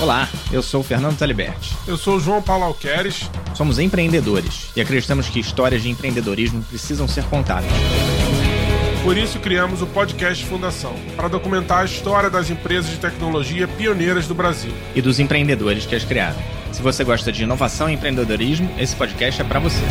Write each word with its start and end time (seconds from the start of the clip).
Olá, 0.00 0.30
eu 0.50 0.62
sou 0.62 0.80
o 0.80 0.82
Fernando 0.82 1.18
Taliberti. 1.18 1.76
Eu 1.86 1.94
sou 1.94 2.16
o 2.16 2.20
João 2.20 2.40
Paulo 2.40 2.64
Alqueres. 2.64 3.30
Somos 3.54 3.78
empreendedores 3.78 4.70
e 4.74 4.80
acreditamos 4.80 5.28
que 5.28 5.38
histórias 5.38 5.82
de 5.82 5.90
empreendedorismo 5.90 6.62
precisam 6.62 7.06
ser 7.06 7.24
contadas. 7.24 7.70
Por 9.02 9.18
isso 9.18 9.38
criamos 9.38 9.82
o 9.82 9.86
podcast 9.86 10.42
Fundação, 10.46 10.94
para 11.14 11.28
documentar 11.28 11.82
a 11.82 11.84
história 11.84 12.30
das 12.30 12.48
empresas 12.48 12.90
de 12.90 12.96
tecnologia 12.96 13.68
pioneiras 13.68 14.26
do 14.26 14.34
Brasil. 14.34 14.72
E 14.94 15.02
dos 15.02 15.20
empreendedores 15.20 15.84
que 15.84 15.94
as 15.94 16.02
criaram. 16.02 16.40
Se 16.72 16.80
você 16.80 17.04
gosta 17.04 17.30
de 17.30 17.42
inovação 17.42 17.90
e 17.90 17.92
empreendedorismo, 17.92 18.70
esse 18.78 18.96
podcast 18.96 19.42
é 19.42 19.44
para 19.44 19.60
você. 19.60 19.84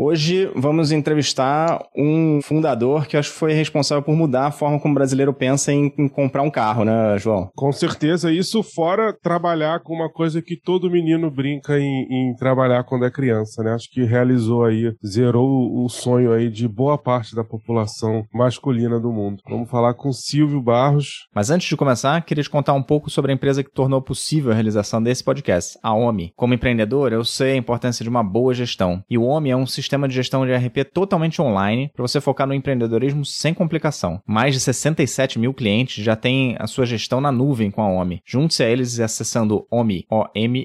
Hoje 0.00 0.48
vamos 0.54 0.92
entrevistar 0.92 1.82
um 1.96 2.40
fundador 2.40 3.04
que 3.08 3.16
acho 3.16 3.32
que 3.32 3.36
foi 3.36 3.52
responsável 3.52 4.00
por 4.00 4.14
mudar 4.14 4.46
a 4.46 4.52
forma 4.52 4.78
como 4.78 4.92
o 4.92 4.94
brasileiro 4.94 5.34
pensa 5.34 5.72
em, 5.72 5.92
em, 5.98 6.06
comprar 6.06 6.42
um 6.42 6.50
carro, 6.52 6.84
né, 6.84 7.18
João? 7.18 7.50
Com 7.56 7.72
certeza. 7.72 8.30
Isso 8.30 8.62
fora 8.62 9.12
trabalhar 9.12 9.80
com 9.80 9.92
uma 9.92 10.08
coisa 10.08 10.40
que 10.40 10.54
todo 10.54 10.88
menino 10.88 11.28
brinca 11.32 11.80
em, 11.80 12.06
em 12.08 12.34
trabalhar 12.36 12.84
quando 12.84 13.06
é 13.06 13.10
criança, 13.10 13.60
né? 13.64 13.74
Acho 13.74 13.90
que 13.90 14.04
realizou 14.04 14.64
aí, 14.64 14.94
zerou 15.04 15.84
o 15.84 15.88
sonho 15.88 16.32
aí 16.32 16.48
de 16.48 16.68
boa 16.68 16.96
parte 16.96 17.34
da 17.34 17.42
população 17.42 18.24
masculina 18.32 19.00
do 19.00 19.10
mundo. 19.10 19.42
Vamos 19.50 19.68
falar 19.68 19.94
com 19.94 20.12
Silvio 20.12 20.62
Barros. 20.62 21.26
Mas 21.34 21.50
antes 21.50 21.68
de 21.68 21.76
começar, 21.76 22.24
queria 22.24 22.44
te 22.44 22.50
contar 22.50 22.74
um 22.74 22.84
pouco 22.84 23.10
sobre 23.10 23.32
a 23.32 23.34
empresa 23.34 23.64
que 23.64 23.72
tornou 23.72 24.00
possível 24.00 24.52
a 24.52 24.54
realização 24.54 25.02
desse 25.02 25.24
podcast, 25.24 25.76
a 25.82 25.92
OMI. 25.92 26.32
Como 26.36 26.54
empreendedor, 26.54 27.12
eu 27.12 27.24
sei 27.24 27.54
a 27.54 27.56
importância 27.56 28.04
de 28.04 28.08
uma 28.08 28.22
boa 28.22 28.54
gestão. 28.54 29.02
E 29.10 29.18
o 29.18 29.24
OMI 29.24 29.50
é 29.50 29.56
um 29.56 29.66
sistema 29.66 29.87
sistema 29.88 30.06
de 30.06 30.14
gestão 30.14 30.44
de 30.44 30.52
RP 30.52 30.84
totalmente 30.92 31.40
online 31.40 31.90
para 31.94 32.06
você 32.06 32.20
focar 32.20 32.46
no 32.46 32.52
empreendedorismo 32.52 33.24
sem 33.24 33.54
complicação. 33.54 34.20
Mais 34.26 34.54
de 34.54 34.60
67 34.60 35.38
mil 35.38 35.54
clientes 35.54 36.04
já 36.04 36.14
têm 36.14 36.56
a 36.58 36.66
sua 36.66 36.84
gestão 36.84 37.22
na 37.22 37.32
nuvem 37.32 37.70
com 37.70 37.80
a 37.80 37.88
OMI. 37.88 38.20
Junte-se 38.26 38.62
a 38.62 38.68
eles 38.68 39.00
acessando 39.00 39.66
omie.com.br. 39.70 40.62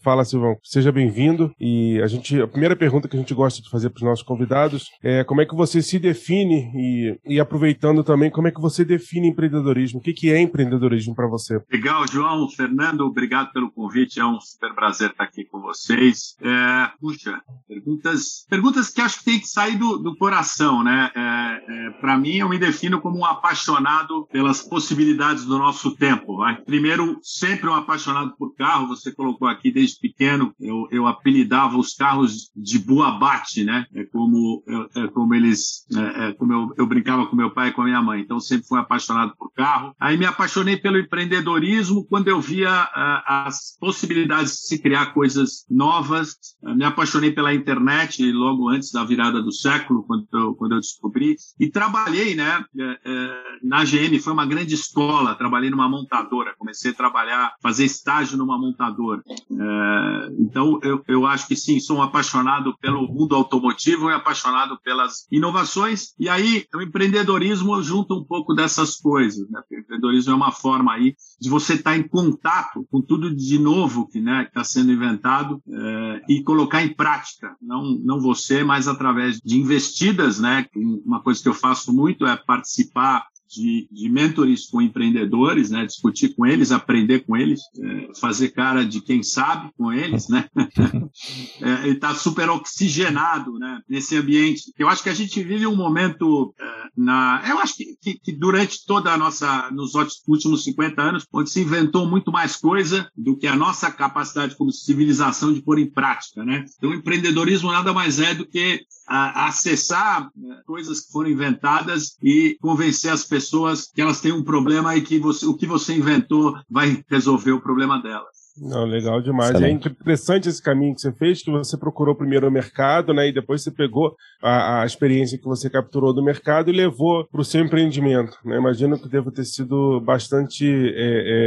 Fala, 0.00 0.24
Silvão. 0.24 0.56
Seja 0.62 0.92
bem-vindo. 0.92 1.52
E 1.58 2.00
a 2.00 2.06
gente, 2.06 2.40
a 2.40 2.46
primeira 2.46 2.76
pergunta 2.76 3.08
que 3.08 3.16
a 3.16 3.18
gente 3.18 3.34
gosta 3.34 3.60
de 3.60 3.68
fazer 3.68 3.90
para 3.90 3.98
os 3.98 4.04
nossos 4.04 4.24
convidados 4.24 4.88
é 5.02 5.24
como 5.24 5.40
é 5.40 5.46
que 5.46 5.54
você 5.54 5.82
se 5.82 5.98
define 5.98 6.70
e, 6.72 7.18
e 7.34 7.40
aproveitando 7.40 8.04
também, 8.04 8.30
como 8.30 8.46
é 8.46 8.52
que 8.52 8.60
você 8.60 8.84
define 8.84 9.28
empreendedorismo? 9.28 9.98
O 9.98 10.02
que, 10.02 10.12
que 10.12 10.30
é 10.30 10.40
empreendedorismo 10.40 11.16
para 11.16 11.26
você? 11.26 11.60
Legal, 11.72 12.06
João. 12.06 12.48
Fernando, 12.48 13.00
obrigado 13.00 13.50
pelo 13.52 13.72
convite. 13.72 14.20
É 14.20 14.24
um 14.24 14.40
super 14.40 14.72
prazer 14.72 15.10
estar 15.10 15.24
aqui 15.24 15.44
com 15.44 15.60
vocês. 15.60 16.36
É, 16.40 16.90
puxa, 17.00 17.39
Perguntas, 17.66 18.46
perguntas 18.48 18.90
que 18.90 19.00
acho 19.00 19.18
que 19.18 19.24
tem 19.24 19.40
que 19.40 19.46
sair 19.46 19.76
do, 19.76 19.98
do 19.98 20.16
coração, 20.16 20.82
né? 20.82 21.10
É, 21.14 21.20
é, 21.68 21.90
Para 22.00 22.16
mim, 22.18 22.36
eu 22.36 22.48
me 22.48 22.58
defino 22.58 23.00
como 23.00 23.18
um 23.18 23.24
apaixonado 23.24 24.26
pelas 24.32 24.62
possibilidades 24.62 25.44
do 25.44 25.58
nosso 25.58 25.94
tempo. 25.96 26.36
Vai? 26.36 26.56
Primeiro, 26.62 27.18
sempre 27.22 27.68
um 27.68 27.74
apaixonado 27.74 28.34
por 28.36 28.54
carro. 28.54 28.88
Você 28.88 29.12
colocou 29.12 29.48
aqui 29.48 29.70
desde 29.70 29.98
pequeno, 29.98 30.54
eu, 30.60 30.86
eu 30.90 31.06
apelidava 31.06 31.76
os 31.76 31.94
carros 31.94 32.50
de 32.56 32.78
Buabate, 32.78 33.64
né? 33.64 33.86
É 33.94 34.04
como, 34.04 34.62
é, 34.96 35.06
como 35.08 35.34
eles, 35.34 35.86
é, 35.94 36.28
é, 36.28 36.32
como 36.34 36.52
eu, 36.52 36.74
eu 36.76 36.86
brincava 36.86 37.26
com 37.26 37.36
meu 37.36 37.50
pai 37.50 37.68
e 37.68 37.72
com 37.72 37.82
a 37.82 37.84
minha 37.84 38.02
mãe. 38.02 38.20
Então, 38.20 38.40
sempre 38.40 38.66
fui 38.66 38.78
apaixonado 38.78 39.34
por 39.38 39.52
carro. 39.52 39.94
Aí 39.98 40.16
me 40.16 40.26
apaixonei 40.26 40.76
pelo 40.76 40.98
empreendedorismo 40.98 42.04
quando 42.06 42.28
eu 42.28 42.40
via 42.40 42.84
uh, 42.84 43.22
as 43.26 43.76
possibilidades 43.78 44.52
de 44.52 44.66
se 44.66 44.78
criar 44.78 45.12
coisas 45.12 45.64
novas. 45.70 46.36
Me 46.62 46.84
apaixonei 46.84 47.29
pela 47.32 47.54
internet 47.54 48.30
logo 48.32 48.68
antes 48.68 48.92
da 48.92 49.04
virada 49.04 49.42
do 49.42 49.52
século, 49.52 50.02
quando 50.04 50.26
eu, 50.32 50.54
quando 50.54 50.72
eu 50.72 50.80
descobri, 50.80 51.36
e 51.58 51.68
trabalhei, 51.68 52.34
né, 52.34 52.64
é, 52.78 52.98
é, 53.04 53.42
na 53.62 53.84
GM, 53.84 54.18
foi 54.20 54.32
uma 54.32 54.46
grande 54.46 54.74
escola, 54.74 55.34
trabalhei 55.34 55.70
numa 55.70 55.88
montadora, 55.88 56.54
comecei 56.58 56.90
a 56.90 56.94
trabalhar, 56.94 57.54
fazer 57.62 57.84
estágio 57.84 58.38
numa 58.38 58.58
montadora. 58.58 59.22
É, 59.28 60.32
então, 60.38 60.78
eu, 60.82 61.02
eu 61.06 61.26
acho 61.26 61.46
que 61.46 61.56
sim, 61.56 61.80
sou 61.80 61.98
um 61.98 62.02
apaixonado 62.02 62.76
pelo 62.78 63.06
mundo 63.06 63.34
automotivo 63.34 64.10
e 64.10 64.14
apaixonado 64.14 64.78
pelas 64.82 65.26
inovações, 65.30 66.14
e 66.18 66.28
aí 66.28 66.64
o 66.74 66.82
empreendedorismo 66.82 67.82
junta 67.82 68.14
um 68.14 68.24
pouco 68.24 68.54
dessas 68.54 68.96
coisas, 68.96 69.48
né, 69.50 69.60
empreendedorismo 70.00 70.32
é 70.32 70.36
uma 70.36 70.50
forma 70.50 70.92
aí 70.92 71.14
de 71.40 71.48
você 71.48 71.74
estar 71.74 71.96
em 71.96 72.02
contato 72.02 72.86
com 72.90 73.00
tudo 73.00 73.34
de 73.34 73.58
novo 73.58 74.08
que 74.08 74.20
né, 74.20 74.44
está 74.44 74.64
sendo 74.64 74.90
inventado 74.90 75.62
é, 75.68 76.22
e 76.28 76.42
colocar 76.42 76.82
em 76.82 76.94
prática. 76.94 77.54
Não, 77.60 77.98
não 78.02 78.20
você, 78.20 78.64
mas 78.64 78.88
através 78.88 79.38
de 79.38 79.58
investidas, 79.58 80.40
né? 80.40 80.66
Uma 81.04 81.22
coisa 81.22 81.42
que 81.42 81.48
eu 81.48 81.54
faço 81.54 81.92
muito 81.92 82.26
é 82.26 82.36
participar 82.36 83.26
de, 83.50 83.88
de 83.90 84.08
mentores 84.08 84.66
com 84.66 84.80
empreendedores, 84.80 85.70
né? 85.70 85.84
Discutir 85.84 86.34
com 86.34 86.46
eles, 86.46 86.70
aprender 86.70 87.20
com 87.20 87.36
eles, 87.36 87.60
é, 87.78 88.08
fazer 88.20 88.50
cara 88.50 88.84
de 88.84 89.00
quem 89.00 89.22
sabe 89.22 89.70
com 89.76 89.92
eles, 89.92 90.28
né? 90.28 90.48
é, 91.60 91.88
e 91.88 91.94
tá 91.96 92.14
super 92.14 92.48
oxigenado, 92.48 93.58
né? 93.58 93.80
Nesse 93.88 94.16
ambiente. 94.16 94.72
Eu 94.78 94.88
acho 94.88 95.02
que 95.02 95.08
a 95.08 95.14
gente 95.14 95.42
vive 95.42 95.66
um 95.66 95.76
momento 95.76 96.54
é, 96.58 96.80
na, 96.96 97.42
eu 97.48 97.58
acho 97.58 97.76
que, 97.76 97.96
que, 98.00 98.14
que, 98.14 98.32
durante 98.32 98.84
toda 98.86 99.12
a 99.12 99.18
nossa, 99.18 99.70
nos 99.70 99.94
últimos 99.94 100.64
50 100.64 101.02
anos, 101.02 101.26
onde 101.32 101.50
se 101.50 101.60
inventou 101.60 102.06
muito 102.06 102.30
mais 102.30 102.56
coisa 102.56 103.10
do 103.16 103.36
que 103.36 103.46
a 103.46 103.56
nossa 103.56 103.90
capacidade 103.90 104.56
como 104.56 104.72
civilização 104.72 105.52
de 105.52 105.62
pôr 105.62 105.78
em 105.78 105.90
prática, 105.90 106.44
né? 106.44 106.64
Então, 106.76 106.90
o 106.90 106.94
empreendedorismo 106.94 107.72
nada 107.72 107.92
mais 107.92 108.20
é 108.20 108.34
do 108.34 108.46
que 108.46 108.84
a, 109.10 109.48
acessar 109.48 110.30
né, 110.36 110.60
coisas 110.64 111.00
que 111.00 111.12
foram 111.12 111.28
inventadas 111.28 112.16
e 112.22 112.56
convencer 112.60 113.10
as 113.10 113.24
pessoas 113.24 113.90
que 113.92 114.00
elas 114.00 114.20
têm 114.20 114.32
um 114.32 114.44
problema 114.44 114.94
e 114.94 115.02
que 115.02 115.18
você, 115.18 115.44
o 115.44 115.56
que 115.56 115.66
você 115.66 115.94
inventou 115.94 116.54
vai 116.70 117.04
resolver 117.10 117.50
o 117.50 117.60
problema 117.60 118.00
delas. 118.00 118.40
Não, 118.60 118.84
legal 118.84 119.22
demais. 119.22 119.50
Excelente. 119.50 119.88
É 119.88 119.90
interessante 119.90 120.48
esse 120.48 120.62
caminho 120.62 120.94
que 120.94 121.00
você 121.00 121.12
fez, 121.12 121.42
que 121.42 121.50
você 121.50 121.76
procurou 121.76 122.14
primeiro 122.14 122.46
o 122.46 122.50
mercado, 122.50 123.14
né? 123.14 123.28
E 123.28 123.32
depois 123.32 123.62
você 123.62 123.70
pegou 123.70 124.14
a, 124.42 124.82
a 124.82 124.86
experiência 124.86 125.38
que 125.38 125.44
você 125.44 125.70
capturou 125.70 126.12
do 126.12 126.22
mercado 126.22 126.68
e 126.68 126.72
levou 126.72 127.26
para 127.26 127.40
o 127.40 127.44
seu 127.44 127.64
empreendimento. 127.64 128.36
Né? 128.44 128.56
Imagino 128.58 128.98
que 128.98 129.08
deva 129.08 129.30
ter 129.30 129.44
sido 129.44 130.00
bastante 130.00 130.66
é, 130.66 130.92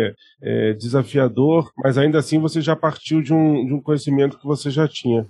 é, 0.09 0.13
é, 0.41 0.73
desafiador, 0.73 1.71
mas 1.77 1.97
ainda 1.97 2.17
assim 2.17 2.39
você 2.39 2.61
já 2.61 2.75
partiu 2.75 3.21
de 3.21 3.33
um, 3.33 3.65
de 3.65 3.73
um 3.73 3.81
conhecimento 3.81 4.39
que 4.39 4.47
você 4.47 4.71
já 4.71 4.87
tinha. 4.87 5.25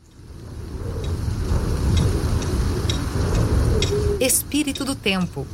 Espírito 4.63 4.85
do 4.85 4.95
Tempo. 4.95 5.45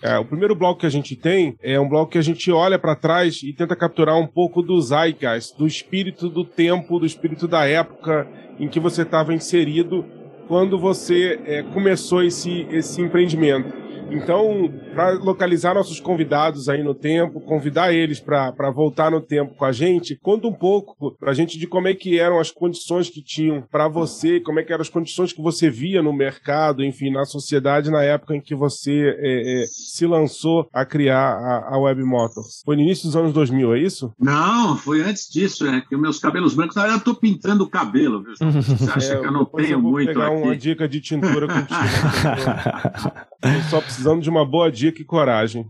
É, 0.00 0.16
o 0.16 0.24
primeiro 0.24 0.54
bloco 0.54 0.78
que 0.78 0.86
a 0.86 0.90
gente 0.90 1.16
tem 1.16 1.56
é 1.60 1.80
um 1.80 1.88
bloco 1.88 2.12
que 2.12 2.18
a 2.18 2.22
gente 2.22 2.52
olha 2.52 2.78
para 2.78 2.94
trás 2.94 3.42
e 3.42 3.52
tenta 3.52 3.74
capturar 3.74 4.16
um 4.16 4.26
pouco 4.28 4.62
do 4.62 4.80
zeitgeist, 4.80 5.58
do 5.58 5.66
espírito 5.66 6.28
do 6.28 6.44
tempo, 6.44 7.00
do 7.00 7.04
espírito 7.04 7.48
da 7.48 7.66
época 7.66 8.28
em 8.60 8.68
que 8.68 8.78
você 8.78 9.02
estava 9.02 9.34
inserido 9.34 10.04
quando 10.46 10.78
você 10.78 11.40
é, 11.44 11.64
começou 11.64 12.22
esse, 12.22 12.68
esse 12.70 13.02
empreendimento. 13.02 13.87
Então, 14.10 14.72
para 14.94 15.12
localizar 15.12 15.74
nossos 15.74 16.00
convidados 16.00 16.68
aí 16.68 16.82
no 16.82 16.94
tempo, 16.94 17.40
convidar 17.40 17.92
eles 17.92 18.20
para 18.20 18.70
voltar 18.70 19.10
no 19.10 19.20
tempo 19.20 19.54
com 19.54 19.64
a 19.64 19.72
gente, 19.72 20.16
conta 20.16 20.46
um 20.46 20.52
pouco 20.52 21.16
para 21.18 21.30
a 21.30 21.34
gente 21.34 21.58
de 21.58 21.66
como 21.66 21.88
é 21.88 21.94
que 21.94 22.18
eram 22.18 22.38
as 22.38 22.50
condições 22.50 23.10
que 23.10 23.22
tinham 23.22 23.62
para 23.70 23.88
você, 23.88 24.40
como 24.40 24.60
é 24.60 24.62
que 24.62 24.72
eram 24.72 24.82
as 24.82 24.88
condições 24.88 25.32
que 25.32 25.42
você 25.42 25.68
via 25.70 26.02
no 26.02 26.12
mercado, 26.12 26.82
enfim, 26.82 27.10
na 27.10 27.24
sociedade 27.24 27.90
na 27.90 28.02
época 28.02 28.34
em 28.34 28.40
que 28.40 28.54
você 28.54 29.16
é, 29.18 29.62
é, 29.62 29.66
se 29.66 30.06
lançou 30.06 30.68
a 30.72 30.84
criar 30.84 31.34
a, 31.34 31.74
a 31.74 31.78
Web 31.78 32.02
Motors. 32.02 32.62
Foi 32.64 32.76
no 32.76 32.82
início 32.82 33.06
dos 33.06 33.16
anos 33.16 33.32
2000, 33.32 33.74
é 33.74 33.78
isso? 33.78 34.12
Não, 34.18 34.76
foi 34.76 35.02
antes 35.02 35.28
disso, 35.30 35.66
é 35.66 35.80
que 35.80 35.94
os 35.94 36.00
meus 36.00 36.18
cabelos 36.18 36.54
brancos, 36.54 36.76
na 36.76 36.82
verdade 36.82 37.02
eu 37.02 37.04
tô 37.04 37.20
pintando 37.20 37.64
o 37.64 37.68
cabelo, 37.68 38.22
viu? 38.22 38.34
Você 38.38 38.90
acha 38.90 39.14
é, 39.14 39.20
que 39.20 39.26
eu 39.26 39.32
não 39.32 39.44
tenho 39.44 39.72
eu 39.72 39.82
vou 39.82 39.92
muito 39.92 40.08
pegar 40.08 40.28
aqui? 40.28 40.42
uma 40.42 40.56
dica 40.56 40.88
de 40.88 41.00
tintura 41.00 41.46
contigo. 41.46 41.68
só 43.70 43.80
precisando 43.80 44.22
de 44.22 44.28
uma 44.28 44.44
boa 44.44 44.70
dica 44.70 45.00
e 45.00 45.04
coragem. 45.04 45.66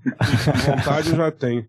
Vontade 0.66 1.10
eu 1.10 1.16
já 1.16 1.30
tenho. 1.30 1.66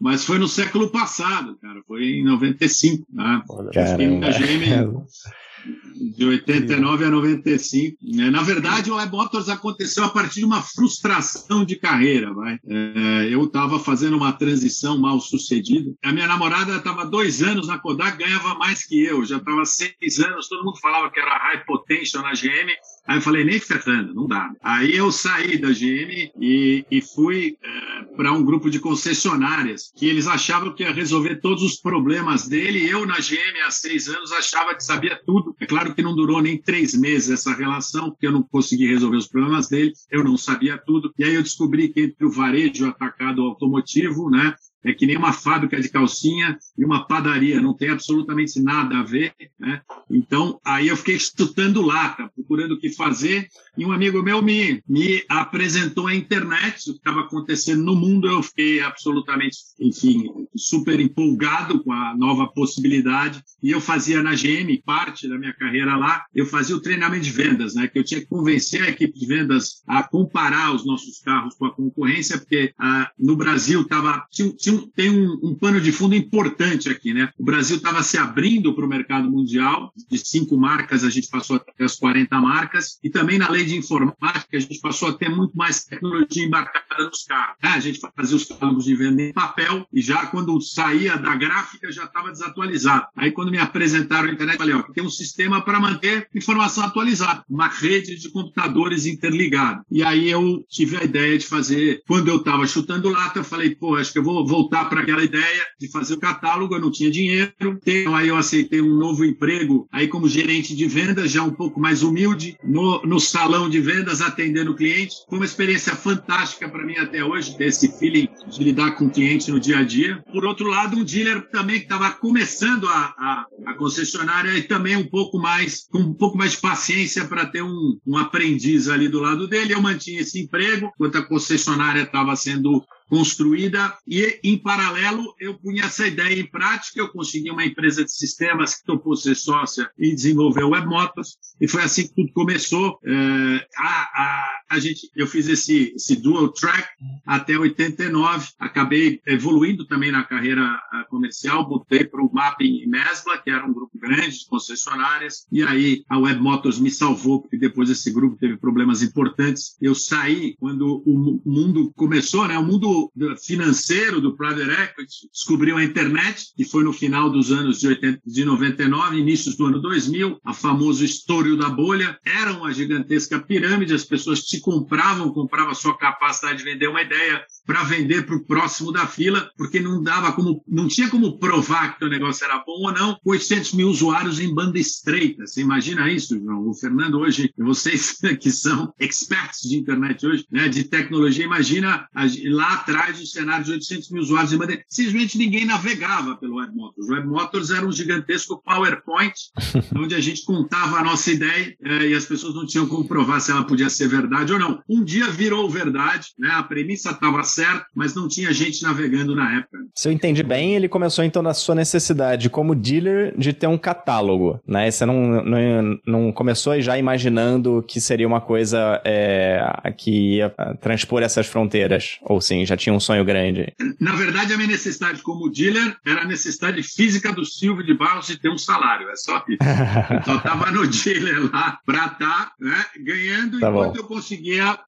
Mas 0.00 0.24
foi 0.24 0.38
no 0.38 0.48
século 0.48 0.90
passado, 0.90 1.56
cara. 1.60 1.80
Foi 1.86 2.02
em 2.04 2.24
95. 2.24 3.06
Né? 3.12 3.42
Caramba. 3.72 4.30
GM, 4.30 5.04
de 5.94 6.24
89 6.24 7.04
a 7.04 7.10
95. 7.10 7.96
Né? 8.02 8.30
Na 8.30 8.42
verdade, 8.42 8.90
o 8.90 9.10
Motors 9.10 9.48
aconteceu 9.48 10.04
a 10.04 10.08
partir 10.08 10.40
de 10.40 10.46
uma 10.46 10.62
frustração 10.62 11.64
de 11.64 11.76
carreira. 11.76 12.32
Vai. 12.32 12.58
É, 12.66 13.28
eu 13.30 13.44
estava 13.44 13.78
fazendo 13.78 14.16
uma 14.16 14.32
transição 14.32 14.98
mal 14.98 15.20
sucedida. 15.20 15.92
A 16.04 16.12
minha 16.12 16.26
namorada 16.26 16.76
estava 16.76 17.06
dois 17.06 17.42
anos 17.42 17.66
na 17.66 17.78
Kodak, 17.78 18.18
ganhava 18.18 18.54
mais 18.54 18.84
que 18.84 19.02
eu. 19.02 19.24
Já 19.24 19.38
estava 19.38 19.64
seis 19.64 20.18
anos, 20.18 20.48
todo 20.48 20.64
mundo 20.64 20.78
falava 20.80 21.10
que 21.10 21.20
era 21.20 21.38
high 21.38 21.64
potential 21.64 22.22
na 22.22 22.32
GM 22.32 22.72
Aí 23.08 23.16
eu 23.16 23.22
falei, 23.22 23.42
nem 23.42 23.58
ferrando, 23.58 24.14
não 24.14 24.26
dá. 24.26 24.50
Aí 24.62 24.94
eu 24.94 25.10
saí 25.10 25.56
da 25.56 25.70
GM 25.70 26.30
e, 26.38 26.84
e 26.90 27.00
fui 27.00 27.56
é, 27.62 28.04
para 28.14 28.32
um 28.32 28.44
grupo 28.44 28.68
de 28.68 28.78
concessionárias 28.78 29.90
que 29.96 30.06
eles 30.06 30.26
achavam 30.26 30.74
que 30.74 30.82
ia 30.82 30.92
resolver 30.92 31.36
todos 31.36 31.62
os 31.62 31.76
problemas 31.76 32.46
dele. 32.46 32.86
Eu, 32.86 33.06
na 33.06 33.14
GM, 33.14 33.62
há 33.66 33.70
seis 33.70 34.08
anos, 34.08 34.30
achava 34.30 34.74
que 34.74 34.84
sabia 34.84 35.18
tudo. 35.24 35.56
É 35.58 35.64
claro 35.64 35.77
que 35.94 36.02
não 36.02 36.14
durou 36.14 36.42
nem 36.42 36.60
três 36.60 36.94
meses 36.94 37.30
essa 37.30 37.52
relação, 37.52 38.10
porque 38.10 38.26
eu 38.26 38.32
não 38.32 38.42
consegui 38.42 38.86
resolver 38.86 39.16
os 39.16 39.28
problemas 39.28 39.68
dele, 39.68 39.92
eu 40.10 40.24
não 40.24 40.36
sabia 40.36 40.78
tudo. 40.78 41.12
E 41.18 41.24
aí 41.24 41.34
eu 41.34 41.42
descobri 41.42 41.88
que 41.88 42.02
entre 42.02 42.26
o 42.26 42.30
varejo 42.30 42.86
atacado 42.86 43.42
automotivo, 43.42 44.30
né, 44.30 44.54
é 44.90 44.94
que 44.94 45.06
nem 45.06 45.16
uma 45.16 45.32
fábrica 45.32 45.80
de 45.80 45.88
calcinha 45.88 46.58
e 46.76 46.84
uma 46.84 47.06
padaria, 47.06 47.60
não 47.60 47.74
tem 47.74 47.90
absolutamente 47.90 48.60
nada 48.60 48.98
a 48.98 49.02
ver, 49.02 49.34
né? 49.58 49.80
Então, 50.10 50.60
aí 50.64 50.88
eu 50.88 50.96
fiquei 50.96 51.16
estudando 51.16 51.82
lata, 51.82 52.30
procurando 52.34 52.72
o 52.72 52.78
que 52.78 52.90
fazer, 52.90 53.48
e 53.76 53.84
um 53.84 53.92
amigo 53.92 54.22
meu 54.22 54.42
me, 54.42 54.82
me 54.88 55.22
apresentou 55.28 56.06
a 56.06 56.14
internet, 56.14 56.90
o 56.90 56.92
que 56.94 56.98
estava 56.98 57.20
acontecendo 57.20 57.82
no 57.82 57.94
mundo, 57.94 58.28
eu 58.28 58.42
fiquei 58.42 58.80
absolutamente, 58.80 59.58
enfim, 59.78 60.28
super 60.56 60.98
empolgado 60.98 61.82
com 61.82 61.92
a 61.92 62.16
nova 62.16 62.46
possibilidade, 62.46 63.42
e 63.62 63.70
eu 63.70 63.80
fazia 63.80 64.22
na 64.22 64.34
GM, 64.34 64.82
parte 64.84 65.28
da 65.28 65.38
minha 65.38 65.52
carreira 65.52 65.96
lá, 65.96 66.24
eu 66.34 66.46
fazia 66.46 66.76
o 66.76 66.80
treinamento 66.80 67.24
de 67.24 67.30
vendas, 67.30 67.74
né? 67.74 67.86
Que 67.88 67.98
eu 67.98 68.04
tinha 68.04 68.20
que 68.20 68.26
convencer 68.26 68.82
a 68.82 68.88
equipe 68.88 69.18
de 69.18 69.26
vendas 69.26 69.82
a 69.86 70.02
comparar 70.02 70.74
os 70.74 70.86
nossos 70.86 71.20
carros 71.20 71.54
com 71.54 71.66
a 71.66 71.74
concorrência, 71.74 72.38
porque 72.38 72.72
ah, 72.78 73.10
no 73.18 73.36
Brasil 73.36 73.84
tava, 73.84 74.26
tinha, 74.30 74.50
tinha, 74.52 74.77
tem 74.86 75.10
um, 75.10 75.38
um 75.42 75.54
pano 75.54 75.80
de 75.80 75.92
fundo 75.92 76.14
importante 76.14 76.88
aqui, 76.88 77.12
né? 77.12 77.30
O 77.38 77.44
Brasil 77.44 77.76
estava 77.76 78.02
se 78.02 78.16
abrindo 78.16 78.74
para 78.74 78.84
o 78.84 78.88
mercado 78.88 79.30
mundial, 79.30 79.92
de 80.10 80.18
cinco 80.18 80.56
marcas 80.56 81.04
a 81.04 81.10
gente 81.10 81.28
passou 81.28 81.56
até 81.56 81.84
as 81.84 81.96
40 81.96 82.40
marcas, 82.40 82.98
e 83.02 83.10
também 83.10 83.38
na 83.38 83.48
lei 83.48 83.64
de 83.64 83.76
informática 83.76 84.56
a 84.56 84.58
gente 84.58 84.80
passou 84.80 85.08
a 85.08 85.12
ter 85.12 85.28
muito 85.28 85.56
mais 85.56 85.84
tecnologia 85.84 86.44
embarcada 86.44 87.04
nos 87.04 87.24
carros. 87.24 87.56
Né? 87.62 87.70
A 87.70 87.80
gente 87.80 88.00
fazia 88.16 88.36
os 88.36 88.44
catálogos 88.44 88.84
de 88.84 88.94
venda 88.94 89.22
em 89.22 89.32
papel, 89.32 89.86
e 89.92 90.00
já 90.00 90.26
quando 90.26 90.60
saía 90.60 91.16
da 91.16 91.34
gráfica 91.34 91.90
já 91.90 92.04
estava 92.04 92.30
desatualizado. 92.30 93.06
Aí 93.16 93.32
quando 93.32 93.50
me 93.50 93.58
apresentaram 93.58 94.28
a 94.28 94.32
internet, 94.32 94.54
eu 94.54 94.58
falei, 94.58 94.74
ó, 94.74 94.82
tem 94.82 95.04
um 95.04 95.10
sistema 95.10 95.60
para 95.60 95.80
manter 95.80 96.28
informação 96.34 96.84
atualizada, 96.84 97.44
uma 97.48 97.68
rede 97.68 98.16
de 98.16 98.30
computadores 98.30 99.06
interligados. 99.06 99.84
E 99.90 100.02
aí 100.02 100.28
eu 100.28 100.64
tive 100.68 100.96
a 100.96 101.04
ideia 101.04 101.38
de 101.38 101.46
fazer, 101.46 102.02
quando 102.06 102.28
eu 102.28 102.36
estava 102.36 102.66
chutando 102.66 103.08
lata, 103.08 103.40
eu 103.40 103.44
falei, 103.44 103.74
pô, 103.74 103.96
acho 103.96 104.12
que 104.12 104.18
eu 104.18 104.24
vou 104.24 104.44
voltar 104.58 104.86
para 104.86 105.02
aquela 105.02 105.22
ideia 105.22 105.66
de 105.78 105.88
fazer 105.88 106.14
o 106.14 106.18
catálogo, 106.18 106.74
eu 106.74 106.80
não 106.80 106.90
tinha 106.90 107.10
dinheiro, 107.10 107.52
então 107.86 108.16
aí 108.16 108.28
eu 108.28 108.36
aceitei 108.36 108.80
um 108.80 108.96
novo 108.96 109.24
emprego, 109.24 109.88
aí 109.92 110.08
como 110.08 110.28
gerente 110.28 110.74
de 110.74 110.86
vendas, 110.86 111.30
já 111.30 111.44
um 111.44 111.52
pouco 111.52 111.78
mais 111.78 112.02
humilde, 112.02 112.58
no, 112.64 113.00
no 113.02 113.20
salão 113.20 113.70
de 113.70 113.80
vendas, 113.80 114.20
atendendo 114.20 114.72
o 114.72 114.74
cliente. 114.74 115.14
Foi 115.28 115.38
uma 115.38 115.44
experiência 115.44 115.94
fantástica 115.94 116.68
para 116.68 116.84
mim 116.84 116.96
até 116.96 117.24
hoje, 117.24 117.56
ter 117.56 117.66
esse 117.66 117.96
feeling 117.98 118.28
de 118.48 118.64
lidar 118.64 118.96
com 118.96 119.06
o 119.06 119.10
cliente 119.10 119.50
no 119.50 119.60
dia 119.60 119.78
a 119.78 119.84
dia. 119.84 120.22
Por 120.32 120.44
outro 120.44 120.66
lado, 120.66 120.96
um 120.96 121.04
dealer 121.04 121.48
também 121.50 121.78
que 121.78 121.84
estava 121.84 122.10
começando 122.10 122.88
a, 122.88 123.14
a, 123.16 123.46
a, 123.66 123.74
concessionária 123.74 124.56
e 124.56 124.62
também 124.62 124.96
um 124.96 125.06
pouco 125.06 125.38
mais, 125.38 125.86
com 125.88 125.98
um 125.98 126.14
pouco 126.14 126.36
mais 126.36 126.52
de 126.52 126.58
paciência 126.58 127.26
para 127.26 127.46
ter 127.46 127.62
um, 127.62 127.98
um 128.04 128.16
aprendiz 128.16 128.88
ali 128.88 129.08
do 129.08 129.20
lado 129.20 129.46
dele. 129.46 129.72
Eu 129.72 129.80
mantinha 129.80 130.20
esse 130.20 130.40
emprego, 130.40 130.90
enquanto 130.94 131.16
a 131.16 131.22
concessionária 131.22 132.02
estava 132.02 132.34
sendo 132.34 132.82
construída 133.08 133.96
e, 134.06 134.38
em 134.44 134.58
paralelo, 134.58 135.34
eu 135.40 135.54
punha 135.54 135.84
essa 135.84 136.06
ideia 136.06 136.38
em 136.38 136.46
prática. 136.46 137.00
Eu 137.00 137.08
consegui 137.08 137.50
uma 137.50 137.64
empresa 137.64 138.04
de 138.04 138.12
sistemas 138.12 138.74
que 138.76 138.84
topou 138.84 139.16
ser 139.16 139.34
sócia 139.34 139.90
e 139.98 140.14
desenvolveu 140.14 140.70
WebMotors 140.70 141.38
e 141.60 141.66
foi 141.66 141.82
assim 141.82 142.06
que 142.06 142.14
tudo 142.14 142.32
começou. 142.32 142.98
É, 143.04 143.66
a, 143.76 144.22
a, 144.22 144.57
a 144.68 144.78
gente, 144.78 145.10
eu 145.16 145.26
fiz 145.26 145.48
esse, 145.48 145.92
esse 145.96 146.16
dual 146.16 146.48
track 146.48 146.86
até 147.26 147.58
89, 147.58 148.48
acabei 148.58 149.20
evoluindo 149.26 149.86
também 149.86 150.12
na 150.12 150.24
carreira 150.24 150.78
comercial, 151.08 151.66
botei 151.66 152.04
para 152.04 152.22
o 152.22 152.30
Mapping 152.32 152.82
e 152.82 152.86
Mesbla, 152.86 153.38
que 153.38 153.50
era 153.50 153.64
um 153.64 153.72
grupo 153.72 153.98
grande 153.98 154.38
de 154.40 154.46
concessionárias, 154.46 155.46
e 155.50 155.62
aí 155.62 156.04
a 156.08 156.18
WebMotors 156.18 156.78
me 156.78 156.90
salvou, 156.90 157.40
porque 157.40 157.56
depois 157.56 157.88
esse 157.88 158.10
grupo 158.10 158.36
teve 158.36 158.56
problemas 158.56 159.02
importantes. 159.02 159.76
Eu 159.80 159.94
saí 159.94 160.54
quando 160.58 161.02
o 161.06 161.40
mundo 161.44 161.92
começou, 161.96 162.46
né? 162.46 162.58
O 162.58 162.64
mundo 162.64 163.10
financeiro 163.44 164.20
do 164.20 164.36
private 164.36 164.70
equity 164.70 165.28
descobriu 165.32 165.76
a 165.76 165.84
internet, 165.84 166.52
que 166.56 166.64
foi 166.64 166.84
no 166.84 166.92
final 166.92 167.30
dos 167.30 167.50
anos 167.50 167.80
de, 167.80 167.88
80, 167.88 168.20
de 168.26 168.44
99, 168.44 169.18
inícios 169.18 169.56
do 169.56 169.66
ano 169.66 169.80
2000, 169.80 170.38
a 170.44 170.52
famoso 170.52 171.04
estouro 171.04 171.56
da 171.56 171.68
bolha. 171.68 172.18
Era 172.24 172.52
uma 172.52 172.72
gigantesca 172.72 173.38
pirâmide, 173.38 173.94
as 173.94 174.04
pessoas 174.04 174.48
se 174.48 174.57
compravam, 174.60 175.32
compravam 175.32 175.72
a 175.72 175.74
sua 175.74 175.96
capacidade 175.96 176.58
de 176.58 176.64
vender 176.64 176.88
uma 176.88 177.02
ideia 177.02 177.44
para 177.66 177.82
vender 177.82 178.24
para 178.24 178.34
o 178.34 178.44
próximo 178.44 178.90
da 178.90 179.06
fila, 179.06 179.50
porque 179.56 179.78
não 179.78 180.02
dava 180.02 180.32
como, 180.32 180.64
não 180.66 180.88
tinha 180.88 181.08
como 181.10 181.38
provar 181.38 181.98
que 181.98 182.04
o 182.04 182.08
negócio 182.08 182.44
era 182.44 182.58
bom 182.58 182.86
ou 182.86 182.92
não, 182.92 183.18
800 183.24 183.74
mil 183.74 183.88
usuários 183.88 184.40
em 184.40 184.54
banda 184.54 184.78
estreita. 184.78 185.46
Você 185.46 185.60
imagina 185.60 186.10
isso, 186.10 186.38
João? 186.38 186.68
O 186.68 186.74
Fernando 186.74 187.18
hoje, 187.18 187.52
vocês 187.58 188.18
que 188.40 188.50
são 188.50 188.92
experts 188.98 189.68
de 189.68 189.76
internet 189.76 190.26
hoje, 190.26 190.46
né, 190.50 190.68
de 190.68 190.84
tecnologia, 190.84 191.44
imagina 191.44 192.08
lá 192.46 192.74
atrás 192.74 193.20
o 193.20 193.26
cenário 193.26 193.64
de 193.64 193.72
800 193.72 194.10
mil 194.10 194.22
usuários 194.22 194.52
em 194.52 194.56
banda 194.56 194.78
Simplesmente 194.88 195.38
ninguém 195.38 195.64
navegava 195.64 196.36
pelo 196.36 196.56
WebMotors. 196.56 197.08
O 197.08 197.12
WebMotors 197.12 197.70
era 197.70 197.86
um 197.86 197.92
gigantesco 197.92 198.62
PowerPoint, 198.64 199.34
onde 199.96 200.14
a 200.14 200.20
gente 200.20 200.44
contava 200.44 200.98
a 200.98 201.04
nossa 201.04 201.30
ideia 201.30 201.76
é, 201.82 202.08
e 202.08 202.14
as 202.14 202.24
pessoas 202.24 202.54
não 202.54 202.66
tinham 202.66 202.86
como 202.86 203.06
provar 203.06 203.40
se 203.40 203.50
ela 203.50 203.64
podia 203.64 203.90
ser 203.90 204.08
verdade 204.08 204.47
ou 204.52 204.58
não. 204.58 204.82
Um 204.88 205.04
dia 205.04 205.28
virou 205.28 205.68
verdade, 205.68 206.28
né? 206.38 206.50
a 206.52 206.62
premissa 206.62 207.10
estava 207.10 207.42
certo, 207.42 207.86
mas 207.94 208.14
não 208.14 208.28
tinha 208.28 208.52
gente 208.52 208.82
navegando 208.82 209.34
na 209.34 209.58
época. 209.58 209.78
Se 209.94 210.08
eu 210.08 210.12
entendi 210.12 210.42
bem, 210.42 210.74
ele 210.74 210.88
começou 210.88 211.24
então 211.24 211.42
na 211.42 211.54
sua 211.54 211.74
necessidade 211.74 212.50
como 212.50 212.74
dealer 212.74 213.34
de 213.36 213.52
ter 213.52 213.66
um 213.66 213.78
catálogo, 213.78 214.60
né? 214.66 214.90
Você 214.90 215.04
não, 215.04 215.42
não, 215.42 215.98
não 216.06 216.32
começou 216.32 216.80
já 216.80 216.98
imaginando 216.98 217.84
que 217.86 218.00
seria 218.00 218.26
uma 218.26 218.40
coisa 218.40 219.00
é, 219.04 219.92
que 219.96 220.36
ia 220.36 220.50
transpor 220.80 221.22
essas 221.22 221.46
fronteiras, 221.46 222.18
ou 222.22 222.40
sim, 222.40 222.64
já 222.64 222.76
tinha 222.76 222.92
um 222.92 223.00
sonho 223.00 223.24
grande? 223.24 223.72
Na 224.00 224.14
verdade, 224.14 224.52
a 224.52 224.56
minha 224.56 224.68
necessidade 224.68 225.22
como 225.22 225.50
dealer 225.50 225.96
era 226.04 226.22
a 226.22 226.26
necessidade 226.26 226.82
física 226.82 227.32
do 227.32 227.44
Silvio 227.44 227.84
de 227.84 227.94
Barros 227.94 228.26
de 228.26 228.38
ter 228.38 228.50
um 228.50 228.58
salário, 228.58 229.08
é 229.08 229.16
só 229.16 229.44
isso. 229.48 229.58
então, 230.20 230.34
eu 230.34 230.38
estava 230.38 230.70
no 230.70 230.86
dealer 230.86 231.50
lá 231.52 231.78
para 231.84 232.06
estar 232.06 232.18
tá, 232.18 232.52
né, 232.60 232.84
ganhando 233.00 233.60
tá 233.60 233.68
enquanto 233.68 233.94
bom. 233.94 234.00
eu 234.00 234.04
conseguia 234.04 234.37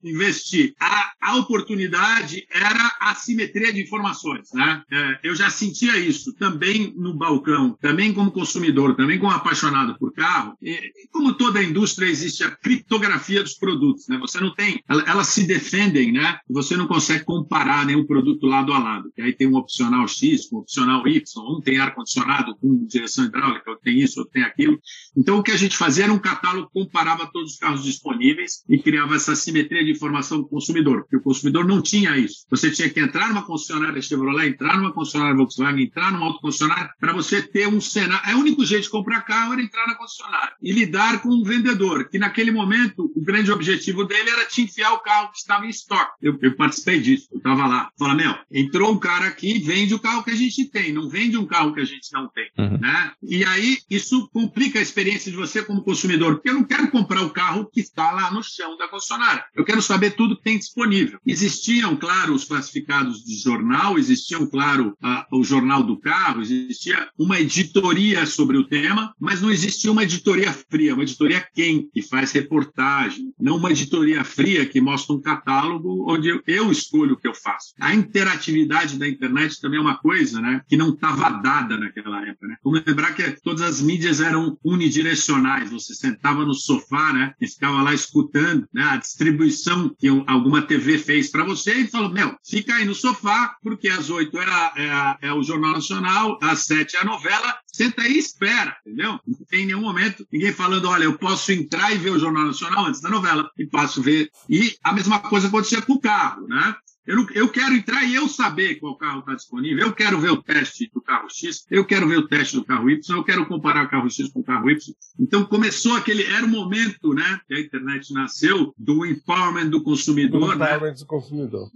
investir. 0.03 0.73
A, 0.79 1.11
a 1.21 1.35
oportunidade 1.37 2.45
era 2.49 2.95
a 2.99 3.15
simetria 3.15 3.71
de 3.73 3.81
informações. 3.81 4.49
Né? 4.53 4.83
É, 4.91 5.19
eu 5.23 5.35
já 5.35 5.49
sentia 5.49 5.97
isso 5.97 6.33
também 6.33 6.93
no 6.95 7.13
balcão, 7.13 7.77
também 7.81 8.13
como 8.13 8.31
consumidor, 8.31 8.95
também 8.95 9.19
como 9.19 9.31
apaixonado 9.31 9.97
por 9.97 10.13
carro. 10.13 10.57
E, 10.61 10.79
como 11.11 11.33
toda 11.33 11.59
a 11.59 11.63
indústria, 11.63 12.07
existe 12.07 12.43
a 12.43 12.51
criptografia 12.51 13.43
dos 13.43 13.53
produtos. 13.53 14.07
Né? 14.07 14.17
Você 14.19 14.39
não 14.39 14.53
tem, 14.53 14.83
elas 14.87 15.27
se 15.27 15.45
defendem, 15.45 16.11
né? 16.11 16.39
você 16.49 16.75
não 16.75 16.87
consegue 16.87 17.23
comparar 17.23 17.85
nenhum 17.85 18.05
produto 18.05 18.45
lado 18.45 18.73
a 18.73 18.79
lado. 18.79 19.11
E 19.17 19.21
aí 19.21 19.33
tem 19.33 19.47
um 19.47 19.55
opcional 19.55 20.07
X, 20.07 20.51
um 20.51 20.57
opcional 20.57 21.07
Y, 21.07 21.21
um 21.37 21.61
tem 21.61 21.79
ar-condicionado 21.79 22.55
com 22.57 22.85
direção 22.85 23.25
hidráulica, 23.25 23.69
outro 23.69 23.83
tem 23.83 23.99
isso, 23.99 24.19
outro 24.19 24.33
tem 24.33 24.43
aquilo. 24.43 24.79
Então, 25.15 25.37
o 25.37 25.43
que 25.43 25.51
a 25.51 25.57
gente 25.57 25.77
fazia 25.77 26.05
era 26.05 26.13
um 26.13 26.19
catálogo 26.19 26.69
comparava 26.73 27.29
todos 27.31 27.53
os 27.53 27.57
carros 27.57 27.83
disponíveis 27.83 28.63
e 28.67 28.77
criava 28.79 29.15
essa 29.15 29.35
simetria 29.41 29.83
de 29.83 29.91
informação 29.91 30.39
do 30.39 30.47
consumidor, 30.47 31.01
porque 31.01 31.17
o 31.17 31.21
consumidor 31.21 31.65
não 31.65 31.81
tinha 31.81 32.17
isso. 32.17 32.45
Você 32.49 32.71
tinha 32.71 32.89
que 32.89 32.99
entrar 32.99 33.29
numa 33.29 33.45
concessionária 33.45 34.01
Chevrolet, 34.01 34.49
entrar 34.49 34.77
numa 34.77 34.93
concessionária 34.93 35.35
Volkswagen, 35.35 35.83
entrar 35.83 36.11
numa 36.11 36.25
auto 36.25 36.41
concessionária, 36.41 36.91
para 36.99 37.13
você 37.13 37.41
ter 37.41 37.67
um 37.67 37.81
cenário. 37.81 38.29
É 38.29 38.35
o 38.35 38.39
único 38.39 38.65
jeito 38.65 38.83
de 38.83 38.89
comprar 38.89 39.21
carro 39.21 39.53
era 39.53 39.61
entrar 39.61 39.87
na 39.87 39.95
concessionária 39.95 40.53
e 40.61 40.71
lidar 40.71 41.21
com 41.21 41.29
um 41.29 41.43
vendedor, 41.43 42.09
que 42.09 42.19
naquele 42.19 42.51
momento 42.51 43.11
o 43.15 43.21
grande 43.21 43.51
objetivo 43.51 44.03
dele 44.05 44.29
era 44.29 44.45
te 44.45 44.61
enfiar 44.61 44.93
o 44.93 44.99
carro 44.99 45.31
que 45.31 45.37
estava 45.37 45.65
em 45.65 45.69
estoque. 45.69 46.11
Eu, 46.21 46.37
eu 46.41 46.55
participei 46.55 46.99
disso, 46.99 47.27
eu 47.31 47.37
estava 47.37 47.67
lá. 47.67 47.89
Fala, 47.97 48.15
meu, 48.15 48.35
entrou 48.51 48.91
um 48.91 48.99
cara 48.99 49.27
aqui, 49.27 49.59
vende 49.59 49.93
o 49.93 49.99
carro 49.99 50.23
que 50.23 50.31
a 50.31 50.35
gente 50.35 50.65
tem, 50.65 50.91
não 50.91 51.09
vende 51.09 51.37
um 51.37 51.45
carro 51.45 51.73
que 51.73 51.79
a 51.79 51.85
gente 51.85 52.11
não 52.13 52.27
tem. 52.27 52.49
Uhum. 52.57 52.77
Né? 52.77 53.11
E 53.23 53.43
aí 53.45 53.77
isso 53.89 54.29
complica 54.33 54.79
a 54.79 54.81
experiência 54.81 55.31
de 55.31 55.37
você 55.37 55.63
como 55.63 55.83
consumidor, 55.83 56.35
porque 56.35 56.49
eu 56.49 56.55
não 56.55 56.63
quero 56.63 56.89
comprar 56.89 57.21
o 57.21 57.29
carro 57.29 57.69
que 57.71 57.79
está 57.79 58.11
lá 58.11 58.31
no 58.31 58.43
chão 58.43 58.77
da 58.77 58.87
concessionária. 58.87 59.20
Eu 59.55 59.63
quero 59.63 59.81
saber 59.81 60.11
tudo 60.11 60.37
que 60.37 60.43
tem 60.43 60.57
disponível. 60.57 61.19
Existiam, 61.25 61.95
claro, 61.95 62.33
os 62.33 62.45
classificados 62.45 63.23
de 63.23 63.35
jornal, 63.37 63.97
existiam, 63.97 64.45
claro, 64.47 64.95
a, 65.01 65.27
o 65.31 65.43
jornal 65.43 65.83
do 65.83 65.99
carro, 65.99 66.41
existia 66.41 67.09
uma 67.17 67.39
editoria 67.39 68.25
sobre 68.25 68.57
o 68.57 68.63
tema, 68.63 69.13
mas 69.19 69.41
não 69.41 69.51
existia 69.51 69.91
uma 69.91 70.03
editoria 70.03 70.51
fria, 70.51 70.93
uma 70.93 71.03
editoria 71.03 71.45
quente, 71.53 71.89
que 71.93 72.01
faz 72.01 72.31
reportagem, 72.31 73.33
não 73.39 73.57
uma 73.57 73.71
editoria 73.71 74.23
fria 74.23 74.65
que 74.65 74.81
mostra 74.81 75.15
um 75.15 75.21
catálogo 75.21 76.11
onde 76.11 76.29
eu, 76.29 76.41
eu 76.47 76.71
escolho 76.71 77.13
o 77.13 77.17
que 77.17 77.27
eu 77.27 77.33
faço. 77.33 77.73
A 77.79 77.93
interatividade 77.93 78.97
da 78.97 79.07
internet 79.07 79.59
também 79.59 79.79
é 79.79 79.81
uma 79.81 79.97
coisa 79.97 80.41
né, 80.41 80.61
que 80.67 80.77
não 80.77 80.89
estava 80.89 81.29
dada 81.29 81.77
naquela 81.77 82.21
época. 82.25 82.47
Né? 82.47 82.55
Vamos 82.63 82.83
lembrar 82.85 83.13
que 83.13 83.23
todas 83.41 83.61
as 83.61 83.81
mídias 83.81 84.19
eram 84.21 84.57
unidirecionais, 84.63 85.71
você 85.71 85.93
sentava 85.93 86.45
no 86.45 86.53
sofá 86.53 87.13
né, 87.13 87.33
e 87.39 87.47
ficava 87.47 87.81
lá 87.81 87.93
escutando 87.93 88.67
né, 88.73 88.83
a 88.83 88.97
distribuição 89.11 89.93
que 89.97 90.07
alguma 90.27 90.61
TV 90.61 90.97
fez 90.97 91.29
para 91.29 91.43
você 91.43 91.73
e 91.73 91.87
falou: 91.87 92.09
Meu, 92.09 92.35
fica 92.45 92.75
aí 92.75 92.85
no 92.85 92.95
sofá, 92.95 93.55
porque 93.61 93.89
às 93.89 94.09
oito 94.09 94.37
é, 94.39 94.45
é, 94.77 95.27
é, 95.27 95.33
o 95.33 95.43
Jornal 95.43 95.73
Nacional, 95.73 96.39
às 96.41 96.65
sete 96.65 96.95
é 96.95 97.01
a 97.01 97.05
novela, 97.05 97.57
senta 97.67 98.01
aí 98.01 98.13
e 98.13 98.19
espera, 98.19 98.75
entendeu? 98.85 99.19
Não 99.27 99.45
tem 99.49 99.65
nenhum 99.65 99.81
momento 99.81 100.25
ninguém 100.31 100.53
falando: 100.53 100.87
Olha, 100.87 101.03
eu 101.03 101.17
posso 101.17 101.51
entrar 101.51 101.93
e 101.93 101.97
ver 101.97 102.11
o 102.11 102.19
Jornal 102.19 102.45
Nacional 102.45 102.85
antes 102.85 103.01
da 103.01 103.09
novela, 103.09 103.49
e 103.57 103.65
passo 103.65 104.01
ver. 104.01 104.29
E 104.49 104.75
a 104.83 104.93
mesma 104.93 105.19
coisa 105.19 105.47
acontecia 105.47 105.81
com 105.81 105.93
o 105.93 106.01
carro, 106.01 106.47
né? 106.47 106.75
Eu, 107.05 107.15
não, 107.15 107.27
eu 107.31 107.49
quero 107.49 107.73
entrar 107.73 108.03
e 108.03 108.13
eu 108.13 108.27
saber 108.27 108.75
qual 108.75 108.95
carro 108.95 109.19
está 109.19 109.33
disponível. 109.33 109.85
Eu 109.85 109.93
quero 109.93 110.19
ver 110.19 110.31
o 110.31 110.41
teste 110.41 110.89
do 110.93 111.01
carro 111.01 111.27
X, 111.29 111.65
eu 111.69 111.83
quero 111.83 112.07
ver 112.07 112.17
o 112.17 112.27
teste 112.27 112.55
do 112.55 112.63
carro 112.63 112.89
Y, 112.89 113.17
eu 113.17 113.23
quero 113.23 113.45
comparar 113.47 113.85
o 113.85 113.89
carro 113.89 114.09
X 114.09 114.29
com 114.29 114.41
o 114.41 114.43
carro 114.43 114.69
Y. 114.69 114.93
Então 115.19 115.43
começou 115.45 115.95
aquele. 115.95 116.23
Era 116.23 116.45
o 116.45 116.49
momento, 116.49 117.13
né? 117.13 117.39
Que 117.47 117.55
a 117.55 117.59
internet 117.59 118.13
nasceu 118.13 118.73
do 118.77 119.05
empowerment 119.05 119.69
do 119.69 119.81
consumidor. 119.81 120.39
Do 120.39 120.59
né? 120.59 120.65
empowerment 120.65 120.99
do 120.99 121.05
consumidor. 121.05 121.69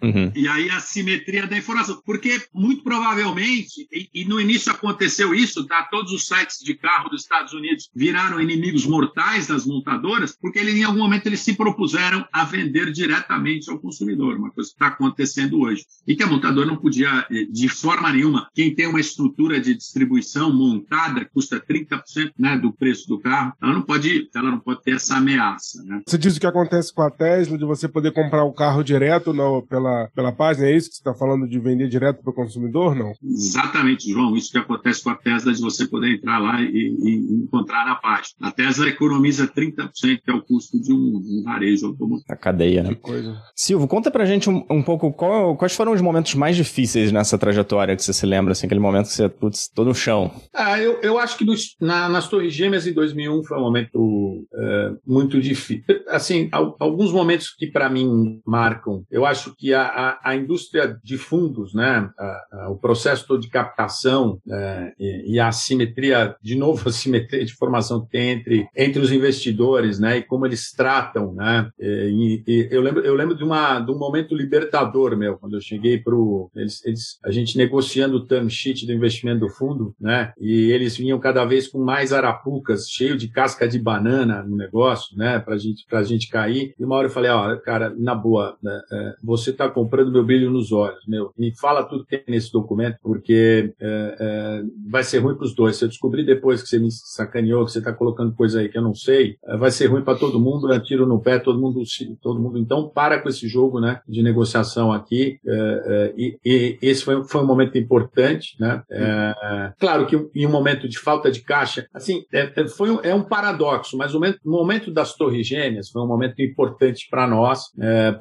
É, 0.00 0.06
uhum. 0.06 0.32
E 0.34 0.46
aí 0.46 0.70
a 0.70 0.80
simetria 0.80 1.46
da 1.46 1.58
informação. 1.58 2.00
Porque 2.04 2.40
muito 2.54 2.84
provavelmente, 2.84 3.86
e, 3.92 4.08
e, 4.14 4.24
no 4.24 4.40
início 4.40 4.70
aconteceu 4.70 5.34
isso, 5.34 5.66
tá? 5.66 5.82
Todos 5.90 6.12
os 6.12 6.26
sites 6.26 6.58
de 6.58 6.74
carro 6.74 7.08
dos 7.08 7.22
Estados 7.22 7.52
Unidos 7.52 7.90
viraram 7.94 8.40
inimigos 8.40 8.86
mortais 8.86 9.46
das 9.46 9.66
montadoras, 9.66 10.36
porque 10.40 10.58
ele, 10.58 10.72
em 10.72 10.84
algum 10.84 11.00
momento 11.00 11.26
eles 11.26 11.40
se 11.40 11.54
propuseram 11.54 12.26
a 12.32 12.44
vender 12.44 12.92
diretamente 12.92 13.68
ao 13.70 13.78
consumidor 13.78 14.35
uma 14.38 14.50
coisa 14.50 14.70
que 14.70 14.74
está 14.74 14.88
acontecendo 14.88 15.60
hoje. 15.60 15.84
E 16.06 16.14
que 16.14 16.22
a 16.22 16.26
montadora 16.26 16.66
não 16.66 16.76
podia, 16.76 17.26
eh, 17.30 17.46
de 17.50 17.68
forma 17.68 18.12
nenhuma, 18.12 18.48
quem 18.54 18.74
tem 18.74 18.86
uma 18.86 19.00
estrutura 19.00 19.60
de 19.60 19.74
distribuição 19.74 20.52
montada, 20.52 21.24
custa 21.32 21.60
30% 21.60 22.32
né, 22.38 22.56
do 22.56 22.72
preço 22.72 23.08
do 23.08 23.18
carro, 23.18 23.52
ela 23.62 23.72
não 23.72 23.82
pode, 23.82 24.28
ela 24.34 24.50
não 24.50 24.60
pode 24.60 24.82
ter 24.82 24.96
essa 24.96 25.16
ameaça. 25.16 25.82
Né? 25.84 26.02
Você 26.06 26.18
diz 26.18 26.36
o 26.36 26.40
que 26.40 26.46
acontece 26.46 26.92
com 26.92 27.02
a 27.02 27.10
Tesla, 27.10 27.58
de 27.58 27.64
você 27.64 27.88
poder 27.88 28.12
comprar 28.12 28.44
o 28.44 28.52
carro 28.52 28.82
direto 28.82 29.32
no, 29.32 29.62
pela, 29.62 30.08
pela 30.14 30.32
página, 30.32 30.66
é 30.66 30.76
isso 30.76 30.88
que 30.88 30.96
você 30.96 31.00
está 31.00 31.14
falando 31.14 31.48
de 31.48 31.58
vender 31.58 31.88
direto 31.88 32.22
para 32.22 32.30
o 32.30 32.34
consumidor, 32.34 32.94
não? 32.94 33.12
Exatamente, 33.22 34.10
João. 34.10 34.36
Isso 34.36 34.50
que 34.50 34.58
acontece 34.58 35.02
com 35.02 35.10
a 35.10 35.14
Tesla, 35.14 35.52
de 35.52 35.60
você 35.60 35.86
poder 35.86 36.14
entrar 36.14 36.38
lá 36.38 36.60
e, 36.60 36.96
e 37.02 37.42
encontrar 37.42 37.84
na 37.84 37.96
página. 37.96 38.34
A 38.40 38.50
Tesla 38.50 38.88
economiza 38.88 39.46
30%, 39.46 39.90
que 39.92 40.30
é 40.30 40.32
o 40.32 40.42
custo 40.42 40.80
de 40.80 40.92
um, 40.92 41.16
um 41.16 41.42
varejo 41.44 41.86
automotivo. 41.86 42.26
A 42.28 42.36
cadeia, 42.36 42.82
né? 42.82 42.90
Que 42.90 42.96
coisa. 42.96 43.42
Silvio, 43.54 43.88
conta 43.88 44.10
pra 44.26 44.34
gente 44.34 44.50
um, 44.50 44.64
um 44.68 44.82
pouco 44.82 45.12
qual, 45.12 45.56
quais 45.56 45.74
foram 45.74 45.92
os 45.92 46.00
momentos 46.00 46.34
mais 46.34 46.56
difíceis 46.56 47.12
nessa 47.12 47.38
trajetória 47.38 47.94
que 47.94 48.02
você 48.02 48.12
se 48.12 48.26
lembra, 48.26 48.52
assim, 48.52 48.66
aquele 48.66 48.80
momento 48.80 49.06
que 49.06 49.12
você, 49.12 49.28
putz, 49.28 49.68
tô 49.68 49.84
no 49.84 49.94
chão. 49.94 50.32
Ah, 50.52 50.80
eu, 50.80 51.00
eu 51.00 51.18
acho 51.18 51.38
que 51.38 51.44
nos, 51.44 51.76
na, 51.80 52.08
nas 52.08 52.28
Torres 52.28 52.52
Gêmeas 52.52 52.86
em 52.86 52.92
2001 52.92 53.44
foi 53.44 53.56
um 53.56 53.60
momento 53.60 54.46
é, 54.52 54.90
muito 55.06 55.40
difícil. 55.40 55.84
Assim, 56.08 56.48
alguns 56.52 57.12
momentos 57.12 57.54
que 57.56 57.68
para 57.68 57.88
mim 57.88 58.40
marcam. 58.44 59.04
Eu 59.10 59.24
acho 59.24 59.54
que 59.56 59.72
a, 59.72 59.82
a, 59.82 60.30
a 60.30 60.36
indústria 60.36 60.98
de 61.04 61.16
fundos, 61.16 61.72
né, 61.72 62.08
a, 62.18 62.70
o 62.70 62.76
processo 62.76 63.26
todo 63.26 63.40
de 63.40 63.48
captação 63.48 64.38
é, 64.50 64.92
e, 64.98 65.34
e, 65.34 65.40
a 65.40 65.52
simetria, 65.52 66.34
de 66.42 66.56
novo, 66.56 66.88
a 66.88 66.92
simetria 66.92 67.44
de 67.44 67.54
formação 67.54 68.04
que 68.04 68.10
tem 68.10 68.30
entre, 68.30 68.68
entre 68.76 69.00
os 69.00 69.12
investidores, 69.12 70.00
né, 70.00 70.18
e 70.18 70.22
como 70.22 70.46
eles 70.46 70.72
tratam, 70.72 71.32
né, 71.32 71.70
e, 71.78 72.42
e 72.46 72.68
eu 72.70 72.80
lembro, 72.80 73.04
eu 73.04 73.14
lembro 73.14 73.36
de, 73.36 73.44
uma, 73.44 73.80
de 73.80 73.90
um 73.90 73.98
momento 73.98 74.15
momento 74.16 74.34
libertador, 74.34 75.16
meu, 75.16 75.36
quando 75.36 75.54
eu 75.54 75.60
cheguei 75.60 75.98
para 75.98 76.14
eles, 76.56 76.84
eles, 76.84 77.18
a 77.24 77.30
gente 77.30 77.56
negociando 77.58 78.16
o 78.16 78.26
term 78.26 78.48
sheet 78.48 78.86
do 78.86 78.92
investimento 78.92 79.40
do 79.40 79.48
fundo, 79.48 79.94
né? 80.00 80.32
E 80.40 80.70
eles 80.70 80.96
vinham 80.96 81.18
cada 81.18 81.44
vez 81.44 81.68
com 81.68 81.78
mais 81.78 82.12
arapucas, 82.12 82.88
cheio 82.88 83.16
de 83.16 83.28
casca 83.28 83.68
de 83.68 83.78
banana 83.78 84.42
no 84.42 84.56
negócio, 84.56 85.16
né? 85.16 85.38
Pra 85.38 85.58
gente, 85.58 85.84
pra 85.86 86.02
gente 86.02 86.28
cair. 86.28 86.74
E 86.78 86.84
uma 86.84 86.96
hora 86.96 87.08
eu 87.08 87.12
falei, 87.12 87.30
ó, 87.30 87.56
cara, 87.56 87.94
na 87.96 88.14
boa, 88.14 88.56
né, 88.62 88.80
é, 88.90 89.14
você 89.22 89.52
tá 89.52 89.68
comprando 89.68 90.12
meu 90.12 90.24
brilho 90.24 90.50
nos 90.50 90.72
olhos, 90.72 91.06
meu. 91.06 91.32
Me 91.36 91.54
fala 91.56 91.84
tudo 91.84 92.04
que 92.04 92.16
tem 92.16 92.34
nesse 92.34 92.50
documento, 92.52 92.96
porque 93.02 93.74
é, 93.80 94.16
é, 94.18 94.62
vai 94.88 95.04
ser 95.04 95.18
ruim 95.18 95.36
pros 95.36 95.54
dois. 95.54 95.76
Se 95.76 95.84
eu 95.84 95.88
descobrir 95.88 96.24
depois 96.24 96.62
que 96.62 96.68
você 96.68 96.78
me 96.78 96.90
sacaneou, 96.90 97.64
que 97.64 97.72
você 97.72 97.82
tá 97.82 97.92
colocando 97.92 98.34
coisa 98.34 98.60
aí 98.60 98.68
que 98.68 98.78
eu 98.78 98.82
não 98.82 98.94
sei, 98.94 99.36
é, 99.44 99.56
vai 99.56 99.70
ser 99.70 99.86
ruim 99.86 100.02
para 100.02 100.18
todo 100.18 100.40
mundo, 100.40 100.72
é 100.72 100.80
tiro 100.80 101.06
no 101.06 101.20
pé, 101.20 101.38
todo 101.38 101.60
mundo, 101.60 101.82
todo 102.22 102.40
mundo. 102.40 102.58
Então, 102.58 102.88
para 102.88 103.20
com 103.20 103.28
esse 103.28 103.48
jogo, 103.48 103.80
né? 103.80 104.00
De 104.08 104.22
negociação 104.22 104.92
aqui, 104.92 105.38
é, 105.46 105.52
é, 105.52 106.14
e, 106.16 106.38
e, 106.44 106.78
esse 106.82 107.04
foi, 107.04 107.24
foi, 107.24 107.42
um 107.42 107.46
momento 107.46 107.76
importante, 107.76 108.56
né? 108.60 108.82
É, 108.90 109.72
claro 109.78 110.06
que 110.06 110.16
em 110.34 110.46
um 110.46 110.50
momento 110.50 110.88
de 110.88 110.98
falta 110.98 111.30
de 111.30 111.40
caixa, 111.40 111.86
assim, 111.92 112.24
é, 112.32 112.52
é 112.54 112.68
foi 112.68 112.90
um, 112.90 113.00
é 113.02 113.14
um 113.14 113.22
paradoxo, 113.22 113.96
mas 113.96 114.14
o 114.14 114.20
momento, 114.20 114.38
o 114.44 114.50
momento 114.50 114.90
das 114.92 115.14
Torres 115.14 115.46
Gêmeas 115.46 115.90
foi 115.90 116.02
um 116.02 116.06
momento 116.06 116.40
importante 116.40 117.08
para 117.10 117.26
nós, 117.26 117.64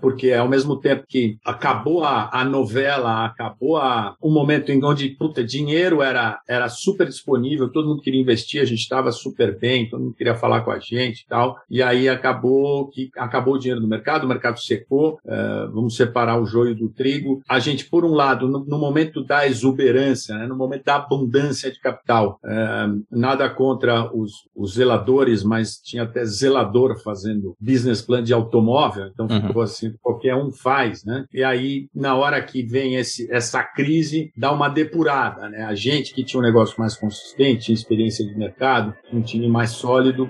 porque 0.01 0.31
ao 0.33 0.47
mesmo 0.47 0.79
tempo 0.79 1.05
que 1.07 1.37
acabou 1.45 2.03
a, 2.03 2.29
a 2.31 2.43
novela, 2.43 3.25
acabou 3.25 3.77
a, 3.77 4.15
um 4.21 4.31
momento 4.31 4.71
em 4.71 4.83
onde, 4.83 5.09
puta, 5.09 5.43
dinheiro 5.43 6.01
era, 6.01 6.39
era 6.47 6.69
super 6.69 7.07
disponível, 7.07 7.71
todo 7.71 7.87
mundo 7.87 8.01
queria 8.01 8.21
investir, 8.21 8.61
a 8.61 8.65
gente 8.65 8.79
estava 8.79 9.11
super 9.11 9.57
bem, 9.57 9.89
todo 9.89 10.03
mundo 10.03 10.15
queria 10.15 10.35
falar 10.35 10.61
com 10.61 10.71
a 10.71 10.79
gente 10.79 11.21
e 11.21 11.27
tal, 11.27 11.57
e 11.69 11.81
aí 11.81 12.09
acabou 12.09 12.87
que 12.89 13.09
acabou 13.17 13.55
o 13.55 13.59
dinheiro 13.59 13.81
no 13.81 13.87
mercado, 13.87 14.25
o 14.25 14.27
mercado 14.27 14.59
secou, 14.59 15.19
vamos 15.75 15.95
separar 15.95 16.41
o 16.41 16.45
joio 16.45 16.73
do 16.73 16.89
trigo. 16.89 17.41
A 17.47 17.59
gente, 17.59 17.85
por 17.85 18.05
um 18.05 18.13
lado, 18.13 18.47
no, 18.47 18.65
no 18.65 18.79
momento 18.79 19.23
da 19.23 19.45
exuberância, 19.45 20.35
né, 20.35 20.47
no 20.47 20.55
momento 20.55 20.85
da 20.85 20.95
abundância 20.95 21.71
de 21.71 21.79
capital, 21.79 22.39
é, 22.43 22.87
nada 23.11 23.49
contra 23.49 24.11
os, 24.15 24.47
os, 24.55 24.75
zeladores, 24.75 25.43
mas 25.43 25.77
tinha 25.77 26.03
até 26.03 26.23
zelador 26.25 26.97
fazendo 27.03 27.55
business 27.59 28.01
plan 28.01 28.23
de 28.23 28.33
automóvel, 28.33 29.07
então 29.07 29.27
uhum. 29.29 29.47
ficou 29.47 29.61
assim, 29.61 29.93
qualquer 30.01 30.35
um 30.35 30.51
faz, 30.51 31.03
né? 31.03 31.25
E 31.33 31.43
aí, 31.43 31.87
na 31.93 32.15
hora 32.15 32.41
que 32.41 32.63
vem 32.63 32.95
esse, 32.95 33.31
essa 33.31 33.63
crise, 33.63 34.31
dá 34.37 34.51
uma 34.51 34.69
depurada, 34.69 35.49
né? 35.49 35.63
A 35.63 35.75
gente 35.75 36.13
que 36.13 36.23
tinha 36.23 36.39
um 36.39 36.43
negócio 36.43 36.75
mais 36.79 36.95
consistente, 36.95 37.65
tinha 37.65 37.75
experiência 37.75 38.25
de 38.25 38.37
mercado, 38.37 38.93
um 39.11 39.21
time 39.21 39.47
mais 39.47 39.71
sólido, 39.71 40.29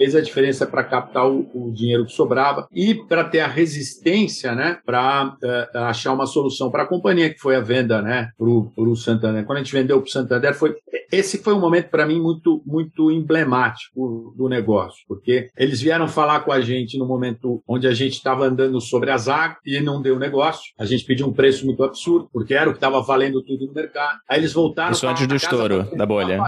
fez 0.00 0.16
a 0.16 0.22
diferença 0.22 0.66
para 0.66 0.82
captar 0.82 1.30
o, 1.30 1.46
o, 1.52 1.70
dinheiro 1.70 2.06
que 2.06 2.12
sobrava 2.12 2.66
e 2.72 2.94
para 2.94 3.22
ter 3.22 3.40
a 3.40 3.46
resistência, 3.46 4.54
né, 4.54 4.78
para 4.86 5.26
uh, 5.26 5.46
eh, 5.46 5.68
achar 5.74 6.14
uma 6.14 6.24
solução 6.24 6.70
para 6.70 6.84
a 6.84 6.86
companhia 6.86 7.28
que 7.28 7.38
foi 7.38 7.54
a 7.54 7.60
venda, 7.60 8.00
né, 8.00 8.30
para 8.38 8.48
o 8.48 8.96
Santander. 8.96 9.44
Quando 9.44 9.58
a 9.58 9.62
gente 9.62 9.74
vendeu 9.74 10.00
para 10.00 10.08
o 10.08 10.10
Santander, 10.10 10.54
foi 10.54 10.74
esse 11.12 11.42
foi 11.42 11.52
um 11.52 11.60
momento 11.60 11.90
para 11.90 12.06
mim 12.06 12.18
muito 12.18 12.62
muito 12.64 13.10
emblemático 13.10 14.34
do 14.38 14.48
negócio, 14.48 15.04
porque 15.06 15.50
eles 15.54 15.82
vieram 15.82 16.08
falar 16.08 16.40
com 16.40 16.52
a 16.52 16.62
gente 16.62 16.96
no 16.96 17.06
momento 17.06 17.62
onde 17.68 17.86
a 17.86 17.92
gente 17.92 18.14
estava 18.14 18.46
andando 18.46 18.80
sobre 18.80 19.10
as 19.10 19.28
águas 19.28 19.58
e 19.66 19.78
não 19.80 20.00
deu 20.00 20.18
negócio. 20.18 20.72
A 20.78 20.86
gente 20.86 21.04
pediu 21.04 21.26
um 21.26 21.32
preço 21.32 21.66
muito 21.66 21.84
absurdo, 21.84 22.28
porque 22.32 22.54
era 22.54 22.70
o 22.70 22.72
que 22.72 22.78
estava 22.78 23.02
valendo 23.02 23.42
tudo 23.42 23.66
no 23.66 23.74
mercado. 23.74 24.18
Aí 24.28 24.38
eles 24.38 24.54
voltaram. 24.54 24.92
Isso 24.92 25.06
antes 25.06 25.26
do 25.26 25.36
estouro 25.36 25.86
da 25.94 26.06
bolha. 26.06 26.40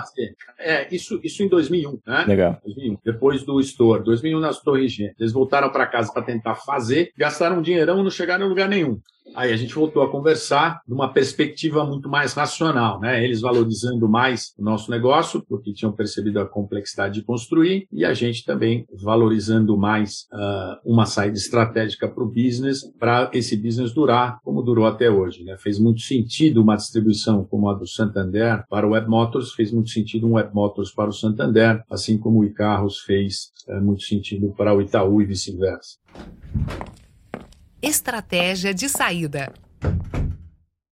É, 0.59 0.88
isso, 0.94 1.21
isso 1.23 1.42
em 1.42 1.49
2001, 1.49 1.99
né? 2.06 2.25
Legal. 2.26 2.59
2001. 2.64 2.99
Depois 3.04 3.41
do 3.44 3.61
Store, 3.61 4.02
2001 4.02 4.40
nas 4.40 4.61
Torres 4.61 4.92
Gêmeas. 4.92 5.16
Eles 5.18 5.32
voltaram 5.32 5.70
para 5.70 5.87
casa 5.87 6.12
para 6.12 6.22
tentar 6.22 6.54
fazer, 6.56 7.12
gastaram 7.16 7.58
um 7.58 7.62
dinheirão 7.62 8.00
e 8.00 8.02
não 8.02 8.11
chegaram 8.11 8.46
em 8.46 8.49
lugar 8.49 8.68
nenhum. 8.68 9.00
Aí 9.35 9.52
a 9.52 9.57
gente 9.57 9.75
voltou 9.75 10.02
a 10.02 10.11
conversar 10.11 10.81
numa 10.87 11.12
perspectiva 11.12 11.85
muito 11.85 12.09
mais 12.09 12.35
racional, 12.35 13.00
né? 13.00 13.25
Eles 13.25 13.41
valorizando 13.41 14.09
mais 14.09 14.52
o 14.59 14.62
nosso 14.62 14.91
negócio, 14.91 15.43
porque 15.49 15.73
tinham 15.73 15.93
percebido 15.93 16.41
a 16.41 16.47
complexidade 16.47 17.14
de 17.14 17.23
construir, 17.23 17.87
e 17.91 18.05
a 18.05 18.12
gente 18.12 18.45
também 18.45 18.87
valorizando 18.93 19.76
mais 19.76 20.26
uh, 20.33 20.76
uma 20.85 21.07
saída 21.07 21.37
estratégica 21.37 22.09
para 22.09 22.23
o 22.23 22.29
business, 22.29 22.83
para 22.99 23.31
esse 23.33 23.57
business 23.57 23.93
durar 23.93 24.38
como 24.45 24.62
durou 24.62 24.87
até 24.87 25.11
hoje. 25.11 25.45
Né? 25.45 25.57
Fez 25.59 25.79
muito 25.79 26.00
sentido 26.00 26.61
uma 26.61 26.76
distribuição 26.76 27.45
como 27.45 27.69
a 27.69 27.75
do 27.75 27.87
Santander 27.87 28.64
para 28.69 28.87
o 28.87 28.91
Web 28.91 29.09
Motors, 29.09 29.52
fez 29.52 29.73
muito 29.73 29.91
sentido 29.91 30.26
um 30.26 30.35
Web 30.35 30.50
Motors 30.55 30.93
para 30.93 31.09
o 31.09 31.12
Santander, 31.12 31.83
assim 31.91 32.19
como 32.19 32.41
o 32.41 32.45
iCarros 32.45 33.00
fez 33.00 33.50
uh, 33.69 33.81
muito 33.81 34.02
sentido 34.02 34.55
para 34.57 34.75
o 34.75 34.81
Itaú 34.81 35.23
e 35.23 35.25
vice-versa. 35.25 35.97
Estratégia 37.82 38.72
de 38.72 38.88
saída. 38.88 39.52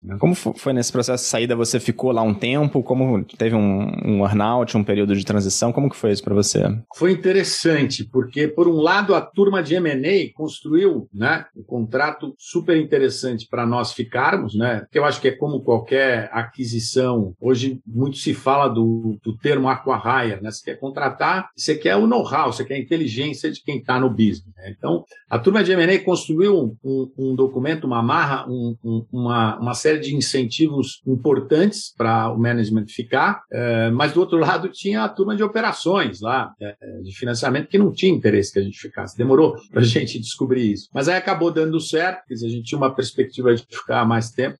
Né? 0.02 0.16
Como 0.18 0.34
foi 0.34 0.72
nesse 0.72 0.90
processo 0.90 1.24
de 1.24 1.30
saída? 1.30 1.54
Você 1.56 1.78
ficou 1.78 2.12
lá 2.12 2.22
um 2.22 2.34
tempo? 2.34 2.82
Como 2.82 3.24
teve 3.24 3.54
um, 3.54 3.90
um 4.04 4.24
earnout, 4.24 4.76
um 4.76 4.84
período 4.84 5.14
de 5.14 5.24
transição? 5.24 5.72
Como 5.72 5.90
que 5.90 5.96
foi 5.96 6.12
isso 6.12 6.22
para 6.22 6.34
você? 6.34 6.62
Foi 6.96 7.12
interessante, 7.12 8.04
porque 8.04 8.48
por 8.48 8.66
um 8.66 8.80
lado 8.80 9.14
a 9.14 9.20
turma 9.20 9.62
de 9.62 9.74
M&A 9.74 10.32
construiu 10.34 11.08
né, 11.12 11.44
um 11.56 11.62
contrato 11.62 12.34
super 12.38 12.76
interessante 12.76 13.46
para 13.48 13.66
nós 13.66 13.92
ficarmos, 13.92 14.54
né? 14.56 14.86
Que 14.90 14.98
eu 14.98 15.04
acho 15.04 15.20
que 15.20 15.28
é 15.28 15.36
como 15.36 15.62
qualquer 15.62 16.30
aquisição. 16.32 17.34
Hoje 17.40 17.80
muito 17.86 18.16
se 18.16 18.32
fala 18.32 18.68
do, 18.68 19.18
do 19.22 19.36
termo 19.36 19.68
aquahire, 19.68 20.40
né? 20.40 20.50
Você 20.50 20.64
quer 20.64 20.80
contratar, 20.80 21.50
você 21.54 21.74
quer 21.74 21.96
o 21.96 22.06
know-how, 22.06 22.52
você 22.52 22.64
quer 22.64 22.74
a 22.74 22.80
inteligência 22.80 23.50
de 23.50 23.62
quem 23.62 23.78
está 23.78 24.00
no 24.00 24.10
business. 24.10 24.54
Né? 24.56 24.74
Então, 24.76 25.04
a 25.28 25.38
turma 25.38 25.62
de 25.62 25.72
M&A 25.72 25.98
construiu 26.00 26.76
um, 26.82 27.10
um, 27.18 27.34
documento, 27.34 27.86
uma 27.86 28.02
marra, 28.02 28.46
um, 28.48 28.76
uma, 29.12 29.58
uma 29.58 29.74
série 29.74 29.89
de 29.98 30.14
incentivos 30.14 31.00
importantes 31.06 31.92
para 31.96 32.32
o 32.32 32.38
management 32.38 32.86
ficar, 32.88 33.42
é, 33.52 33.90
mas 33.90 34.12
do 34.12 34.20
outro 34.20 34.38
lado 34.38 34.68
tinha 34.68 35.04
a 35.04 35.08
turma 35.08 35.36
de 35.36 35.42
operações 35.42 36.20
lá, 36.20 36.52
é, 36.60 36.74
de 37.02 37.16
financiamento, 37.16 37.68
que 37.68 37.78
não 37.78 37.92
tinha 37.92 38.12
interesse 38.12 38.52
que 38.52 38.58
a 38.58 38.62
gente 38.62 38.78
ficasse. 38.78 39.16
Demorou 39.16 39.56
para 39.70 39.80
a 39.80 39.84
gente 39.84 40.18
descobrir 40.18 40.72
isso. 40.72 40.88
Mas 40.92 41.08
aí 41.08 41.16
acabou 41.16 41.50
dando 41.50 41.80
certo, 41.80 42.26
quer 42.26 42.34
dizer, 42.34 42.46
a 42.46 42.50
gente 42.50 42.64
tinha 42.64 42.78
uma 42.78 42.94
perspectiva 42.94 43.54
de 43.54 43.64
ficar 43.70 44.04
mais 44.04 44.30
tempo, 44.30 44.58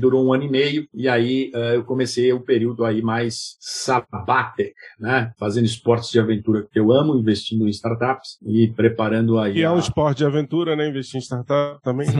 durou 0.00 0.26
um 0.26 0.32
ano 0.32 0.44
e 0.44 0.50
meio, 0.50 0.88
e 0.94 1.08
aí 1.08 1.50
é, 1.54 1.76
eu 1.76 1.84
comecei 1.84 2.32
o 2.32 2.36
um 2.36 2.40
período 2.40 2.84
aí 2.84 3.02
mais 3.02 3.56
sabático, 3.60 4.74
né? 4.98 5.32
Fazendo 5.38 5.64
esportes 5.64 6.10
de 6.10 6.18
aventura 6.18 6.66
que 6.70 6.78
eu 6.78 6.92
amo, 6.92 7.16
investindo 7.16 7.66
em 7.66 7.70
startups 7.70 8.38
e 8.44 8.68
preparando 8.68 9.38
aí. 9.38 9.58
E 9.58 9.62
é 9.62 9.70
um 9.70 9.78
esporte 9.78 10.18
de 10.18 10.24
aventura, 10.24 10.76
né? 10.76 10.88
Investir 10.88 11.18
em 11.18 11.22
startup 11.22 11.80
também. 11.82 12.08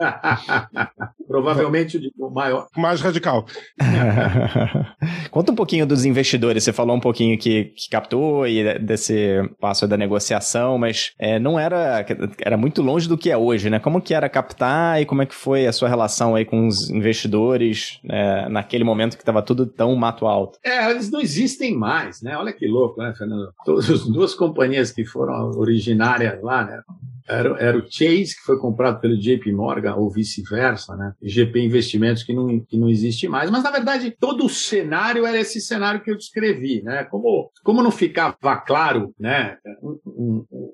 Provavelmente 1.30 2.12
o 2.18 2.28
maior. 2.28 2.66
Mais 2.76 3.00
radical. 3.00 3.46
Conta 5.30 5.52
um 5.52 5.54
pouquinho 5.54 5.86
dos 5.86 6.04
investidores. 6.04 6.64
Você 6.64 6.72
falou 6.72 6.96
um 6.96 7.00
pouquinho 7.00 7.38
que, 7.38 7.66
que 7.66 7.88
captou 7.88 8.48
e 8.48 8.80
desse 8.80 9.40
passo 9.60 9.86
da 9.86 9.96
negociação, 9.96 10.76
mas 10.76 11.12
é, 11.20 11.38
não 11.38 11.56
era. 11.56 12.04
Era 12.40 12.56
muito 12.56 12.82
longe 12.82 13.08
do 13.08 13.16
que 13.16 13.30
é 13.30 13.36
hoje, 13.36 13.70
né? 13.70 13.78
Como 13.78 14.00
que 14.00 14.12
era 14.12 14.28
captar 14.28 15.00
e 15.00 15.06
como 15.06 15.22
é 15.22 15.26
que 15.26 15.34
foi 15.34 15.68
a 15.68 15.72
sua 15.72 15.88
relação 15.88 16.34
aí 16.34 16.44
com 16.44 16.66
os 16.66 16.90
investidores 16.90 18.00
né, 18.02 18.48
naquele 18.48 18.82
momento 18.82 19.16
que 19.16 19.22
estava 19.22 19.40
tudo 19.40 19.66
tão 19.66 19.94
mato 19.94 20.26
alto? 20.26 20.58
É, 20.64 20.90
eles 20.90 21.12
não 21.12 21.20
existem 21.20 21.76
mais, 21.76 22.20
né? 22.20 22.36
Olha 22.36 22.52
que 22.52 22.66
louco, 22.66 23.00
né, 23.00 23.14
Fernando? 23.16 23.52
Todas 23.64 23.88
as 23.88 24.04
duas 24.04 24.34
companhias 24.34 24.90
que 24.90 25.04
foram 25.04 25.52
originárias 25.56 26.42
lá, 26.42 26.64
né? 26.64 26.82
Era, 27.30 27.56
era 27.60 27.78
o 27.78 27.86
Chase, 27.88 28.34
que 28.36 28.42
foi 28.44 28.58
comprado 28.58 29.00
pelo 29.00 29.16
JP 29.16 29.52
Morgan, 29.52 29.94
ou 29.94 30.10
vice-versa, 30.10 30.96
né? 30.96 31.12
GP 31.22 31.60
Investimentos, 31.60 32.24
que 32.24 32.34
não, 32.34 32.58
que 32.60 32.76
não 32.76 32.88
existe 32.88 33.28
mais. 33.28 33.50
Mas, 33.50 33.62
na 33.62 33.70
verdade, 33.70 34.14
todo 34.18 34.46
o 34.46 34.48
cenário 34.48 35.24
era 35.24 35.38
esse 35.38 35.60
cenário 35.60 36.02
que 36.02 36.10
eu 36.10 36.16
descrevi, 36.16 36.82
né? 36.82 37.04
Como, 37.04 37.50
como 37.62 37.82
não 37.82 37.90
ficava 37.90 38.56
claro, 38.56 39.14
né? 39.18 39.56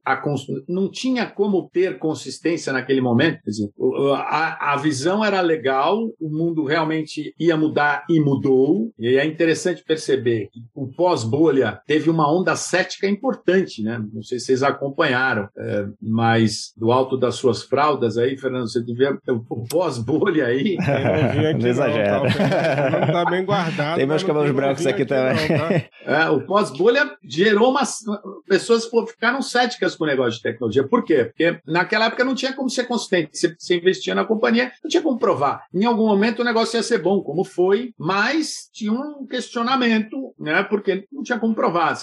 A, 0.05 0.23
não 0.67 0.91
tinha 0.91 1.27
como 1.27 1.69
ter 1.69 1.99
consistência 1.99 2.73
naquele 2.73 3.03
momento. 3.03 3.43
Quer 3.43 3.51
dizer, 3.51 3.71
a, 4.15 4.73
a 4.73 4.77
visão 4.77 5.23
era 5.25 5.41
legal, 5.41 5.99
o 6.19 6.29
mundo 6.31 6.65
realmente 6.65 7.35
ia 7.39 7.57
mudar 7.57 8.05
e 8.09 8.19
mudou. 8.19 8.91
E 8.99 9.17
é 9.17 9.27
interessante 9.27 9.85
perceber 9.85 10.49
que 10.51 10.61
o 10.75 10.87
pós-bolha 10.87 11.81
teve 11.87 12.09
uma 12.09 12.33
onda 12.33 12.57
cética 12.57 13.07
importante, 13.07 13.83
né? 13.83 14.03
Não 14.13 14.23
sei 14.23 14.39
se 14.39 14.47
vocês 14.47 14.63
acompanharam, 14.63 15.49
é, 15.59 15.87
mas 16.01 16.46
mais 16.47 16.73
do 16.77 16.93
alto 16.93 17.17
das 17.17 17.35
suas 17.35 17.63
fraldas 17.63 18.17
aí, 18.17 18.37
Fernando, 18.37 18.69
você 18.69 18.83
devia 18.83 19.19
o 19.29 19.67
pós-bolha 19.69 20.47
aí. 20.47 20.77
não 21.59 21.69
exagera. 21.69 22.23
Não, 22.23 23.13
tá 23.13 23.31
bem 23.31 23.45
guardado. 23.45 23.97
Tem 23.97 24.07
meus 24.07 24.23
cabelos 24.23 24.51
brancos 24.53 24.87
aqui, 24.87 25.03
aqui 25.03 25.07
também. 25.07 25.49
Não, 25.49 25.59
tá? 25.59 25.85
é, 26.05 26.31
o 26.31 26.41
pós-bolha 26.47 27.11
gerou 27.25 27.71
umas 27.71 27.99
pessoas 28.49 28.89
ficaram 29.09 29.43
céticas 29.43 29.97
com 29.97 30.05
o 30.05 30.07
negócio 30.07 30.33
de 30.33 30.43
tecnologia. 30.43 30.87
Por 30.87 31.05
quê? 31.05 31.25
Porque 31.27 31.59
naquela 31.67 32.07
época 32.07 32.25
não 32.25 32.35
tinha 32.35 32.53
como 32.53 32.71
ser 32.71 32.85
consistente. 32.85 33.37
Você, 33.37 33.55
você 33.59 33.77
investia 33.77 34.15
na 34.15 34.25
companhia, 34.25 34.73
não 34.83 34.89
tinha 34.89 35.03
como 35.03 35.19
provar. 35.19 35.65
Em 35.75 35.85
algum 35.85 36.07
momento 36.07 36.41
o 36.41 36.45
negócio 36.45 36.77
ia 36.77 36.83
ser 36.83 36.99
bom, 36.99 37.21
como 37.21 37.45
foi, 37.45 37.93
mas 37.99 38.69
tinha 38.73 38.93
um 38.93 39.27
questionamento, 39.27 40.35
né? 40.39 40.63
Porque 40.63 41.05
não 41.13 41.23
tinha 41.23 41.39
como 41.39 41.55
provar. 41.55 41.97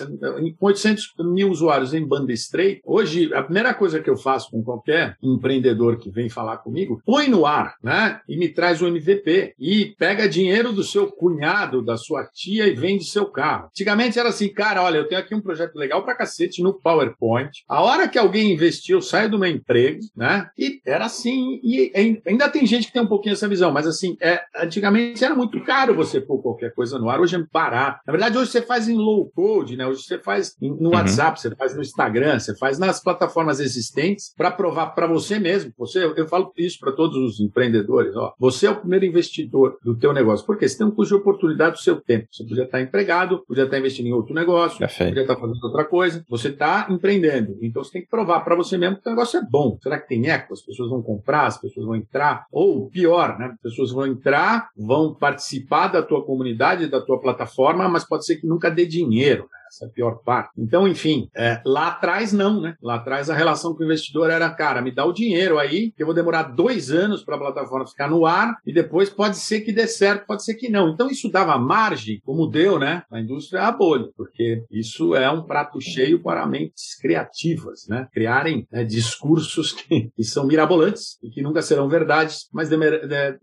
Com 0.57 0.65
800 0.67 1.13
mil 1.33 1.49
usuários 1.49 1.93
em 1.93 2.05
banda 2.05 2.31
estreita, 2.31 2.81
hoje 2.85 3.33
a 3.33 3.43
primeira 3.43 3.73
coisa 3.73 3.99
que 3.99 4.09
eu 4.09 4.17
faço 4.23 4.49
com 4.49 4.63
qualquer 4.63 5.17
empreendedor 5.21 5.97
que 5.97 6.09
vem 6.09 6.29
falar 6.29 6.57
comigo, 6.57 7.01
põe 7.05 7.27
no 7.27 7.45
ar, 7.45 7.75
né? 7.83 8.21
E 8.27 8.37
me 8.37 8.49
traz 8.49 8.81
o 8.81 8.87
MVP. 8.87 9.53
E 9.59 9.93
pega 9.97 10.29
dinheiro 10.29 10.71
do 10.71 10.83
seu 10.83 11.11
cunhado, 11.11 11.83
da 11.83 11.97
sua 11.97 12.25
tia 12.25 12.67
e 12.67 12.73
vende 12.73 13.03
seu 13.03 13.25
carro. 13.25 13.67
Antigamente 13.67 14.17
era 14.17 14.29
assim, 14.29 14.47
cara, 14.49 14.81
olha, 14.81 14.97
eu 14.97 15.07
tenho 15.07 15.19
aqui 15.19 15.35
um 15.35 15.41
projeto 15.41 15.75
legal 15.75 16.03
pra 16.03 16.15
cacete 16.15 16.63
no 16.63 16.73
PowerPoint. 16.73 17.63
A 17.67 17.81
hora 17.81 18.07
que 18.07 18.17
alguém 18.17 18.53
investiu, 18.53 18.97
eu 18.97 19.01
saio 19.01 19.29
do 19.29 19.39
meu 19.39 19.49
emprego, 19.49 19.99
né? 20.15 20.47
E 20.57 20.81
era 20.85 21.05
assim. 21.05 21.59
E 21.63 22.21
ainda 22.25 22.49
tem 22.49 22.65
gente 22.65 22.87
que 22.87 22.93
tem 22.93 23.01
um 23.01 23.07
pouquinho 23.07 23.33
essa 23.33 23.47
visão, 23.47 23.71
mas 23.71 23.85
assim, 23.85 24.15
é, 24.21 24.41
antigamente 24.57 25.23
era 25.23 25.35
muito 25.35 25.61
caro 25.63 25.95
você 25.95 26.21
pôr 26.21 26.41
qualquer 26.41 26.73
coisa 26.73 26.97
no 26.97 27.09
ar. 27.09 27.19
Hoje 27.19 27.35
é 27.35 27.43
barato. 27.51 27.99
Na 28.05 28.11
verdade, 28.11 28.37
hoje 28.37 28.51
você 28.51 28.61
faz 28.61 28.87
em 28.87 28.95
low 28.95 29.29
code, 29.35 29.75
né? 29.75 29.85
Hoje 29.85 30.03
você 30.03 30.19
faz 30.19 30.55
no 30.61 30.69
uhum. 30.69 30.89
WhatsApp, 30.89 31.39
você 31.39 31.55
faz 31.55 31.75
no 31.75 31.81
Instagram, 31.81 32.39
você 32.39 32.55
faz 32.55 32.79
nas 32.79 33.01
plataformas 33.01 33.59
existentes 33.59 34.12
para 34.35 34.51
provar 34.51 34.87
para 34.87 35.07
você 35.07 35.39
mesmo. 35.39 35.71
Você, 35.77 36.03
eu 36.03 36.27
falo 36.27 36.51
isso 36.57 36.79
para 36.79 36.91
todos 36.91 37.17
os 37.17 37.39
empreendedores. 37.39 38.15
Ó, 38.15 38.33
você 38.39 38.67
é 38.67 38.71
o 38.71 38.75
primeiro 38.75 39.05
investidor 39.05 39.77
do 39.83 39.95
teu 39.95 40.13
negócio. 40.13 40.45
Porque 40.45 40.67
você 40.67 40.77
tem 40.77 40.87
um 40.87 40.91
custo 40.91 41.15
de 41.15 41.21
oportunidade 41.21 41.75
do 41.75 41.81
seu 41.81 41.99
tempo. 41.99 42.27
Você 42.31 42.43
podia 42.43 42.63
estar 42.63 42.81
empregado, 42.81 43.43
podia 43.47 43.63
estar 43.65 43.77
investindo 43.77 44.07
em 44.07 44.13
outro 44.13 44.33
negócio, 44.33 44.79
Perfeito. 44.79 45.09
podia 45.09 45.21
estar 45.23 45.35
fazendo 45.35 45.63
outra 45.63 45.85
coisa. 45.85 46.25
Você 46.29 46.49
está 46.49 46.87
empreendendo. 46.89 47.57
Então 47.61 47.83
você 47.83 47.91
tem 47.91 48.01
que 48.01 48.09
provar 48.09 48.41
para 48.41 48.55
você 48.55 48.77
mesmo 48.77 48.97
que 48.97 49.07
o 49.07 49.11
negócio 49.11 49.39
é 49.39 49.43
bom. 49.43 49.77
Será 49.81 49.99
que 49.99 50.07
tem 50.07 50.29
eco? 50.29 50.53
As 50.53 50.61
pessoas 50.61 50.89
vão 50.89 51.01
comprar, 51.01 51.47
as 51.47 51.59
pessoas 51.59 51.85
vão 51.85 51.95
entrar. 51.95 52.45
Ou 52.51 52.89
pior, 52.89 53.37
né? 53.37 53.51
As 53.53 53.61
pessoas 53.61 53.91
vão 53.91 54.07
entrar, 54.07 54.69
vão 54.77 55.13
participar 55.13 55.87
da 55.87 56.01
tua 56.01 56.23
comunidade, 56.23 56.87
da 56.87 57.01
tua 57.01 57.19
plataforma, 57.19 57.87
mas 57.87 58.07
pode 58.07 58.25
ser 58.25 58.37
que 58.37 58.47
nunca 58.47 58.69
dê 58.69 58.85
dinheiro. 58.85 59.43
Né? 59.43 59.62
Essa 59.73 59.85
é 59.85 59.87
a 59.87 59.91
pior 59.91 60.21
parte. 60.23 60.51
Então, 60.57 60.87
enfim, 60.87 61.27
é, 61.35 61.59
lá 61.65 61.87
atrás 61.87 62.31
não, 62.31 62.61
né? 62.61 62.75
Lá 62.81 62.95
atrás 62.95 63.29
a 63.29 63.33
relação 63.33 63.73
com 63.73 63.81
o 63.81 63.85
investidor 63.85 64.29
era, 64.29 64.49
cara, 64.51 64.81
me 64.81 64.93
dá 64.93 65.03
o 65.03 65.13
dinheiro 65.13 65.57
aí, 65.57 65.91
que 65.91 66.03
eu 66.03 66.05
vou 66.05 66.15
demorar 66.15 66.43
dois 66.43 66.91
anos 66.91 67.23
para 67.23 67.35
a 67.35 67.39
plataforma 67.39 67.87
ficar 67.87 68.09
no 68.09 68.25
ar 68.25 68.55
e 68.65 68.73
depois 68.73 69.09
pode 69.09 69.37
ser 69.37 69.61
que 69.61 69.71
dê 69.71 69.87
certo, 69.87 70.27
pode 70.27 70.43
ser 70.43 70.53
que 70.55 70.69
não. 70.69 70.89
Então 70.89 71.09
isso 71.09 71.29
dava 71.29 71.57
margem, 71.57 72.21
como 72.23 72.47
deu, 72.47 72.77
né? 72.77 73.03
A 73.11 73.19
indústria 73.19 73.63
a 73.63 73.71
bolha, 73.71 74.09
porque 74.15 74.63
isso 74.69 75.15
é 75.15 75.29
um 75.31 75.43
prato 75.43 75.81
cheio 75.81 76.21
para 76.21 76.45
mentes 76.45 76.95
criativas, 77.01 77.87
né? 77.87 78.07
Criarem 78.13 78.67
né, 78.71 78.83
discursos 78.83 79.71
que, 79.73 80.11
que, 80.15 80.23
são 80.23 80.45
mirabolantes 80.45 81.17
e 81.23 81.29
que 81.29 81.41
nunca 81.41 81.61
serão 81.61 81.89
verdades, 81.89 82.47
mas 82.53 82.69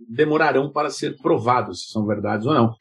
demorarão 0.08 0.70
para 0.70 0.90
ser 0.90 1.16
provados 1.16 1.84
se 1.84 1.92
são 1.92 2.06
verdades 2.06 2.46
ou 2.46 2.54
não. 2.54 2.74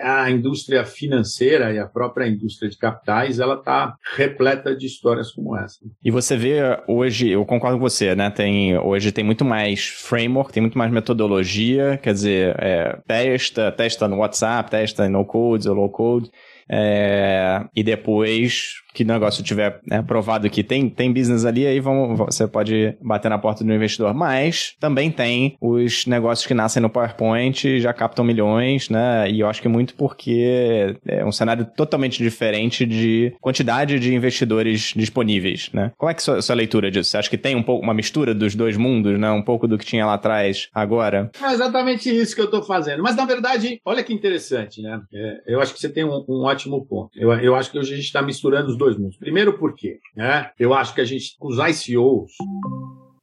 A, 0.00 0.22
a 0.22 0.30
indústria 0.30 0.84
financeira 0.84 1.72
e 1.72 1.78
a 1.78 1.86
própria 1.86 2.21
para 2.22 2.26
a 2.26 2.28
indústria 2.28 2.70
de 2.70 2.78
capitais, 2.78 3.40
ela 3.40 3.54
está 3.54 3.96
repleta 4.14 4.76
de 4.76 4.86
histórias 4.86 5.32
como 5.32 5.56
essa. 5.56 5.80
E 6.04 6.10
você 6.10 6.36
vê 6.36 6.60
hoje, 6.86 7.28
eu 7.28 7.44
concordo 7.44 7.78
com 7.78 7.82
você, 7.82 8.14
né? 8.14 8.30
Tem, 8.30 8.78
hoje 8.78 9.10
tem 9.10 9.24
muito 9.24 9.44
mais 9.44 9.86
framework, 9.86 10.52
tem 10.52 10.60
muito 10.60 10.78
mais 10.78 10.92
metodologia, 10.92 11.98
quer 12.00 12.14
dizer, 12.14 12.54
é, 12.58 12.96
testa, 13.06 13.72
testa 13.72 14.06
no 14.06 14.18
WhatsApp, 14.18 14.70
testa 14.70 15.08
no 15.08 15.24
code 15.24 15.68
ou 15.68 15.74
low 15.74 15.90
code. 15.90 16.30
É, 16.70 17.64
e 17.74 17.82
depois 17.82 18.81
que 18.92 19.04
negócio 19.04 19.42
tiver 19.42 19.80
né, 19.86 20.02
provado 20.02 20.48
que 20.50 20.62
tem, 20.62 20.88
tem 20.88 21.12
business 21.12 21.44
ali, 21.44 21.66
aí 21.66 21.80
vão, 21.80 22.16
você 22.16 22.46
pode 22.46 22.96
bater 23.00 23.28
na 23.28 23.38
porta 23.38 23.64
do 23.64 23.72
investidor. 23.72 24.14
Mas 24.14 24.74
também 24.78 25.10
tem 25.10 25.56
os 25.60 26.06
negócios 26.06 26.46
que 26.46 26.54
nascem 26.54 26.82
no 26.82 26.90
PowerPoint, 26.90 27.80
já 27.80 27.92
captam 27.92 28.24
milhões, 28.24 28.88
né? 28.88 29.30
E 29.30 29.40
eu 29.40 29.48
acho 29.48 29.62
que 29.62 29.68
muito 29.68 29.94
porque 29.94 30.96
é 31.06 31.24
um 31.24 31.32
cenário 31.32 31.66
totalmente 31.76 32.22
diferente 32.22 32.84
de 32.84 33.34
quantidade 33.40 33.98
de 33.98 34.14
investidores 34.14 34.92
disponíveis, 34.94 35.70
né? 35.72 35.92
Qual 35.96 36.10
é 36.10 36.14
que 36.14 36.20
é 36.20 36.22
a 36.22 36.24
sua, 36.24 36.42
sua 36.42 36.54
leitura 36.54 36.90
disso? 36.90 37.10
Você 37.10 37.18
acha 37.18 37.30
que 37.30 37.38
tem 37.38 37.56
um 37.56 37.62
pouco 37.62 37.82
uma 37.82 37.94
mistura 37.94 38.34
dos 38.34 38.54
dois 38.54 38.76
mundos, 38.76 39.18
né? 39.18 39.30
Um 39.30 39.42
pouco 39.42 39.66
do 39.66 39.78
que 39.78 39.84
tinha 39.84 40.06
lá 40.06 40.14
atrás, 40.14 40.68
agora? 40.74 41.30
É 41.42 41.52
exatamente 41.52 42.10
isso 42.10 42.34
que 42.34 42.40
eu 42.40 42.46
estou 42.46 42.62
fazendo. 42.62 43.02
Mas, 43.02 43.16
na 43.16 43.24
verdade, 43.24 43.80
olha 43.84 44.02
que 44.02 44.12
interessante, 44.12 44.82
né? 44.82 45.00
É, 45.12 45.42
eu 45.46 45.60
acho 45.60 45.74
que 45.74 45.80
você 45.80 45.88
tem 45.88 46.04
um, 46.04 46.24
um 46.28 46.44
ótimo 46.44 46.84
ponto. 46.86 47.10
Eu, 47.16 47.32
eu 47.34 47.54
acho 47.54 47.70
que 47.70 47.78
hoje 47.78 47.92
a 47.92 47.96
gente 47.96 48.06
está 48.06 48.22
misturando 48.22 48.68
os 48.68 48.76
dois 48.82 48.98
mundos. 48.98 49.16
Primeiro, 49.16 49.56
por 49.58 49.74
quê? 49.74 49.98
Né? 50.16 50.50
Eu 50.58 50.74
acho 50.74 50.94
que 50.94 51.00
a 51.00 51.04
gente, 51.04 51.36
os 51.40 51.56
ICOs. 51.56 52.32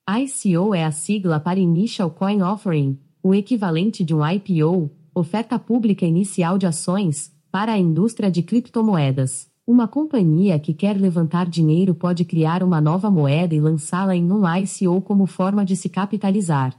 ICO 0.09 0.73
é 0.73 0.85
a 0.85 0.91
sigla 0.91 1.39
para 1.39 1.59
Initial 1.59 2.09
Coin 2.09 2.41
Offering, 2.41 2.97
o 3.21 3.35
equivalente 3.35 4.03
de 4.03 4.15
um 4.15 4.25
IPO, 4.25 4.89
oferta 5.13 5.59
pública 5.59 6.05
inicial 6.05 6.57
de 6.57 6.65
ações, 6.65 7.31
para 7.51 7.73
a 7.73 7.77
indústria 7.77 8.31
de 8.31 8.41
criptomoedas. 8.41 9.49
Uma 9.67 9.87
companhia 9.87 10.57
que 10.57 10.73
quer 10.73 10.99
levantar 10.99 11.47
dinheiro 11.47 11.93
pode 11.93 12.25
criar 12.25 12.63
uma 12.63 12.81
nova 12.81 13.11
moeda 13.11 13.53
e 13.53 13.59
lançá-la 13.59 14.15
em 14.15 14.31
um 14.31 14.41
ICO 14.57 15.01
como 15.01 15.27
forma 15.27 15.63
de 15.63 15.75
se 15.75 15.89
capitalizar. 15.89 16.75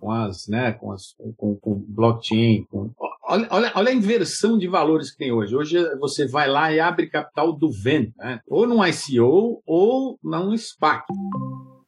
com 0.00 0.10
as, 0.10 0.46
né, 0.48 0.72
com, 0.72 0.92
as, 0.92 1.14
com, 1.36 1.56
com 1.56 1.82
blockchain, 1.88 2.66
com, 2.70 2.90
Olha, 3.26 3.48
olha, 3.50 3.72
olha, 3.74 3.90
a 3.90 3.94
inversão 3.94 4.58
de 4.58 4.68
valores 4.68 5.10
que 5.10 5.16
tem 5.16 5.32
hoje. 5.32 5.56
Hoje 5.56 5.78
você 5.98 6.28
vai 6.28 6.46
lá 6.46 6.70
e 6.70 6.78
abre 6.78 7.08
capital 7.08 7.52
do 7.52 7.72
vento, 7.72 8.12
né? 8.18 8.40
ou 8.46 8.66
num 8.66 8.84
ICO 8.84 9.62
ou 9.66 10.18
num 10.22 10.54
SPAC. 10.56 11.06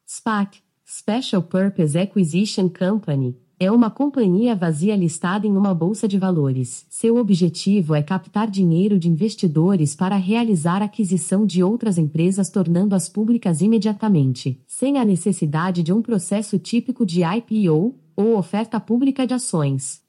SPAC, 0.05 0.59
Special 0.83 1.43
Purpose 1.43 1.97
Acquisition 1.97 2.69
Company, 2.69 3.37
é 3.59 3.71
uma 3.71 3.91
companhia 3.91 4.55
vazia 4.55 4.95
listada 4.95 5.45
em 5.45 5.55
uma 5.55 5.75
bolsa 5.75 6.07
de 6.07 6.17
valores. 6.17 6.85
Seu 6.89 7.17
objetivo 7.17 7.93
é 7.93 8.01
captar 8.01 8.49
dinheiro 8.49 8.97
de 8.97 9.07
investidores 9.07 9.95
para 9.95 10.15
realizar 10.15 10.81
aquisição 10.81 11.45
de 11.45 11.63
outras 11.63 11.99
empresas, 11.99 12.49
tornando-as 12.49 13.09
públicas 13.09 13.61
imediatamente, 13.61 14.59
sem 14.67 14.97
a 14.97 15.05
necessidade 15.05 15.83
de 15.83 15.93
um 15.93 16.01
processo 16.01 16.57
típico 16.57 17.05
de 17.05 17.21
IPO 17.23 17.95
ou 18.17 18.35
oferta 18.35 18.79
pública 18.79 19.27
de 19.27 19.35
ações. 19.35 20.01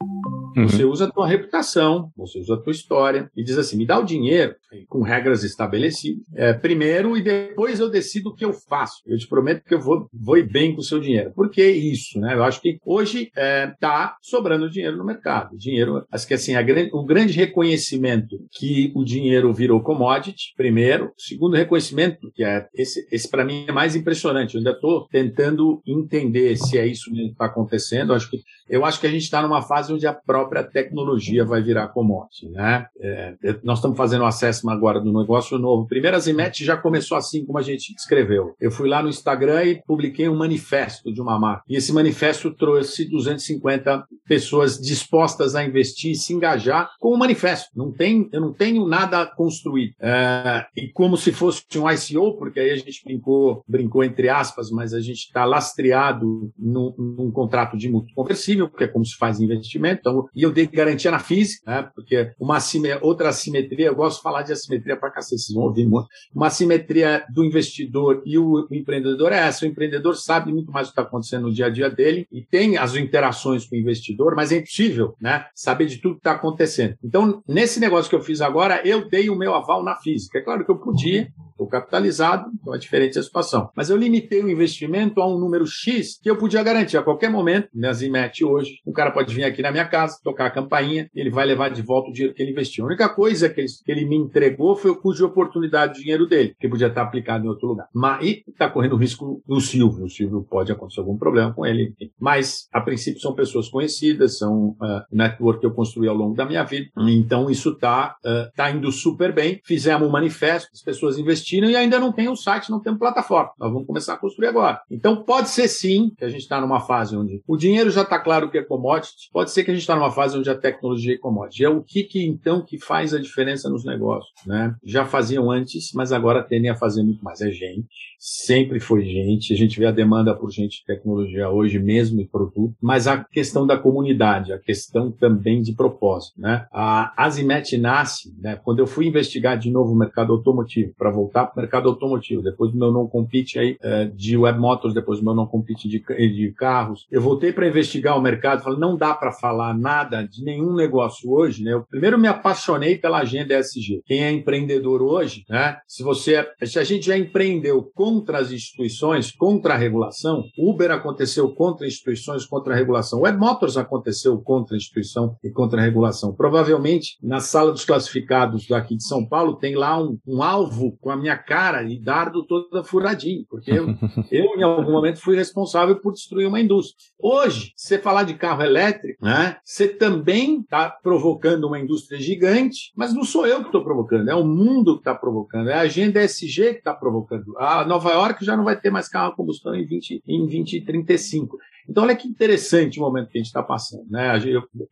Uhum. 0.56 0.66
Você 0.68 0.84
usa 0.84 1.04
a 1.04 1.10
tua 1.10 1.28
reputação, 1.28 2.10
você 2.16 2.40
usa 2.40 2.54
a 2.54 2.60
tua 2.60 2.72
história 2.72 3.30
e 3.36 3.44
diz 3.44 3.58
assim: 3.58 3.76
me 3.76 3.86
dá 3.86 3.98
o 3.98 4.04
dinheiro 4.04 4.56
com 4.88 5.02
regras 5.02 5.44
estabelecidas 5.44 6.22
é, 6.34 6.52
primeiro 6.52 7.16
e 7.16 7.22
depois 7.22 7.80
eu 7.80 7.88
decido 7.88 8.30
o 8.30 8.34
que 8.34 8.44
eu 8.44 8.52
faço. 8.52 9.02
Eu 9.06 9.18
te 9.18 9.26
prometo 9.26 9.64
que 9.64 9.74
eu 9.74 9.80
vou, 9.80 10.08
vou 10.12 10.36
ir 10.36 10.50
bem 10.50 10.74
com 10.74 10.80
o 10.80 10.84
seu 10.84 11.00
dinheiro. 11.00 11.32
Por 11.34 11.50
que 11.50 11.64
isso? 11.64 12.18
Né? 12.18 12.34
Eu 12.34 12.44
acho 12.44 12.60
que 12.60 12.78
hoje 12.84 13.24
está 13.24 13.40
é, 13.40 13.74
tá 13.80 14.16
sobrando 14.20 14.70
dinheiro 14.70 14.96
no 14.96 15.04
mercado. 15.04 15.56
Dinheiro, 15.56 16.04
acho 16.10 16.26
que 16.26 16.34
assim, 16.34 16.54
a, 16.54 16.64
o 16.92 17.04
grande 17.04 17.32
reconhecimento 17.34 18.38
que 18.52 18.92
o 18.94 19.04
dinheiro 19.04 19.52
virou 19.52 19.80
commodity, 19.80 20.54
primeiro. 20.56 21.12
Segundo 21.16 21.56
reconhecimento, 21.56 22.30
que 22.34 22.44
é 22.44 22.66
esse, 22.74 23.06
esse 23.10 23.28
para 23.28 23.44
mim 23.44 23.64
é 23.68 23.72
mais 23.72 23.94
impressionante. 23.94 24.54
Eu 24.54 24.58
ainda 24.58 24.72
estou 24.72 25.06
tentando 25.08 25.80
entender 25.86 26.56
se 26.56 26.78
é 26.78 26.86
isso 26.86 27.10
que 27.10 27.26
está 27.26 27.46
acontecendo. 27.46 27.97
Eu 28.06 28.14
acho 28.14 28.30
que 28.30 28.38
eu 28.68 28.84
acho 28.84 29.00
que 29.00 29.06
a 29.06 29.10
gente 29.10 29.22
está 29.22 29.40
numa 29.40 29.62
fase 29.62 29.92
onde 29.92 30.06
a 30.06 30.12
própria 30.12 30.62
tecnologia 30.62 31.44
vai 31.44 31.62
virar 31.62 31.88
commodity. 31.88 32.48
Né? 32.50 32.86
É, 33.00 33.34
nós 33.62 33.78
estamos 33.78 33.96
fazendo 33.96 34.24
acesso 34.24 34.68
agora 34.68 35.00
do 35.00 35.12
negócio 35.12 35.58
novo. 35.58 35.86
Primeiro, 35.86 36.16
a 36.16 36.20
Zimet 36.20 36.64
já 36.64 36.76
começou 36.76 37.16
assim 37.16 37.44
como 37.46 37.58
a 37.58 37.62
gente 37.62 37.94
escreveu. 37.94 38.54
Eu 38.60 38.70
fui 38.70 38.88
lá 38.88 39.02
no 39.02 39.08
Instagram 39.08 39.64
e 39.64 39.82
publiquei 39.86 40.28
um 40.28 40.36
manifesto 40.36 41.12
de 41.12 41.20
uma 41.20 41.38
marca. 41.38 41.64
E 41.68 41.76
esse 41.76 41.92
manifesto 41.92 42.50
trouxe 42.52 43.08
250 43.08 44.06
pessoas 44.26 44.78
dispostas 44.78 45.54
a 45.54 45.64
investir 45.64 46.12
e 46.12 46.14
se 46.14 46.34
engajar 46.34 46.90
com 47.00 47.08
o 47.08 47.18
manifesto. 47.18 47.70
Não 47.74 47.90
tem, 47.90 48.28
eu 48.32 48.40
não 48.40 48.52
tenho 48.52 48.86
nada 48.86 49.24
construído. 49.24 49.94
É, 50.00 50.66
e 50.76 50.88
como 50.88 51.16
se 51.16 51.32
fosse 51.32 51.62
um 51.76 51.90
ICO, 51.90 52.36
porque 52.36 52.60
aí 52.60 52.70
a 52.70 52.76
gente 52.76 53.02
brincou, 53.02 53.64
brincou 53.66 54.04
entre 54.04 54.28
aspas, 54.28 54.70
mas 54.70 54.92
a 54.92 55.00
gente 55.00 55.20
está 55.20 55.46
lastreado 55.46 56.52
num, 56.58 56.94
num 56.98 57.30
contrato 57.30 57.76
de 57.76 57.87
mútuo 57.88 58.14
conversível 58.14 58.68
porque 58.68 58.84
é 58.84 58.88
como 58.88 59.04
se 59.04 59.16
faz 59.16 59.40
investimento. 59.40 60.00
Então, 60.00 60.28
e 60.34 60.42
eu 60.42 60.52
dei 60.52 60.66
garantia 60.66 61.10
na 61.10 61.18
física, 61.18 61.62
né? 61.70 61.90
porque 61.94 62.32
uma 62.38 62.58
outra 63.02 63.28
assimetria, 63.28 63.86
eu 63.86 63.94
gosto 63.94 64.18
de 64.18 64.22
falar 64.22 64.42
de 64.42 64.52
assimetria 64.52 64.96
para 64.96 65.10
cacete, 65.10 65.42
vocês 65.42 65.54
vão 65.54 65.64
ouvir 65.64 65.86
muito. 65.86 66.08
Uma 66.34 66.48
assimetria 66.48 67.24
do 67.30 67.44
investidor 67.44 68.22
e 68.24 68.38
o, 68.38 68.66
o 68.70 68.74
empreendedor 68.74 69.32
é 69.32 69.38
essa: 69.38 69.64
o 69.64 69.68
empreendedor 69.68 70.16
sabe 70.16 70.52
muito 70.52 70.70
mais 70.70 70.88
o 70.88 70.90
que 70.90 71.00
está 71.00 71.02
acontecendo 71.02 71.42
no 71.42 71.52
dia 71.52 71.66
a 71.66 71.70
dia 71.70 71.90
dele 71.90 72.26
e 72.30 72.42
tem 72.42 72.76
as 72.76 72.94
interações 72.94 73.66
com 73.66 73.76
o 73.76 73.78
investidor, 73.78 74.34
mas 74.34 74.52
é 74.52 74.56
impossível 74.56 75.14
né? 75.20 75.46
saber 75.54 75.86
de 75.86 75.98
tudo 75.98 76.14
que 76.14 76.20
está 76.20 76.32
acontecendo. 76.32 76.96
Então, 77.02 77.42
nesse 77.46 77.80
negócio 77.80 78.08
que 78.08 78.16
eu 78.16 78.22
fiz 78.22 78.40
agora, 78.40 78.80
eu 78.84 79.08
dei 79.08 79.30
o 79.30 79.36
meu 79.36 79.54
aval 79.54 79.82
na 79.82 79.96
física. 79.96 80.38
É 80.38 80.42
claro 80.42 80.64
que 80.64 80.70
eu 80.70 80.76
podia, 80.76 81.28
estou 81.58 81.66
capitalizado, 81.66 82.48
então 82.54 82.74
é 82.74 82.78
diferente 82.78 83.18
a 83.18 83.22
situação. 83.22 83.68
Mas 83.76 83.90
eu 83.90 83.96
limitei 83.96 84.42
o 84.42 84.48
investimento 84.48 85.20
a 85.20 85.26
um 85.26 85.38
número 85.38 85.66
X 85.66 86.18
que 86.22 86.30
eu 86.30 86.36
podia 86.36 86.62
garantir 86.62 86.96
a 86.96 87.02
qualquer 87.02 87.28
momento, 87.28 87.68
minhas 87.74 88.00
IMET 88.00 88.44
hoje, 88.44 88.80
um 88.86 88.92
cara 88.92 89.10
pode 89.10 89.34
vir 89.34 89.44
aqui 89.44 89.60
na 89.60 89.72
minha 89.72 89.86
casa, 89.86 90.18
tocar 90.22 90.46
a 90.46 90.50
campainha, 90.50 91.10
ele 91.14 91.30
vai 91.30 91.44
levar 91.44 91.68
de 91.70 91.82
volta 91.82 92.10
o 92.10 92.12
dinheiro 92.12 92.34
que 92.34 92.42
ele 92.42 92.52
investiu. 92.52 92.84
A 92.84 92.86
única 92.86 93.08
coisa 93.08 93.48
que 93.48 93.60
ele, 93.60 93.68
que 93.84 93.90
ele 93.90 94.04
me 94.04 94.16
entregou 94.16 94.76
foi 94.76 94.92
o 94.92 94.96
custo 94.96 95.18
de 95.18 95.24
oportunidade 95.24 95.94
do 95.94 96.00
dinheiro 96.00 96.26
dele, 96.26 96.54
que 96.58 96.68
podia 96.68 96.86
estar 96.86 97.02
aplicado 97.02 97.44
em 97.44 97.48
outro 97.48 97.68
lugar. 97.68 97.88
Mas, 97.92 98.42
está 98.46 98.68
correndo 98.70 98.96
risco 98.96 99.42
do 99.46 99.60
Silvio. 99.60 100.04
O 100.04 100.10
Silvio 100.10 100.46
pode 100.48 100.70
acontecer 100.70 101.00
algum 101.00 101.16
problema 101.16 101.52
com 101.52 101.66
ele. 101.66 101.94
Mas, 102.20 102.68
a 102.72 102.80
princípio, 102.80 103.20
são 103.20 103.34
pessoas 103.34 103.68
conhecidas, 103.68 104.38
são 104.38 104.76
uh, 104.80 105.02
network 105.10 105.60
que 105.60 105.66
eu 105.66 105.74
construí 105.74 106.08
ao 106.08 106.14
longo 106.14 106.34
da 106.34 106.44
minha 106.44 106.62
vida. 106.64 106.88
Então, 106.98 107.50
isso 107.50 107.70
está 107.70 108.16
uh, 108.24 108.50
tá 108.54 108.70
indo 108.70 108.90
super 108.92 109.32
bem. 109.32 109.60
Fizemos 109.64 110.06
um 110.08 110.10
manifesto, 110.10 110.68
as 110.72 110.82
pessoas 110.82 111.18
investiram 111.18 111.47
e 111.56 111.76
ainda 111.76 111.98
não 111.98 112.12
tem 112.12 112.28
o 112.28 112.36
site, 112.36 112.70
não 112.70 112.80
temos 112.80 112.98
plataforma. 112.98 113.50
Nós 113.58 113.72
vamos 113.72 113.86
começar 113.86 114.14
a 114.14 114.16
construir 114.16 114.48
agora. 114.48 114.80
Então, 114.90 115.22
pode 115.22 115.48
ser 115.48 115.68
sim 115.68 116.12
que 116.16 116.24
a 116.24 116.28
gente 116.28 116.42
está 116.42 116.60
numa 116.60 116.80
fase 116.80 117.16
onde 117.16 117.42
o 117.46 117.56
dinheiro 117.56 117.90
já 117.90 118.02
está 118.02 118.18
claro 118.18 118.50
que 118.50 118.58
é 118.58 118.62
commodity, 118.62 119.30
pode 119.32 119.50
ser 119.50 119.64
que 119.64 119.70
a 119.70 119.74
gente 119.74 119.82
está 119.82 119.94
numa 119.94 120.10
fase 120.10 120.36
onde 120.38 120.50
a 120.50 120.56
tecnologia 120.56 121.14
é 121.14 121.18
commodity. 121.18 121.64
É 121.64 121.68
o 121.68 121.82
que, 121.82 122.02
que 122.02 122.26
então 122.26 122.64
que 122.64 122.78
faz 122.78 123.14
a 123.14 123.20
diferença 123.20 123.68
nos 123.68 123.84
negócios, 123.84 124.32
né? 124.46 124.74
Já 124.84 125.04
faziam 125.04 125.50
antes, 125.50 125.92
mas 125.94 126.12
agora 126.12 126.42
tendem 126.42 126.70
a 126.70 126.76
fazer 126.76 127.02
muito 127.02 127.22
mais. 127.24 127.40
É 127.40 127.50
gente, 127.50 127.88
sempre 128.18 128.80
foi 128.80 129.04
gente. 129.04 129.52
A 129.52 129.56
gente 129.56 129.78
vê 129.78 129.86
a 129.86 129.92
demanda 129.92 130.34
por 130.34 130.50
gente 130.50 130.80
de 130.80 130.84
tecnologia 130.84 131.48
hoje 131.48 131.78
mesmo 131.78 132.20
e 132.20 132.26
produto, 132.26 132.74
mas 132.80 133.06
a 133.06 133.24
questão 133.24 133.66
da 133.66 133.76
comunidade, 133.76 134.52
a 134.52 134.58
questão 134.58 135.10
também 135.10 135.62
de 135.62 135.72
propósito, 135.72 136.40
né? 136.40 136.66
A 136.72 137.12
Azimet 137.16 137.76
nasce, 137.76 138.34
né? 138.40 138.56
Quando 138.56 138.80
eu 138.80 138.86
fui 138.86 139.06
investigar 139.06 139.58
de 139.58 139.70
novo 139.70 139.92
o 139.92 139.98
mercado 139.98 140.32
automotivo, 140.32 140.92
para 140.96 141.10
voltar 141.10 141.37
para 141.46 141.58
o 141.58 141.60
mercado 141.60 141.88
automotivo, 141.88 142.42
depois 142.42 142.72
do 142.72 142.78
meu 142.78 142.92
não 142.92 143.06
compete 143.06 143.58
aí 143.58 143.76
é, 143.82 144.06
de 144.06 144.36
web 144.36 144.58
motors, 144.58 144.94
depois 144.94 145.18
do 145.18 145.24
meu 145.24 145.34
não 145.34 145.46
compete 145.46 145.88
de, 145.88 145.98
de 145.98 146.52
carros, 146.52 147.06
eu 147.10 147.20
voltei 147.20 147.52
para 147.52 147.68
investigar 147.68 148.16
o 148.16 148.20
mercado, 148.20 148.62
falei, 148.62 148.78
não 148.78 148.96
dá 148.96 149.14
para 149.14 149.32
falar 149.32 149.76
nada 149.76 150.22
de 150.22 150.42
nenhum 150.44 150.74
negócio 150.74 151.30
hoje, 151.30 151.62
né? 151.62 151.72
Eu 151.72 151.84
primeiro 151.88 152.18
me 152.18 152.28
apaixonei 152.28 152.96
pela 152.96 153.18
agenda 153.18 153.58
ESG. 153.58 154.02
Quem 154.06 154.24
é 154.24 154.30
empreendedor 154.30 155.02
hoje, 155.02 155.44
né? 155.48 155.78
Se 155.86 156.02
você, 156.02 156.46
se 156.64 156.78
a 156.78 156.84
gente 156.84 157.06
já 157.06 157.16
empreendeu 157.16 157.82
contra 157.94 158.38
as 158.38 158.52
instituições, 158.52 159.32
contra 159.32 159.74
a 159.74 159.76
regulação, 159.76 160.44
Uber 160.58 160.90
aconteceu 160.90 161.48
contra 161.54 161.86
instituições, 161.86 162.44
contra 162.44 162.74
a 162.74 162.76
regulação, 162.76 163.20
Web 163.20 163.38
Motors 163.38 163.76
aconteceu 163.76 164.38
contra 164.38 164.74
a 164.74 164.78
instituição 164.78 165.36
e 165.42 165.50
contra 165.50 165.80
a 165.80 165.84
regulação. 165.84 166.34
Provavelmente 166.34 167.16
na 167.22 167.40
sala 167.40 167.72
dos 167.72 167.84
classificados 167.84 168.66
daqui 168.66 168.96
de 168.96 169.04
São 169.04 169.26
Paulo 169.26 169.56
tem 169.56 169.74
lá 169.74 170.00
um, 170.00 170.18
um 170.26 170.42
alvo 170.42 170.96
com 171.00 171.10
a 171.10 171.16
minha 171.16 171.27
cara 171.36 171.82
e 171.82 171.98
dardo 171.98 172.44
toda 172.44 172.84
furadinho, 172.84 173.44
porque 173.48 173.70
eu, 173.70 173.94
eu 174.30 174.56
em 174.56 174.62
algum 174.62 174.90
momento 174.90 175.20
fui 175.20 175.36
responsável 175.36 175.96
por 175.96 176.12
destruir 176.12 176.46
uma 176.46 176.60
indústria. 176.60 176.96
Hoje, 177.18 177.72
você 177.76 177.98
falar 177.98 178.22
de 178.22 178.34
carro 178.34 178.62
elétrico, 178.62 179.24
né? 179.24 179.56
Você 179.64 179.88
também 179.88 180.60
está 180.60 180.90
provocando 180.90 181.64
uma 181.64 181.78
indústria 181.78 182.20
gigante, 182.20 182.92
mas 182.96 183.12
não 183.12 183.24
sou 183.24 183.46
eu 183.46 183.60
que 183.60 183.66
estou 183.66 183.84
provocando, 183.84 184.28
é 184.28 184.34
o 184.34 184.44
mundo 184.44 184.94
que 184.94 185.00
está 185.00 185.14
provocando, 185.14 185.68
é 185.68 185.74
a 185.74 185.80
agenda 185.80 186.22
SG 186.22 186.74
que 186.74 186.78
está 186.78 186.94
provocando. 186.94 187.56
A 187.58 187.84
Nova 187.84 188.10
York 188.12 188.44
já 188.44 188.56
não 188.56 188.64
vai 188.64 188.78
ter 188.78 188.90
mais 188.90 189.08
carro 189.08 189.32
a 189.32 189.36
combustão 189.36 189.74
em 189.74 189.84
20, 189.84 190.22
em 190.26 190.38
2035. 190.46 191.58
Então, 191.88 192.04
olha 192.04 192.14
que 192.14 192.28
interessante 192.28 192.98
o 192.98 193.02
momento 193.02 193.30
que 193.30 193.38
a 193.38 193.40
gente 193.40 193.46
está 193.46 193.62
passando. 193.62 194.04
Né? 194.10 194.38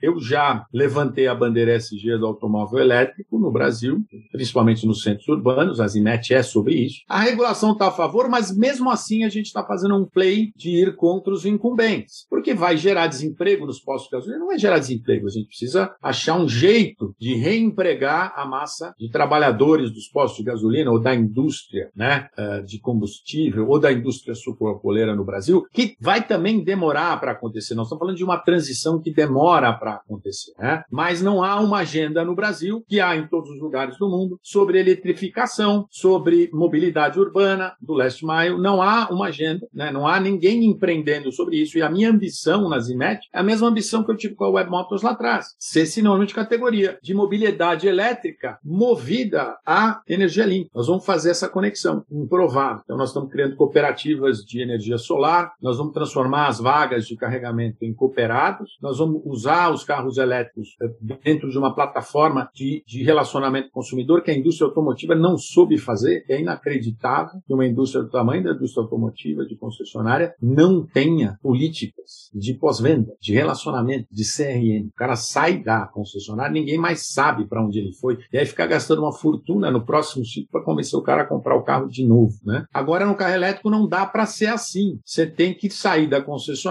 Eu, 0.01 0.19
já 0.19 0.65
levantei 0.73 1.27
a 1.27 1.35
bandeira 1.35 1.75
SG 1.75 2.17
do 2.19 2.27
automóvel 2.27 2.79
elétrico 2.79 3.39
no 3.39 3.53
Brasil, 3.53 4.03
principalmente 4.33 4.87
nos 4.87 5.03
centros 5.03 5.29
urbanos, 5.29 5.79
a 5.79 5.87
Zimet 5.87 6.33
é 6.33 6.43
sobre 6.43 6.75
isso. 6.75 7.03
A 7.09 7.21
regulação 7.21 7.73
está 7.73 7.89
a 7.89 7.93
favor, 7.93 8.29
mas 8.31 8.57
mesmo 8.57 8.91
assim 8.91 9.25
a 9.25 9.29
gente 9.29 9.47
está 9.47 9.63
fazendo 9.65 9.95
um 9.95 10.07
play 10.07 10.53
de 10.57 10.71
ir 10.71 10.97
contra 10.97 11.33
os 11.33 11.45
incumbentes, 11.45 12.27
porque 12.31 12.55
vai 12.55 12.77
gerar 12.77 13.09
desemprego 13.09 13.67
nos 13.67 13.79
postos 13.81 14.09
de 14.09 14.17
gasolina. 14.17 14.39
Não 14.39 14.47
vai 14.47 14.59
gerar 14.59 14.79
desemprego, 14.79 15.27
a 15.27 15.31
gente 15.31 15.49
precisa 15.49 15.95
achar 16.03 16.39
um 16.39 16.49
jeito 16.49 17.15
de 17.21 17.35
reempregar 17.35 18.33
a 18.37 18.47
massa 18.47 18.95
de 18.99 19.11
trabalhadores 19.11 19.91
dos 19.91 20.09
postos 20.09 20.39
de 20.39 20.45
gasolina 20.45 20.91
ou 20.91 20.99
da 20.99 21.15
indústria 21.15 21.91
né, 21.95 22.29
eh, 22.39 22.63
de 22.63 22.81
combustível 22.81 23.69
ou 23.69 23.79
da 23.79 23.93
indústria 23.93 24.35
sucroalcooleira 24.35 25.15
no 25.15 25.25
Brasil, 25.25 25.67
que 25.73 25.95
vai 26.01 26.27
também 26.27 26.65
demorar 26.65 26.86
demorar 26.87 27.19
para 27.19 27.33
acontecer. 27.33 27.75
Nós 27.75 27.87
estamos 27.87 28.01
falando 28.01 28.17
de 28.17 28.25
uma 28.25 28.39
transição 28.39 29.01
que 29.01 29.13
demora 29.13 29.73
para 29.73 29.95
acontecer. 29.95 30.53
Né? 30.59 30.83
Mas 30.91 31.21
não 31.21 31.43
há 31.43 31.61
uma 31.61 31.79
agenda 31.79 32.25
no 32.25 32.35
Brasil, 32.35 32.85
que 32.89 33.01
há 33.01 33.17
em 33.17 33.27
todos 33.27 33.51
os 33.51 33.61
lugares 33.61 33.99
do 33.99 34.09
mundo, 34.09 34.39
sobre 34.43 34.79
eletrificação, 34.79 35.87
sobre 35.91 36.49
mobilidade 36.53 37.19
urbana 37.19 37.75
do 37.81 37.95
leste 37.95 38.25
maio. 38.25 38.59
Não 38.59 38.81
há 38.81 39.09
uma 39.11 39.27
agenda, 39.27 39.67
né? 39.73 39.91
não 39.91 40.07
há 40.07 40.21
ninguém 40.21 40.65
empreendendo 40.65 41.33
sobre 41.33 41.57
isso. 41.57 41.77
E 41.77 41.83
a 41.83 41.91
minha 41.91 42.11
ambição 42.11 42.69
na 42.69 42.79
Zimet 42.79 43.21
é 43.33 43.41
a 43.41 43.43
mesma 43.43 43.69
ambição 43.69 44.05
que 44.05 44.11
eu 44.11 44.17
tive 44.17 44.35
com 44.35 44.45
a 44.45 44.51
Web 44.51 44.71
Motors 44.71 45.03
lá 45.03 45.11
atrás. 45.11 45.55
Ser 45.59 45.87
sinônimo 45.87 46.27
de 46.27 46.35
categoria 46.35 46.99
de 47.03 47.15
mobilidade 47.15 47.89
elétrica 47.89 48.59
movida 48.65 49.57
a 49.67 50.01
energia 50.09 50.45
limpa. 50.45 50.71
Nós 50.75 50.87
vamos 50.87 51.05
fazer 51.05 51.31
essa 51.31 51.49
conexão 51.49 52.05
improvável. 52.11 52.83
Então, 52.85 52.97
nós 52.97 53.09
estamos 53.09 53.31
criando 53.31 53.57
cooperativas 53.57 54.39
de 54.39 54.61
energia 54.61 54.99
solar, 54.99 55.53
nós 55.61 55.79
vamos 55.79 55.93
transformar 55.93 56.49
as 56.49 56.61
vagas 56.61 56.76
vagas 56.77 57.07
de 57.07 57.17
carregamento 57.17 57.79
em 57.81 57.95
cooperados, 57.95 58.77
nós 58.83 58.99
vamos 58.99 59.23
usar 59.25 59.73
os 59.73 59.83
carros 59.83 60.19
elétricos 60.19 60.77
eh, 60.83 61.17
dentro 61.25 61.49
de 61.49 61.57
uma 61.57 61.75
plataforma 61.75 62.51
de, 62.55 62.85
de 62.87 63.03
relacionamento 63.03 63.71
consumidor 63.71 64.23
que 64.23 64.31
a 64.31 64.37
indústria 64.37 64.67
automotiva 64.67 65.15
não 65.15 65.39
soube 65.39 65.79
fazer. 65.79 66.23
É 66.29 66.39
inacreditável 66.39 67.41
que 67.47 67.55
uma 67.55 67.67
indústria 67.67 68.03
do 68.03 68.11
tamanho 68.11 68.45
da 68.45 68.53
indústria 68.53 68.83
automotiva, 68.83 69.47
de 69.47 69.57
concessionária, 69.57 70.35
não 70.41 70.85
tenha 70.85 71.39
políticas 71.43 72.31
de 72.35 72.53
pós-venda, 72.53 73.15
de 73.23 73.33
relacionamento, 73.33 74.07
de 74.13 74.25
CRM. 74.25 74.89
O 74.89 74.97
cara 74.97 75.17
sai 75.17 75.63
da 75.63 75.87
concessionária, 75.87 76.53
ninguém 76.53 76.77
mais 76.77 77.11
sabe 77.11 77.47
para 77.47 77.65
onde 77.65 77.79
ele 77.79 77.95
foi. 77.95 78.19
E 78.31 78.37
aí 78.37 78.45
fica 78.45 78.67
gastando 78.67 79.01
uma 79.01 79.13
fortuna 79.13 79.71
no 79.71 79.83
próximo 79.83 80.27
ciclo 80.27 80.51
para 80.53 80.63
convencer 80.63 80.99
o 80.99 81.03
cara 81.03 81.23
a 81.23 81.27
comprar 81.27 81.57
o 81.57 81.65
carro 81.65 81.89
de 81.89 82.07
novo. 82.07 82.35
Né? 82.45 82.67
Agora, 82.75 83.07
no 83.07 83.15
carro 83.15 83.35
elétrico, 83.35 83.71
não 83.71 83.89
dá 83.89 84.05
para 84.05 84.27
ser 84.27 84.49
assim. 84.49 85.01
Você 85.03 85.27
tem 85.27 85.55
que 85.55 85.71
sair 85.71 86.07
da 86.07 86.21
concessionária 86.21 86.66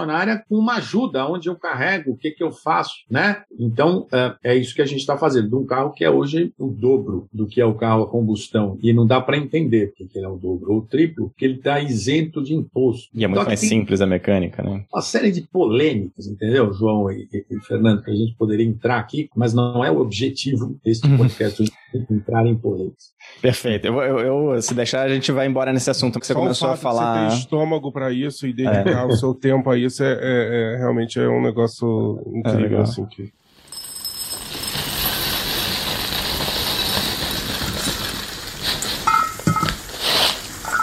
com 0.48 0.56
uma 0.56 0.76
ajuda, 0.76 1.26
onde 1.26 1.48
eu 1.48 1.56
carrego, 1.56 2.12
o 2.12 2.16
que, 2.16 2.30
que 2.30 2.42
eu 2.42 2.52
faço. 2.52 2.94
Né? 3.10 3.42
Então, 3.58 4.06
é, 4.12 4.34
é 4.44 4.56
isso 4.56 4.74
que 4.74 4.82
a 4.82 4.86
gente 4.86 5.00
está 5.00 5.16
fazendo, 5.16 5.48
de 5.48 5.54
um 5.54 5.64
carro 5.64 5.92
que 5.92 6.04
é 6.04 6.10
hoje 6.10 6.52
o 6.58 6.68
dobro 6.68 7.28
do 7.32 7.46
que 7.46 7.60
é 7.60 7.64
o 7.64 7.74
carro 7.74 8.04
a 8.04 8.08
combustão. 8.08 8.78
E 8.82 8.92
não 8.92 9.06
dá 9.06 9.20
para 9.20 9.36
entender 9.36 9.88
porque 9.88 10.06
que 10.06 10.18
ele 10.18 10.26
é 10.26 10.28
o 10.28 10.36
dobro 10.36 10.72
ou 10.72 10.78
o 10.78 10.86
triplo, 10.86 11.28
porque 11.30 11.44
ele 11.44 11.54
está 11.54 11.80
isento 11.80 12.42
de 12.42 12.54
imposto. 12.54 13.08
E 13.14 13.24
é 13.24 13.26
muito 13.26 13.40
então, 13.40 13.48
mais 13.48 13.60
simples 13.60 14.00
a 14.00 14.06
mecânica, 14.06 14.62
né? 14.62 14.84
Uma 14.92 15.02
série 15.02 15.30
de 15.30 15.42
polêmicas, 15.42 16.26
entendeu, 16.26 16.72
João 16.72 17.10
e, 17.10 17.28
e, 17.32 17.46
e 17.50 17.60
Fernando, 17.60 18.02
que 18.02 18.10
a 18.10 18.14
gente 18.14 18.34
poderia 18.36 18.66
entrar 18.66 18.98
aqui, 18.98 19.28
mas 19.34 19.54
não 19.54 19.84
é 19.84 19.90
o 19.90 19.98
objetivo 19.98 20.78
deste 20.84 21.06
uhum. 21.08 21.16
podcast 21.16 21.64
entrar 22.10 22.46
em 22.46 22.56
polêmicas. 22.56 23.14
Perfeito. 23.40 23.86
Eu, 23.86 24.00
eu, 24.00 24.18
eu, 24.52 24.62
se 24.62 24.74
deixar, 24.74 25.02
a 25.02 25.08
gente 25.08 25.30
vai 25.32 25.46
embora 25.46 25.72
nesse 25.72 25.90
assunto 25.90 26.18
que 26.18 26.26
você 26.26 26.32
Só 26.32 26.38
começou 26.38 26.70
a 26.70 26.76
falar. 26.76 27.30
Você 27.30 27.36
ter 27.36 27.40
estômago 27.42 27.92
para 27.92 28.12
isso 28.12 28.46
e 28.46 28.52
dedicar 28.52 29.02
é. 29.02 29.06
o 29.06 29.12
seu 29.12 29.34
tempo 29.34 29.70
a 29.70 29.78
isso 29.78 29.85
é, 30.00 30.18
é, 30.20 30.74
é 30.74 30.76
realmente 30.76 31.18
é 31.18 31.28
um 31.28 31.42
negócio 31.42 32.20
incrível, 32.34 32.78
é 32.78 32.82
assim 32.82 33.06
que. 33.06 33.32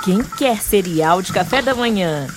Quem 0.03 0.21
quer 0.37 0.57
cereal 0.57 1.21
de 1.21 1.31
café 1.31 1.61
da 1.61 1.73
manhã? 1.73 2.27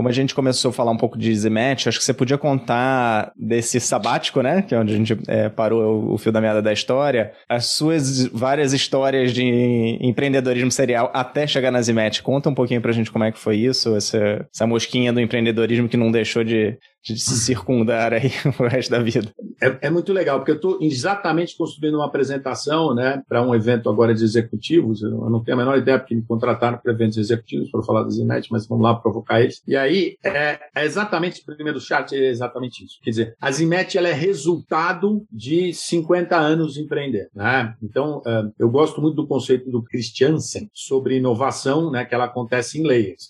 Como 0.00 0.08
a 0.08 0.12
gente 0.12 0.34
começou 0.34 0.70
a 0.70 0.72
falar 0.72 0.92
um 0.92 0.96
pouco 0.96 1.18
de 1.18 1.34
Zimet, 1.34 1.86
acho 1.86 1.98
que 1.98 2.04
você 2.06 2.14
podia 2.14 2.38
contar 2.38 3.32
desse 3.36 3.78
sabático, 3.78 4.40
né? 4.40 4.62
Que 4.62 4.74
é 4.74 4.78
onde 4.78 4.94
a 4.94 4.96
gente 4.96 5.18
é, 5.28 5.50
parou 5.50 6.14
o, 6.14 6.16
fio 6.16 6.32
da 6.32 6.40
meada 6.40 6.62
da 6.62 6.72
história. 6.72 7.32
As 7.46 7.66
suas 7.66 8.24
várias 8.28 8.72
histórias 8.72 9.30
de 9.30 9.98
empreendedorismo 10.00 10.70
serial 10.70 11.10
até 11.12 11.46
chegar 11.46 11.70
na 11.70 11.82
Zimet. 11.82 12.22
Conta 12.22 12.48
um 12.48 12.54
pouquinho 12.54 12.80
pra 12.80 12.92
gente 12.92 13.12
como 13.12 13.24
é 13.24 13.30
que 13.30 13.38
foi 13.38 13.56
isso, 13.56 13.94
essa, 13.94 14.48
essa 14.50 14.66
mosquinha 14.66 15.12
do 15.12 15.20
empreendedorismo 15.20 15.86
que 15.86 15.98
não 15.98 16.10
deixou 16.10 16.42
de, 16.42 16.78
de 17.02 17.18
se 17.18 17.36
circundar 17.38 18.12
aí 18.12 18.30
o 18.58 18.66
resto 18.66 18.90
da 18.90 19.00
vida. 19.02 19.32
É, 19.60 19.88
é 19.88 19.90
muito 19.90 20.12
legal, 20.12 20.38
porque 20.38 20.52
eu 20.52 20.56
estou 20.56 20.78
exatamente 20.80 21.56
construindo 21.56 21.96
uma 21.96 22.06
apresentação 22.06 22.94
né, 22.94 23.22
para 23.28 23.42
um 23.42 23.54
evento 23.54 23.88
agora 23.88 24.14
de 24.14 24.22
executivos. 24.22 25.02
Eu 25.02 25.30
não 25.30 25.42
tenho 25.42 25.56
a 25.56 25.60
menor 25.60 25.78
ideia 25.78 25.98
porque 25.98 26.14
me 26.14 26.22
contrataram 26.22 26.78
para 26.78 26.92
eventos 26.92 27.18
executivos 27.18 27.70
para 27.70 27.82
falar 27.82 28.02
da 28.04 28.10
Zinet, 28.10 28.48
mas 28.50 28.66
vamos 28.66 28.84
lá 28.84 28.94
provocar 28.94 29.40
eles. 29.40 29.62
E 29.66 29.76
aí, 29.76 30.16
é, 30.24 30.58
é 30.74 30.84
exatamente, 30.84 31.42
o 31.42 31.44
primeiro 31.44 31.80
chat 31.80 32.14
é 32.14 32.28
exatamente 32.28 32.84
isso. 32.84 32.98
Quer 33.02 33.10
dizer, 33.10 33.36
a 33.40 33.50
Zimet 33.50 33.96
ela 33.96 34.08
é 34.08 34.12
resultado 34.12 35.24
de 35.30 35.72
50 35.72 36.36
anos 36.36 36.74
de 36.74 36.80
empreender. 36.80 37.28
Né? 37.34 37.74
Então, 37.82 38.22
é, 38.26 38.44
eu 38.58 38.70
gosto 38.70 39.00
muito 39.00 39.16
do 39.16 39.26
conceito 39.26 39.70
do 39.70 39.82
Christiansen 39.82 40.70
sobre 40.72 41.16
inovação, 41.16 41.90
né, 41.90 42.04
que 42.04 42.14
ela 42.14 42.24
acontece 42.24 42.78
em 42.78 42.86
layers. 42.86 43.26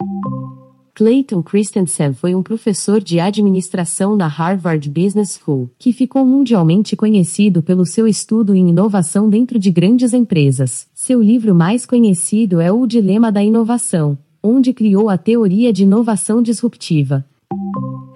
Clayton 0.95 1.43
Christensen 1.43 2.13
foi 2.13 2.35
um 2.35 2.43
professor 2.43 3.01
de 3.01 3.21
administração 3.21 4.17
na 4.17 4.27
Harvard 4.27 4.89
Business 4.89 5.39
School, 5.39 5.71
que 5.79 5.93
ficou 5.93 6.25
mundialmente 6.25 6.97
conhecido 6.97 7.63
pelo 7.63 7.87
seu 7.87 8.07
estudo 8.07 8.55
em 8.55 8.69
inovação 8.69 9.29
dentro 9.29 9.59
de 9.59 9.71
grandes 9.71 10.13
empresas. 10.13 10.87
Seu 10.95 11.23
livro 11.23 11.55
mais 11.55 11.87
conhecido 11.87 12.61
é 12.61 12.71
O 12.71 12.87
Dilema 12.87 13.31
da 13.33 13.43
Inovação, 13.43 14.19
onde 14.43 14.73
criou 14.73 15.09
a 15.09 15.19
teoria 15.19 15.73
de 15.73 15.85
inovação 15.85 16.43
disruptiva. 16.43 17.25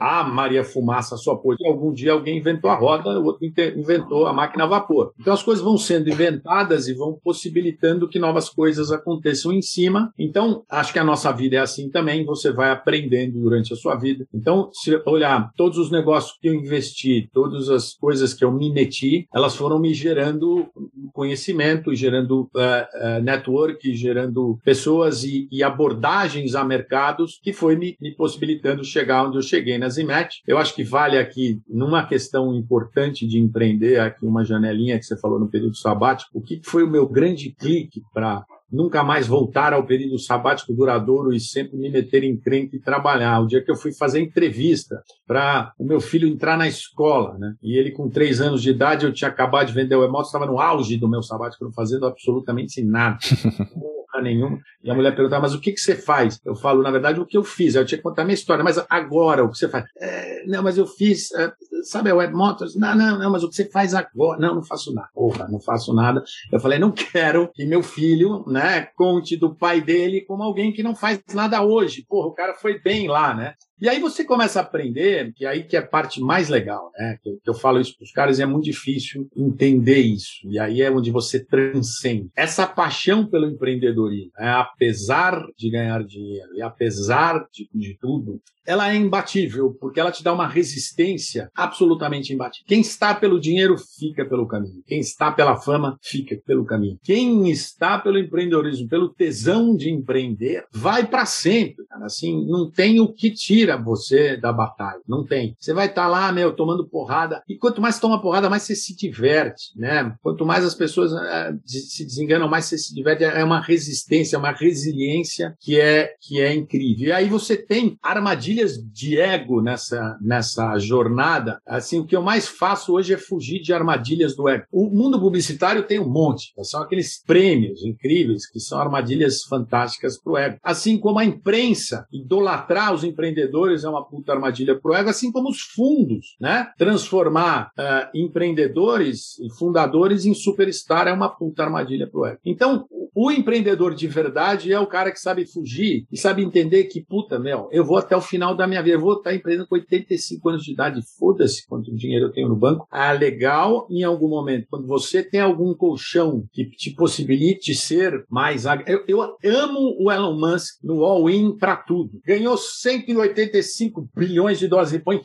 Ah, 0.07 0.23
Maria 0.23 0.63
Fumaça 0.63 1.17
só 1.17 1.35
pôde. 1.35 1.67
Algum 1.67 1.93
dia 1.93 2.13
alguém 2.13 2.39
inventou 2.39 2.71
a 2.71 2.75
roda, 2.75 3.19
o 3.19 3.25
outro 3.25 3.47
inventou 3.47 4.27
a 4.27 4.35
máquina 4.35 4.65
a 4.65 4.67
vapor. 4.67 5.15
Então 5.19 5.33
as 5.33 5.43
coisas 5.43 5.65
vão 5.65 5.79
sendo 5.79 6.11
inventadas 6.11 6.89
e 6.89 6.93
vão 6.93 7.19
possibilitando 7.25 8.07
que 8.07 8.19
novas 8.19 8.51
coisas 8.51 8.93
aconteçam 8.93 9.51
em 9.51 9.63
cima. 9.63 10.13
Então, 10.19 10.63
acho 10.69 10.93
que 10.93 10.99
a 10.99 11.05
nossa 11.05 11.33
vida 11.33 11.57
é 11.57 11.61
assim 11.61 11.89
também. 11.89 12.25
Você 12.27 12.53
vai 12.53 12.71
aprendendo 12.71 13.41
durante 13.41 13.73
a 13.73 13.77
sua 13.77 13.95
vida. 13.95 14.27
Então, 14.35 14.69
se 14.75 14.95
olhar 15.07 15.51
todos 15.57 15.79
os 15.79 15.91
negócios 15.91 16.37
que 16.39 16.49
eu 16.49 16.55
investi, 16.55 17.29
todas 17.33 17.71
as 17.71 17.95
coisas 17.95 18.35
que 18.35 18.45
eu 18.45 18.53
me 18.53 18.71
meti, 18.71 19.27
elas 19.35 19.57
foram 19.57 19.79
me 19.79 19.95
gerando 19.95 20.67
conhecimento, 21.15 21.95
gerando 21.95 22.43
uh, 22.43 23.19
uh, 23.19 23.23
network, 23.23 23.95
gerando 23.95 24.59
pessoas 24.65 25.25
e, 25.25 25.49
e, 25.51 25.63
abordagens 25.63 26.55
a 26.55 26.65
mercados 26.65 27.39
que 27.43 27.53
foi 27.53 27.77
me, 27.77 27.97
me 28.01 28.15
possibilitando 28.15 28.85
chegar 28.85 29.27
onde 29.27 29.39
eu 29.39 29.43
cheguei 29.43 29.79
na 29.79 29.89
Zimet. 29.95 30.43
Eu 30.47 30.59
acho 30.59 30.75
que 30.75 30.85
vale 30.85 31.19
aqui, 31.19 31.61
numa 31.69 32.07
questão 32.07 32.55
importante 32.55 33.27
de 33.27 33.39
empreender, 33.39 34.01
aqui 34.01 34.25
uma 34.25 34.45
janelinha 34.45 34.99
que 34.99 35.05
você 35.05 35.19
falou 35.19 35.39
no 35.39 35.49
período 35.49 35.77
sabático, 35.77 36.31
o 36.39 36.43
que 36.43 36.61
foi 36.65 36.83
o 36.83 36.91
meu 36.91 37.09
grande 37.09 37.51
clique 37.51 38.03
para 38.13 38.45
nunca 38.75 39.05
mais 39.05 39.27
voltar 39.27 39.73
ao 39.73 39.87
período 39.87 40.19
sabático 40.19 40.75
duradouro 40.75 41.33
e 41.33 41.39
sempre 41.39 41.77
me 41.77 41.89
meter 41.89 42.25
em 42.25 42.37
crente 42.37 42.77
e 42.77 42.81
trabalhar. 42.81 43.41
O 43.41 43.47
dia 43.47 43.63
que 43.63 43.71
eu 43.71 43.77
fui 43.77 43.93
fazer 43.93 44.21
entrevista 44.21 45.01
para 45.27 45.73
o 45.79 45.85
meu 45.85 46.01
filho 46.01 46.29
entrar 46.29 46.59
na 46.59 46.67
escola, 46.67 47.39
né? 47.39 47.55
E 47.63 47.79
ele 47.79 47.93
com 47.93 48.11
três 48.11 48.41
anos 48.41 48.61
de 48.61 48.71
idade, 48.71 49.07
eu 49.07 49.13
tinha 49.13 49.31
acabado 49.31 49.69
de 49.69 49.73
vender 49.73 49.95
o 49.95 50.05
Emoto, 50.05 50.27
estava 50.27 50.47
no 50.47 50.59
auge 50.59 50.97
do 50.97 51.09
meu 51.09 51.23
sabático, 51.23 51.65
não 51.65 51.73
fazendo 51.73 52.07
absolutamente 52.07 52.83
nada. 52.83 53.19
nenhuma. 54.23 54.59
E 54.83 54.91
a 54.91 54.95
mulher 54.95 55.15
perguntava, 55.15 55.43
mas 55.43 55.55
o 55.55 55.61
que, 55.61 55.73
que 55.73 55.81
você 55.81 55.95
faz? 55.95 56.41
Eu 56.45 56.55
falo, 56.55 56.83
na 56.83 56.91
verdade, 56.91 57.21
o 57.21 57.27
que 57.27 57.37
eu 57.37 57.45
fiz. 57.45 57.75
Eu 57.75 57.85
tinha 57.85 57.99
que 57.99 58.03
contar 58.03 58.23
a 58.23 58.25
minha 58.25 58.35
história, 58.35 58.65
mas 58.65 58.85
agora, 58.89 59.45
o 59.45 59.51
que 59.51 59.59
você 59.59 59.69
faz? 59.69 59.85
É, 60.01 60.45
não, 60.47 60.63
mas 60.63 60.79
eu 60.79 60.87
fiz, 60.87 61.33
é, 61.33 61.53
sabe 61.83 62.11
a 62.11 62.15
Web 62.15 62.35
Motors? 62.35 62.77
Não, 62.77 62.95
não, 62.95 63.19
não, 63.19 63.31
mas 63.31 63.43
o 63.43 63.49
que 63.49 63.57
você 63.57 63.71
faz 63.71 63.95
agora? 63.95 64.41
Não, 64.41 64.55
não 64.57 64.63
faço 64.63 64.93
nada. 64.93 65.09
Porra, 65.15 65.49
não 65.49 65.61
faço 65.61 65.95
nada. 65.95 66.23
Eu 66.53 66.61
falei, 66.61 66.79
não 66.79 66.91
quero 66.91 67.51
que 67.53 67.65
meu 67.65 67.83
filho, 67.83 68.45
né, 68.47 68.89
conte 68.97 69.37
do 69.37 69.55
pai 69.55 69.81
dele 69.81 70.23
como 70.23 70.43
alguém 70.43 70.73
que 70.73 70.83
não 70.83 70.95
faz 70.95 71.21
nada 71.33 71.63
hoje. 71.63 72.05
Porra, 72.09 72.29
o 72.29 72.35
cara 72.35 72.55
foi 72.55 72.81
bem 72.81 73.09
lá, 73.09 73.35
né? 73.35 73.55
E 73.81 73.89
aí 73.89 74.01
você 74.01 74.25
começa 74.25 74.61
a 74.61 74.63
aprender, 74.63 75.33
que 75.35 75.45
aí 75.45 75.65
que 75.65 75.77
é 75.77 75.81
a 75.81 75.87
parte 75.87 76.21
mais 76.21 76.49
legal, 76.49 76.91
né? 76.97 77.19
Que, 77.23 77.39
que 77.43 77.51
eu 77.51 77.55
falo 77.55 77.81
isso 77.81 77.97
para 77.97 78.05
os 78.05 78.13
caras 78.13 78.39
e 78.39 78.43
é 78.43 78.47
muito 78.47 78.65
difícil 78.65 79.29
entender 79.37 79.99
isso. 79.99 80.49
E 80.49 80.59
aí 80.59 80.81
é 80.81 80.91
onde 80.91 81.11
você 81.11 81.45
transcende. 81.45 82.31
Essa 82.37 82.67
paixão 82.67 83.27
pelo 83.27 83.47
empreendedorismo, 83.47 84.31
né? 84.39 84.53
apesar 84.53 85.45
de 85.59 85.71
ganhar 85.71 86.05
dinheiro 86.05 86.55
e 86.55 86.63
apesar 86.63 87.47
de, 87.53 87.69
de 87.75 87.99
tudo, 87.99 88.41
ela 88.67 88.91
é 88.91 88.97
imbatível, 88.97 89.77
porque 89.79 90.01
ela 90.01 90.11
te 90.11 90.25
dá 90.25 90.33
uma 90.33 90.49
resistência 90.49 91.51
absolutamente 91.75 92.33
imbatível. 92.33 92.67
Quem 92.67 92.81
está 92.81 93.13
pelo 93.15 93.41
dinheiro 93.41 93.77
fica 93.77 94.25
pelo 94.25 94.47
caminho. 94.47 94.83
Quem 94.87 95.01
está 95.01 95.33
pela 95.33 95.57
fama 95.57 95.99
fica 96.01 96.37
pelo 96.47 96.65
caminho. 96.65 96.99
Quem 97.03 97.51
está 97.51 97.99
pelo 97.99 98.19
empreendedorismo, 98.19 98.89
pelo 98.89 99.09
tesão 99.09 99.77
de 99.77 99.91
empreender, 99.91 100.65
vai 100.73 101.07
para 101.07 101.27
sempre. 101.27 101.85
Cara. 101.87 102.07
Assim, 102.07 102.47
não 102.47 102.71
tem 102.71 103.01
o 103.01 103.13
que 103.13 103.31
tira 103.31 103.77
você 103.77 104.37
da 104.37 104.53
batalha. 104.53 105.01
Não 105.07 105.25
tem. 105.25 105.57
Você 105.59 105.75
vai 105.75 105.87
estar 105.87 106.05
tá 106.05 106.09
lá, 106.09 106.33
meu, 106.33 106.55
tomando 106.55 106.87
porrada. 106.87 107.43
E 107.49 107.57
quanto 107.57 107.81
mais 107.81 107.99
toma 107.99 108.23
porrada, 108.23 108.49
mais 108.49 108.63
você 108.63 108.77
se 108.77 108.97
diverte, 108.97 109.73
né? 109.77 110.15
Quanto 110.23 110.47
mais 110.47 110.65
as 110.65 110.75
pessoas 110.75 111.13
uh, 111.13 111.59
se 111.67 112.05
desenganam, 112.05 112.49
mais 112.49 112.67
você 112.67 112.79
se 112.79 112.95
diverte. 112.95 113.25
É 113.25 113.43
uma 113.43 113.61
resistência, 113.61 114.39
uma 114.39 114.53
resiliência 114.53 115.57
que 115.61 115.81
é 115.81 116.15
que 116.21 116.41
é 116.41 116.55
incrível. 116.55 117.09
E 117.09 117.13
aí 117.13 117.29
você 117.29 117.57
tem 117.57 117.99
armadilhas 118.03 118.79
de 118.79 119.19
ego 119.19 119.61
nessa, 119.61 120.17
nessa 120.21 120.79
jornada. 120.79 121.54
Assim, 121.67 122.01
o 122.01 122.07
que 122.07 122.17
eu 122.17 122.23
mais 122.23 122.47
faço 122.47 122.93
hoje 122.93 123.15
é 123.15 123.19
fugir 123.19 123.61
de 123.61 123.73
armadilhas 123.73 124.37
do 124.37 124.49
ego. 124.49 124.65
O 124.73 124.89
mundo 124.91 125.21
publicitário 125.21 125.87
tem 125.87 126.01
um 126.01 126.09
monte. 126.09 126.53
São 126.63 126.83
aqueles 126.83 127.23
prêmios 127.25 127.85
incríveis 127.85 128.49
que 128.49 128.61
são 128.61 128.79
armadilhas 128.79 129.43
fantásticas 129.45 130.21
para 130.21 130.33
o 130.33 130.39
ego. 130.39 130.59
Assim 130.63 130.99
como 130.99 131.19
a 131.19 131.25
imprensa, 131.25 132.07
idolatrar 132.13 132.95
os 132.95 133.05
empreendedores 133.05 133.85
é 133.85 133.89
uma 133.89 134.05
puta 134.05 134.33
armadilha 134.33 134.79
para 134.79 134.91
o 134.91 134.95
ego, 134.95 135.11
assim 135.11 135.31
como 135.31 135.49
os 135.49 135.61
fundos, 135.61 136.37
né? 136.41 136.69
Transformar 136.79 137.71
uh, 137.79 138.11
empreendedores 138.15 139.39
e 139.41 139.51
fundadores 139.59 140.25
em 140.25 140.35
superstar 140.35 141.09
é 141.09 141.13
uma 141.13 141.29
puta 141.29 141.63
armadilha 141.63 142.09
para 142.09 142.21
o 142.21 142.27
ego. 142.27 142.39
Então, 142.45 142.87
o 143.15 143.31
empreendedor 143.31 143.95
de 143.95 144.09
verdade 144.09 144.73
é 144.73 144.81
o 144.81 144.87
cara 144.87 145.13
que 145.13 145.21
sabe 145.21 145.47
fugir 145.47 146.05
e 146.11 146.19
sabe 146.19 146.43
entender 146.43 146.85
que, 146.85 147.01
puta, 147.01 147.39
meu, 147.39 147.69
eu 147.71 147.85
vou 147.85 147.97
até 147.97 148.17
o 148.17 148.21
final 148.21 148.57
da 148.57 148.67
minha 148.67 148.83
vida, 148.83 148.97
eu 148.97 149.01
vou 149.01 149.15
estar 149.15 149.33
empreendendo 149.33 149.69
com 149.69 149.77
85 149.77 150.49
anos 150.49 150.65
de 150.65 150.73
idade, 150.73 151.01
foda-se 151.45 151.67
quanto 151.67 151.95
dinheiro 151.95 152.27
eu 152.27 152.33
tenho 152.33 152.49
no 152.49 152.57
banco. 152.57 152.87
Ah, 152.91 153.13
legal 153.13 153.87
em 153.91 154.03
algum 154.03 154.29
momento, 154.29 154.67
quando 154.71 154.87
você 154.87 155.23
tem 155.23 155.41
algum 155.41 155.75
colchão 155.75 156.45
que 156.53 156.65
te 156.65 156.91
possibilite 156.95 157.75
ser 157.75 158.25
mais. 158.31 158.65
Eu, 158.87 159.05
eu 159.07 159.23
amo 159.45 159.97
o 160.01 160.11
Elon 160.11 160.39
Musk 160.39 160.77
no 160.83 161.05
all-in 161.05 161.57
para 161.57 161.77
tudo. 161.77 162.21
Ganhou 162.25 162.57
185 162.57 164.09
bilhões 164.17 164.59
de 164.59 164.67
dólares. 164.67 164.93
Ele 164.93 165.03
põe 165.03 165.21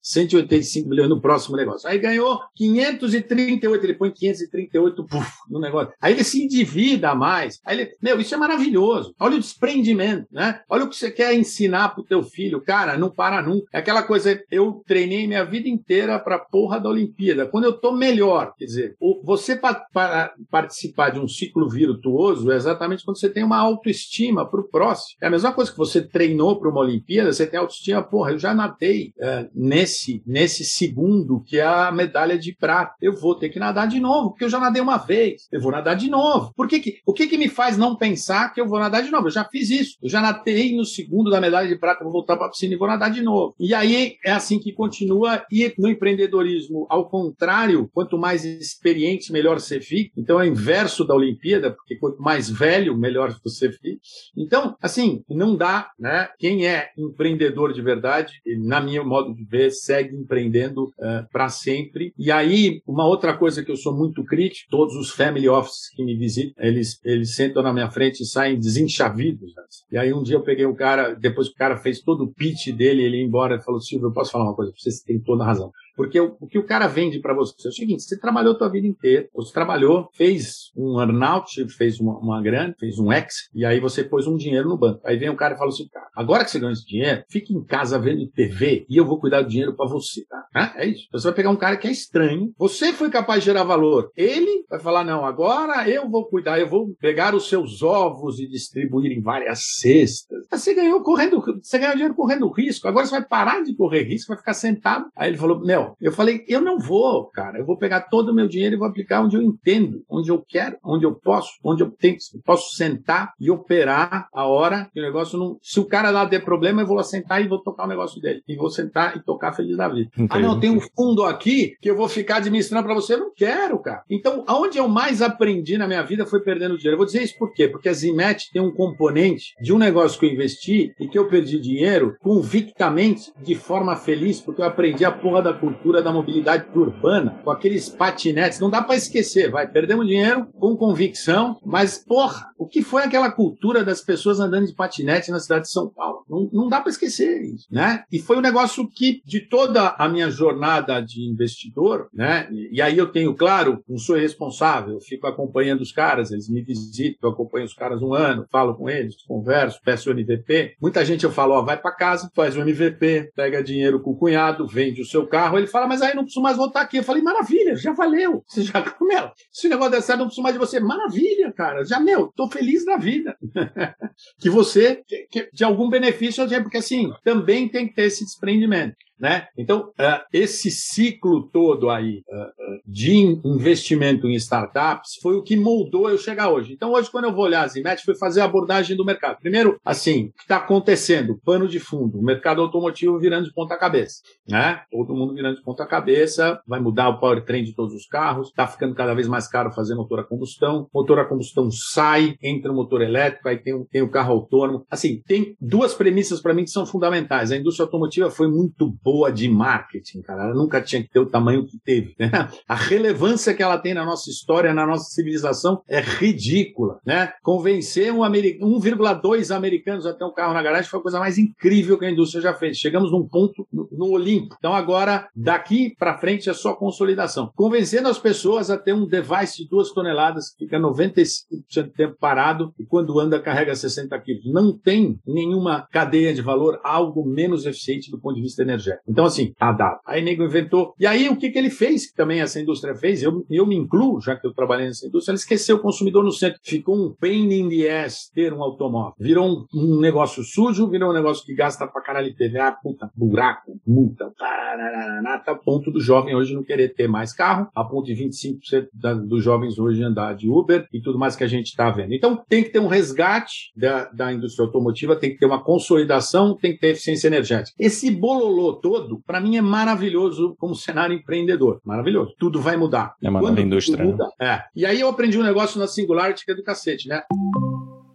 185 0.00 0.88
bilhões 0.88 1.08
no 1.08 1.20
próximo 1.20 1.56
negócio. 1.56 1.88
Aí 1.88 1.98
ganhou 1.98 2.40
538, 2.54 3.84
ele 3.84 3.94
põe 3.94 4.10
538 4.10 5.04
puf, 5.04 5.30
no 5.50 5.60
negócio. 5.60 5.92
Aí 6.00 6.12
ele 6.12 6.24
se 6.24 6.42
endivida 6.42 7.14
mais. 7.14 7.60
Aí 7.64 7.80
ele, 7.80 7.90
meu, 8.00 8.20
isso 8.20 8.34
é 8.34 8.38
maravilhoso. 8.38 9.14
Olha 9.18 9.36
o 9.36 9.40
desprendimento, 9.40 10.26
né? 10.30 10.60
Olha 10.68 10.84
o 10.84 10.88
que 10.88 10.96
você 10.96 11.10
quer 11.10 11.34
ensinar 11.34 11.90
pro 11.90 12.04
teu 12.04 12.22
filho. 12.22 12.60
Cara, 12.60 12.96
não 12.96 13.10
para 13.10 13.42
nunca. 13.42 13.66
É 13.72 13.78
aquela 13.78 14.02
coisa, 14.02 14.40
eu 14.50 14.82
treinei 14.86 15.26
minha 15.26 15.44
vida 15.44 15.63
inteira 15.68 16.18
pra 16.18 16.38
porra 16.38 16.80
da 16.80 16.88
Olimpíada. 16.88 17.46
Quando 17.46 17.64
eu 17.64 17.72
tô 17.72 17.92
melhor, 17.92 18.54
quer 18.56 18.64
dizer, 18.64 18.96
você 19.22 19.56
para 19.56 20.34
participar 20.50 21.10
de 21.10 21.18
um 21.18 21.28
ciclo 21.28 21.68
virtuoso 21.68 22.50
é 22.50 22.56
exatamente 22.56 23.04
quando 23.04 23.18
você 23.18 23.28
tem 23.28 23.44
uma 23.44 23.58
autoestima 23.58 24.48
pro 24.48 24.68
próximo. 24.68 25.16
É 25.20 25.26
a 25.26 25.30
mesma 25.30 25.52
coisa 25.52 25.70
que 25.70 25.78
você 25.78 26.02
treinou 26.02 26.58
para 26.58 26.70
uma 26.70 26.80
Olimpíada, 26.80 27.32
você 27.32 27.46
tem 27.46 27.58
autoestima, 27.58 28.02
porra, 28.02 28.32
eu 28.32 28.38
já 28.38 28.54
nadei 28.54 29.12
é, 29.20 29.48
nesse, 29.54 30.22
nesse 30.26 30.64
segundo 30.64 31.40
que 31.40 31.58
é 31.58 31.64
a 31.64 31.90
medalha 31.92 32.38
de 32.38 32.54
prata. 32.54 32.94
Eu 33.00 33.14
vou 33.14 33.34
ter 33.34 33.48
que 33.48 33.58
nadar 33.58 33.88
de 33.88 34.00
novo, 34.00 34.30
porque 34.30 34.44
eu 34.44 34.48
já 34.48 34.58
nadei 34.58 34.82
uma 34.82 34.96
vez. 34.96 35.48
Eu 35.50 35.60
vou 35.60 35.72
nadar 35.72 35.96
de 35.96 36.08
novo. 36.08 36.52
Por 36.56 36.68
que 36.68 36.80
que, 36.80 36.98
o 37.06 37.12
que, 37.12 37.26
que 37.26 37.38
me 37.38 37.48
faz 37.48 37.76
não 37.76 37.96
pensar 37.96 38.52
que 38.52 38.60
eu 38.60 38.68
vou 38.68 38.78
nadar 38.78 39.02
de 39.02 39.10
novo? 39.10 39.26
Eu 39.26 39.32
já 39.32 39.44
fiz 39.44 39.70
isso. 39.70 39.96
Eu 40.02 40.08
já 40.08 40.20
nadei 40.20 40.74
no 40.76 40.84
segundo 40.84 41.30
da 41.30 41.40
medalha 41.40 41.68
de 41.68 41.76
prata, 41.76 42.04
vou 42.04 42.12
voltar 42.12 42.36
para 42.36 42.46
a 42.46 42.50
piscina 42.50 42.74
e 42.74 42.78
vou 42.78 42.88
nadar 42.88 43.10
de 43.10 43.22
novo. 43.22 43.54
E 43.58 43.74
aí 43.74 44.16
é 44.24 44.32
assim 44.32 44.58
que 44.58 44.72
continua. 44.72 45.44
E 45.54 45.72
no 45.78 45.88
empreendedorismo, 45.88 46.84
ao 46.90 47.08
contrário, 47.08 47.88
quanto 47.94 48.18
mais 48.18 48.44
experiente, 48.44 49.32
melhor 49.32 49.60
você 49.60 49.80
fica. 49.80 50.10
Então 50.16 50.40
é 50.40 50.44
o 50.44 50.48
inverso 50.48 51.04
da 51.04 51.14
Olimpíada, 51.14 51.70
porque 51.70 51.94
quanto 51.94 52.20
mais 52.20 52.50
velho, 52.50 52.98
melhor 52.98 53.32
você 53.44 53.70
fica. 53.70 54.00
Então, 54.36 54.76
assim, 54.82 55.22
não 55.30 55.54
dá, 55.54 55.90
né? 55.96 56.28
Quem 56.40 56.66
é 56.66 56.88
empreendedor 56.98 57.72
de 57.72 57.80
verdade, 57.80 58.32
na 58.58 58.80
minha 58.80 59.04
modo 59.04 59.32
de 59.32 59.44
ver, 59.44 59.70
segue 59.70 60.16
empreendendo 60.16 60.86
uh, 60.86 61.04
eh, 61.04 61.26
para 61.30 61.48
sempre. 61.48 62.12
E 62.18 62.32
aí, 62.32 62.82
uma 62.84 63.06
outra 63.06 63.36
coisa 63.36 63.64
que 63.64 63.70
eu 63.70 63.76
sou 63.76 63.96
muito 63.96 64.24
crítico, 64.24 64.68
todos 64.68 64.96
os 64.96 65.10
family 65.10 65.48
offices 65.48 65.88
que 65.94 66.04
me 66.04 66.16
visitam, 66.16 66.64
eles, 66.64 66.98
eles 67.04 67.36
sentam 67.36 67.62
na 67.62 67.72
minha 67.72 67.90
frente 67.92 68.24
e 68.24 68.26
saem 68.26 68.58
desenchavidos. 68.58 69.54
Né? 69.54 69.62
E 69.92 69.98
aí 69.98 70.12
um 70.12 70.22
dia 70.22 70.34
eu 70.34 70.42
peguei 70.42 70.66
um 70.66 70.74
cara, 70.74 71.14
depois 71.14 71.46
que 71.46 71.54
o 71.54 71.58
cara 71.58 71.76
fez 71.76 72.00
todo 72.00 72.24
o 72.24 72.32
pitch 72.32 72.72
dele, 72.74 73.04
ele 73.04 73.18
ia 73.18 73.24
embora 73.24 73.54
e 73.54 73.62
falou, 73.62 73.80
Silvio, 73.80 74.08
eu 74.08 74.12
posso 74.12 74.32
falar 74.32 74.44
uma 74.44 74.54
coisa 74.54 74.72
você, 74.76 74.90
você 74.90 75.04
tem 75.04 75.20
toda 75.44 75.50
a 75.50 75.52
razão. 75.52 75.72
Porque 75.96 76.20
o, 76.20 76.36
o, 76.40 76.46
que 76.46 76.58
o 76.58 76.66
cara 76.66 76.86
vende 76.86 77.20
para 77.20 77.34
você 77.34 77.54
é 77.66 77.70
o 77.70 77.72
seguinte: 77.72 78.02
você 78.02 78.18
trabalhou 78.18 78.54
a 78.54 78.58
tua 78.58 78.68
vida 78.68 78.86
inteira, 78.86 79.28
você 79.34 79.52
trabalhou, 79.52 80.08
fez 80.14 80.72
um 80.76 81.00
earnout, 81.00 81.66
fez 81.76 82.00
uma, 82.00 82.18
uma 82.18 82.42
grana, 82.42 82.74
fez 82.78 82.98
um 82.98 83.12
ex, 83.12 83.48
e 83.54 83.64
aí 83.64 83.80
você 83.80 84.02
pôs 84.02 84.26
um 84.26 84.36
dinheiro 84.36 84.68
no 84.68 84.76
banco. 84.78 85.00
Aí 85.04 85.16
vem 85.16 85.28
o 85.28 85.36
cara 85.36 85.54
e 85.54 85.58
fala 85.58 85.70
assim: 85.70 85.88
cara, 85.88 86.08
agora 86.14 86.44
que 86.44 86.50
você 86.50 86.58
ganhou 86.58 86.72
esse 86.72 86.86
dinheiro, 86.86 87.24
fique 87.28 87.54
em 87.54 87.64
casa 87.64 87.98
vendo 87.98 88.26
TV 88.28 88.86
e 88.88 88.96
eu 88.96 89.06
vou 89.06 89.20
cuidar 89.20 89.42
do 89.42 89.48
dinheiro 89.48 89.74
para 89.74 89.88
você, 89.88 90.24
tá? 90.26 90.72
É 90.76 90.86
isso. 90.86 91.08
Você 91.12 91.24
vai 91.24 91.34
pegar 91.34 91.50
um 91.50 91.56
cara 91.56 91.76
que 91.76 91.88
é 91.88 91.90
estranho, 91.90 92.52
você 92.56 92.92
foi 92.92 93.10
capaz 93.10 93.40
de 93.40 93.46
gerar 93.46 93.64
valor, 93.64 94.10
ele 94.16 94.64
vai 94.68 94.80
falar: 94.80 95.04
não, 95.04 95.24
agora 95.24 95.88
eu 95.88 96.08
vou 96.08 96.26
cuidar, 96.26 96.58
eu 96.58 96.68
vou 96.68 96.94
pegar 97.00 97.34
os 97.34 97.48
seus 97.48 97.82
ovos 97.82 98.38
e 98.38 98.48
distribuir 98.48 99.12
em 99.12 99.20
várias 99.20 99.60
cestas. 99.78 100.46
Você 100.50 100.74
ganhou 100.74 101.02
correndo, 101.02 101.42
você 101.62 101.78
ganhou 101.78 101.94
dinheiro 101.94 102.14
correndo 102.14 102.50
risco, 102.50 102.88
agora 102.88 103.06
você 103.06 103.12
vai 103.12 103.24
parar 103.24 103.62
de 103.62 103.74
correr 103.74 104.02
risco, 104.04 104.28
vai 104.28 104.38
ficar 104.38 104.54
sentado. 104.54 105.06
Aí 105.16 105.30
ele 105.30 105.38
falou: 105.38 105.60
meu, 105.60 105.83
eu 106.00 106.12
falei, 106.12 106.44
eu 106.48 106.60
não 106.60 106.78
vou, 106.78 107.26
cara. 107.26 107.58
Eu 107.58 107.66
vou 107.66 107.76
pegar 107.76 108.02
todo 108.02 108.30
o 108.30 108.34
meu 108.34 108.48
dinheiro 108.48 108.74
e 108.74 108.78
vou 108.78 108.88
aplicar 108.88 109.22
onde 109.22 109.36
eu 109.36 109.42
entendo, 109.42 110.02
onde 110.08 110.30
eu 110.30 110.44
quero, 110.46 110.76
onde 110.84 111.04
eu 111.04 111.14
posso, 111.14 111.50
onde 111.62 111.82
eu 111.82 111.90
tenho, 111.90 112.16
posso 112.44 112.74
sentar 112.76 113.32
e 113.40 113.50
operar 113.50 114.28
a 114.32 114.46
hora 114.46 114.88
que 114.92 115.00
o 115.00 115.02
negócio 115.02 115.38
não. 115.38 115.58
Se 115.62 115.80
o 115.80 115.84
cara 115.84 116.10
lá 116.10 116.24
der 116.24 116.44
problema, 116.44 116.82
eu 116.82 116.86
vou 116.86 116.96
lá 116.96 117.02
sentar 117.02 117.42
e 117.42 117.48
vou 117.48 117.62
tocar 117.62 117.84
o 117.84 117.88
negócio 117.88 118.20
dele. 118.20 118.42
E 118.48 118.56
vou 118.56 118.70
sentar 118.70 119.16
e 119.16 119.22
tocar 119.22 119.52
feliz 119.52 119.76
da 119.76 119.88
vida. 119.88 120.10
Entendi. 120.16 120.28
Ah, 120.30 120.38
não, 120.38 120.58
tem 120.58 120.70
um 120.70 120.80
fundo 120.80 121.24
aqui 121.24 121.76
que 121.80 121.90
eu 121.90 121.96
vou 121.96 122.08
ficar 122.08 122.36
administrando 122.36 122.84
para 122.84 122.94
você. 122.94 123.14
Eu 123.14 123.20
não 123.20 123.32
quero, 123.34 123.78
cara. 123.78 124.02
Então, 124.10 124.44
aonde 124.46 124.78
eu 124.78 124.88
mais 124.88 125.22
aprendi 125.22 125.76
na 125.76 125.86
minha 125.86 126.02
vida 126.02 126.26
foi 126.26 126.40
perdendo 126.40 126.76
dinheiro. 126.76 126.94
Eu 126.94 126.98
vou 126.98 127.06
dizer 127.06 127.22
isso 127.22 127.38
por 127.38 127.52
quê? 127.52 127.68
Porque 127.68 127.88
a 127.88 127.92
Zimet 127.92 128.50
tem 128.52 128.62
um 128.62 128.72
componente 128.72 129.54
de 129.60 129.72
um 129.72 129.78
negócio 129.78 130.18
que 130.18 130.26
eu 130.26 130.30
investi 130.30 130.94
e 130.98 131.08
que 131.08 131.18
eu 131.18 131.28
perdi 131.28 131.58
dinheiro 131.58 132.16
convictamente, 132.20 133.32
de 133.42 133.54
forma 133.54 133.96
feliz, 133.96 134.40
porque 134.40 134.60
eu 134.60 134.66
aprendi 134.66 135.04
a 135.04 135.12
porra 135.12 135.42
da 135.42 135.52
cultura 135.52 135.73
cultura 135.74 136.02
da 136.02 136.12
mobilidade 136.12 136.66
urbana, 136.74 137.40
com 137.42 137.50
aqueles 137.50 137.88
patinetes. 137.88 138.60
Não 138.60 138.70
dá 138.70 138.82
para 138.82 138.96
esquecer, 138.96 139.50
vai. 139.50 139.66
Perdemos 139.66 140.06
dinheiro 140.06 140.46
com 140.58 140.76
convicção, 140.76 141.58
mas, 141.64 141.98
porra, 141.98 142.46
o 142.58 142.66
que 142.66 142.82
foi 142.82 143.02
aquela 143.02 143.30
cultura 143.30 143.84
das 143.84 144.00
pessoas 144.00 144.40
andando 144.40 144.66
de 144.66 144.74
patinete 144.74 145.30
na 145.30 145.40
cidade 145.40 145.64
de 145.64 145.72
São 145.72 145.88
Paulo? 145.88 146.24
Não, 146.28 146.48
não 146.52 146.68
dá 146.68 146.80
para 146.80 146.90
esquecer 146.90 147.42
isso, 147.42 147.66
né? 147.70 148.04
E 148.10 148.18
foi 148.18 148.36
um 148.36 148.42
negócio 148.42 148.88
que, 148.88 149.20
de 149.24 149.40
toda 149.40 149.94
a 149.98 150.08
minha 150.08 150.30
jornada 150.30 151.00
de 151.00 151.22
investidor, 151.28 152.08
né? 152.12 152.48
E 152.50 152.80
aí 152.80 152.96
eu 152.96 153.10
tenho, 153.10 153.34
claro, 153.34 153.82
não 153.88 153.98
sou 153.98 154.16
responsável, 154.16 154.94
eu 154.94 155.00
fico 155.00 155.26
acompanhando 155.26 155.80
os 155.80 155.92
caras, 155.92 156.30
eles 156.30 156.48
me 156.48 156.62
visitam, 156.62 157.18
eu 157.22 157.30
acompanho 157.30 157.66
os 157.66 157.74
caras 157.74 158.02
um 158.02 158.14
ano, 158.14 158.46
falo 158.50 158.74
com 158.74 158.88
eles, 158.88 159.16
converso, 159.26 159.80
peço 159.84 160.10
MVP. 160.10 160.76
Muita 160.80 161.04
gente 161.04 161.24
eu 161.24 161.30
falo, 161.30 161.54
ó, 161.54 161.62
vai 161.62 161.76
para 161.76 161.92
casa, 161.92 162.30
faz 162.34 162.56
o 162.56 162.60
MVP, 162.60 163.32
pega 163.34 163.62
dinheiro 163.62 164.00
com 164.00 164.12
o 164.12 164.16
cunhado, 164.16 164.66
vende 164.66 165.02
o 165.02 165.06
seu 165.06 165.26
carro, 165.26 165.58
ele 165.64 165.70
fala, 165.70 165.86
mas 165.86 166.02
aí 166.02 166.14
não 166.14 166.22
preciso 166.22 166.42
mais 166.42 166.56
voltar 166.56 166.82
aqui. 166.82 166.98
Eu 166.98 167.02
falei, 167.02 167.22
maravilha, 167.22 167.74
já 167.76 167.92
valeu. 167.92 168.44
Você 168.48 168.62
já, 168.62 168.84
meu, 169.00 169.30
se 169.50 169.66
o 169.66 169.70
negócio 169.70 169.92
der 169.92 170.02
certo, 170.02 170.20
não 170.20 170.26
preciso 170.26 170.42
mais 170.42 170.54
de 170.54 170.58
você. 170.58 170.80
Maravilha, 170.80 171.52
cara. 171.52 171.84
Já, 171.84 172.00
meu, 172.00 172.32
tô 172.34 172.48
feliz 172.48 172.84
da 172.84 172.96
vida. 172.96 173.36
que 174.38 174.50
você, 174.50 175.02
que, 175.06 175.26
que, 175.30 175.50
de 175.52 175.64
algum 175.64 175.88
benefício, 175.88 176.46
porque 176.62 176.78
assim, 176.78 177.10
também 177.22 177.68
tem 177.68 177.88
que 177.88 177.94
ter 177.94 178.04
esse 178.04 178.24
desprendimento. 178.24 178.96
Né? 179.24 179.46
Então, 179.56 179.88
uh, 179.98 180.20
esse 180.30 180.70
ciclo 180.70 181.48
todo 181.50 181.88
aí 181.88 182.22
uh, 182.28 182.82
de 182.86 183.40
investimento 183.42 184.28
em 184.28 184.34
startups 184.34 185.14
foi 185.22 185.34
o 185.34 185.42
que 185.42 185.56
moldou 185.56 186.10
eu 186.10 186.18
chegar 186.18 186.50
hoje. 186.50 186.74
Então, 186.74 186.92
hoje, 186.92 187.10
quando 187.10 187.24
eu 187.24 187.32
vou 187.32 187.46
olhar 187.46 187.62
a 187.62 187.66
Zimet, 187.66 188.04
foi 188.04 188.14
fazer 188.18 188.42
a 188.42 188.44
abordagem 188.44 188.94
do 188.94 189.02
mercado. 189.02 189.38
Primeiro, 189.40 189.80
assim, 189.82 190.26
o 190.26 190.32
que 190.32 190.42
está 190.42 190.58
acontecendo? 190.58 191.40
Pano 191.42 191.66
de 191.66 191.80
fundo, 191.80 192.18
o 192.18 192.22
mercado 192.22 192.60
automotivo 192.60 193.18
virando 193.18 193.46
de 193.46 193.54
ponta 193.54 193.78
cabeça. 193.78 194.20
Né? 194.46 194.82
Todo 194.90 195.14
mundo 195.14 195.32
virando 195.32 195.56
de 195.56 195.62
ponta 195.62 195.86
cabeça, 195.86 196.60
vai 196.68 196.78
mudar 196.78 197.08
o 197.08 197.18
powertrain 197.18 197.64
de 197.64 197.74
todos 197.74 197.94
os 197.94 198.04
carros, 198.04 198.48
está 198.48 198.66
ficando 198.66 198.94
cada 198.94 199.14
vez 199.14 199.26
mais 199.26 199.48
caro 199.48 199.72
fazer 199.72 199.94
motor 199.94 200.20
a 200.20 200.24
combustão, 200.24 200.86
motor 200.92 201.18
a 201.18 201.24
combustão 201.24 201.70
sai, 201.70 202.36
entra 202.42 202.70
o 202.70 202.74
motor 202.74 203.00
elétrico, 203.00 203.48
aí 203.48 203.56
tem, 203.56 203.82
tem 203.86 204.02
o 204.02 204.10
carro 204.10 204.34
autônomo. 204.34 204.84
Assim, 204.90 205.22
tem 205.26 205.56
duas 205.58 205.94
premissas 205.94 206.42
para 206.42 206.52
mim 206.52 206.64
que 206.64 206.70
são 206.70 206.84
fundamentais. 206.84 207.50
A 207.50 207.56
indústria 207.56 207.84
automotiva 207.84 208.28
foi 208.28 208.48
muito 208.48 208.92
boa 209.02 209.13
de 209.32 209.48
marketing, 209.48 210.22
cara. 210.22 210.44
Ela 210.44 210.54
nunca 210.54 210.80
tinha 210.80 211.02
que 211.02 211.10
ter 211.10 211.20
o 211.20 211.26
tamanho 211.26 211.66
que 211.66 211.78
teve. 211.78 212.14
Né? 212.18 212.30
A 212.68 212.74
relevância 212.74 213.54
que 213.54 213.62
ela 213.62 213.78
tem 213.78 213.94
na 213.94 214.04
nossa 214.04 214.30
história, 214.30 214.74
na 214.74 214.86
nossa 214.86 215.10
civilização, 215.10 215.82
é 215.88 216.00
ridícula. 216.00 216.98
Né? 217.04 217.32
Convencer 217.42 218.12
um 218.12 218.20
1,2 218.20 219.54
americanos 219.54 220.06
a 220.06 220.12
ter 220.12 220.24
um 220.24 220.32
carro 220.32 220.54
na 220.54 220.62
garagem 220.62 220.90
foi 220.90 221.00
a 221.00 221.02
coisa 221.02 221.18
mais 221.18 221.38
incrível 221.38 221.98
que 221.98 222.04
a 222.04 222.10
indústria 222.10 222.42
já 222.42 222.54
fez. 222.54 222.76
Chegamos 222.76 223.10
num 223.10 223.26
ponto 223.26 223.66
no, 223.72 223.88
no 223.92 224.10
Olimpo. 224.10 224.54
Então 224.58 224.74
agora, 224.74 225.28
daqui 225.34 225.94
para 225.98 226.18
frente, 226.18 226.48
é 226.48 226.54
só 226.54 226.74
consolidação. 226.74 227.50
Convencendo 227.54 228.08
as 228.08 228.18
pessoas 228.18 228.70
a 228.70 228.78
ter 228.78 228.92
um 228.92 229.06
device 229.06 229.62
de 229.62 229.68
duas 229.68 229.90
toneladas 229.90 230.50
que 230.50 230.64
fica 230.64 230.78
95% 230.78 231.44
do 231.74 231.90
tempo 231.90 232.16
parado 232.18 232.74
e 232.78 232.84
quando 232.84 233.18
anda 233.18 233.40
carrega 233.40 233.74
60 233.74 234.18
quilos. 234.20 234.52
Não 234.52 234.76
tem 234.76 235.18
nenhuma 235.26 235.86
cadeia 235.90 236.32
de 236.34 236.42
valor 236.42 236.80
algo 236.82 237.24
menos 237.24 237.66
eficiente 237.66 238.10
do 238.10 238.18
ponto 238.18 238.36
de 238.36 238.42
vista 238.42 238.62
energético. 238.62 238.93
Então, 239.08 239.24
assim, 239.24 239.52
tá 239.58 239.72
dado. 239.72 239.98
Aí 240.06 240.22
nego 240.22 240.44
inventou. 240.44 240.94
E 240.98 241.06
aí, 241.06 241.28
o 241.28 241.36
que, 241.36 241.50
que 241.50 241.58
ele 241.58 241.70
fez, 241.70 242.10
que 242.10 242.16
também 242.16 242.40
essa 242.40 242.60
indústria 242.60 242.94
fez, 242.94 243.22
eu, 243.22 243.44
eu 243.50 243.66
me 243.66 243.76
incluo, 243.76 244.20
já 244.20 244.36
que 244.36 244.46
eu 244.46 244.52
trabalhei 244.52 244.86
nessa 244.86 245.06
indústria, 245.06 245.32
ele 245.32 245.38
esqueceu 245.38 245.76
o 245.76 245.80
consumidor 245.80 246.22
no 246.22 246.32
centro. 246.32 246.60
Ficou 246.62 246.96
um 246.96 247.12
pain 247.12 247.52
in 247.52 247.68
the 247.68 248.04
ass 248.04 248.30
ter 248.34 248.52
um 248.52 248.62
automóvel. 248.62 249.14
Virou 249.18 249.48
um, 249.48 249.66
um 249.74 250.00
negócio 250.00 250.42
sujo, 250.42 250.88
virou 250.88 251.10
um 251.10 251.14
negócio 251.14 251.44
que 251.44 251.54
gasta 251.54 251.86
pra 251.86 252.02
caralho 252.02 252.34
TVA, 252.34 252.72
puta, 252.82 253.10
buraco, 253.14 253.78
multa, 253.86 254.32
tararana, 254.38 255.38
tá 255.38 255.54
a 255.54 255.56
ponto 255.56 255.90
do 255.90 256.00
jovem 256.00 256.34
hoje 256.34 256.54
não 256.54 256.62
querer 256.62 256.94
ter 256.94 257.08
mais 257.08 257.32
carro, 257.32 257.68
a 257.74 257.84
ponto 257.84 258.06
de 258.06 258.14
25% 258.14 258.88
da, 258.92 259.14
dos 259.14 259.42
jovens 259.42 259.78
hoje 259.78 260.02
andar 260.02 260.34
de 260.34 260.48
Uber 260.48 260.86
e 260.92 261.00
tudo 261.00 261.18
mais 261.18 261.36
que 261.36 261.44
a 261.44 261.48
gente 261.48 261.68
está 261.68 261.90
vendo. 261.90 262.12
Então, 262.12 262.42
tem 262.48 262.62
que 262.62 262.70
ter 262.70 262.80
um 262.80 262.88
resgate 262.88 263.72
da, 263.76 264.04
da 264.06 264.32
indústria 264.32 264.66
automotiva, 264.66 265.16
tem 265.16 265.30
que 265.30 265.38
ter 265.38 265.46
uma 265.46 265.62
consolidação, 265.62 266.56
tem 266.56 266.72
que 266.72 266.80
ter 266.80 266.88
eficiência 266.88 267.28
energética. 267.28 267.76
Esse 267.78 268.10
bololô 268.10 268.74
todo, 268.84 269.22
para 269.26 269.40
mim 269.40 269.56
é 269.56 269.62
maravilhoso 269.62 270.54
como 270.58 270.74
cenário 270.74 271.16
empreendedor. 271.16 271.80
Maravilhoso. 271.82 272.34
Tudo 272.38 272.60
vai 272.60 272.76
mudar. 272.76 273.14
É 273.22 273.30
uma 273.30 273.40
nova 273.40 273.58
indústria. 273.58 274.04
Né? 274.04 274.10
Muda, 274.10 274.28
né? 274.38 274.46
É. 274.46 274.62
E 274.76 274.84
aí 274.84 275.00
eu 275.00 275.08
aprendi 275.08 275.38
um 275.38 275.42
negócio 275.42 275.80
na 275.80 275.86
Singularity 275.86 276.44
que 276.44 276.52
é 276.52 276.54
do 276.54 276.62
cacete, 276.62 277.08
né? 277.08 277.22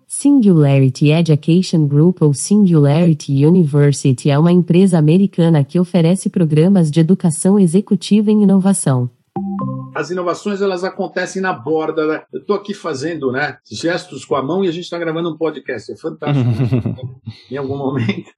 Singularity 0.06 1.10
Education 1.10 1.88
Group 1.88 2.22
ou 2.22 2.36
Singularity 2.36 3.44
University 3.44 4.30
é 4.30 4.38
uma 4.38 4.52
empresa 4.52 5.00
americana 5.00 5.64
que 5.64 5.80
oferece 5.80 6.30
programas 6.30 6.92
de 6.92 7.00
educação 7.00 7.58
executiva 7.58 8.30
em 8.30 8.44
inovação. 8.44 9.10
As 9.94 10.10
inovações 10.12 10.62
elas 10.62 10.84
acontecem 10.84 11.42
na 11.42 11.54
borda. 11.54 12.08
Da... 12.08 12.26
Eu 12.32 12.42
estou 12.42 12.56
aqui 12.56 12.74
fazendo 12.74 13.32
né, 13.32 13.58
gestos 13.70 14.26
com 14.26 14.36
a 14.36 14.44
mão 14.44 14.64
e 14.64 14.68
a 14.68 14.72
gente 14.72 14.84
está 14.84 14.98
gravando 14.98 15.30
um 15.30 15.38
podcast. 15.38 15.92
É 15.92 15.98
fantástico. 15.98 16.50
em 17.50 17.58
algum 17.58 17.78
momento. 17.78 18.32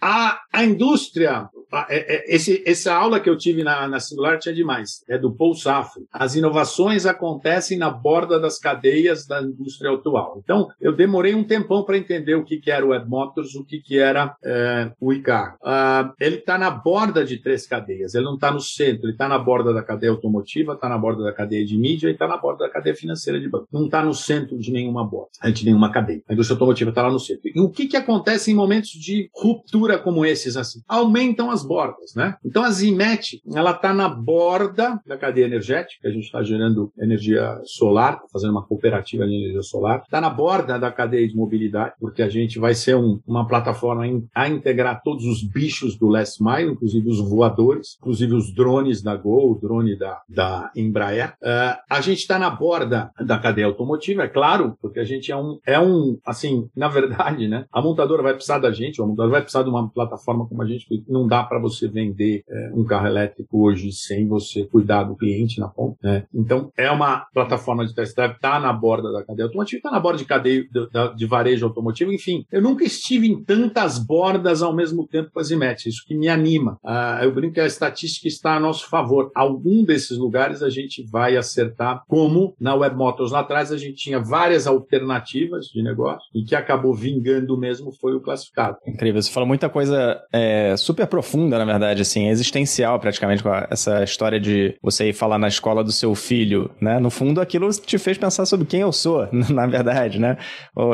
A, 0.00 0.40
a 0.52 0.64
indústria, 0.64 1.48
é, 1.88 2.16
é, 2.16 2.34
esse, 2.34 2.62
essa 2.66 2.94
aula 2.94 3.20
que 3.20 3.28
eu 3.28 3.36
tive 3.36 3.62
na, 3.62 3.86
na 3.88 4.00
Singular 4.00 4.38
tinha 4.38 4.54
demais. 4.54 5.04
É 5.08 5.18
do 5.18 5.32
Paul 5.32 5.54
Safo. 5.54 6.06
As 6.12 6.34
inovações 6.34 7.06
acontecem 7.06 7.78
na 7.78 7.90
borda 7.90 8.38
das 8.38 8.58
cadeias 8.58 9.26
da 9.26 9.42
indústria 9.42 9.92
atual. 9.92 10.40
Então, 10.42 10.68
eu 10.80 10.94
demorei 10.94 11.34
um 11.34 11.44
tempão 11.44 11.84
para 11.84 11.98
entender 11.98 12.34
o 12.34 12.44
que, 12.44 12.58
que 12.58 12.70
era 12.70 12.84
o 12.84 12.90
Web 12.90 13.08
Motors, 13.08 13.54
o 13.54 13.64
que, 13.64 13.80
que 13.80 13.98
era 13.98 14.36
é, 14.44 14.92
o 15.00 15.12
ICAR. 15.12 15.56
Uh, 15.62 16.12
ele 16.20 16.36
está 16.36 16.58
na 16.58 16.70
borda 16.70 17.24
de 17.24 17.38
três 17.38 17.66
cadeias. 17.66 18.14
Ele 18.14 18.24
não 18.24 18.34
está 18.34 18.50
no 18.50 18.60
centro. 18.60 19.06
Ele 19.06 19.12
está 19.12 19.28
na 19.28 19.38
borda 19.38 19.72
da 19.72 19.82
cadeia 19.82 20.12
automotiva, 20.12 20.74
está 20.74 20.88
na 20.88 20.98
borda 21.00 21.24
da 21.24 21.32
cadeia 21.32 21.64
de 21.64 21.76
mídia 21.78 22.08
e 22.08 22.12
está 22.12 22.28
na 22.28 22.36
borda 22.36 22.66
da 22.66 22.70
cadeia 22.70 22.94
financeira 22.94 23.40
de 23.40 23.48
banco. 23.48 23.66
Não 23.72 23.86
está 23.86 24.04
no 24.04 24.14
centro 24.14 24.58
de 24.58 24.70
nenhuma 24.70 25.04
borda, 25.04 25.30
de 25.50 25.64
nenhuma 25.64 25.90
cadeia. 25.90 26.22
A 26.28 26.34
indústria 26.34 26.54
automotiva 26.54 26.90
está 26.90 27.02
lá 27.02 27.10
no 27.10 27.18
centro. 27.18 27.42
E 27.44 27.60
o 27.60 27.70
que, 27.70 27.86
que 27.86 27.96
acontece 27.96 28.50
em 28.50 28.54
momentos 28.54 28.90
de 28.90 29.30
ruptura 29.34 29.98
como 29.98 30.24
esses? 30.24 30.50
assim? 30.56 30.80
Aumentam 30.88 31.50
as 31.50 31.64
bordas, 31.64 32.14
né? 32.14 32.36
Então 32.44 32.62
a 32.62 32.70
Zimet, 32.70 33.40
ela 33.54 33.72
está 33.72 33.92
na 33.92 34.08
borda 34.08 35.00
da 35.06 35.16
cadeia 35.16 35.44
energética, 35.44 36.08
a 36.08 36.10
gente 36.10 36.24
está 36.24 36.42
gerando 36.42 36.92
energia 36.98 37.60
solar, 37.64 38.20
tá 38.20 38.26
fazendo 38.32 38.50
uma 38.50 38.64
cooperativa 38.64 39.26
de 39.26 39.34
energia 39.34 39.62
solar, 39.62 40.02
está 40.02 40.20
na 40.20 40.30
borda 40.30 40.78
da 40.78 40.90
cadeia 40.90 41.26
de 41.26 41.36
mobilidade, 41.36 41.94
porque 41.98 42.22
a 42.22 42.28
gente 42.28 42.58
vai 42.58 42.74
ser 42.74 42.96
um, 42.96 43.20
uma 43.26 43.46
plataforma 43.46 44.04
a 44.34 44.48
integrar 44.48 45.02
todos 45.02 45.24
os 45.24 45.42
bichos 45.42 45.96
do 45.96 46.08
last 46.08 46.42
mile, 46.42 46.72
inclusive 46.72 47.08
os 47.08 47.20
voadores, 47.20 47.96
inclusive 48.00 48.34
os 48.34 48.54
drones 48.54 49.02
da 49.02 49.16
Gol, 49.16 49.52
o 49.52 49.54
drone 49.54 49.96
da, 49.96 50.20
da 50.28 50.70
Embraer. 50.80 51.34
Uh, 51.42 51.76
a 51.88 52.00
gente 52.00 52.18
está 52.18 52.38
na 52.38 52.50
borda 52.50 53.10
da 53.20 53.38
cadeia 53.38 53.66
automotiva, 53.66 54.24
é 54.24 54.28
claro, 54.28 54.76
porque 54.80 55.00
a 55.00 55.04
gente 55.04 55.30
é 55.30 55.36
um, 55.36 55.58
é 55.66 55.78
um, 55.78 56.18
assim, 56.24 56.68
na 56.76 56.88
verdade, 56.88 57.48
né? 57.48 57.66
A 57.72 57.82
montadora 57.82 58.22
vai 58.22 58.34
precisar 58.34 58.58
da 58.58 58.70
gente, 58.70 59.00
a 59.00 59.04
montadora 59.04 59.30
vai 59.30 59.42
precisar 59.42 59.62
de 59.62 59.70
uma 59.70 59.88
plataforma 59.88 60.46
como 60.46 60.62
a 60.62 60.66
gente, 60.66 60.86
não 61.08 61.26
dá 61.26 61.42
para 61.42 61.58
você 61.58 61.88
vender 61.88 62.42
é, 62.48 62.70
um 62.74 62.84
carro 62.84 63.06
elétrico 63.06 63.66
hoje 63.66 63.92
sem 63.92 64.26
você 64.26 64.64
cuidar 64.64 65.04
do 65.04 65.16
cliente 65.16 65.60
na 65.60 65.68
ponta, 65.68 65.96
né? 66.02 66.24
Então, 66.34 66.72
é 66.76 66.90
uma 66.90 67.26
plataforma 67.32 67.86
de 67.86 67.94
test 67.94 68.14
drive, 68.14 68.34
está 68.34 68.58
na 68.58 68.72
borda 68.72 69.12
da 69.12 69.24
cadeia 69.24 69.46
automotiva, 69.46 69.78
está 69.78 69.90
na 69.90 70.00
borda 70.00 70.18
de 70.18 70.24
cadeia 70.24 70.64
de, 70.64 71.16
de, 71.16 71.26
varejo 71.26 71.66
automotivo, 71.66 72.12
enfim. 72.12 72.44
Eu 72.50 72.62
nunca 72.62 72.84
estive 72.84 73.28
em 73.28 73.42
tantas 73.42 73.98
bordas 73.98 74.62
ao 74.62 74.74
mesmo 74.74 75.06
tempo 75.06 75.30
com 75.32 75.40
a 75.40 75.42
Zimet, 75.42 75.88
isso 75.88 76.04
que 76.06 76.14
me 76.14 76.28
anima. 76.28 76.78
Ah, 76.84 77.20
eu 77.22 77.32
brinco 77.32 77.54
que 77.54 77.60
a 77.60 77.66
estatística 77.66 78.28
está 78.28 78.56
a 78.56 78.60
nosso 78.60 78.88
favor. 78.88 79.30
Algum 79.34 79.84
desses 79.84 80.16
lugares 80.16 80.62
a 80.62 80.69
gente 80.70 81.04
vai 81.10 81.36
acertar, 81.36 82.02
como 82.08 82.54
na 82.60 82.74
Web 82.74 82.96
Motors 82.96 83.32
lá 83.32 83.40
atrás 83.40 83.72
a 83.72 83.76
gente 83.76 83.94
tinha 83.94 84.20
várias 84.20 84.66
alternativas 84.66 85.66
de 85.66 85.82
negócio 85.82 86.26
e 86.34 86.44
que 86.44 86.54
acabou 86.54 86.94
vingando 86.94 87.58
mesmo 87.58 87.92
foi 87.92 88.14
o 88.14 88.20
classificado. 88.20 88.76
Incrível, 88.86 89.20
você 89.20 89.30
falou 89.30 89.46
muita 89.46 89.68
coisa 89.68 90.20
é, 90.32 90.76
super 90.76 91.06
profunda, 91.06 91.58
na 91.58 91.64
verdade, 91.64 92.02
assim, 92.02 92.28
existencial 92.28 92.98
praticamente 92.98 93.42
com 93.42 93.50
essa 93.70 94.02
história 94.02 94.40
de 94.40 94.76
você 94.82 95.08
ir 95.08 95.12
falar 95.12 95.38
na 95.38 95.48
escola 95.48 95.82
do 95.82 95.92
seu 95.92 96.14
filho, 96.14 96.70
né? 96.80 96.98
No 96.98 97.10
fundo, 97.10 97.40
aquilo 97.40 97.70
te 97.70 97.98
fez 97.98 98.18
pensar 98.18 98.46
sobre 98.46 98.66
quem 98.66 98.80
eu 98.80 98.92
sou, 98.92 99.28
na 99.50 99.66
verdade, 99.66 100.18
né? 100.18 100.36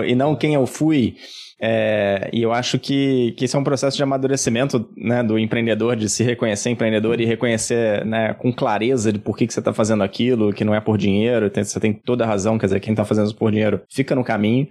E 0.06 0.14
não 0.14 0.34
quem 0.34 0.54
eu 0.54 0.66
fui. 0.66 1.16
É, 1.58 2.28
e 2.32 2.42
eu 2.42 2.52
acho 2.52 2.78
que, 2.78 3.32
que 3.32 3.46
esse 3.46 3.56
é 3.56 3.58
um 3.58 3.64
processo 3.64 3.96
de 3.96 4.02
amadurecimento 4.02 4.88
né, 4.96 5.22
do 5.22 5.38
empreendedor, 5.38 5.96
de 5.96 6.08
se 6.08 6.22
reconhecer 6.22 6.70
empreendedor 6.70 7.18
e 7.20 7.24
reconhecer 7.24 8.04
né, 8.04 8.34
com 8.34 8.52
clareza 8.52 9.10
de 9.12 9.18
por 9.18 9.36
que, 9.36 9.46
que 9.46 9.54
você 9.54 9.60
está 9.60 9.72
fazendo 9.72 10.02
aquilo, 10.02 10.52
que 10.52 10.64
não 10.64 10.74
é 10.74 10.80
por 10.80 10.98
dinheiro, 10.98 11.50
você 11.54 11.80
tem 11.80 11.94
toda 11.94 12.24
a 12.24 12.26
razão, 12.26 12.58
quer 12.58 12.66
dizer, 12.66 12.80
quem 12.80 12.92
está 12.92 13.04
fazendo 13.04 13.26
isso 13.26 13.36
por 13.36 13.50
dinheiro 13.50 13.80
fica 13.88 14.14
no 14.14 14.22
caminho 14.22 14.68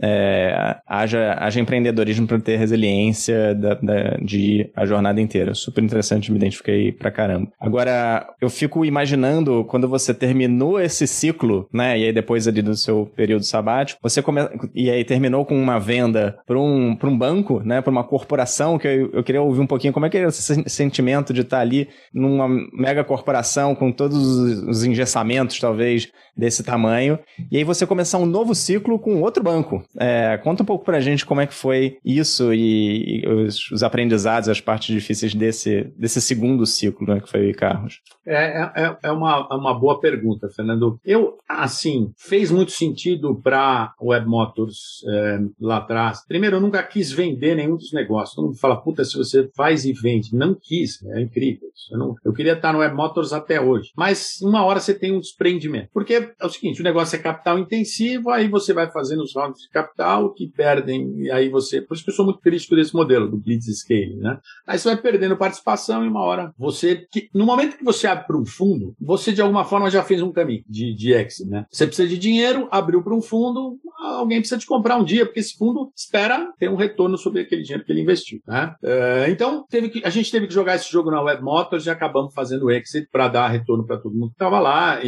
é, 0.00 0.76
haja, 0.86 1.36
haja 1.38 1.60
empreendedorismo 1.60 2.26
para 2.26 2.38
ter 2.38 2.56
resiliência 2.56 3.54
da, 3.54 3.74
da, 3.74 4.16
de 4.22 4.70
a 4.74 4.84
jornada 4.84 5.20
inteira. 5.20 5.54
Super 5.54 5.82
interessante, 5.82 6.30
me 6.30 6.38
identifiquei 6.38 6.92
pra 6.92 7.10
caramba. 7.10 7.48
Agora, 7.60 8.26
eu 8.40 8.50
fico 8.50 8.84
imaginando 8.84 9.64
quando 9.64 9.88
você 9.88 10.12
terminou 10.12 10.80
esse 10.80 11.06
ciclo, 11.06 11.68
né? 11.72 11.98
E 11.98 12.04
aí 12.04 12.12
depois 12.12 12.46
ali 12.46 12.62
do 12.62 12.74
seu 12.74 13.10
período 13.16 13.44
sabático, 13.44 14.00
você 14.02 14.22
come... 14.22 14.40
e 14.74 14.90
aí 14.90 15.04
terminou 15.04 15.44
com 15.44 15.56
uma 15.56 15.78
venda 15.78 16.38
para 16.46 16.58
um, 16.58 16.94
pra 16.94 17.08
um 17.08 17.16
banco, 17.16 17.60
né? 17.64 17.80
Para 17.80 17.90
uma 17.90 18.04
corporação, 18.04 18.78
que 18.78 18.86
eu, 18.86 19.10
eu 19.12 19.24
queria 19.24 19.42
ouvir 19.42 19.60
um 19.60 19.66
pouquinho 19.66 19.92
como 19.92 20.06
é 20.06 20.10
que 20.10 20.18
é 20.18 20.26
esse 20.26 20.62
sentimento 20.68 21.32
de 21.32 21.40
estar 21.40 21.60
ali 21.60 21.88
numa 22.12 22.48
mega 22.72 23.02
corporação 23.04 23.74
com 23.74 23.90
todos 23.90 24.16
os 24.16 24.84
engessamentos, 24.84 25.58
talvez, 25.58 26.08
desse 26.36 26.62
tamanho. 26.62 27.18
E 27.50 27.56
aí 27.56 27.64
você 27.64 27.86
começar 27.86 28.18
um 28.18 28.26
novo 28.26 28.54
ciclo 28.54 28.98
com 28.98 29.22
outro 29.22 29.42
banco. 29.42 29.85
É, 29.98 30.38
conta 30.38 30.62
um 30.62 30.66
pouco 30.66 30.84
pra 30.84 31.00
gente 31.00 31.24
como 31.24 31.40
é 31.40 31.46
que 31.46 31.54
foi 31.54 31.98
isso 32.04 32.52
e, 32.52 33.22
e 33.22 33.28
os, 33.28 33.70
os, 33.70 33.82
aprendizados, 33.82 34.48
as 34.48 34.60
partes 34.60 34.94
difíceis 34.94 35.34
desse, 35.34 35.92
desse 35.96 36.20
segundo 36.20 36.66
ciclo, 36.66 37.06
né, 37.06 37.20
que 37.20 37.30
foi 37.30 37.52
Carros. 37.52 38.00
É, 38.26 38.62
é, 38.62 38.72
é, 38.76 38.96
é 39.04 39.12
uma, 39.12 39.46
é 39.50 39.54
uma 39.54 39.78
boa 39.78 40.00
pergunta, 40.00 40.48
Fernando. 40.48 40.98
Eu, 41.04 41.38
assim, 41.48 42.12
fez 42.16 42.50
muito 42.50 42.72
sentido 42.72 43.40
para 43.40 43.94
Web 44.02 44.26
Motors 44.26 45.04
é, 45.08 45.38
lá 45.60 45.76
atrás. 45.78 46.24
Primeiro, 46.26 46.56
eu 46.56 46.60
nunca 46.60 46.82
quis 46.82 47.12
vender 47.12 47.54
nenhum 47.54 47.76
dos 47.76 47.92
negócios. 47.92 48.34
Todo 48.34 48.46
mundo 48.46 48.58
fala, 48.58 48.76
puta, 48.76 49.04
se 49.04 49.16
você 49.16 49.48
faz 49.54 49.84
e 49.84 49.92
vende. 49.92 50.34
Não 50.34 50.54
quis, 50.54 51.02
é 51.04 51.20
incrível. 51.20 51.68
Eu, 51.90 51.98
não, 51.98 52.14
eu 52.24 52.32
queria 52.32 52.54
estar 52.54 52.72
no 52.72 52.80
Web 52.80 52.94
Motors 52.96 53.32
até 53.32 53.60
hoje. 53.60 53.90
Mas 53.96 54.40
uma 54.42 54.64
hora 54.64 54.80
você 54.80 54.92
tem 54.92 55.12
um 55.12 55.20
desprendimento. 55.20 55.90
Porque 55.92 56.14
é 56.38 56.46
o 56.46 56.50
seguinte, 56.50 56.80
o 56.80 56.84
negócio 56.84 57.16
é 57.16 57.18
capital 57.18 57.58
intensivo, 57.58 58.30
aí 58.30 58.48
você 58.48 58.72
vai 58.72 58.90
fazendo 58.90 59.22
os 59.22 59.34
rounds 59.34 59.62
de 59.62 59.70
capital 59.76 60.32
que 60.32 60.46
perdem, 60.46 61.22
e 61.22 61.30
aí 61.30 61.48
você... 61.48 61.80
Por 61.80 61.94
isso 61.94 62.04
que 62.04 62.10
eu 62.10 62.14
sou 62.14 62.24
muito 62.24 62.40
crítico 62.40 62.74
desse 62.74 62.94
modelo, 62.94 63.30
do 63.30 63.36
Blitz 63.36 63.66
Scaling, 63.66 64.16
né? 64.16 64.38
Aí 64.66 64.78
você 64.78 64.88
vai 64.88 64.96
perdendo 64.96 65.36
participação 65.36 66.04
e 66.04 66.08
uma 66.08 66.22
hora 66.22 66.52
você... 66.58 67.06
Que, 67.10 67.28
no 67.34 67.44
momento 67.44 67.76
que 67.76 67.84
você 67.84 68.06
abre 68.06 68.26
para 68.26 68.38
um 68.38 68.46
fundo, 68.46 68.94
você 69.00 69.32
de 69.32 69.42
alguma 69.42 69.64
forma 69.64 69.90
já 69.90 70.02
fez 70.02 70.22
um 70.22 70.32
caminho 70.32 70.64
de, 70.68 70.94
de 70.94 71.12
exit, 71.12 71.48
né? 71.48 71.66
Você 71.70 71.86
precisa 71.86 72.08
de 72.08 72.18
dinheiro, 72.18 72.68
abriu 72.70 73.02
para 73.02 73.14
um 73.14 73.22
fundo, 73.22 73.78
alguém 74.00 74.38
precisa 74.38 74.58
te 74.58 74.66
comprar 74.66 74.96
um 74.96 75.04
dia, 75.04 75.26
porque 75.26 75.40
esse 75.40 75.56
fundo 75.56 75.90
espera 75.94 76.52
ter 76.58 76.70
um 76.70 76.76
retorno 76.76 77.18
sobre 77.18 77.42
aquele 77.42 77.62
dinheiro 77.62 77.84
que 77.84 77.92
ele 77.92 78.02
investiu, 78.02 78.40
né? 78.46 78.74
É, 78.82 79.26
então, 79.30 79.64
teve 79.68 79.88
que, 79.88 80.04
a 80.04 80.10
gente 80.10 80.30
teve 80.30 80.46
que 80.46 80.54
jogar 80.54 80.76
esse 80.76 80.90
jogo 80.90 81.10
na 81.10 81.22
Web 81.22 81.42
Motors 81.42 81.86
e 81.86 81.90
acabamos 81.90 82.32
fazendo 82.34 82.70
exit 82.70 83.08
para 83.10 83.28
dar 83.28 83.48
retorno 83.48 83.84
para 83.86 83.98
todo 83.98 84.14
mundo 84.14 84.28
que 84.28 84.34
estava 84.34 84.58
lá 84.58 84.98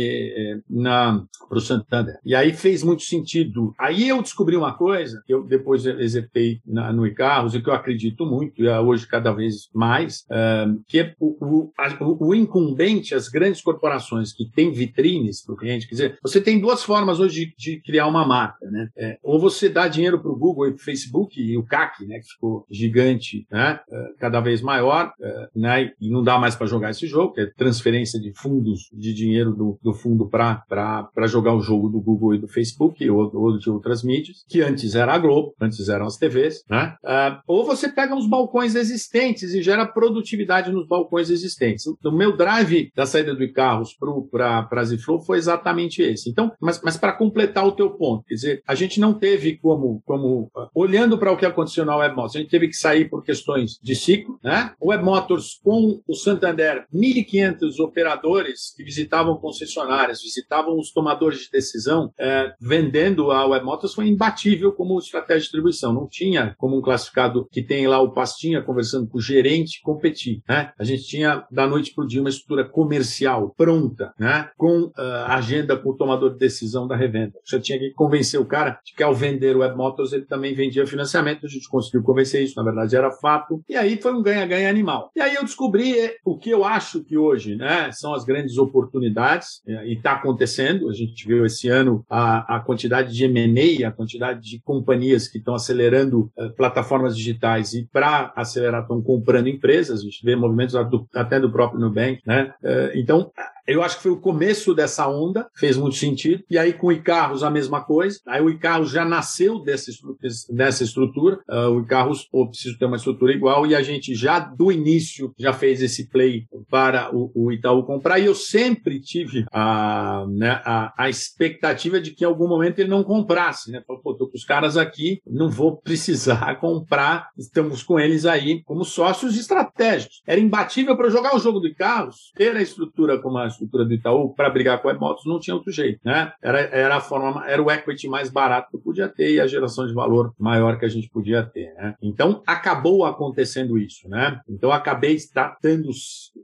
para 1.49 1.59
o 1.59 1.61
Santander. 1.61 2.19
E 2.25 2.35
aí 2.35 2.53
fez 2.53 2.83
muito 2.83 3.03
sentido. 3.03 3.73
Aí 3.79 4.09
eu 4.09 4.21
descobri 4.23 4.57
uma 4.59 4.75
coisa 4.75 5.23
que 5.27 5.33
eu 5.33 5.45
depois 5.45 5.87
executei 5.87 6.61
na, 6.67 6.93
no 6.93 7.07
Icarros 7.07 7.55
e 7.55 7.63
que 7.63 7.69
eu 7.69 7.75
acredito 7.75 8.27
muito, 8.27 8.63
e 8.63 8.69
hoje 8.69 9.07
cada 9.07 9.33
vez 9.33 9.69
mais, 9.75 10.27
uh, 10.31 10.83
que 10.87 10.99
é 10.99 11.15
o, 11.19 11.37
o, 11.45 11.73
a, 11.79 11.97
o, 12.01 12.35
incumbente, 12.35 13.15
as 13.15 13.29
grandes 13.29 13.61
corporações 13.61 14.33
que 14.33 14.49
têm 14.51 14.73
vitrines 14.73 15.45
para 15.45 15.55
o 15.55 15.57
cliente, 15.57 15.87
quer 15.87 15.95
dizer, 15.95 16.19
você 16.23 16.41
tem 16.41 16.61
duas 16.61 16.83
formas 16.83 17.21
hoje 17.21 17.47
de, 17.47 17.75
de 17.75 17.81
criar 17.83 18.07
uma 18.07 18.27
marca, 18.27 18.71
né? 18.71 18.89
É, 18.97 19.19
ou 19.23 19.39
você 19.39 19.69
dá 19.69 19.89
dinheiro 19.89 20.21
para 20.21 20.31
o 20.31 20.37
Google 20.37 20.69
e 20.69 20.73
para 20.73 20.81
o 20.81 20.85
Facebook 20.85 21.41
e 21.41 21.57
o 21.57 21.65
CAC, 21.65 22.07
né, 22.07 22.19
que 22.19 22.29
ficou 22.29 22.67
gigante, 22.71 23.47
né, 23.51 23.81
uh, 23.89 24.19
cada 24.19 24.41
vez 24.41 24.61
maior, 24.61 25.13
uh, 25.21 25.59
né, 25.59 25.93
e 26.01 26.11
não 26.11 26.23
dá 26.23 26.39
mais 26.39 26.55
para 26.55 26.67
jogar 26.67 26.91
esse 26.91 27.07
jogo, 27.07 27.35
que 27.35 27.41
é 27.43 27.47
transferência 27.47 28.21
de 28.21 28.33
fundos 28.35 28.91
de 28.93 29.13
dinheiro 29.13 29.53
do, 29.53 29.79
do 29.83 29.93
fundo 29.93 30.29
para 30.29 31.27
jogar 31.27 31.55
o 31.55 31.61
jogo 31.61 31.89
do 31.89 32.01
Google 32.01 32.35
e 32.35 32.39
do 32.39 32.49
Facebook 32.49 33.09
ou, 33.09 33.31
ou, 33.35 33.59
de 33.59 33.71
outras 33.71 34.03
mídias, 34.03 34.45
que 34.49 34.63
antes 34.63 34.95
era 34.95 35.13
a 35.13 35.19
Globo, 35.19 35.55
antes 35.61 35.89
eram 35.89 36.07
as 36.07 36.17
TVs, 36.17 36.65
né? 36.69 36.97
Uh, 37.05 37.41
ou 37.47 37.65
você 37.65 37.89
pega 37.89 38.17
os 38.17 38.27
balcões 38.27 38.75
existentes 38.75 39.55
e 39.55 39.63
gera 39.63 39.87
produtividade 39.87 40.73
nos 40.73 40.87
balcões 40.87 41.31
existentes. 41.31 41.85
O 41.87 42.11
meu 42.11 42.37
drive 42.37 42.91
da 42.95 43.07
saída 43.07 43.35
do 43.35 43.45
Icarros 43.45 43.97
para 44.31 44.69
a 44.71 44.85
Ziflow 44.85 45.21
foi 45.21 45.39
exatamente 45.39 46.03
esse. 46.03 46.31
Então, 46.31 46.53
mas, 46.61 46.81
mas 46.83 46.97
para 46.97 47.13
completar 47.13 47.67
o 47.67 47.73
teu 47.73 47.91
ponto, 47.91 48.25
quer 48.25 48.35
dizer, 48.35 48.63
a 48.67 48.75
gente 48.75 48.99
não 48.99 49.15
teve 49.15 49.57
como, 49.59 50.03
como 50.05 50.51
uh, 50.57 50.69
olhando 50.75 51.19
para 51.19 51.33
o 51.33 51.37
que 51.37 51.47
aconteceu 51.47 51.85
na 51.85 51.97
Web 51.97 52.17
Motors, 52.17 52.37
a 52.37 52.39
gente 52.41 52.51
teve 52.51 52.69
que 52.69 52.77
sair 52.77 53.09
por 53.09 53.23
questões 53.23 53.79
de 53.83 53.95
ciclo, 53.95 54.39
né? 54.43 54.73
O 54.81 54.89
Web 54.89 55.05
Motors 55.05 55.61
com 55.63 56.01
o 56.07 56.15
Santander, 56.15 56.87
1.500 56.95 57.79
operadores 57.81 58.73
que 58.77 58.83
visitavam 58.83 59.37
concessionárias, 59.37 60.23
visitavam 60.23 60.79
os 60.79 60.91
tomadores 60.91 61.41
de 61.41 61.51
decisão, 61.51 62.13
é, 62.19 62.53
vendendo 62.61 63.31
a 63.31 63.47
Web 63.47 63.65
Motors 63.65 63.95
foi 63.95 64.09
imbatível 64.09 64.38
imbatível 64.39 64.73
como 64.73 64.99
estratégia 64.99 65.39
de 65.39 65.43
distribuição. 65.43 65.93
Não 65.93 66.07
tinha 66.07 66.55
como 66.57 66.79
um 66.79 66.83
classificado 66.83 67.49
que 67.51 67.63
tem 67.63 67.87
lá 67.87 68.01
o 68.01 68.13
pastinha 68.13 68.63
conversando 68.63 69.09
com 69.09 69.19
o 69.19 69.21
gerente 69.21 69.81
competir. 69.83 70.43
Né? 70.49 70.73
A 70.79 70.85
gente 70.85 71.05
tinha 71.05 71.45
da 71.51 71.67
noite 71.67 71.93
para 71.95 72.05
o 72.05 72.07
dia 72.07 72.21
uma 72.21 72.31
estrutura 72.31 72.65
comercial 72.65 73.53
pronta, 73.57 74.13
né? 74.19 74.51
com 74.57 74.85
uh, 74.85 74.93
agenda 75.27 75.77
com 75.77 75.91
o 75.91 75.97
tomador 75.97 76.33
de 76.33 76.39
decisão 76.39 76.87
da 76.87 76.97
revenda. 76.97 77.33
Você 77.45 77.59
tinha 77.59 77.79
que 77.79 77.91
convencer 77.91 78.41
o 78.41 78.47
cara 78.47 78.79
de 78.85 78.95
que 78.95 79.03
ao 79.03 79.15
vender 79.15 79.57
o 79.57 79.61
Web 79.61 79.77
Motors 79.77 80.13
ele 80.13 80.25
também 80.25 80.55
vendia 80.55 80.87
financiamento. 80.87 81.47
A 81.47 81.49
gente 81.49 81.69
conseguiu 81.69 82.03
convencer 82.03 82.43
isso, 82.43 82.55
na 82.57 82.63
verdade 82.63 82.97
era 82.97 83.11
fato. 83.11 83.63
E 83.69 83.77
aí 83.77 84.01
foi 84.01 84.13
um 84.13 84.23
ganha-ganha 84.23 84.69
animal. 84.69 85.11
E 85.17 85.21
aí 85.21 85.35
eu 85.35 85.43
descobri 85.43 85.95
o 86.25 86.39
que 86.39 86.51
eu 86.51 86.65
acho 86.65 87.03
que 87.03 87.17
hoje 87.17 87.57
né, 87.57 87.91
são 87.93 88.15
as 88.15 88.25
grandes 88.25 88.57
oportunidades, 88.59 89.63
e 89.67 89.95
está 89.95 90.13
acontecendo. 90.13 90.89
A 90.89 90.93
gente 90.93 91.27
viu 91.27 91.45
esse 91.45 91.69
ano 91.69 92.05
a, 92.09 92.57
a 92.57 92.61
quantidade 92.61 93.15
de 93.15 93.25
M&A, 93.25 93.89
a 93.89 93.93
quantidade 93.93 94.18
de 94.41 94.61
companhias 94.61 95.29
que 95.29 95.39
estão 95.39 95.55
acelerando 95.55 96.31
uh, 96.37 96.51
plataformas 96.57 97.17
digitais 97.17 97.75
e 97.75 97.89
para 97.93 98.33
acelerar 98.37 98.83
estão 98.83 99.03
comprando 99.03 99.49
empresas. 99.49 100.01
A 100.01 100.05
gente 100.05 100.25
vê 100.25 100.37
movimentos 100.37 100.75
até 101.15 101.41
do 101.41 101.51
próprio 101.51 101.81
Nubank. 101.81 102.21
Né? 102.27 102.53
Uh, 102.63 102.99
então, 102.99 103.31
eu 103.69 103.83
acho 103.83 103.97
que 103.97 104.03
foi 104.03 104.13
o 104.13 104.21
começo 104.21 104.75
dessa 104.75 105.07
onda, 105.07 105.47
fez 105.55 105.77
muito 105.77 105.97
sentido. 105.97 106.43
E 106.51 106.57
aí 106.57 106.73
com 106.73 106.87
o 106.87 106.93
iCarros 106.93 107.43
a 107.43 107.51
mesma 107.51 107.85
coisa. 107.85 108.19
Aí 108.27 108.41
o 108.41 108.49
iCarros 108.49 108.91
já 108.91 109.05
nasceu 109.05 109.59
dessa 109.59 109.91
estrutura. 109.91 110.19
Dessa 110.49 110.85
estrutura. 110.85 111.41
Uh, 111.49 111.69
o 111.73 111.81
iCarros, 111.83 112.25
pô, 112.25 112.49
preciso 112.49 112.79
ter 112.79 112.87
uma 112.87 112.97
estrutura 112.97 113.33
igual. 113.33 113.67
E 113.67 113.75
a 113.75 113.83
gente 113.83 114.15
já 114.15 114.39
do 114.39 114.73
início 114.73 115.35
já 115.39 115.53
fez 115.53 115.83
esse 115.83 116.09
play 116.09 116.47
para 116.71 117.15
o, 117.15 117.31
o 117.35 117.53
Itaú 117.53 117.85
comprar. 117.85 118.19
E 118.19 118.25
eu 118.25 118.35
sempre 118.35 119.01
tive 119.01 119.45
a, 119.53 120.25
né, 120.31 120.63
a, 120.65 120.95
a, 120.97 121.11
expectativa 121.11 122.01
de 122.01 122.13
que 122.13 122.25
em 122.25 122.27
algum 122.27 122.49
momento 122.49 122.79
ele 122.79 122.89
não 122.89 123.05
comprasse. 123.05 123.71
Né? 123.71 123.83
Falei, 123.87 124.03
pô, 124.03 124.15
tô 124.15 124.29
com 124.29 124.37
os 124.37 124.45
caras 124.45 124.79
aqui, 124.79 125.21
não 125.27 125.51
vou 125.51 125.77
precisar 125.77 126.57
comprar. 126.61 127.29
Estamos 127.37 127.83
com 127.83 128.01
eles 128.01 128.25
aí 128.25 128.63
como 128.65 128.83
sócios 128.83 129.37
estratégicos. 129.37 130.23
Era 130.27 130.41
imbatível 130.41 130.97
para 130.97 131.11
jogar 131.11 131.37
o 131.37 131.39
jogo 131.39 131.61
do 131.61 131.69
iCarros, 131.69 132.33
ter 132.35 132.57
a 132.57 132.63
estrutura 132.63 133.21
como 133.21 133.37
a 133.37 133.58
estrutura 133.59 133.85
do 133.85 133.93
Itaú 133.93 134.33
para 134.35 134.51
brigar 134.51 134.81
com 134.81 134.89
a 134.89 134.95
Motos 134.95 135.27
não 135.27 135.39
tinha 135.39 135.55
outro 135.55 135.73
jeito, 135.73 136.01
né? 136.05 136.33
Era, 136.43 136.61
era 136.61 136.97
a 136.97 137.01
forma, 137.01 137.47
era 137.49 137.63
o 137.63 137.71
equity 137.71 138.09
mais 138.09 138.31
barato 138.31 138.71
que 138.71 138.79
podia 138.79 139.09
ter 139.09 139.33
e 139.33 139.41
a 139.41 139.47
geração 139.47 139.87
de 139.87 139.95
valor 139.95 140.33
maior 140.39 140.79
que 140.79 140.85
a 140.85 140.89
gente 140.89 141.09
podia 141.09 141.43
ter, 141.43 141.73
né? 141.75 141.95
Então 142.03 142.43
acabou 142.47 143.05
acontecendo 143.05 143.79
isso, 143.79 144.09
né? 144.09 144.41
Então 144.49 144.73
acabei 144.73 145.15
estando, 145.15 145.89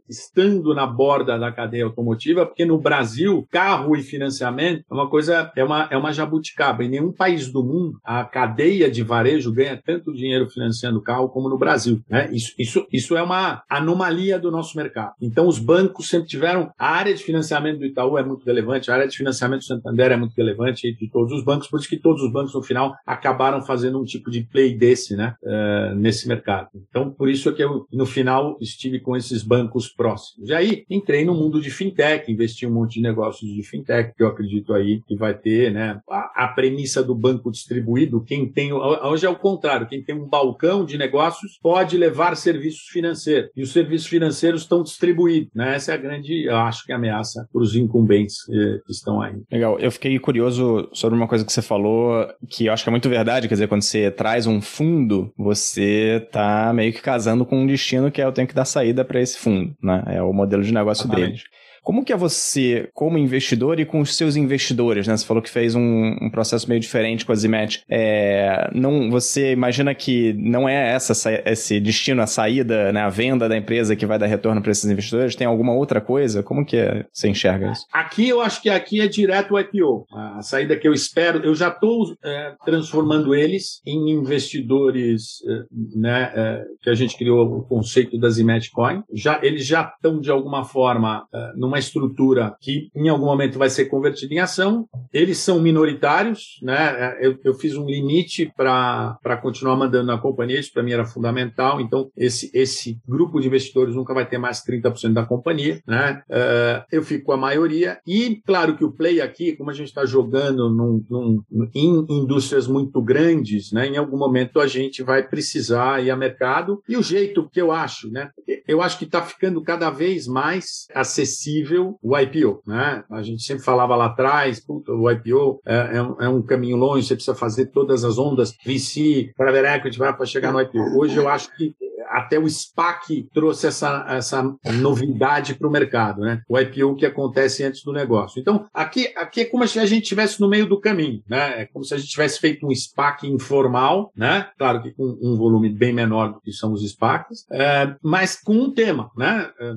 estando 0.08 0.74
na 0.74 0.86
borda 0.86 1.38
da 1.38 1.52
cadeia 1.52 1.84
automotiva, 1.84 2.46
porque 2.46 2.64
no 2.64 2.78
Brasil 2.78 3.46
carro 3.50 3.96
e 3.96 4.02
financiamento 4.02 4.84
é 4.90 4.94
uma 4.94 5.08
coisa 5.08 5.52
é 5.56 5.64
uma 5.64 5.88
é 5.90 5.96
uma 5.96 6.12
jabuticaba. 6.12 6.84
Em 6.84 6.88
nenhum 6.88 7.12
país 7.12 7.50
do 7.50 7.64
mundo 7.64 7.98
a 8.04 8.24
cadeia 8.24 8.90
de 8.90 9.02
varejo 9.02 9.52
ganha 9.52 9.80
tanto 9.84 10.12
dinheiro 10.12 10.48
financiando 10.48 11.02
carro 11.02 11.28
como 11.28 11.48
no 11.48 11.58
Brasil, 11.58 12.00
né? 12.08 12.28
Isso 12.32 12.54
isso 12.58 12.86
isso 12.92 13.16
é 13.16 13.22
uma 13.22 13.62
anomalia 13.68 14.38
do 14.38 14.50
nosso 14.50 14.76
mercado. 14.76 15.12
Então 15.20 15.46
os 15.46 15.58
bancos 15.58 16.08
sempre 16.08 16.28
tiveram 16.28 16.70
a 16.78 17.03
área 17.04 17.14
de 17.14 17.22
financiamento 17.22 17.78
do 17.78 17.84
Itaú 17.84 18.16
é 18.16 18.24
muito 18.24 18.44
relevante, 18.46 18.90
a 18.90 18.94
área 18.94 19.06
de 19.06 19.16
financiamento 19.16 19.60
do 19.60 19.66
Santander 19.66 20.12
é 20.12 20.16
muito 20.16 20.34
relevante 20.34 20.90
de 20.94 21.10
todos 21.10 21.32
os 21.32 21.44
bancos, 21.44 21.68
por 21.68 21.78
isso 21.78 21.88
que 21.88 21.98
todos 21.98 22.22
os 22.22 22.32
bancos 22.32 22.54
no 22.54 22.62
final 22.62 22.94
acabaram 23.06 23.60
fazendo 23.60 24.00
um 24.00 24.04
tipo 24.04 24.30
de 24.30 24.42
play 24.42 24.74
desse, 24.74 25.14
né, 25.14 25.34
uh, 25.42 25.94
nesse 25.94 26.26
mercado. 26.26 26.68
Então, 26.88 27.10
por 27.10 27.28
isso 27.28 27.48
é 27.50 27.52
que 27.52 27.62
eu 27.62 27.86
no 27.92 28.06
final 28.06 28.56
estive 28.60 29.00
com 29.00 29.14
esses 29.14 29.42
bancos 29.42 29.88
próximos. 29.88 30.48
E 30.48 30.54
aí 30.54 30.84
entrei 30.88 31.24
no 31.24 31.34
mundo 31.34 31.60
de 31.60 31.70
fintech, 31.70 32.30
investi 32.30 32.66
um 32.66 32.72
monte 32.72 32.94
de 32.94 33.02
negócios 33.02 33.52
de 33.52 33.62
fintech 33.62 34.14
que 34.16 34.22
eu 34.22 34.28
acredito 34.28 34.72
aí 34.72 35.02
que 35.06 35.14
vai 35.14 35.34
ter, 35.34 35.70
né, 35.70 36.00
a, 36.08 36.44
a 36.44 36.48
premissa 36.48 37.02
do 37.02 37.14
banco 37.14 37.50
distribuído, 37.50 38.24
quem 38.24 38.50
tem 38.50 38.72
hoje 38.72 39.26
é 39.26 39.28
o 39.28 39.36
contrário, 39.36 39.86
quem 39.86 40.02
tem 40.02 40.14
um 40.14 40.26
balcão 40.26 40.86
de 40.86 40.96
negócios 40.96 41.58
pode 41.62 41.98
levar 41.98 42.34
serviços 42.34 42.86
financeiros 42.88 43.50
e 43.54 43.62
os 43.62 43.72
serviços 43.72 44.06
financeiros 44.06 44.62
estão 44.62 44.82
distribuídos, 44.82 45.50
né? 45.54 45.74
Essa 45.74 45.92
é 45.92 45.94
a 45.94 45.98
grande, 45.98 46.44
eu 46.44 46.56
acho 46.56 46.84
que 46.84 46.92
ameaça 46.94 47.48
para 47.52 47.62
os 47.62 47.74
incumbentes 47.74 48.36
eh, 48.50 48.80
que 48.84 48.92
estão 48.92 49.20
aí. 49.20 49.34
Legal. 49.50 49.78
Eu 49.78 49.90
fiquei 49.90 50.18
curioso 50.18 50.88
sobre 50.92 51.16
uma 51.16 51.28
coisa 51.28 51.44
que 51.44 51.52
você 51.52 51.62
falou, 51.62 52.26
que 52.48 52.66
eu 52.66 52.72
acho 52.72 52.82
que 52.82 52.90
é 52.90 52.92
muito 52.92 53.08
verdade. 53.08 53.48
Quer 53.48 53.54
dizer, 53.54 53.68
quando 53.68 53.82
você 53.82 54.10
traz 54.10 54.46
um 54.46 54.60
fundo, 54.60 55.32
você 55.36 56.26
tá 56.32 56.72
meio 56.74 56.92
que 56.92 57.02
casando 57.02 57.44
com 57.44 57.60
um 57.60 57.66
destino 57.66 58.10
que 58.10 58.20
é 58.20 58.24
eu 58.24 58.32
tenho 58.32 58.48
que 58.48 58.54
dar 58.54 58.64
saída 58.64 59.04
para 59.04 59.20
esse 59.20 59.38
fundo, 59.38 59.74
né? 59.82 60.02
É 60.06 60.22
o 60.22 60.32
modelo 60.32 60.62
de 60.62 60.72
negócio 60.72 61.04
Exatamente. 61.04 61.26
deles. 61.28 61.44
Como 61.84 62.02
que 62.02 62.12
é 62.12 62.16
você, 62.16 62.88
como 62.94 63.18
investidor 63.18 63.78
e 63.78 63.84
com 63.84 64.00
os 64.00 64.16
seus 64.16 64.36
investidores, 64.36 65.06
né? 65.06 65.14
Você 65.14 65.26
falou 65.26 65.42
que 65.42 65.50
fez 65.50 65.74
um, 65.74 66.16
um 66.20 66.30
processo 66.30 66.66
meio 66.66 66.80
diferente 66.80 67.26
com 67.26 67.32
a 67.32 67.34
Zimet. 67.34 67.84
É, 67.88 68.70
não, 68.74 69.10
você 69.10 69.52
imagina 69.52 69.94
que 69.94 70.32
não 70.32 70.66
é 70.66 70.92
essa, 70.94 71.12
esse 71.44 71.78
destino, 71.78 72.22
a 72.22 72.26
saída, 72.26 72.90
né, 72.90 73.02
a 73.02 73.10
venda 73.10 73.48
da 73.48 73.56
empresa 73.56 73.94
que 73.94 74.06
vai 74.06 74.18
dar 74.18 74.26
retorno 74.26 74.62
para 74.62 74.72
esses 74.72 74.90
investidores? 74.90 75.36
Tem 75.36 75.46
alguma 75.46 75.74
outra 75.74 76.00
coisa? 76.00 76.42
Como 76.42 76.64
que 76.64 76.78
é, 76.78 77.04
você 77.12 77.28
enxerga 77.28 77.70
isso? 77.70 77.86
Aqui 77.92 78.30
eu 78.30 78.40
acho 78.40 78.62
que 78.62 78.70
aqui 78.70 79.02
é 79.02 79.06
direto 79.06 79.52
o 79.52 79.60
IPO. 79.60 80.06
A 80.10 80.40
saída 80.40 80.76
que 80.76 80.88
eu 80.88 80.94
espero, 80.94 81.44
eu 81.44 81.54
já 81.54 81.68
estou 81.68 82.16
é, 82.24 82.54
transformando 82.64 83.34
eles 83.34 83.82
em 83.86 84.10
investidores, 84.10 85.42
é, 85.46 85.98
né, 85.98 86.32
é, 86.34 86.64
que 86.82 86.88
a 86.88 86.94
gente 86.94 87.16
criou 87.18 87.58
o 87.58 87.62
conceito 87.62 88.18
da 88.18 88.30
Zimet 88.30 88.70
Coin. 88.70 89.02
Já, 89.12 89.38
eles 89.42 89.66
já 89.66 89.92
estão 89.94 90.18
de 90.18 90.30
alguma 90.30 90.64
forma 90.64 91.26
é, 91.34 91.52
numa 91.56 91.73
uma 91.74 91.78
estrutura 91.78 92.56
que 92.60 92.88
em 92.94 93.08
algum 93.08 93.26
momento 93.26 93.58
vai 93.58 93.68
ser 93.68 93.86
convertida 93.86 94.32
em 94.32 94.38
ação. 94.38 94.88
Eles 95.12 95.38
são 95.38 95.60
minoritários, 95.60 96.60
né? 96.62 97.16
Eu, 97.20 97.36
eu 97.44 97.54
fiz 97.54 97.74
um 97.76 97.86
limite 97.86 98.52
para 98.56 99.36
continuar 99.42 99.76
mandando 99.76 100.06
na 100.06 100.18
companhia, 100.18 100.60
isso 100.60 100.72
para 100.72 100.82
mim 100.82 100.92
era 100.92 101.04
fundamental. 101.04 101.80
Então, 101.80 102.10
esse, 102.16 102.50
esse 102.54 103.00
grupo 103.06 103.40
de 103.40 103.48
investidores 103.48 103.94
nunca 103.94 104.14
vai 104.14 104.26
ter 104.26 104.38
mais 104.38 104.62
30% 104.64 105.12
da 105.12 105.26
companhia, 105.26 105.82
né? 105.86 106.22
Uh, 106.30 106.84
eu 106.92 107.02
fico 107.02 107.26
com 107.26 107.32
a 107.32 107.36
maioria. 107.36 107.98
E, 108.06 108.40
claro 108.46 108.76
que 108.76 108.84
o 108.84 108.92
play 108.92 109.20
aqui, 109.20 109.56
como 109.56 109.70
a 109.70 109.74
gente 109.74 109.88
está 109.88 110.06
jogando 110.06 110.70
num, 110.70 111.04
num, 111.10 111.42
em 111.74 112.06
indústrias 112.08 112.68
muito 112.68 113.02
grandes, 113.02 113.72
né? 113.72 113.88
Em 113.88 113.96
algum 113.96 114.16
momento 114.16 114.60
a 114.60 114.66
gente 114.68 115.02
vai 115.02 115.26
precisar 115.26 116.04
ir 116.04 116.10
a 116.10 116.16
mercado. 116.16 116.80
E 116.88 116.96
o 116.96 117.02
jeito 117.02 117.48
que 117.50 117.60
eu 117.60 117.72
acho, 117.72 118.10
né? 118.10 118.30
Eu 118.68 118.80
acho 118.80 118.98
que 118.98 119.04
está 119.04 119.22
ficando 119.22 119.60
cada 119.62 119.90
vez 119.90 120.26
mais 120.28 120.86
acessível 120.94 121.63
possível 121.64 121.98
o 122.02 122.18
IPO. 122.18 122.62
Né? 122.66 123.02
A 123.10 123.22
gente 123.22 123.42
sempre 123.42 123.64
falava 123.64 123.96
lá 123.96 124.06
atrás, 124.06 124.60
puta, 124.60 124.92
o 124.92 125.10
IPO 125.10 125.60
é, 125.66 125.96
é, 125.96 126.02
um, 126.02 126.16
é, 126.20 126.28
um, 126.28 126.42
caminho 126.42 126.76
longe, 126.76 127.06
você 127.06 127.14
precisa 127.14 127.34
fazer 127.34 127.66
todas 127.66 128.04
as 128.04 128.18
ondas 128.18 128.54
VC, 128.64 129.32
private 129.36 129.66
equity, 129.66 129.98
para 129.98 130.26
chegar 130.26 130.52
no 130.52 130.60
IPO. 130.60 130.98
Hoje 130.98 131.16
eu 131.16 131.28
acho 131.28 131.54
que 131.56 131.74
até 132.14 132.38
o 132.38 132.48
SPAC 132.48 133.28
trouxe 133.34 133.66
essa, 133.66 134.06
essa 134.08 134.42
novidade 134.74 135.54
para 135.54 135.68
o 135.68 135.70
mercado, 135.70 136.20
né? 136.20 136.42
O 136.48 136.58
IPO 136.58 136.94
que 136.94 137.04
acontece 137.04 137.64
antes 137.64 137.82
do 137.82 137.92
negócio. 137.92 138.40
Então, 138.40 138.66
aqui, 138.72 139.12
aqui 139.16 139.40
é 139.40 139.44
como 139.44 139.66
se 139.66 139.80
a 139.80 139.86
gente 139.86 140.04
estivesse 140.04 140.40
no 140.40 140.48
meio 140.48 140.66
do 140.66 140.80
caminho, 140.80 141.22
né? 141.28 141.62
É 141.62 141.66
como 141.66 141.84
se 141.84 141.94
a 141.94 141.96
gente 141.96 142.10
tivesse 142.10 142.38
feito 142.38 142.66
um 142.66 142.74
SPAC 142.74 143.26
informal, 143.26 144.12
né? 144.16 144.48
Claro 144.56 144.82
que 144.82 144.92
com 144.92 145.18
um 145.20 145.36
volume 145.36 145.68
bem 145.68 145.92
menor 145.92 146.32
do 146.32 146.40
que 146.40 146.52
são 146.52 146.72
os 146.72 146.88
SPACs, 146.88 147.46
é, 147.50 147.94
mas 148.02 148.40
com 148.40 148.54
um 148.54 148.72
tema, 148.72 149.10
né? 149.16 149.50
É, 149.58 149.72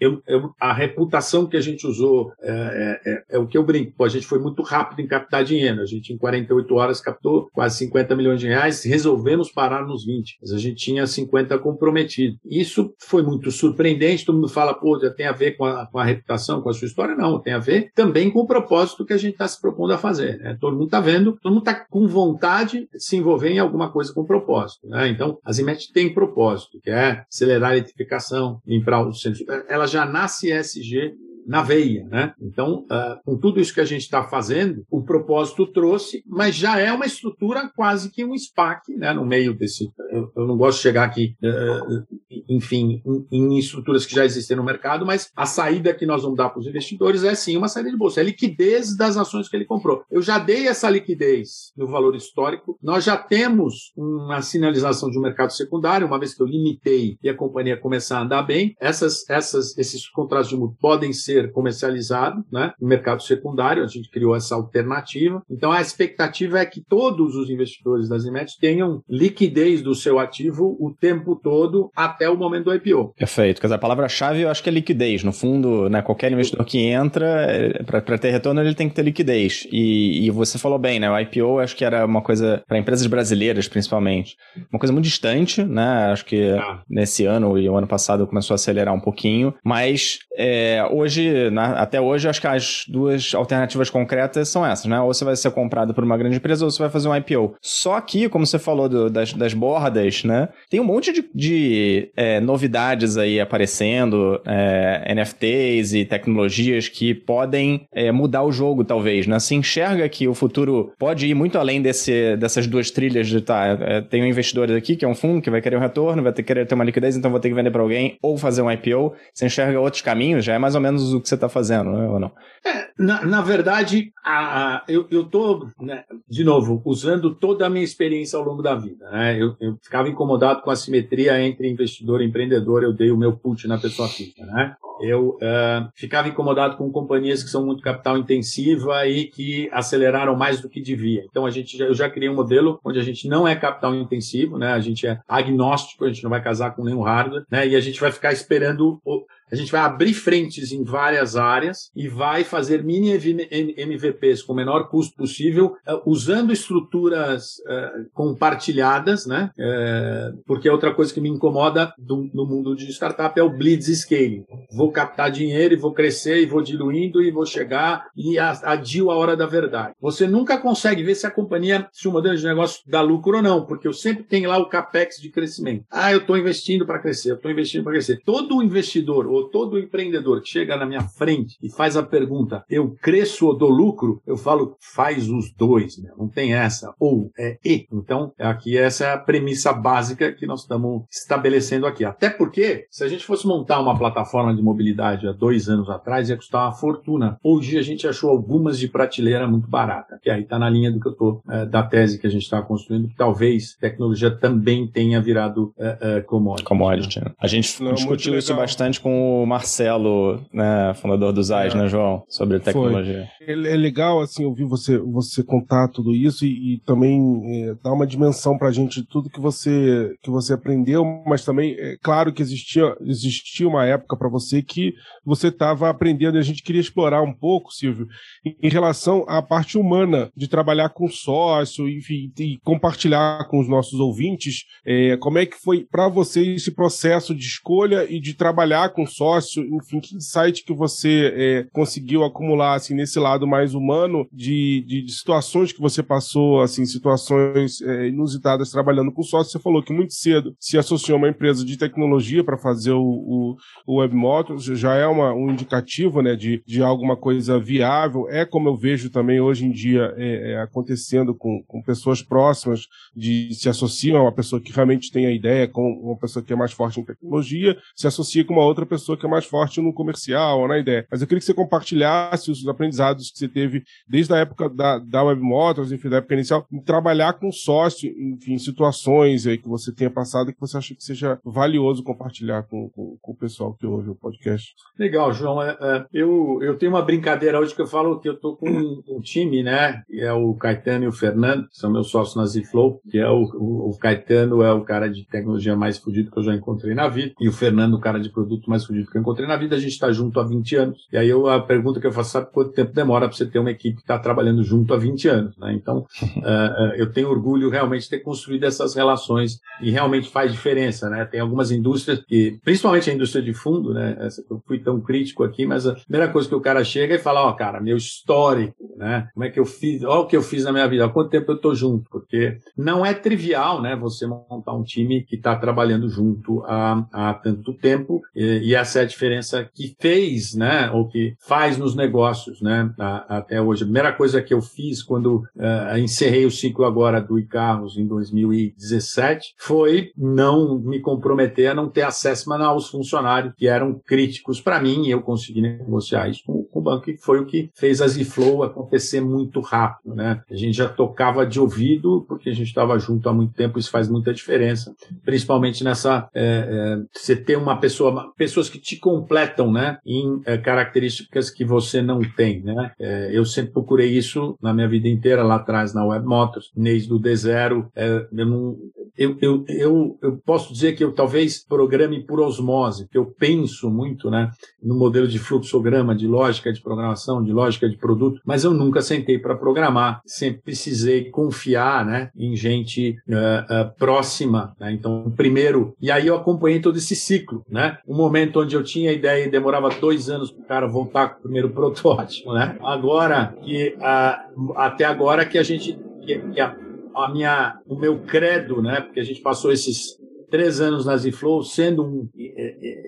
eu, 0.00 0.22
eu, 0.26 0.54
a 0.58 0.72
reputação 0.72 1.46
que 1.46 1.56
a 1.56 1.60
gente 1.60 1.86
usou 1.86 2.32
é, 2.40 3.00
é, 3.04 3.12
é, 3.12 3.24
é 3.36 3.38
o 3.38 3.46
que 3.46 3.58
eu 3.58 3.64
brinco. 3.64 4.02
A 4.02 4.08
gente 4.08 4.26
foi 4.26 4.38
muito 4.38 4.62
rápido 4.62 5.00
em 5.00 5.06
captar 5.06 5.44
dinheiro. 5.44 5.80
A 5.80 5.86
gente, 5.86 6.12
em 6.12 6.18
48 6.18 6.74
horas, 6.74 7.00
captou 7.00 7.48
quase 7.52 7.78
50 7.78 8.16
milhões 8.16 8.40
de 8.40 8.46
reais. 8.46 8.82
Resolvemos 8.84 9.50
parar 9.50 9.86
nos 9.86 10.04
20. 10.06 10.38
Mas 10.40 10.52
a 10.52 10.58
gente 10.58 10.76
tinha 10.76 11.06
50 11.06 11.58
com 11.58 11.76
comprometido. 11.82 12.38
Isso 12.44 12.94
foi 12.96 13.22
muito 13.22 13.50
surpreendente, 13.50 14.24
todo 14.24 14.36
mundo 14.36 14.48
fala, 14.48 14.72
pô, 14.72 14.98
já 15.00 15.10
tem 15.10 15.26
a 15.26 15.32
ver 15.32 15.56
com 15.56 15.64
a, 15.64 15.86
com 15.86 15.98
a 15.98 16.04
reputação, 16.04 16.62
com 16.62 16.68
a 16.68 16.72
sua 16.72 16.86
história. 16.86 17.16
Não, 17.16 17.40
tem 17.40 17.52
a 17.52 17.58
ver 17.58 17.90
também 17.92 18.30
com 18.30 18.38
o 18.38 18.46
propósito 18.46 19.04
que 19.04 19.12
a 19.12 19.16
gente 19.16 19.32
está 19.32 19.48
se 19.48 19.60
propondo 19.60 19.92
a 19.92 19.98
fazer. 19.98 20.38
Né? 20.38 20.56
Todo 20.60 20.74
mundo 20.74 20.84
está 20.84 21.00
vendo, 21.00 21.36
todo 21.42 21.52
mundo 21.52 21.68
está 21.68 21.74
com 21.74 22.06
vontade 22.06 22.88
de 22.92 23.00
se 23.00 23.16
envolver 23.16 23.50
em 23.50 23.58
alguma 23.58 23.90
coisa 23.90 24.12
com 24.14 24.24
propósito. 24.24 24.86
Né? 24.86 25.08
Então, 25.08 25.38
a 25.44 25.52
Zimet 25.52 25.92
tem 25.92 26.14
propósito, 26.14 26.78
que 26.80 26.90
é 26.90 27.24
acelerar 27.28 27.72
a 27.72 27.76
eletrificação, 27.76 28.60
limpar 28.64 29.04
o 29.04 29.12
centro. 29.12 29.44
Ela 29.68 29.86
já 29.86 30.06
nasce 30.06 30.52
ESG 30.52 31.14
na 31.46 31.62
veia, 31.62 32.04
né? 32.04 32.34
Então, 32.40 32.84
uh, 32.90 33.20
com 33.24 33.36
tudo 33.36 33.60
isso 33.60 33.74
que 33.74 33.80
a 33.80 33.84
gente 33.84 34.02
está 34.02 34.24
fazendo, 34.24 34.84
o 34.90 35.02
propósito 35.02 35.66
trouxe, 35.66 36.22
mas 36.26 36.54
já 36.54 36.78
é 36.78 36.92
uma 36.92 37.06
estrutura 37.06 37.70
quase 37.74 38.10
que 38.10 38.24
um 38.24 38.36
SPAC, 38.36 38.94
né? 38.96 39.12
No 39.12 39.24
meio 39.24 39.54
desse, 39.54 39.90
eu, 40.10 40.30
eu 40.36 40.46
não 40.46 40.56
gosto 40.56 40.78
de 40.78 40.82
chegar 40.82 41.04
aqui, 41.04 41.36
uh, 41.42 42.04
enfim, 42.48 43.02
em, 43.30 43.54
em, 43.54 43.58
estruturas 43.58 44.06
que 44.06 44.14
já 44.14 44.24
existem 44.24 44.56
no 44.56 44.64
mercado, 44.64 45.04
mas 45.04 45.30
a 45.36 45.46
saída 45.46 45.94
que 45.94 46.06
nós 46.06 46.22
vamos 46.22 46.36
dar 46.36 46.50
para 46.50 46.60
os 46.60 46.66
investidores 46.66 47.24
é 47.24 47.34
sim 47.34 47.56
uma 47.56 47.68
saída 47.68 47.90
de 47.90 47.96
bolsa, 47.96 48.20
é 48.20 48.24
liquidez 48.24 48.96
das 48.96 49.16
ações 49.16 49.48
que 49.48 49.56
ele 49.56 49.64
comprou. 49.64 50.02
Eu 50.10 50.22
já 50.22 50.38
dei 50.38 50.68
essa 50.68 50.88
liquidez 50.88 51.72
no 51.76 51.86
valor 51.86 52.14
histórico, 52.14 52.78
nós 52.82 53.04
já 53.04 53.16
temos 53.16 53.92
uma 53.96 54.42
sinalização 54.42 55.10
de 55.10 55.18
um 55.18 55.22
mercado 55.22 55.52
secundário, 55.52 56.06
uma 56.06 56.18
vez 56.18 56.34
que 56.34 56.42
eu 56.42 56.46
limitei 56.46 57.16
e 57.22 57.28
a 57.28 57.36
companhia 57.36 57.76
começar 57.76 58.18
a 58.18 58.22
andar 58.22 58.42
bem, 58.42 58.74
essas, 58.80 59.28
essas, 59.28 59.76
esses 59.76 60.08
contratos 60.08 60.48
de 60.48 60.56
multa 60.56 60.76
podem 60.80 61.12
ser 61.12 61.31
ser 61.32 61.52
comercializado 61.52 62.44
né, 62.52 62.72
no 62.80 62.88
mercado 62.88 63.22
secundário, 63.22 63.82
a 63.82 63.86
gente 63.86 64.10
criou 64.10 64.36
essa 64.36 64.54
alternativa. 64.54 65.42
Então 65.50 65.72
a 65.72 65.80
expectativa 65.80 66.58
é 66.58 66.66
que 66.66 66.80
todos 66.80 67.34
os 67.34 67.48
investidores 67.48 68.08
das 68.08 68.24
IMET 68.24 68.58
tenham 68.60 69.02
liquidez 69.08 69.82
do 69.82 69.94
seu 69.94 70.18
ativo 70.18 70.76
o 70.78 70.92
tempo 70.92 71.36
todo 71.36 71.90
até 71.96 72.28
o 72.28 72.36
momento 72.36 72.64
do 72.64 72.74
IPO. 72.74 73.14
Perfeito. 73.16 73.60
Quer 73.60 73.66
dizer, 73.68 73.76
a 73.76 73.78
palavra-chave 73.78 74.42
eu 74.42 74.50
acho 74.50 74.62
que 74.62 74.68
é 74.68 74.72
liquidez. 74.72 75.24
No 75.24 75.32
fundo, 75.32 75.88
né, 75.88 76.02
qualquer 76.02 76.30
investidor 76.32 76.64
que 76.64 76.78
entra, 76.78 77.26
é, 77.26 77.82
para 77.82 78.18
ter 78.18 78.30
retorno, 78.30 78.60
ele 78.60 78.74
tem 78.74 78.88
que 78.88 78.94
ter 78.94 79.02
liquidez. 79.02 79.66
E, 79.70 80.26
e 80.26 80.30
você 80.30 80.58
falou 80.58 80.78
bem, 80.78 81.00
né? 81.00 81.10
O 81.10 81.18
IPO 81.18 81.60
acho 81.60 81.76
que 81.76 81.84
era 81.84 82.04
uma 82.04 82.22
coisa, 82.22 82.62
para 82.66 82.78
empresas 82.78 83.06
brasileiras 83.06 83.68
principalmente, 83.68 84.36
uma 84.70 84.78
coisa 84.78 84.92
muito 84.92 85.04
distante, 85.04 85.62
né? 85.62 86.10
Acho 86.12 86.24
que 86.24 86.50
ah. 86.50 86.80
nesse 86.88 87.24
ano 87.24 87.58
e 87.58 87.68
o 87.68 87.76
ano 87.76 87.86
passado 87.86 88.26
começou 88.26 88.54
a 88.54 88.56
acelerar 88.56 88.94
um 88.94 89.00
pouquinho, 89.00 89.54
mas 89.64 90.18
é, 90.36 90.86
hoje, 90.90 91.21
né, 91.50 91.74
até 91.76 92.00
hoje, 92.00 92.28
acho 92.28 92.40
que 92.40 92.46
as 92.46 92.84
duas 92.88 93.34
alternativas 93.34 93.90
concretas 93.90 94.48
são 94.48 94.64
essas, 94.64 94.86
né? 94.86 95.00
Ou 95.00 95.12
você 95.12 95.24
vai 95.24 95.36
ser 95.36 95.50
comprado 95.50 95.94
por 95.94 96.04
uma 96.04 96.16
grande 96.16 96.36
empresa 96.36 96.64
ou 96.64 96.70
você 96.70 96.82
vai 96.82 96.90
fazer 96.90 97.08
um 97.08 97.16
IPO. 97.16 97.54
Só 97.60 98.00
que, 98.00 98.28
como 98.28 98.46
você 98.46 98.58
falou 98.58 98.88
do, 98.88 99.10
das, 99.10 99.32
das 99.32 99.54
bordas, 99.54 100.24
né? 100.24 100.48
Tem 100.70 100.80
um 100.80 100.84
monte 100.84 101.12
de, 101.12 101.24
de 101.34 102.10
é, 102.16 102.40
novidades 102.40 103.16
aí 103.16 103.40
aparecendo, 103.40 104.40
é, 104.46 105.14
NFTs 105.14 105.94
e 105.94 106.04
tecnologias 106.04 106.88
que 106.88 107.14
podem 107.14 107.86
é, 107.92 108.10
mudar 108.12 108.42
o 108.42 108.52
jogo, 108.52 108.84
talvez, 108.84 109.26
né? 109.26 109.38
Se 109.38 109.54
enxerga 109.54 110.08
que 110.08 110.28
o 110.28 110.34
futuro 110.34 110.92
pode 110.98 111.26
ir 111.26 111.34
muito 111.34 111.58
além 111.58 111.80
desse, 111.80 112.36
dessas 112.36 112.66
duas 112.66 112.90
trilhas 112.90 113.28
de, 113.28 113.40
tá, 113.40 113.78
é, 113.80 114.00
tem 114.00 114.22
um 114.22 114.26
investidor 114.26 114.70
aqui, 114.70 114.96
que 114.96 115.04
é 115.04 115.08
um 115.08 115.14
fundo, 115.14 115.42
que 115.42 115.50
vai 115.50 115.60
querer 115.60 115.76
um 115.76 115.80
retorno, 115.80 116.22
vai 116.22 116.32
ter, 116.32 116.42
querer 116.42 116.66
ter 116.66 116.74
uma 116.74 116.84
liquidez, 116.84 117.16
então 117.16 117.30
vou 117.30 117.40
ter 117.40 117.48
que 117.48 117.54
vender 117.54 117.70
para 117.70 117.82
alguém 117.82 118.16
ou 118.22 118.36
fazer 118.36 118.62
um 118.62 118.70
IPO. 118.70 119.14
Você 119.32 119.46
enxerga 119.46 119.80
outros 119.80 120.02
caminhos, 120.02 120.44
já 120.44 120.54
é 120.54 120.58
mais 120.58 120.74
ou 120.74 120.80
menos 120.80 121.11
o 121.12 121.20
que 121.20 121.28
você 121.28 121.34
está 121.34 121.48
fazendo, 121.48 121.92
né? 121.92 122.06
ou 122.08 122.18
não? 122.18 122.32
É, 122.64 122.88
na, 122.98 123.24
na 123.24 123.40
verdade, 123.40 124.12
a, 124.24 124.76
a, 124.76 124.84
eu 124.88 125.06
estou, 125.10 125.66
né, 125.80 126.04
de 126.28 126.44
novo, 126.44 126.82
usando 126.84 127.34
toda 127.34 127.66
a 127.66 127.70
minha 127.70 127.84
experiência 127.84 128.38
ao 128.38 128.44
longo 128.44 128.62
da 128.62 128.74
vida. 128.74 129.10
Né? 129.10 129.40
Eu, 129.40 129.56
eu 129.60 129.76
ficava 129.82 130.08
incomodado 130.08 130.62
com 130.62 130.70
a 130.70 130.76
simetria 130.76 131.40
entre 131.40 131.68
investidor 131.68 132.22
e 132.22 132.26
empreendedor, 132.26 132.82
eu 132.82 132.92
dei 132.92 133.10
o 133.10 133.16
meu 133.16 133.36
put 133.36 133.66
na 133.66 133.78
pessoa 133.78 134.08
física. 134.08 134.44
Né? 134.46 134.74
Eu 135.00 135.30
uh, 135.30 135.90
ficava 135.94 136.28
incomodado 136.28 136.76
com 136.76 136.90
companhias 136.90 137.42
que 137.42 137.50
são 137.50 137.66
muito 137.66 137.82
capital 137.82 138.16
intensiva 138.16 139.06
e 139.06 139.24
que 139.26 139.68
aceleraram 139.72 140.36
mais 140.36 140.60
do 140.60 140.68
que 140.68 140.80
devia. 140.80 141.24
Então 141.28 141.44
a 141.44 141.50
gente 141.50 141.76
já, 141.76 141.86
eu 141.86 141.94
já 141.94 142.08
criei 142.08 142.30
um 142.30 142.36
modelo 142.36 142.78
onde 142.84 143.00
a 143.00 143.02
gente 143.02 143.26
não 143.28 143.46
é 143.46 143.56
capital 143.56 143.94
intensivo, 143.94 144.58
né? 144.58 144.72
A 144.72 144.80
gente 144.80 145.06
é 145.06 145.18
agnóstico, 145.26 146.04
a 146.04 146.08
gente 146.08 146.22
não 146.22 146.30
vai 146.30 146.42
casar 146.42 146.76
com 146.76 146.84
nenhum 146.84 147.02
hardware, 147.02 147.44
né? 147.50 147.66
E 147.66 147.74
a 147.74 147.80
gente 147.80 148.00
vai 148.00 148.12
ficar 148.12 148.32
esperando 148.32 149.00
o, 149.04 149.24
a 149.52 149.56
gente 149.56 149.70
vai 149.70 149.82
abrir 149.82 150.14
frentes 150.14 150.72
em 150.72 150.82
várias 150.82 151.36
áreas 151.36 151.90
e 151.94 152.08
vai 152.08 152.42
fazer 152.42 152.82
mini 152.82 153.10
MVPs 153.10 154.42
com 154.42 154.54
o 154.54 154.56
menor 154.56 154.88
custo 154.88 155.14
possível, 155.14 155.76
eh, 155.86 156.00
usando 156.06 156.52
estruturas 156.52 157.58
uh, 157.58 158.08
compartilhadas, 158.14 159.26
né? 159.26 159.50
Uh, 159.58 160.42
porque 160.46 160.70
outra 160.70 160.94
coisa 160.94 161.12
que 161.12 161.20
me 161.20 161.28
incomoda 161.28 161.92
no 161.98 162.46
mundo 162.46 162.74
de 162.74 162.90
startup 162.90 163.38
é 163.38 163.42
o 163.42 163.50
blitz 163.50 163.88
scaling. 163.88 164.44
Vou 164.74 164.90
captar 164.90 165.30
dinheiro 165.30 165.74
e 165.74 165.76
vou 165.76 165.92
crescer 165.92 166.40
e 166.40 166.46
vou 166.46 166.62
diluindo 166.62 167.22
e 167.22 167.30
vou 167.30 167.44
chegar 167.44 168.06
e 168.16 168.38
adio 168.38 169.10
a 169.10 169.16
hora 169.16 169.36
da 169.36 169.46
verdade. 169.46 169.92
Você 170.00 170.26
nunca 170.26 170.58
consegue 170.58 171.02
ver 171.02 171.14
se 171.14 171.26
a 171.26 171.30
companhia, 171.30 171.86
se 171.92 172.08
o 172.08 172.12
modelo 172.12 172.36
de 172.36 172.44
negócio 172.44 172.82
dá 172.86 173.02
lucro 173.02 173.36
ou 173.36 173.42
não, 173.42 173.66
porque 173.66 173.86
eu 173.86 173.92
sempre 173.92 174.24
tenho 174.24 174.48
lá 174.48 174.56
o 174.56 174.68
capex 174.68 175.20
de 175.20 175.28
crescimento. 175.28 175.84
Ah, 175.90 176.10
eu 176.10 176.18
estou 176.18 176.38
investindo 176.38 176.86
para 176.86 176.98
crescer, 176.98 177.32
eu 177.32 177.36
estou 177.36 177.50
investindo 177.50 177.84
para 177.84 177.92
crescer. 177.92 178.22
Todo 178.24 178.62
investidor 178.62 179.26
ou 179.26 179.41
todo 179.48 179.78
empreendedor 179.78 180.40
que 180.40 180.48
chega 180.48 180.76
na 180.76 180.86
minha 180.86 181.02
frente 181.02 181.56
e 181.62 181.70
faz 181.70 181.96
a 181.96 182.02
pergunta, 182.02 182.64
eu 182.68 182.96
cresço 183.00 183.46
ou 183.46 183.56
dou 183.56 183.70
lucro, 183.70 184.20
eu 184.26 184.36
falo, 184.36 184.76
faz 184.80 185.28
os 185.28 185.52
dois, 185.52 185.98
né? 185.98 186.10
não 186.16 186.28
tem 186.28 186.54
essa, 186.54 186.94
ou 186.98 187.30
é 187.38 187.58
e. 187.64 187.86
Então, 187.92 188.32
aqui 188.38 188.76
essa 188.76 189.04
é 189.04 189.12
a 189.12 189.18
premissa 189.18 189.72
básica 189.72 190.32
que 190.32 190.46
nós 190.46 190.62
estamos 190.62 191.02
estabelecendo 191.10 191.86
aqui. 191.86 192.04
Até 192.04 192.30
porque, 192.30 192.86
se 192.90 193.04
a 193.04 193.08
gente 193.08 193.24
fosse 193.24 193.46
montar 193.46 193.80
uma 193.80 193.96
plataforma 193.96 194.54
de 194.54 194.62
mobilidade 194.62 195.26
há 195.26 195.32
dois 195.32 195.68
anos 195.68 195.88
atrás, 195.88 196.28
ia 196.28 196.36
custar 196.36 196.66
uma 196.66 196.72
fortuna. 196.72 197.38
Hoje 197.42 197.78
a 197.78 197.82
gente 197.82 198.06
achou 198.06 198.30
algumas 198.30 198.78
de 198.78 198.88
prateleira 198.88 199.46
muito 199.46 199.68
barata, 199.68 200.18
que 200.22 200.30
aí 200.30 200.42
está 200.42 200.58
na 200.58 200.68
linha 200.68 200.90
do 200.90 201.00
que 201.00 201.08
eu 201.08 201.12
estou, 201.12 201.42
é, 201.48 201.66
da 201.66 201.82
tese 201.82 202.18
que 202.18 202.26
a 202.26 202.30
gente 202.30 202.42
está 202.42 202.62
construindo, 202.62 203.08
que 203.08 203.16
talvez 203.16 203.76
tecnologia 203.80 204.30
também 204.30 204.86
tenha 204.86 205.20
virado 205.20 205.72
é, 205.78 205.98
é, 206.00 206.20
commodity. 206.20 206.64
Commodity. 206.64 207.20
Né? 207.20 207.32
A 207.38 207.46
gente 207.46 207.82
Não, 207.82 207.94
discutiu 207.94 208.36
isso 208.36 208.54
bastante 208.54 209.00
com 209.00 209.10
o 209.40 209.46
Marcelo, 209.46 210.40
né, 210.52 210.92
fundador 210.94 211.32
do 211.32 211.42
ZAIS, 211.42 211.74
é. 211.74 211.78
né, 211.78 211.88
João? 211.88 212.24
Sobre 212.28 212.58
tecnologia. 212.58 213.28
É, 213.40 213.52
é 213.52 213.76
legal, 213.76 214.20
assim, 214.20 214.44
ouvir 214.44 214.64
você, 214.64 214.98
você 214.98 215.42
contar 215.42 215.88
tudo 215.88 216.14
isso 216.14 216.44
e, 216.44 216.74
e 216.74 216.78
também 216.80 217.68
é, 217.68 217.74
dar 217.82 217.92
uma 217.92 218.06
dimensão 218.06 218.58
pra 218.58 218.70
gente 218.70 219.02
de 219.02 219.08
tudo 219.08 219.30
que 219.30 219.40
você, 219.40 220.14
que 220.22 220.30
você 220.30 220.54
aprendeu, 220.54 221.04
mas 221.26 221.44
também, 221.44 221.74
é 221.78 221.96
claro 222.02 222.32
que 222.32 222.42
existia, 222.42 222.96
existia 223.02 223.68
uma 223.68 223.86
época 223.86 224.16
para 224.16 224.28
você 224.28 224.62
que 224.62 224.94
você 225.24 225.48
estava 225.48 225.88
aprendendo 225.88 226.36
e 226.36 226.40
a 226.40 226.44
gente 226.44 226.62
queria 226.62 226.80
explorar 226.80 227.22
um 227.22 227.32
pouco, 227.32 227.72
Silvio, 227.72 228.06
em, 228.44 228.56
em 228.62 228.68
relação 228.68 229.24
à 229.28 229.40
parte 229.42 229.78
humana 229.78 230.30
de 230.36 230.48
trabalhar 230.48 230.90
com 230.90 231.08
sócio, 231.08 231.88
enfim, 231.88 232.32
e 232.38 232.58
compartilhar 232.64 233.46
com 233.48 233.60
os 233.60 233.68
nossos 233.68 233.98
ouvintes 234.00 234.64
é, 234.86 235.16
como 235.16 235.38
é 235.38 235.46
que 235.46 235.56
foi 235.56 235.84
para 235.84 236.08
você 236.08 236.54
esse 236.54 236.70
processo 236.70 237.34
de 237.34 237.44
escolha 237.44 238.06
e 238.08 238.20
de 238.20 238.34
trabalhar 238.34 238.90
com 238.90 239.06
sócio 239.12 239.62
enfim, 239.64 240.00
que 240.00 240.16
insight 240.16 240.64
que 240.64 240.72
você 240.72 241.32
é, 241.34 241.66
conseguiu 241.72 242.24
acumular, 242.24 242.74
assim, 242.74 242.94
nesse 242.94 243.18
lado 243.18 243.46
mais 243.46 243.74
humano 243.74 244.26
de, 244.32 244.84
de, 244.86 245.02
de 245.02 245.12
situações 245.12 245.72
que 245.72 245.80
você 245.80 246.02
passou, 246.02 246.60
assim, 246.60 246.84
situações 246.84 247.80
é, 247.82 248.08
inusitadas 248.08 248.70
trabalhando 248.70 249.12
com 249.12 249.22
sócio. 249.22 249.52
Você 249.52 249.58
falou 249.58 249.82
que 249.82 249.92
muito 249.92 250.14
cedo 250.14 250.54
se 250.58 250.78
associou 250.78 251.16
a 251.16 251.18
uma 251.18 251.28
empresa 251.28 251.64
de 251.64 251.76
tecnologia 251.76 252.44
para 252.44 252.58
fazer 252.58 252.92
o, 252.92 253.02
o, 253.02 253.56
o 253.86 254.00
WebMotors, 254.00 254.64
já 254.64 254.94
é 254.94 255.06
uma, 255.06 255.32
um 255.34 255.50
indicativo, 255.50 256.22
né, 256.22 256.36
de, 256.36 256.62
de 256.66 256.82
alguma 256.82 257.16
coisa 257.16 257.58
viável. 257.58 258.28
É 258.28 258.44
como 258.44 258.68
eu 258.68 258.76
vejo 258.76 259.10
também 259.10 259.40
hoje 259.40 259.66
em 259.66 259.70
dia 259.70 260.14
é, 260.16 260.52
é, 260.52 260.62
acontecendo 260.62 261.34
com, 261.34 261.62
com 261.66 261.82
pessoas 261.82 262.22
próximas 262.22 262.86
de 263.14 263.54
se 263.54 263.68
associam 263.68 264.18
a 264.18 264.22
uma 264.22 264.32
pessoa 264.32 264.60
que 264.60 264.72
realmente 264.72 265.10
tem 265.10 265.26
a 265.26 265.32
ideia 265.32 265.68
com 265.68 265.92
uma 265.92 266.16
pessoa 266.16 266.44
que 266.44 266.52
é 266.52 266.56
mais 266.56 266.72
forte 266.72 267.00
em 267.00 267.04
tecnologia, 267.04 267.76
se 267.94 268.06
associa 268.06 268.44
com 268.44 268.54
uma 268.54 268.64
outra 268.64 268.86
pessoa 268.86 269.01
que 269.16 269.26
é 269.26 269.28
mais 269.28 269.44
forte 269.44 269.80
no 269.80 269.92
comercial 269.92 270.60
ou 270.60 270.68
na 270.68 270.78
ideia. 270.78 271.06
Mas 271.10 271.20
eu 271.20 271.26
queria 271.26 271.40
que 271.40 271.44
você 271.44 271.54
compartilhasse 271.54 272.50
os 272.50 272.66
aprendizados 272.66 273.30
que 273.30 273.38
você 273.38 273.48
teve 273.48 273.82
desde 274.08 274.32
a 274.32 274.38
época 274.38 274.68
da, 274.68 274.98
da 274.98 275.22
Web 275.22 275.40
Motors, 275.40 275.92
enfim, 275.92 276.08
da 276.08 276.18
época 276.18 276.34
inicial, 276.34 276.66
em 276.72 276.80
trabalhar 276.80 277.34
com 277.34 277.50
sócio, 277.50 278.10
enfim, 278.18 278.58
situações 278.58 279.46
aí 279.46 279.58
que 279.58 279.68
você 279.68 279.92
tenha 279.92 280.10
passado 280.10 280.52
que 280.52 280.60
você 280.60 280.76
acha 280.76 280.94
que 280.94 281.02
seja 281.02 281.38
valioso 281.44 282.02
compartilhar 282.02 282.62
com, 282.64 282.88
com, 282.90 283.16
com 283.20 283.32
o 283.32 283.36
pessoal 283.36 283.74
que 283.74 283.86
ouve 283.86 284.10
o 284.10 284.14
podcast. 284.14 284.74
Legal, 284.98 285.32
João. 285.32 285.62
É, 285.62 285.76
é, 285.80 286.06
eu, 286.12 286.58
eu 286.62 286.76
tenho 286.76 286.92
uma 286.92 287.02
brincadeira 287.02 287.58
hoje 287.58 287.74
que 287.74 287.82
eu 287.82 287.86
falo 287.86 288.20
que 288.20 288.28
eu 288.28 288.38
tô 288.38 288.56
com 288.56 288.68
um, 288.68 289.02
um 289.08 289.20
time, 289.20 289.62
né? 289.62 290.02
Que 290.06 290.20
é 290.20 290.32
o 290.32 290.54
Caetano 290.54 291.04
e 291.04 291.08
o 291.08 291.12
Fernando, 291.12 291.68
que 291.68 291.76
são 291.76 291.90
meus 291.90 292.08
sócios 292.08 292.36
na 292.36 292.46
Zflow, 292.46 293.00
que 293.10 293.18
é 293.18 293.28
o, 293.28 293.42
o, 293.54 293.90
o 293.90 293.98
Caetano 293.98 294.62
é 294.62 294.72
o 294.72 294.84
cara 294.84 295.08
de 295.08 295.26
tecnologia 295.26 295.76
mais 295.76 295.98
fudido 295.98 296.30
que 296.30 296.38
eu 296.38 296.42
já 296.42 296.54
encontrei 296.54 296.94
na 296.94 297.08
vida, 297.08 297.34
e 297.40 297.48
o 297.48 297.52
Fernando 297.52 297.94
o 297.94 298.00
cara 298.00 298.20
de 298.20 298.30
produto 298.30 298.68
mais 298.68 298.84
fudido 298.84 298.91
que 299.10 299.16
eu 299.16 299.20
encontrei 299.20 299.46
na 299.46 299.56
vida, 299.56 299.76
a 299.76 299.78
gente 299.78 299.92
está 299.92 300.10
junto 300.12 300.38
há 300.40 300.44
20 300.44 300.76
anos. 300.76 300.98
E 301.12 301.16
aí 301.16 301.28
eu, 301.28 301.48
a 301.48 301.60
pergunta 301.60 302.00
que 302.00 302.06
eu 302.06 302.12
faço, 302.12 302.30
sabe 302.30 302.50
quanto 302.52 302.72
tempo 302.72 302.92
demora 302.92 303.28
para 303.28 303.36
você 303.36 303.46
ter 303.46 303.58
uma 303.58 303.70
equipe 303.70 303.96
que 303.96 304.02
está 304.02 304.18
trabalhando 304.18 304.62
junto 304.62 304.92
há 304.94 304.96
20 304.96 305.28
anos? 305.28 305.58
Né? 305.58 305.72
Então, 305.74 305.98
uh, 305.98 306.94
eu 306.96 307.12
tenho 307.12 307.28
orgulho 307.28 307.70
realmente 307.70 308.02
de 308.02 308.10
ter 308.10 308.20
construído 308.20 308.64
essas 308.64 308.94
relações 308.94 309.58
e 309.80 309.90
realmente 309.90 310.28
faz 310.28 310.52
diferença. 310.52 311.08
Né? 311.08 311.24
Tem 311.24 311.40
algumas 311.40 311.70
indústrias 311.70 312.22
que, 312.26 312.58
principalmente 312.64 313.10
a 313.10 313.14
indústria 313.14 313.42
de 313.42 313.52
fundo, 313.52 313.92
né? 313.92 314.16
Essa, 314.20 314.42
eu 314.50 314.62
fui 314.66 314.78
tão 314.78 315.00
crítico 315.00 315.44
aqui, 315.44 315.66
mas 315.66 315.86
a 315.86 315.94
primeira 315.94 316.28
coisa 316.28 316.48
que 316.48 316.54
o 316.54 316.60
cara 316.60 316.84
chega 316.84 317.14
e 317.14 317.18
fala, 317.18 317.44
ó, 317.44 317.50
oh, 317.50 317.54
cara, 317.54 317.80
meu 317.80 317.96
histórico, 317.96 318.74
né? 318.96 319.28
Como 319.34 319.44
é 319.44 319.50
que 319.50 319.58
eu 319.58 319.64
fiz, 319.64 320.02
olha 320.02 320.20
o 320.20 320.26
que 320.26 320.36
eu 320.36 320.42
fiz 320.42 320.64
na 320.64 320.72
minha 320.72 320.88
vida, 320.88 321.04
há 321.04 321.08
quanto 321.08 321.30
tempo 321.30 321.50
eu 321.50 321.56
estou 321.56 321.74
junto, 321.74 322.08
porque 322.10 322.58
não 322.76 323.04
é 323.04 323.14
trivial, 323.14 323.80
né? 323.80 323.96
Você 323.96 324.26
montar 324.26 324.74
um 324.74 324.82
time 324.82 325.22
que 325.22 325.36
está 325.36 325.56
trabalhando 325.56 326.08
junto 326.08 326.62
há, 326.64 327.06
há 327.12 327.34
tanto 327.34 327.74
tempo 327.74 328.20
e, 328.34 328.70
e 328.70 328.76
essa 328.82 328.98
é 328.98 329.02
a 329.02 329.06
diferença 329.06 329.68
que 329.72 329.96
fez, 329.98 330.54
né, 330.54 330.90
ou 330.90 331.08
que 331.08 331.34
faz 331.40 331.78
nos 331.78 331.94
negócios, 331.96 332.60
né, 332.60 332.92
a, 332.98 333.38
até 333.38 333.60
hoje. 333.60 333.82
A 333.82 333.86
primeira 333.86 334.12
coisa 334.12 334.42
que 334.42 334.52
eu 334.52 334.60
fiz 334.60 335.02
quando 335.02 335.36
uh, 335.56 335.98
encerrei 335.98 336.44
o 336.44 336.50
ciclo 336.50 336.84
agora 336.84 337.20
do 337.20 337.38
e-carros 337.38 337.96
em 337.96 338.06
2017 338.06 339.54
foi 339.58 340.10
não 340.16 340.78
me 340.78 341.00
comprometer 341.00 341.70
a 341.70 341.74
não 341.74 341.88
ter 341.88 342.02
acesso 342.02 342.52
aos 342.52 342.88
funcionários 342.88 343.54
que 343.56 343.68
eram 343.68 344.00
críticos 344.04 344.60
para 344.60 344.80
mim 344.80 345.06
e 345.06 345.10
eu 345.10 345.22
consegui 345.22 345.62
negociar 345.62 346.28
isso 346.28 346.42
com, 346.44 346.64
com 346.64 346.80
o 346.80 346.82
banco, 346.82 347.08
e 347.08 347.16
foi 347.16 347.38
o 347.38 347.46
que 347.46 347.70
fez 347.74 348.02
a 348.02 348.08
Z-Flow 348.08 348.62
acontecer 348.62 349.20
muito 349.20 349.60
rápido. 349.60 350.14
Né? 350.14 350.42
A 350.50 350.56
gente 350.56 350.76
já 350.76 350.88
tocava 350.88 351.46
de 351.46 351.60
ouvido, 351.60 352.24
porque 352.28 352.50
a 352.50 352.54
gente 352.54 352.68
estava 352.68 352.98
junto 352.98 353.28
há 353.28 353.32
muito 353.32 353.54
tempo, 353.54 353.78
isso 353.78 353.90
faz 353.90 354.08
muita 354.08 354.34
diferença, 354.34 354.92
principalmente 355.24 355.84
nessa. 355.84 356.28
É, 356.34 356.42
é, 356.42 356.96
você 357.12 357.36
ter 357.36 357.56
uma 357.56 357.78
pessoa, 357.78 358.32
pessoas 358.36 358.68
que 358.72 358.78
te 358.78 358.96
completam 358.96 359.70
né, 359.70 359.98
em 360.06 360.40
é, 360.46 360.56
características 360.56 361.50
que 361.50 361.62
você 361.62 362.00
não 362.00 362.20
tem. 362.20 362.62
Né? 362.62 362.92
É, 362.98 363.30
eu 363.32 363.44
sempre 363.44 363.72
procurei 363.72 364.10
isso 364.16 364.56
na 364.62 364.72
minha 364.72 364.88
vida 364.88 365.08
inteira, 365.08 365.42
lá 365.42 365.56
atrás 365.56 365.92
na 365.92 366.04
Web 366.06 366.24
Motors, 366.24 366.72
desde 366.74 367.12
o 367.12 367.20
D0. 367.20 367.88
É, 367.94 368.26
eu, 368.32 368.46
não, 368.46 368.76
eu, 369.16 369.36
eu, 369.40 369.64
eu, 369.68 370.18
eu 370.22 370.36
posso 370.44 370.72
dizer 370.72 370.92
que 370.92 371.04
eu 371.04 371.12
talvez 371.12 371.64
programe 371.64 372.24
por 372.24 372.40
osmose, 372.40 373.08
que 373.08 373.18
eu 373.18 373.26
penso 373.26 373.90
muito 373.90 374.30
né, 374.30 374.50
no 374.82 374.94
modelo 374.94 375.28
de 375.28 375.38
fluxograma, 375.38 376.14
de 376.14 376.26
lógica 376.26 376.72
de 376.72 376.80
programação, 376.80 377.42
de 377.42 377.52
lógica 377.52 377.88
de 377.88 377.96
produto, 377.96 378.40
mas 378.44 378.64
eu 378.64 378.72
nunca 378.72 379.02
sentei 379.02 379.38
para 379.38 379.56
programar. 379.56 380.20
Sempre 380.24 380.62
precisei 380.62 381.30
confiar 381.30 382.04
né, 382.04 382.30
em 382.36 382.56
gente 382.56 383.16
uh, 383.28 383.82
uh, 383.82 383.98
próxima. 383.98 384.74
Né? 384.80 384.92
Então, 384.92 385.32
primeiro, 385.36 385.94
e 386.00 386.10
aí 386.10 386.26
eu 386.26 386.36
acompanhei 386.36 386.80
todo 386.80 386.96
esse 386.96 387.14
ciclo. 387.14 387.64
Né? 387.68 387.98
Um 388.06 388.16
momento 388.16 388.60
onde 388.60 388.74
eu 388.74 388.82
tinha 388.82 389.10
a 389.10 389.14
ideia 389.14 389.44
e 389.44 389.50
demorava 389.50 389.90
dois 389.90 390.28
anos 390.30 390.50
para 390.50 390.62
o 390.62 390.66
cara 390.66 390.86
voltar 390.86 391.28
com 391.28 391.38
o 391.38 391.42
primeiro 391.42 391.70
protótipo. 391.74 392.52
Né? 392.52 392.76
Agora, 392.82 393.54
que, 393.62 393.94
uh, 393.98 394.72
até 394.76 395.04
agora 395.04 395.44
que 395.44 395.58
a 395.58 395.62
gente 395.62 395.98
que, 396.22 396.38
que 396.38 396.60
a, 396.60 396.74
a, 397.14 397.30
minha, 397.32 397.78
o 397.86 397.96
meu 397.96 398.20
credo, 398.20 398.82
né? 398.82 399.00
Porque 399.00 399.20
a 399.20 399.24
gente 399.24 399.40
passou 399.40 399.72
esses 399.72 400.16
três 400.50 400.82
anos 400.82 401.06
na 401.06 401.16
Ziflow, 401.16 401.62
sendo 401.62 402.04
um, 402.04 402.28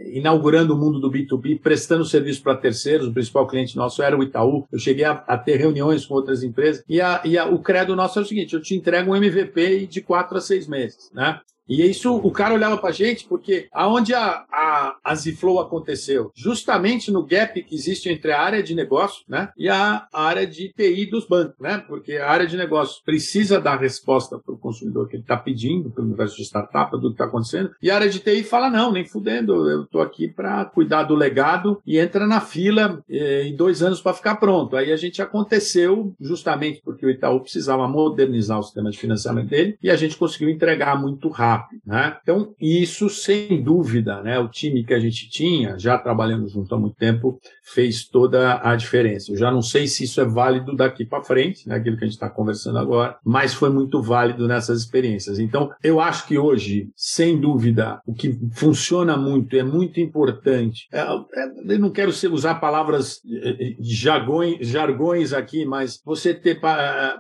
inaugurando 0.07 0.75
o 0.75 0.79
mundo 0.79 0.99
do 0.99 1.11
B2B, 1.11 1.61
prestando 1.61 2.05
serviço 2.05 2.43
para 2.43 2.57
terceiros. 2.57 3.07
O 3.07 3.13
principal 3.13 3.47
cliente 3.47 3.77
nosso 3.77 4.03
era 4.03 4.17
o 4.17 4.23
Itaú. 4.23 4.67
Eu 4.73 4.79
cheguei 4.79 5.05
a, 5.05 5.13
a 5.13 5.37
ter 5.37 5.57
reuniões 5.57 6.07
com 6.07 6.15
outras 6.15 6.43
empresas 6.43 6.83
e, 6.89 7.03
a, 7.03 7.21
e 7.23 7.37
a, 7.37 7.47
o 7.47 7.59
credo 7.59 7.95
nosso 7.95 8.19
é 8.19 8.23
o 8.23 8.25
seguinte: 8.25 8.55
eu 8.55 8.63
te 8.63 8.75
entrego 8.75 9.13
um 9.13 9.17
MVP 9.17 9.87
de 9.87 10.01
quatro 10.01 10.39
a 10.39 10.41
seis 10.41 10.67
meses, 10.67 11.11
né? 11.13 11.39
E 11.69 11.83
isso, 11.89 12.15
o 12.15 12.31
cara 12.31 12.55
olhava 12.55 12.77
para 12.77 12.91
a 12.91 12.93
gente, 12.93 13.27
porque 13.27 13.69
aonde 13.73 14.15
a, 14.15 14.45
a, 14.53 14.97
a 15.03 15.15
Ziflow 15.15 15.61
aconteceu? 15.61 16.31
Justamente 16.35 17.11
no 17.11 17.25
gap 17.25 17.63
que 17.63 17.75
existe 17.75 18.09
entre 18.09 18.33
a 18.33 18.41
área 18.41 18.63
de 18.63 18.75
negócio 18.75 19.25
né, 19.29 19.51
e 19.57 19.69
a, 19.69 20.07
área 20.13 20.47
de 20.47 20.73
TI 20.73 21.07
dos 21.07 21.27
bancos, 21.27 21.59
né? 21.59 21.83
Porque 21.87 22.17
a 22.17 22.31
área 22.31 22.47
de 22.47 22.57
negócio 22.57 23.03
precisa 23.05 23.61
dar 23.61 23.81
resposta 23.81 24.39
para 24.39 24.55
o 24.55 24.59
consumidor 24.59 25.09
que 25.09 25.17
ele 25.17 25.23
está 25.23 25.37
pedindo, 25.37 25.91
para 25.91 26.03
o 26.03 26.07
universo 26.07 26.37
de 26.37 26.43
startup, 26.43 26.91
tudo 26.91 27.09
que 27.09 27.15
está 27.15 27.25
acontecendo, 27.25 27.71
e 27.81 27.91
a 27.91 27.97
área 27.97 28.09
de 28.09 28.21
TI 28.21 28.43
fala, 28.43 28.71
não, 28.71 28.93
nem 28.93 29.05
fudendo, 29.05 29.69
eu 29.71 29.85
estou 29.85 30.03
aqui 30.03 30.29
para 30.29 30.65
cuidar 30.67 31.05
do 31.05 31.15
legado 31.15 31.81
e 31.87 31.99
entra 31.99 32.27
na 32.27 32.41
fila 32.41 33.03
eh, 33.09 33.45
em 33.47 33.57
dois 33.57 33.83
anos 33.83 34.01
para 34.01 34.15
ficar 34.15 34.37
pronto. 34.37 34.77
Aí 34.77 34.93
a 34.93 34.97
gente 34.97 35.23
aconteceu 35.23 36.15
justamente 36.21 36.81
porque 36.85 37.07
o 37.07 37.11
Itaú 37.11 37.41
precisava 37.41 37.89
modernizar 37.89 38.59
o 38.59 38.63
sistema 38.63 38.91
de 38.91 38.99
financiamento 38.99 39.49
dele 39.49 39.79
e 39.83 39.91
a 39.91 39.97
gente 39.97 40.17
conseguiu 40.17 40.49
entregar 40.49 41.01
muito 41.01 41.29
rápido 41.29 41.54
rápido. 41.55 41.81
Né? 41.87 42.17
Então, 42.23 42.55
isso 42.61 43.09
sem 43.09 43.63
dúvida, 43.63 44.23
né? 44.23 44.39
o 44.39 44.49
time 44.49 44.85
que 44.85 44.95
a 44.95 45.01
gente 45.01 45.29
tinha, 45.29 45.79
já 45.79 45.99
trabalhando 45.99 46.49
junto 46.49 46.75
há 46.75 46.79
muito 46.79 46.97
tempo, 46.97 47.39
fez 47.63 48.07
toda 48.07 48.61
a 48.63 48.77
diferença. 48.77 49.33
Eu 49.33 49.37
já 49.37 49.51
não 49.51 49.63
sei 49.63 49.87
se 49.87 50.05
isso 50.05 50.21
é 50.21 50.25
válido 50.25 50.75
daqui 50.75 51.05
para 51.05 51.23
frente, 51.23 51.69
né? 51.69 51.77
aquilo 51.77 51.97
que 51.97 52.05
a 52.05 52.07
gente 52.07 52.15
está 52.15 52.29
conversando 52.29 52.79
agora, 52.79 53.17
mas 53.25 53.55
foi 53.55 53.71
muito 53.71 54.03
válido 54.03 54.47
nessas 54.47 54.81
experiências. 54.81 55.39
Então, 55.39 55.71
eu 55.83 56.01
acho 56.01 56.27
que 56.27 56.39
hoje, 56.39 56.89
sem 56.97 57.41
dúvida, 57.41 58.01
o 58.07 58.15
que 58.15 58.39
funciona 58.53 59.17
muito, 59.17 59.57
é 59.57 59.63
muito 59.63 60.01
importante. 60.01 60.87
É, 60.93 61.01
é, 61.01 61.75
eu 61.75 61.79
não 61.79 61.91
quero 61.91 62.11
usar 62.11 62.57
palavras 62.57 63.21
de 63.25 63.95
jargões, 63.95 64.67
jargões 64.67 65.33
aqui, 65.33 65.65
mas 65.65 66.01
você 66.05 66.35
ter 66.35 66.61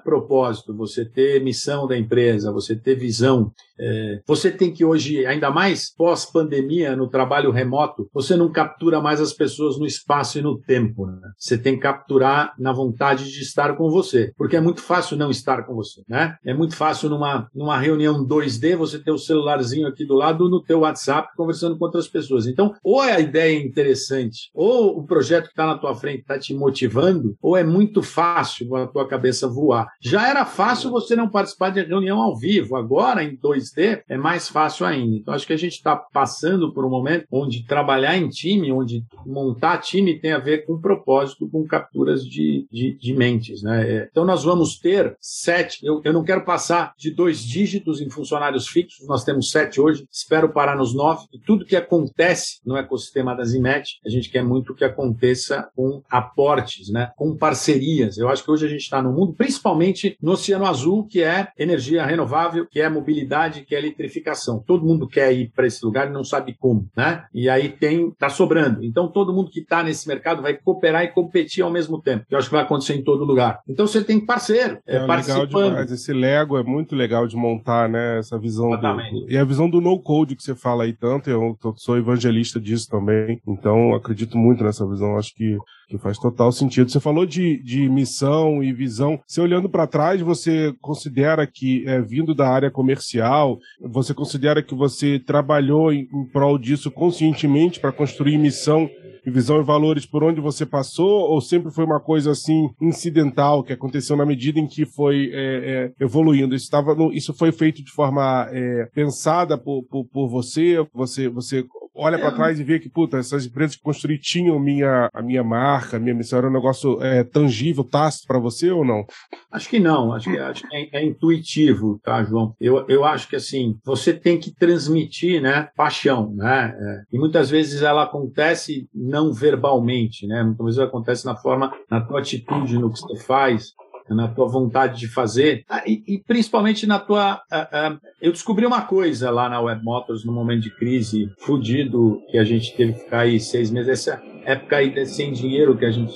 propósito, 0.03 0.76
você 0.76 1.05
ter 1.05 1.43
missão 1.43 1.87
da 1.87 1.97
empresa, 1.97 2.53
você 2.53 2.74
ter 2.76 2.97
visão, 2.97 3.53
é, 3.78 4.20
você 4.27 4.51
tem 4.51 4.72
que 4.72 4.85
hoje, 4.85 5.27
ainda 5.27 5.51
mais 5.51 5.95
pós-pandemia, 5.95 6.97
no 6.97 7.09
trabalho 7.09 7.51
remoto, 7.51 8.09
você 8.12 8.37
não 8.37 8.51
captura 8.51 9.01
mais 9.01 9.20
as 9.20 9.33
pessoas 9.33 9.79
no 9.79 9.87
espaço 9.87 10.39
e 10.39 10.43
no 10.43 10.59
tempo. 10.59 11.07
Né? 11.07 11.20
Você 11.39 11.59
tem 11.59 11.75
que 11.75 11.83
capturar 11.83 12.55
na 12.59 12.72
vontade 12.72 13.31
de 13.31 13.41
estar 13.41 13.77
com 13.77 13.91
você, 13.91 14.33
porque 14.37 14.57
é 14.57 14.61
muito 14.61 14.81
fácil 14.81 15.16
não 15.16 15.31
estar 15.31 15.64
com 15.64 15.75
você. 15.75 16.03
Né? 16.09 16.37
É 16.45 16.55
muito 16.55 16.77
fácil 16.77 17.09
numa, 17.09 17.49
numa 17.55 17.79
reunião 17.79 18.27
2D 18.27 18.77
você 18.77 18.99
ter 18.99 19.11
o 19.11 19.18
celularzinho 19.18 19.87
aqui 19.87 20.05
do 20.05 20.14
lado 20.14 20.49
no 20.49 20.62
teu 20.62 20.81
WhatsApp 20.81 21.29
conversando 21.37 21.77
com 21.79 21.85
outras 21.85 22.09
pessoas. 22.09 22.47
Então, 22.47 22.75
ou 22.83 23.03
é 23.03 23.12
a 23.12 23.20
ideia 23.20 23.59
interessante, 23.62 24.51
ou 24.55 24.99
o 24.99 25.07
projeto 25.07 25.45
que 25.45 25.51
está 25.51 25.66
na 25.66 25.79
tua 25.79 25.95
frente 25.95 26.20
está 26.20 26.39
te 26.39 26.55
motivando, 26.55 27.37
ou 27.43 27.57
é 27.57 27.64
muito 27.64 28.03
fácil 28.03 28.75
a 28.77 28.87
tua 28.87 29.07
cabeça 29.07 29.47
voar. 29.49 29.89
Já 30.01 30.29
era 30.29 30.45
fácil 30.45 30.91
você 30.91 31.14
não 31.14 31.29
participar 31.29 31.70
de 31.70 31.83
reunião 31.83 32.20
ao 32.20 32.37
vivo. 32.37 32.77
Agora, 32.77 33.22
em 33.22 33.37
2D, 33.37 34.03
é 34.09 34.14
mais 34.17 34.49
fácil 34.49 34.87
ainda. 34.87 35.17
Então, 35.17 35.35
acho 35.35 35.47
que 35.47 35.53
a 35.53 35.59
gente 35.59 35.75
está 35.75 35.97
passando 35.97 36.73
por 36.73 36.85
um 36.85 36.91
momento 36.91 37.27
onde 37.31 37.65
trabalhar 37.67 38.17
em 38.17 38.29
time, 38.29 38.73
onde 38.73 39.05
montar 39.27 39.79
time 39.79 40.19
tem 40.19 40.33
a 40.33 40.39
ver 40.39 40.65
com 40.67 40.81
propósito, 40.81 41.49
com 41.49 41.65
capturas 41.65 42.25
de, 42.25 42.67
de, 42.71 42.97
de 42.97 43.15
mentes. 43.15 43.62
Né? 43.62 43.91
É, 43.91 44.09
então, 44.11 44.25
nós 44.25 44.45
vamos 44.45 44.79
ter 44.79 45.17
sete, 45.21 45.85
eu, 45.85 46.01
eu 46.05 46.12
não 46.12 46.25
quero 46.25 46.45
passar 46.45 46.93
de 46.97 47.11
dois 47.11 47.41
dígitos 47.41 48.01
em 48.01 48.11
funcionários 48.11 48.69
fixos, 48.69 49.07
nós 49.07 49.25
temos 49.25 49.51
sete 49.51 49.81
hoje, 49.81 50.07
espero 50.11 50.53
parar 50.53 50.77
nos 50.77 50.95
nove, 50.95 51.27
e 51.33 51.39
tudo 51.39 51.65
que 51.65 51.77
acontece 51.77 52.61
no 52.65 52.77
ecossistema 52.77 53.35
da 53.35 53.45
Zimet, 53.45 54.01
a 54.05 54.09
gente 54.09 54.31
quer 54.31 54.45
muito 54.45 54.75
que 54.75 54.85
aconteça 54.85 55.69
com 55.75 56.03
aportes, 56.11 56.89
né? 56.91 57.11
com 57.17 57.37
parcerias. 57.37 58.19
Eu 58.19 58.29
acho 58.29 58.45
que 58.45 58.51
hoje 58.51 58.67
a 58.67 58.69
gente 58.69 58.83
está 58.83 59.03
no 59.03 59.12
mundo, 59.12 59.35
principalmente 59.35 60.17
no 60.21 60.33
Oceano 60.33 60.67
Azul, 60.67 61.07
que 61.07 61.23
é 61.23 61.49
energia 61.59 62.05
renovável, 62.05 62.67
que 62.67 62.81
é 62.81 62.89
mobilidade, 62.89 63.65
que 63.65 63.75
é 63.75 63.81
eletrificação. 64.05 64.63
Todo 64.65 64.87
mundo 64.87 65.09
quer 65.09 65.33
ir 65.33 65.51
para 65.55 65.67
esse 65.67 65.85
lugar 65.85 66.09
e 66.09 66.13
não 66.13 66.25
sabe 66.25 66.55
como, 66.59 66.89
né? 66.97 67.25
E 67.33 67.49
aí 67.49 67.69
tem, 67.69 68.11
tá 68.13 68.29
sobrando. 68.29 68.85
Então 68.85 69.09
todo 69.09 69.33
mundo 69.33 69.51
que 69.51 69.61
está 69.61 69.83
nesse 69.83 70.07
mercado 70.07 70.43
vai 70.43 70.55
cooperar 70.55 71.05
e 71.05 71.09
competir 71.09 71.63
ao 71.63 71.71
mesmo 71.71 72.01
tempo. 72.01 72.25
Eu 72.31 72.39
acho 72.39 72.49
que 72.49 72.55
vai 72.55 72.65
acontecer 72.65 72.95
em 72.95 73.03
todo 73.03 73.25
lugar. 73.25 73.61
Então 73.69 73.87
você 73.87 74.03
tem 74.03 74.25
parceiro, 74.25 74.79
é, 74.87 74.97
é 74.97 75.07
participando. 75.07 75.53
Legal 75.53 75.71
demais. 75.71 75.93
Esse 75.93 76.13
Lego 76.13 76.57
é 76.57 76.63
muito 76.63 76.95
legal 76.95 77.27
de 77.27 77.37
montar, 77.37 77.89
né? 77.89 78.19
Essa 78.19 78.39
visão 78.39 78.71
do, 78.71 79.27
e 79.29 79.37
a 79.37 79.45
visão 79.45 79.69
do 79.69 79.81
no 79.81 79.99
code 79.99 80.37
que 80.37 80.43
você 80.43 80.55
fala 80.55 80.85
aí 80.85 80.93
tanto. 80.93 81.31
Eu 81.31 81.57
sou 81.77 81.97
evangelista 81.97 82.61
disso 82.61 82.89
também. 82.89 83.41
Então 83.47 83.95
acredito 83.95 84.37
muito 84.37 84.63
nessa 84.63 84.87
visão. 84.87 85.17
Acho 85.17 85.35
que 85.35 85.57
que 85.89 85.99
faz 85.99 86.19
total 86.19 86.51
sentido. 86.53 86.91
Você 86.91 87.01
falou 87.01 87.27
de, 87.27 87.63
de 87.63 87.89
missão 87.89 88.63
e 88.63 88.73
visão. 88.73 89.21
Você 89.27 89.41
olhando 89.41 89.69
para 89.69 89.87
trás, 89.87 90.21
você 90.21 90.75
considera 90.81 91.47
que, 91.47 91.85
é, 91.87 92.01
vindo 92.01 92.35
da 92.35 92.49
área 92.49 92.71
comercial, 92.71 93.59
você 93.95 94.13
considera 94.13 94.61
que 94.61 94.75
você 94.75 95.21
trabalhou 95.21 95.93
em, 95.93 96.09
em 96.13 96.25
prol 96.25 96.59
disso 96.59 96.91
conscientemente 96.91 97.79
para 97.79 97.93
construir 97.93 98.37
missão 98.37 98.91
e 99.25 99.31
visão 99.31 99.61
e 99.61 99.65
valores 99.65 100.05
por 100.05 100.23
onde 100.23 100.41
você 100.41 100.67
passou, 100.67 101.31
ou 101.31 101.41
sempre 101.41 101.71
foi 101.71 101.85
uma 101.85 102.01
coisa 102.01 102.33
assim 102.33 102.69
incidental 102.81 103.63
que 103.63 103.73
aconteceu 103.73 104.17
na 104.17 104.27
medida 104.27 104.59
em 104.59 104.67
que 104.67 104.85
foi 104.85 105.31
é, 105.33 105.93
é, 105.99 106.05
evoluindo? 106.05 106.55
Isso, 106.55 106.69
isso 107.13 107.33
foi 107.33 107.53
feito 107.53 107.83
de 107.83 107.91
forma 107.91 108.49
é, 108.51 108.87
pensada 108.93 109.57
por, 109.57 109.85
por, 109.85 110.05
por, 110.05 110.29
você? 110.29 110.77
Você, 110.93 111.29
você 111.29 111.65
olha 111.95 112.19
para 112.19 112.33
trás 112.33 112.59
e 112.59 112.65
vê 112.65 112.79
que, 112.79 112.89
puta, 112.89 113.19
essas 113.19 113.47
empresas 113.47 113.77
que 113.77 113.83
construí 113.83 114.19
tinham 114.19 114.59
minha, 114.59 115.09
a 115.13 115.23
minha 115.23 115.45
marca, 115.45 115.97
a 115.97 116.01
minha 116.01 116.15
missão, 116.15 116.39
era 116.39 116.49
um 116.49 116.53
negócio 116.53 117.03
é, 117.03 117.23
tangível, 117.23 117.85
tácito 117.85 118.27
para 118.27 118.39
você 118.39 118.71
ou 118.71 118.85
não? 118.85 119.05
Acho 119.51 119.69
que 119.69 119.79
não, 119.79 120.13
acho 120.13 120.31
que, 120.31 120.39
acho 120.39 120.69
que 120.69 120.77
é, 120.77 120.89
é, 120.93 121.05
intuitivo, 121.05 122.01
tá, 122.03 122.23
João? 122.25 122.55
Eu, 122.61 122.85
eu 122.89 123.05
acho 123.05 123.29
que, 123.29 123.37
assim, 123.37 123.79
você 123.85 124.13
tem 124.13 124.39
que 124.39 124.53
transmitir, 124.53 125.41
né, 125.41 125.69
paixão, 125.77 126.35
né? 126.35 126.75
É, 126.77 127.03
e 127.13 127.19
muitas 127.19 127.51
vezes 127.51 127.83
ela 127.83 128.05
acontece 128.05 128.89
não 128.95 129.33
verbalmente, 129.33 130.27
né? 130.27 130.43
Muitas 130.43 130.67
vezes 130.67 130.81
acontece 130.81 131.25
na 131.25 131.37
forma, 131.37 131.73
na 131.91 132.01
tua 132.01 132.21
atitude, 132.21 132.79
no 132.79 132.93
que 132.93 133.01
você 133.01 133.17
faz, 133.25 133.73
na 134.09 134.29
tua 134.29 134.47
vontade 134.47 134.99
de 134.99 135.09
fazer 135.09 135.65
ah, 135.69 135.83
e, 135.87 136.03
e 136.07 136.19
principalmente 136.19 136.87
na 136.87 136.99
tua. 136.99 137.41
Uh, 137.51 137.95
uh, 137.95 138.01
eu 138.21 138.33
descobri 138.33 138.67
uma 138.67 138.83
coisa 138.83 139.31
lá 139.31 139.49
na 139.49 139.61
Web 139.61 139.83
Motors 139.83 140.25
no 140.25 140.33
momento 140.33 140.63
de 140.63 140.71
crise, 140.71 141.31
fudido, 141.39 142.21
que 142.31 142.39
a 142.39 142.45
gente 142.45 142.77
teve 142.77 142.93
que 142.93 143.01
ficar 143.01 143.21
aí 143.21 143.41
seis 143.41 143.71
meses, 143.71 144.07
essa 144.07 144.23
época 144.45 144.77
aí 144.77 145.07
sem 145.07 145.33
dinheiro 145.33 145.77
que 145.77 145.85
a 145.85 145.91
gente 145.91 146.13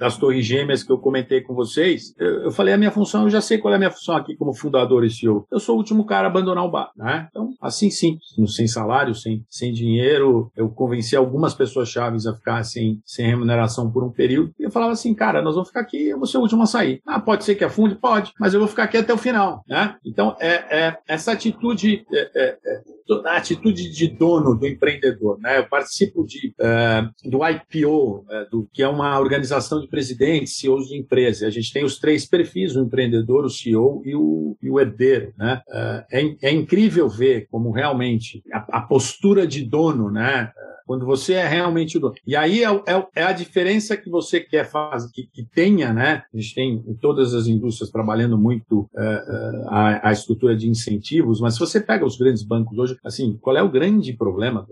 das 0.00 0.16
Torres 0.16 0.46
Gêmeas 0.46 0.82
que 0.82 0.90
eu 0.90 0.96
comentei 0.96 1.42
com 1.42 1.54
vocês, 1.54 2.14
eu, 2.18 2.44
eu, 2.44 2.50
falei 2.50 2.72
a 2.72 2.78
minha 2.78 2.90
função, 2.90 3.24
eu 3.24 3.30
já 3.30 3.42
sei 3.42 3.58
qual 3.58 3.72
é 3.72 3.76
a 3.76 3.78
minha 3.78 3.90
função 3.90 4.16
aqui 4.16 4.34
como 4.34 4.54
fundador 4.54 5.04
e 5.04 5.10
CEO. 5.10 5.46
Eu 5.52 5.60
sou 5.60 5.74
o 5.74 5.78
último 5.78 6.06
cara 6.06 6.26
a 6.26 6.30
abandonar 6.30 6.64
o 6.64 6.70
bar, 6.70 6.90
né? 6.96 7.28
Então, 7.30 7.50
assim 7.60 7.90
sim, 7.90 8.18
sem 8.46 8.66
salário, 8.66 9.14
sem, 9.14 9.44
sem 9.50 9.74
dinheiro, 9.74 10.50
eu 10.56 10.70
convenci 10.70 11.14
algumas 11.14 11.52
pessoas 11.52 11.90
chaves 11.90 12.26
a 12.26 12.34
ficar 12.34 12.62
sem, 12.62 12.98
sem 13.04 13.26
remuneração 13.26 13.90
por 13.92 14.02
um 14.02 14.10
período. 14.10 14.54
E 14.58 14.62
eu 14.62 14.70
falava 14.70 14.92
assim, 14.92 15.14
cara, 15.14 15.42
nós 15.42 15.54
vamos 15.54 15.68
ficar 15.68 15.80
aqui, 15.80 16.08
eu 16.08 16.16
vou 16.16 16.26
ser 16.26 16.38
o 16.38 16.40
último 16.40 16.62
a 16.62 16.66
sair. 16.66 17.02
Ah, 17.06 17.20
pode 17.20 17.44
ser 17.44 17.54
que 17.54 17.64
afunde? 17.64 17.94
Pode, 17.94 18.32
mas 18.40 18.54
eu 18.54 18.60
vou 18.60 18.68
ficar 18.68 18.84
aqui 18.84 18.96
até 18.96 19.12
o 19.12 19.18
final, 19.18 19.62
né? 19.68 19.96
Então, 20.02 20.34
é, 20.40 20.86
é 20.86 20.98
essa 21.06 21.32
atitude 21.32 22.06
é, 22.10 22.30
é, 22.34 22.58
é 22.64 23.00
a 23.24 23.36
atitude 23.36 23.90
de 23.90 24.08
dono 24.08 24.54
do 24.54 24.66
empreendedor. 24.66 25.38
Né? 25.40 25.58
Eu 25.58 25.66
participo 25.66 26.24
de, 26.24 26.54
uh, 26.60 27.28
do 27.28 27.40
IPO, 27.46 28.18
uh, 28.18 28.50
do, 28.50 28.68
que 28.72 28.82
é 28.82 28.88
uma 28.88 29.18
organização 29.18 29.80
de 29.80 29.88
presidentes, 29.90 30.56
CEOs 30.56 30.88
de 30.88 30.96
empresas. 30.96 31.42
A 31.42 31.50
gente 31.50 31.72
tem 31.72 31.84
os 31.84 31.98
três 31.98 32.24
perfis, 32.24 32.76
o 32.76 32.82
empreendedor, 32.82 33.44
o 33.44 33.50
CEO 33.50 34.02
e 34.04 34.14
o, 34.14 34.56
e 34.62 34.70
o 34.70 34.78
herdeiro. 34.78 35.34
Né? 35.36 35.60
Uh, 35.68 36.04
é, 36.10 36.36
é 36.42 36.52
incrível 36.52 37.08
ver 37.08 37.48
como 37.50 37.70
realmente 37.70 38.42
a, 38.52 38.78
a 38.78 38.80
postura 38.80 39.46
de 39.46 39.64
dono, 39.64 40.10
né? 40.10 40.52
Quando 40.90 41.06
você 41.06 41.34
é 41.34 41.46
realmente 41.46 41.98
o 41.98 42.00
dono. 42.00 42.14
E 42.26 42.34
aí 42.34 42.64
é, 42.64 42.68
é, 42.68 43.06
é 43.14 43.22
a 43.22 43.30
diferença 43.30 43.96
que 43.96 44.10
você 44.10 44.40
quer 44.40 44.68
fazer, 44.68 45.08
que, 45.12 45.22
que, 45.32 45.44
tenha, 45.44 45.92
né? 45.92 46.24
A 46.34 46.36
gente 46.36 46.52
tem 46.52 46.84
em 46.84 46.94
todas 46.96 47.32
as 47.32 47.46
indústrias 47.46 47.92
trabalhando 47.92 48.36
muito 48.36 48.80
uh, 48.80 48.86
uh, 48.86 49.68
a, 49.68 50.08
a, 50.08 50.12
estrutura 50.12 50.56
de 50.56 50.68
incentivos, 50.68 51.40
mas 51.40 51.54
se 51.54 51.60
você 51.60 51.80
pega 51.80 52.04
os 52.04 52.16
grandes 52.16 52.42
bancos 52.42 52.76
hoje, 52.76 52.96
assim, 53.04 53.38
qual 53.40 53.56
é 53.56 53.62
o 53.62 53.70
grande 53.70 54.12
problema 54.14 54.66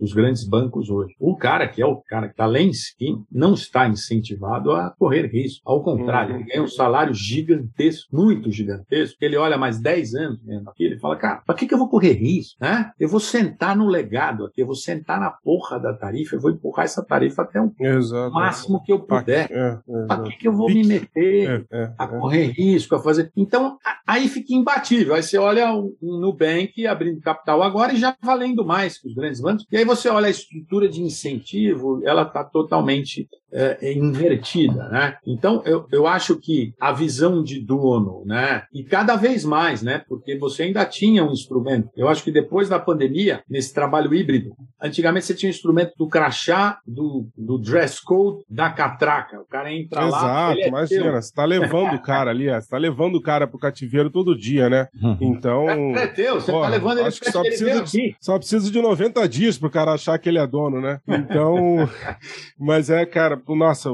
dos 0.00 0.14
grandes 0.14 0.48
bancos 0.48 0.88
hoje? 0.88 1.14
O 1.20 1.36
cara 1.36 1.68
que 1.68 1.82
é 1.82 1.86
o 1.86 1.96
cara 1.96 2.28
que 2.28 2.32
está 2.32 2.46
lá 2.46 2.58
em 2.58 2.72
cima 2.72 3.22
não 3.30 3.52
está 3.52 3.86
incentivado 3.86 4.72
a 4.72 4.94
correr 4.98 5.26
risco. 5.26 5.60
Ao 5.66 5.82
contrário, 5.82 6.32
uhum. 6.34 6.40
ele 6.40 6.48
ganha 6.48 6.62
um 6.62 6.68
salário 6.68 7.12
gigantesco, 7.12 8.08
muito 8.10 8.50
gigantesco, 8.50 9.18
ele 9.20 9.36
olha 9.36 9.58
mais 9.58 9.78
10 9.78 10.14
anos 10.14 10.40
aqui, 10.68 10.84
ele 10.84 10.98
fala, 10.98 11.16
cara, 11.16 11.42
para 11.44 11.54
que, 11.54 11.66
que 11.66 11.74
eu 11.74 11.78
vou 11.78 11.90
correr 11.90 12.14
risco? 12.14 12.56
Né? 12.58 12.90
Eu 12.98 13.10
vou 13.10 13.20
sentar 13.20 13.76
no 13.76 13.86
legado 13.86 14.46
aqui, 14.46 14.62
eu 14.62 14.66
vou 14.66 14.74
sentar 14.74 15.20
na 15.20 15.30
porra 15.42 15.78
da 15.78 15.92
tarifa, 15.92 16.36
eu 16.36 16.40
vou 16.40 16.50
empurrar 16.50 16.84
essa 16.84 17.04
tarifa 17.04 17.42
até 17.42 17.60
o 17.60 17.72
Exato. 17.78 18.32
máximo 18.32 18.82
que 18.82 18.92
eu 18.92 19.00
puder. 19.00 19.50
É, 19.50 19.78
é, 19.88 20.06
Para 20.06 20.22
que, 20.24 20.36
que 20.36 20.48
eu 20.48 20.52
vou 20.52 20.68
me 20.68 20.86
meter 20.86 21.66
é, 21.70 21.82
é, 21.82 21.92
a 21.98 22.04
é. 22.04 22.06
correr 22.06 22.46
risco, 22.46 22.94
a 22.94 23.02
fazer. 23.02 23.30
Então, 23.36 23.76
aí 24.06 24.28
fica 24.28 24.54
imbatível. 24.54 25.14
Aí 25.14 25.22
você 25.22 25.38
olha 25.38 25.72
o 25.74 25.96
Nubank 26.00 26.86
abrindo 26.86 27.20
capital 27.20 27.62
agora 27.62 27.92
e 27.92 27.96
já 27.96 28.16
valendo 28.22 28.64
mais 28.64 28.98
que 28.98 29.08
os 29.08 29.14
grandes 29.14 29.40
bancos. 29.40 29.66
E 29.70 29.76
aí 29.76 29.84
você 29.84 30.08
olha 30.08 30.26
a 30.26 30.30
estrutura 30.30 30.88
de 30.88 31.02
incentivo, 31.02 32.00
ela 32.04 32.22
está 32.22 32.44
totalmente 32.44 33.28
é, 33.52 33.78
é, 33.82 33.92
invertida, 33.92 34.88
né? 34.88 35.16
Então 35.26 35.62
eu, 35.64 35.86
eu 35.92 36.06
acho 36.06 36.36
que 36.36 36.72
a 36.80 36.92
visão 36.92 37.42
de 37.42 37.60
dono, 37.60 38.22
né? 38.24 38.64
E 38.72 38.82
cada 38.82 39.14
vez 39.16 39.44
mais, 39.44 39.82
né? 39.82 40.02
Porque 40.08 40.36
você 40.38 40.64
ainda 40.64 40.84
tinha 40.86 41.24
um 41.24 41.32
instrumento. 41.32 41.90
Eu 41.96 42.08
acho 42.08 42.24
que 42.24 42.32
depois 42.32 42.68
da 42.68 42.78
pandemia, 42.78 43.42
nesse 43.48 43.74
trabalho 43.74 44.14
híbrido, 44.14 44.54
antigamente 44.80 45.26
você 45.26 45.34
tinha 45.34 45.48
um 45.48 45.54
instrumento 45.54 45.92
do 45.96 46.08
crachá, 46.08 46.78
do, 46.86 47.28
do 47.36 47.58
dress 47.58 48.02
code, 48.02 48.44
da 48.48 48.70
catraca. 48.70 49.40
O 49.40 49.46
cara 49.46 49.72
entra 49.72 50.06
Exato, 50.06 50.24
lá. 50.24 50.52
Exato, 50.52 50.60
é 50.60 50.68
imagina, 50.68 51.02
teu. 51.02 51.22
você 51.22 51.34
tá 51.34 51.44
levando 51.44 51.94
o 51.94 52.02
cara 52.02 52.30
ali, 52.30 52.48
você 52.48 52.68
tá 52.68 52.78
levando 52.78 53.16
o 53.16 53.22
cara 53.22 53.46
pro 53.46 53.58
cativeiro 53.58 54.10
todo 54.10 54.36
dia, 54.36 54.68
né? 54.68 54.88
Então. 55.20 55.68
É, 55.68 56.04
é 56.04 56.06
teu, 56.06 56.34
você 56.34 56.46
tá 56.46 56.52
porra, 56.52 56.66
tá 56.66 56.70
levando 56.70 56.98
ele 56.98 57.08
acho 57.08 57.20
que 57.20 57.30
só 57.30 57.42
precisa, 57.42 57.82
de, 57.82 58.16
só 58.20 58.38
precisa 58.38 58.70
de 58.70 58.80
90 58.80 59.28
dias 59.28 59.58
pro 59.58 59.70
cara 59.70 59.92
achar 59.92 60.18
que 60.18 60.28
ele 60.28 60.38
é 60.38 60.46
dono, 60.46 60.80
né? 60.80 61.00
Então. 61.06 61.88
mas 62.58 62.90
é, 62.90 63.04
cara, 63.04 63.36
nossa, 63.48 63.90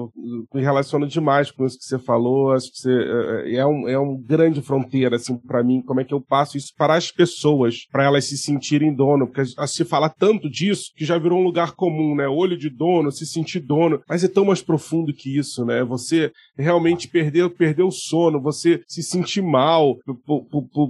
me 0.54 0.60
relaciono 0.60 1.06
demais 1.06 1.50
com 1.50 1.64
isso 1.64 1.78
que 1.78 1.84
você 1.84 1.98
falou. 1.98 2.52
Acho 2.52 2.70
que 2.70 2.78
você, 2.78 2.92
é, 2.92 3.56
é, 3.56 3.66
um, 3.66 3.88
é 3.88 3.98
um 3.98 4.16
grande 4.16 4.60
fronteira, 4.60 5.16
assim, 5.16 5.36
para 5.36 5.62
mim, 5.62 5.82
como 5.82 6.00
é 6.00 6.04
que 6.04 6.14
eu 6.14 6.20
passo 6.20 6.56
isso 6.56 6.72
para 6.76 6.94
as 6.94 7.10
pessoas, 7.10 7.86
para 7.90 8.04
elas 8.04 8.24
se 8.24 8.36
sentirem 8.36 8.94
dono, 8.94 9.26
porque 9.26 9.44
se 9.66 9.84
fala 9.84 10.08
tanto 10.08 10.50
disso 10.50 10.92
que 10.96 11.04
já 11.04 11.18
virou 11.18 11.40
um 11.40 11.44
lugar 11.44 11.72
comum, 11.72 12.14
né? 12.14 12.28
Olho 12.28 12.56
de 12.56 12.70
dono, 12.70 13.10
se 13.10 13.26
sentir 13.26 13.60
dono, 13.60 14.00
mas 14.08 14.24
é 14.24 14.28
tão 14.28 14.44
mais 14.44 14.62
profundo 14.62 15.12
que 15.12 15.36
isso, 15.36 15.64
né? 15.64 15.84
Você 15.84 16.32
realmente 16.56 17.08
perder, 17.08 17.48
perder 17.50 17.82
o 17.82 17.90
sono, 17.90 18.40
você 18.40 18.82
se 18.86 19.02
sentir 19.02 19.42
mal 19.42 19.96
por, 20.26 20.46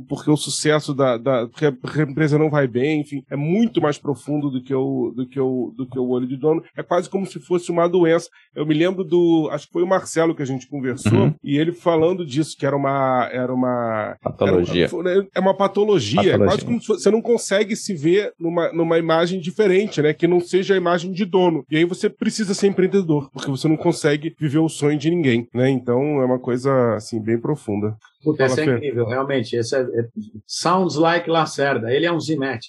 porque 0.08 0.30
o 0.30 0.36
sucesso 0.36 0.94
da, 0.94 1.16
da 1.16 1.48
porque 1.48 2.00
a 2.00 2.02
empresa 2.02 2.38
não 2.38 2.50
vai 2.50 2.66
bem, 2.66 3.00
enfim, 3.00 3.22
é 3.30 3.36
muito 3.36 3.80
mais 3.80 3.98
profundo 3.98 4.50
do 4.50 4.62
que 4.62 4.74
o, 4.74 5.12
do 5.14 5.26
que 5.26 5.40
o, 5.40 5.72
do 5.76 5.86
que 5.86 5.98
o 5.98 6.08
olho 6.08 6.26
de 6.26 6.36
dono. 6.36 6.62
É 6.76 6.82
quase 6.82 7.08
como 7.08 7.26
se 7.26 7.40
fosse 7.40 7.70
uma 7.70 7.88
doença. 7.88 8.28
Eu 8.54 8.66
me 8.66 8.74
lembro 8.74 9.04
do. 9.04 9.48
Acho 9.52 9.66
que 9.66 9.72
foi 9.72 9.82
o 9.82 9.86
Marcelo 9.86 10.34
que 10.34 10.42
a 10.42 10.46
gente 10.46 10.68
conversou, 10.68 11.12
uhum. 11.12 11.34
e 11.42 11.58
ele 11.58 11.72
falando 11.72 12.24
disso, 12.24 12.56
que 12.58 12.66
era 12.66 12.76
uma. 12.76 13.28
Era 13.32 13.52
uma 13.52 14.16
patologia. 14.22 14.86
Era, 14.86 15.26
é 15.34 15.40
uma 15.40 15.54
patologia. 15.54 16.22
patologia. 16.22 16.34
É 16.34 16.38
quase 16.38 16.64
como 16.64 16.80
se 16.80 16.88
você 16.88 17.10
não 17.10 17.22
consegue 17.22 17.76
se 17.76 17.94
ver 17.94 18.32
numa, 18.38 18.72
numa 18.72 18.98
imagem 18.98 19.40
diferente, 19.40 20.02
né? 20.02 20.12
Que 20.12 20.26
não 20.26 20.40
seja 20.40 20.74
a 20.74 20.76
imagem 20.76 21.12
de 21.12 21.24
dono. 21.24 21.64
E 21.70 21.76
aí 21.76 21.84
você 21.84 22.08
precisa 22.08 22.54
ser 22.54 22.68
empreendedor, 22.68 23.30
porque 23.32 23.50
você 23.50 23.68
não 23.68 23.76
consegue 23.76 24.34
viver 24.38 24.58
o 24.58 24.68
sonho 24.68 24.98
de 24.98 25.10
ninguém, 25.10 25.48
né? 25.54 25.70
Então 25.70 26.20
é 26.20 26.24
uma 26.24 26.38
coisa, 26.38 26.94
assim, 26.94 27.20
bem 27.20 27.38
profunda. 27.38 27.96
Puta, 28.22 28.44
essa 28.44 28.60
é 28.60 28.64
incrível, 28.64 29.06
realmente. 29.06 29.54
Esse 29.54 29.76
é, 29.76 29.80
é, 29.80 30.08
sounds 30.44 30.96
like 30.96 31.30
Lacerda. 31.30 31.92
Ele 31.92 32.04
é 32.04 32.12
um 32.12 32.18
Zimet. 32.18 32.60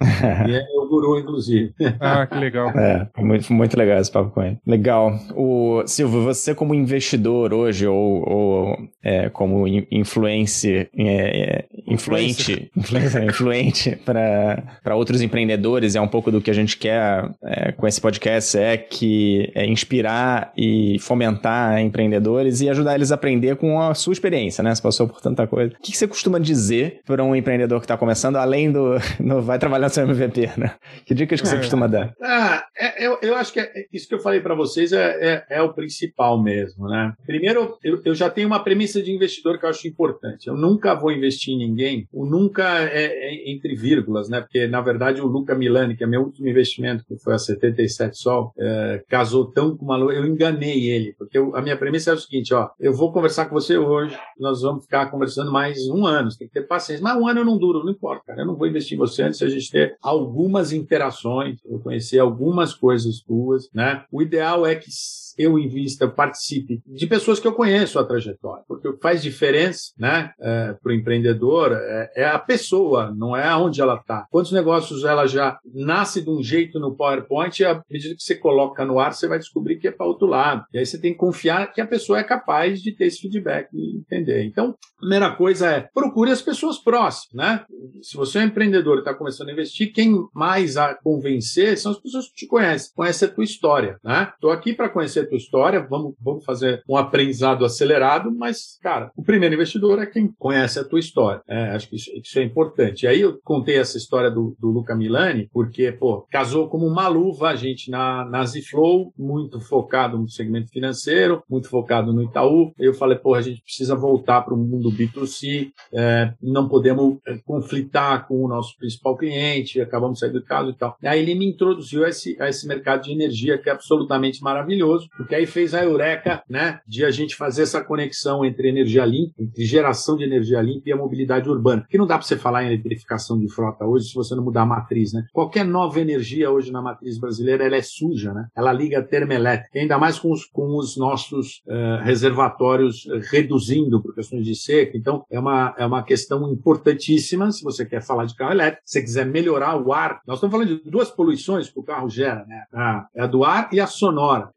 e 0.48 0.56
guru, 0.96 1.18
inclusive. 1.18 1.72
ah, 2.00 2.26
que 2.26 2.38
legal. 2.38 2.70
É, 2.70 3.08
muito, 3.18 3.52
muito 3.52 3.76
legal 3.76 3.98
esse 3.98 4.10
papo 4.10 4.30
com 4.30 4.42
ele. 4.42 4.58
Legal. 4.66 5.18
O 5.34 5.82
Silvio, 5.86 6.22
você 6.22 6.54
como 6.54 6.74
investidor 6.74 7.52
hoje, 7.52 7.86
ou, 7.86 8.28
ou 8.28 8.78
é, 9.04 9.28
como 9.28 9.66
influencer, 9.90 10.88
é, 10.96 11.04
é 11.06 11.64
influente, 11.86 12.70
influente 13.28 13.96
para 14.04 14.96
outros 14.96 15.20
empreendedores, 15.20 15.94
é 15.94 16.00
um 16.00 16.08
pouco 16.08 16.30
do 16.30 16.40
que 16.40 16.50
a 16.50 16.54
gente 16.54 16.76
quer 16.76 17.30
é, 17.44 17.72
com 17.72 17.86
esse 17.86 18.00
podcast, 18.00 18.58
é 18.58 18.76
que 18.76 19.50
é 19.54 19.66
inspirar 19.66 20.52
e 20.56 20.98
fomentar 21.00 21.80
empreendedores 21.80 22.60
e 22.60 22.68
ajudar 22.68 22.94
eles 22.94 23.12
a 23.12 23.14
aprender 23.14 23.56
com 23.56 23.80
a 23.80 23.94
sua 23.94 24.12
experiência, 24.12 24.62
né? 24.62 24.74
Você 24.74 24.82
passou 24.82 25.08
por 25.08 25.20
tanta 25.20 25.46
coisa. 25.46 25.72
O 25.78 25.82
que 25.82 25.96
você 25.96 26.06
costuma 26.06 26.38
dizer 26.38 27.00
para 27.04 27.22
um 27.22 27.34
empreendedor 27.34 27.80
que 27.80 27.84
está 27.84 27.96
começando, 27.96 28.36
além 28.36 28.70
do 28.70 28.96
no, 29.20 29.42
vai 29.42 29.58
trabalhar 29.58 29.86
no 29.86 29.92
seu 29.92 30.04
MVP, 30.04 30.50
né? 30.56 30.72
Que 31.04 31.14
dicas 31.14 31.40
que 31.40 31.46
você 31.46 31.56
é. 31.56 31.58
costuma 31.58 31.86
dar? 31.86 32.14
Ah, 32.22 32.64
é, 32.76 33.06
eu, 33.06 33.18
eu 33.22 33.36
acho 33.36 33.52
que 33.52 33.60
é, 33.60 33.86
isso 33.92 34.08
que 34.08 34.14
eu 34.14 34.20
falei 34.20 34.40
para 34.40 34.54
vocês 34.54 34.92
é, 34.92 35.44
é, 35.50 35.58
é, 35.58 35.62
o 35.62 35.72
principal 35.72 36.42
mesmo, 36.42 36.88
né? 36.88 37.12
Primeiro, 37.24 37.78
eu, 37.82 38.00
eu 38.04 38.14
já 38.14 38.28
tenho 38.28 38.46
uma 38.46 38.62
premissa 38.62 39.02
de 39.02 39.12
investidor 39.12 39.58
que 39.58 39.64
eu 39.64 39.70
acho 39.70 39.86
importante. 39.86 40.48
Eu 40.48 40.56
nunca 40.56 40.94
vou 40.94 41.12
investir 41.12 41.54
em 41.54 41.58
ninguém. 41.58 42.08
O 42.12 42.26
nunca 42.26 42.80
é, 42.82 43.06
é 43.06 43.50
entre 43.50 43.74
vírgulas, 43.74 44.28
né? 44.28 44.40
Porque, 44.40 44.66
na 44.66 44.80
verdade, 44.80 45.20
o 45.20 45.26
Luca 45.26 45.54
Milani, 45.54 45.96
que 45.96 46.04
é 46.04 46.06
meu 46.06 46.22
último 46.22 46.48
investimento, 46.48 47.04
que 47.04 47.16
foi 47.18 47.34
a 47.34 47.38
77 47.38 48.16
Sol, 48.16 48.52
é, 48.58 49.02
casou 49.08 49.50
tão 49.50 49.76
com 49.76 49.84
uma... 49.84 49.98
Eu 49.98 50.26
enganei 50.26 50.88
ele, 50.88 51.14
porque 51.18 51.38
eu, 51.38 51.54
a 51.56 51.62
minha 51.62 51.76
premissa 51.76 52.10
é 52.10 52.14
o 52.14 52.18
seguinte, 52.18 52.52
ó, 52.54 52.68
eu 52.80 52.92
vou 52.92 53.12
conversar 53.12 53.46
com 53.46 53.54
você 53.54 53.76
hoje, 53.76 54.16
nós 54.38 54.62
vamos 54.62 54.84
ficar 54.84 55.10
conversando 55.10 55.52
mais 55.52 55.88
um 55.88 56.06
ano, 56.06 56.30
você 56.30 56.38
tem 56.38 56.48
que 56.48 56.54
ter 56.54 56.66
paciência. 56.66 57.02
Mas 57.02 57.16
um 57.16 57.26
ano 57.26 57.40
eu 57.40 57.44
não 57.44 57.58
duro, 57.58 57.84
não 57.84 57.92
importa, 57.92 58.22
cara. 58.26 58.42
Eu 58.42 58.46
não 58.46 58.56
vou 58.56 58.66
investir 58.66 58.96
em 58.96 58.98
você 58.98 59.22
antes 59.22 59.38
de 59.38 59.44
a 59.44 59.48
gente 59.48 59.70
ter 59.70 59.96
algumas 60.02 60.65
interações, 60.72 61.58
eu 61.64 61.78
conhecer 61.78 62.18
algumas 62.18 62.74
coisas 62.74 63.20
tuas, 63.20 63.68
né? 63.72 64.04
O 64.10 64.22
ideal 64.22 64.66
é 64.66 64.74
que 64.74 64.90
eu 65.36 65.58
invista, 65.58 66.08
participe 66.08 66.82
de 66.86 67.06
pessoas 67.06 67.38
que 67.38 67.46
eu 67.46 67.52
conheço 67.52 67.98
a 67.98 68.04
trajetória, 68.04 68.64
porque 68.66 68.88
o 68.88 68.94
que 68.94 69.02
faz 69.02 69.22
diferença, 69.22 69.92
né, 69.98 70.32
é, 70.40 70.74
para 70.82 70.90
o 70.90 70.94
empreendedor 70.94 71.72
é, 71.72 72.12
é, 72.16 72.26
a 72.26 72.38
pessoa, 72.38 73.12
não 73.16 73.36
é 73.36 73.54
onde 73.56 73.80
ela 73.80 73.96
está. 73.96 74.26
Quantos 74.30 74.52
negócios 74.52 75.04
ela 75.04 75.26
já 75.26 75.58
nasce 75.74 76.22
de 76.22 76.30
um 76.30 76.42
jeito 76.42 76.78
no 76.78 76.94
PowerPoint 76.94 77.60
e 77.60 77.64
à 77.64 77.82
medida 77.90 78.14
que 78.14 78.22
você 78.22 78.34
coloca 78.34 78.84
no 78.84 78.98
ar, 78.98 79.12
você 79.12 79.28
vai 79.28 79.38
descobrir 79.38 79.76
que 79.76 79.88
é 79.88 79.92
para 79.92 80.06
outro 80.06 80.26
lado. 80.26 80.64
E 80.72 80.78
aí 80.78 80.86
você 80.86 80.98
tem 80.98 81.12
que 81.12 81.18
confiar 81.18 81.72
que 81.72 81.80
a 81.80 81.86
pessoa 81.86 82.18
é 82.18 82.24
capaz 82.24 82.80
de 82.82 82.92
ter 82.92 83.06
esse 83.06 83.20
feedback 83.20 83.68
e 83.72 83.98
entender. 83.98 84.44
Então, 84.44 84.76
a 84.96 85.00
primeira 85.00 85.30
coisa 85.34 85.70
é 85.70 85.88
procure 85.94 86.30
as 86.30 86.42
pessoas 86.42 86.78
próximas, 86.78 87.34
né? 87.34 87.64
Se 88.02 88.16
você 88.16 88.38
é 88.38 88.42
um 88.42 88.44
empreendedor 88.44 88.96
e 88.96 88.98
está 89.00 89.14
começando 89.14 89.48
a 89.48 89.52
investir, 89.52 89.92
quem 89.92 90.26
mais 90.34 90.76
a 90.76 90.94
convencer 90.94 91.76
são 91.78 91.92
as 91.92 91.98
pessoas 91.98 92.28
que 92.28 92.34
te 92.34 92.46
conhecem, 92.46 92.92
conhecem 92.94 93.28
a 93.28 93.30
tua 93.30 93.44
história, 93.44 93.98
né? 94.02 94.32
Estou 94.34 94.50
aqui 94.50 94.72
para 94.72 94.88
conhecer 94.88 95.25
tua 95.26 95.36
história, 95.36 95.86
vamos, 95.88 96.14
vamos 96.20 96.44
fazer 96.44 96.82
um 96.88 96.96
aprendizado 96.96 97.64
acelerado, 97.64 98.32
mas, 98.34 98.78
cara, 98.82 99.10
o 99.16 99.22
primeiro 99.22 99.54
investidor 99.54 100.00
é 100.00 100.06
quem 100.06 100.32
conhece 100.38 100.78
a 100.78 100.84
tua 100.84 101.00
história. 101.00 101.42
É, 101.48 101.70
acho 101.70 101.88
que 101.88 101.96
isso, 101.96 102.10
isso, 102.14 102.38
é 102.38 102.42
importante. 102.42 103.04
E 103.04 103.08
aí 103.08 103.20
eu 103.20 103.38
contei 103.42 103.76
essa 103.78 103.96
história 103.96 104.30
do, 104.30 104.56
do 104.58 104.68
Luca 104.68 104.94
Milani, 104.94 105.48
porque, 105.52 105.92
pô, 105.92 106.26
casou 106.30 106.68
como 106.68 106.86
uma 106.86 107.08
luva, 107.08 107.48
a 107.48 107.56
gente 107.56 107.90
na, 107.90 108.24
na 108.24 108.44
Ziflow, 108.44 109.12
muito 109.18 109.60
focado 109.60 110.18
no 110.18 110.28
segmento 110.28 110.70
financeiro, 110.70 111.42
muito 111.48 111.68
focado 111.68 112.12
no 112.12 112.22
Itaú. 112.22 112.72
Eu 112.78 112.94
falei, 112.94 113.18
pô, 113.18 113.34
a 113.34 113.42
gente 113.42 113.62
precisa 113.62 113.94
voltar 113.94 114.42
para 114.42 114.54
o 114.54 114.56
mundo 114.56 114.90
B2C, 114.90 115.70
é, 115.92 116.32
não 116.42 116.68
podemos 116.68 117.18
é, 117.26 117.38
conflitar 117.44 118.26
com 118.26 118.44
o 118.44 118.48
nosso 118.48 118.76
principal 118.76 119.16
cliente, 119.16 119.80
acabamos 119.80 120.18
saindo 120.18 120.40
do 120.40 120.44
caso 120.44 120.70
e 120.70 120.74
tal. 120.74 120.96
Aí 121.02 121.20
ele 121.20 121.34
me 121.34 121.46
introduziu 121.46 122.04
a 122.04 122.08
esse, 122.08 122.36
a 122.40 122.48
esse 122.48 122.66
mercado 122.66 123.02
de 123.02 123.12
energia 123.12 123.58
que 123.58 123.68
é 123.68 123.72
absolutamente 123.72 124.42
maravilhoso 124.42 125.08
porque 125.16 125.34
aí 125.34 125.46
fez 125.46 125.74
a 125.74 125.82
eureka, 125.82 126.42
né, 126.48 126.80
de 126.86 127.04
a 127.04 127.10
gente 127.10 127.34
fazer 127.34 127.62
essa 127.62 127.82
conexão 127.82 128.44
entre 128.44 128.68
energia 128.68 129.04
limpa, 129.04 129.34
entre 129.38 129.64
geração 129.64 130.16
de 130.16 130.24
energia 130.24 130.60
limpa 130.60 130.88
e 130.88 130.92
a 130.92 130.96
mobilidade 130.96 131.48
urbana. 131.48 131.86
Que 131.88 131.98
não 131.98 132.06
dá 132.06 132.18
para 132.18 132.26
você 132.26 132.36
falar 132.36 132.64
em 132.64 132.66
eletrificação 132.68 133.38
de 133.38 133.48
frota 133.52 133.84
hoje 133.84 134.08
se 134.08 134.14
você 134.14 134.34
não 134.34 134.44
mudar 134.44 134.62
a 134.62 134.66
matriz, 134.66 135.12
né? 135.12 135.24
Qualquer 135.32 135.64
nova 135.64 136.00
energia 136.00 136.50
hoje 136.50 136.70
na 136.70 136.82
matriz 136.82 137.18
brasileira, 137.18 137.64
ela 137.64 137.76
é 137.76 137.82
suja, 137.82 138.32
né? 138.32 138.46
Ela 138.54 138.72
liga 138.72 139.02
termoelétrica, 139.02 139.78
ainda 139.78 139.98
mais 139.98 140.18
com 140.18 140.30
os, 140.30 140.44
com 140.44 140.76
os 140.76 140.96
nossos 140.96 141.62
uh, 141.66 142.02
reservatórios 142.02 143.06
reduzindo 143.30 144.02
por 144.02 144.14
questões 144.14 144.44
de 144.44 144.54
seca. 144.54 144.96
Então, 144.96 145.24
é 145.30 145.38
uma, 145.38 145.74
é 145.78 145.86
uma 145.86 146.02
questão 146.02 146.52
importantíssima 146.52 147.50
se 147.50 147.62
você 147.62 147.84
quer 147.84 148.02
falar 148.02 148.26
de 148.26 148.34
carro 148.34 148.52
elétrico, 148.52 148.82
se 148.84 148.92
você 148.94 149.02
quiser 149.02 149.26
melhorar 149.26 149.76
o 149.80 149.92
ar. 149.92 150.20
Nós 150.26 150.38
estamos 150.38 150.52
falando 150.52 150.82
de 150.82 150.90
duas 150.90 151.10
poluições 151.10 151.70
que 151.70 151.78
o 151.78 151.82
carro 151.82 152.08
gera, 152.08 152.44
né? 152.46 152.64
A, 152.72 153.06
é 153.14 153.22
a 153.22 153.26
do 153.26 153.44
ar 153.44 153.68
e 153.72 153.80
a 153.80 153.86
sonora. 153.86 154.50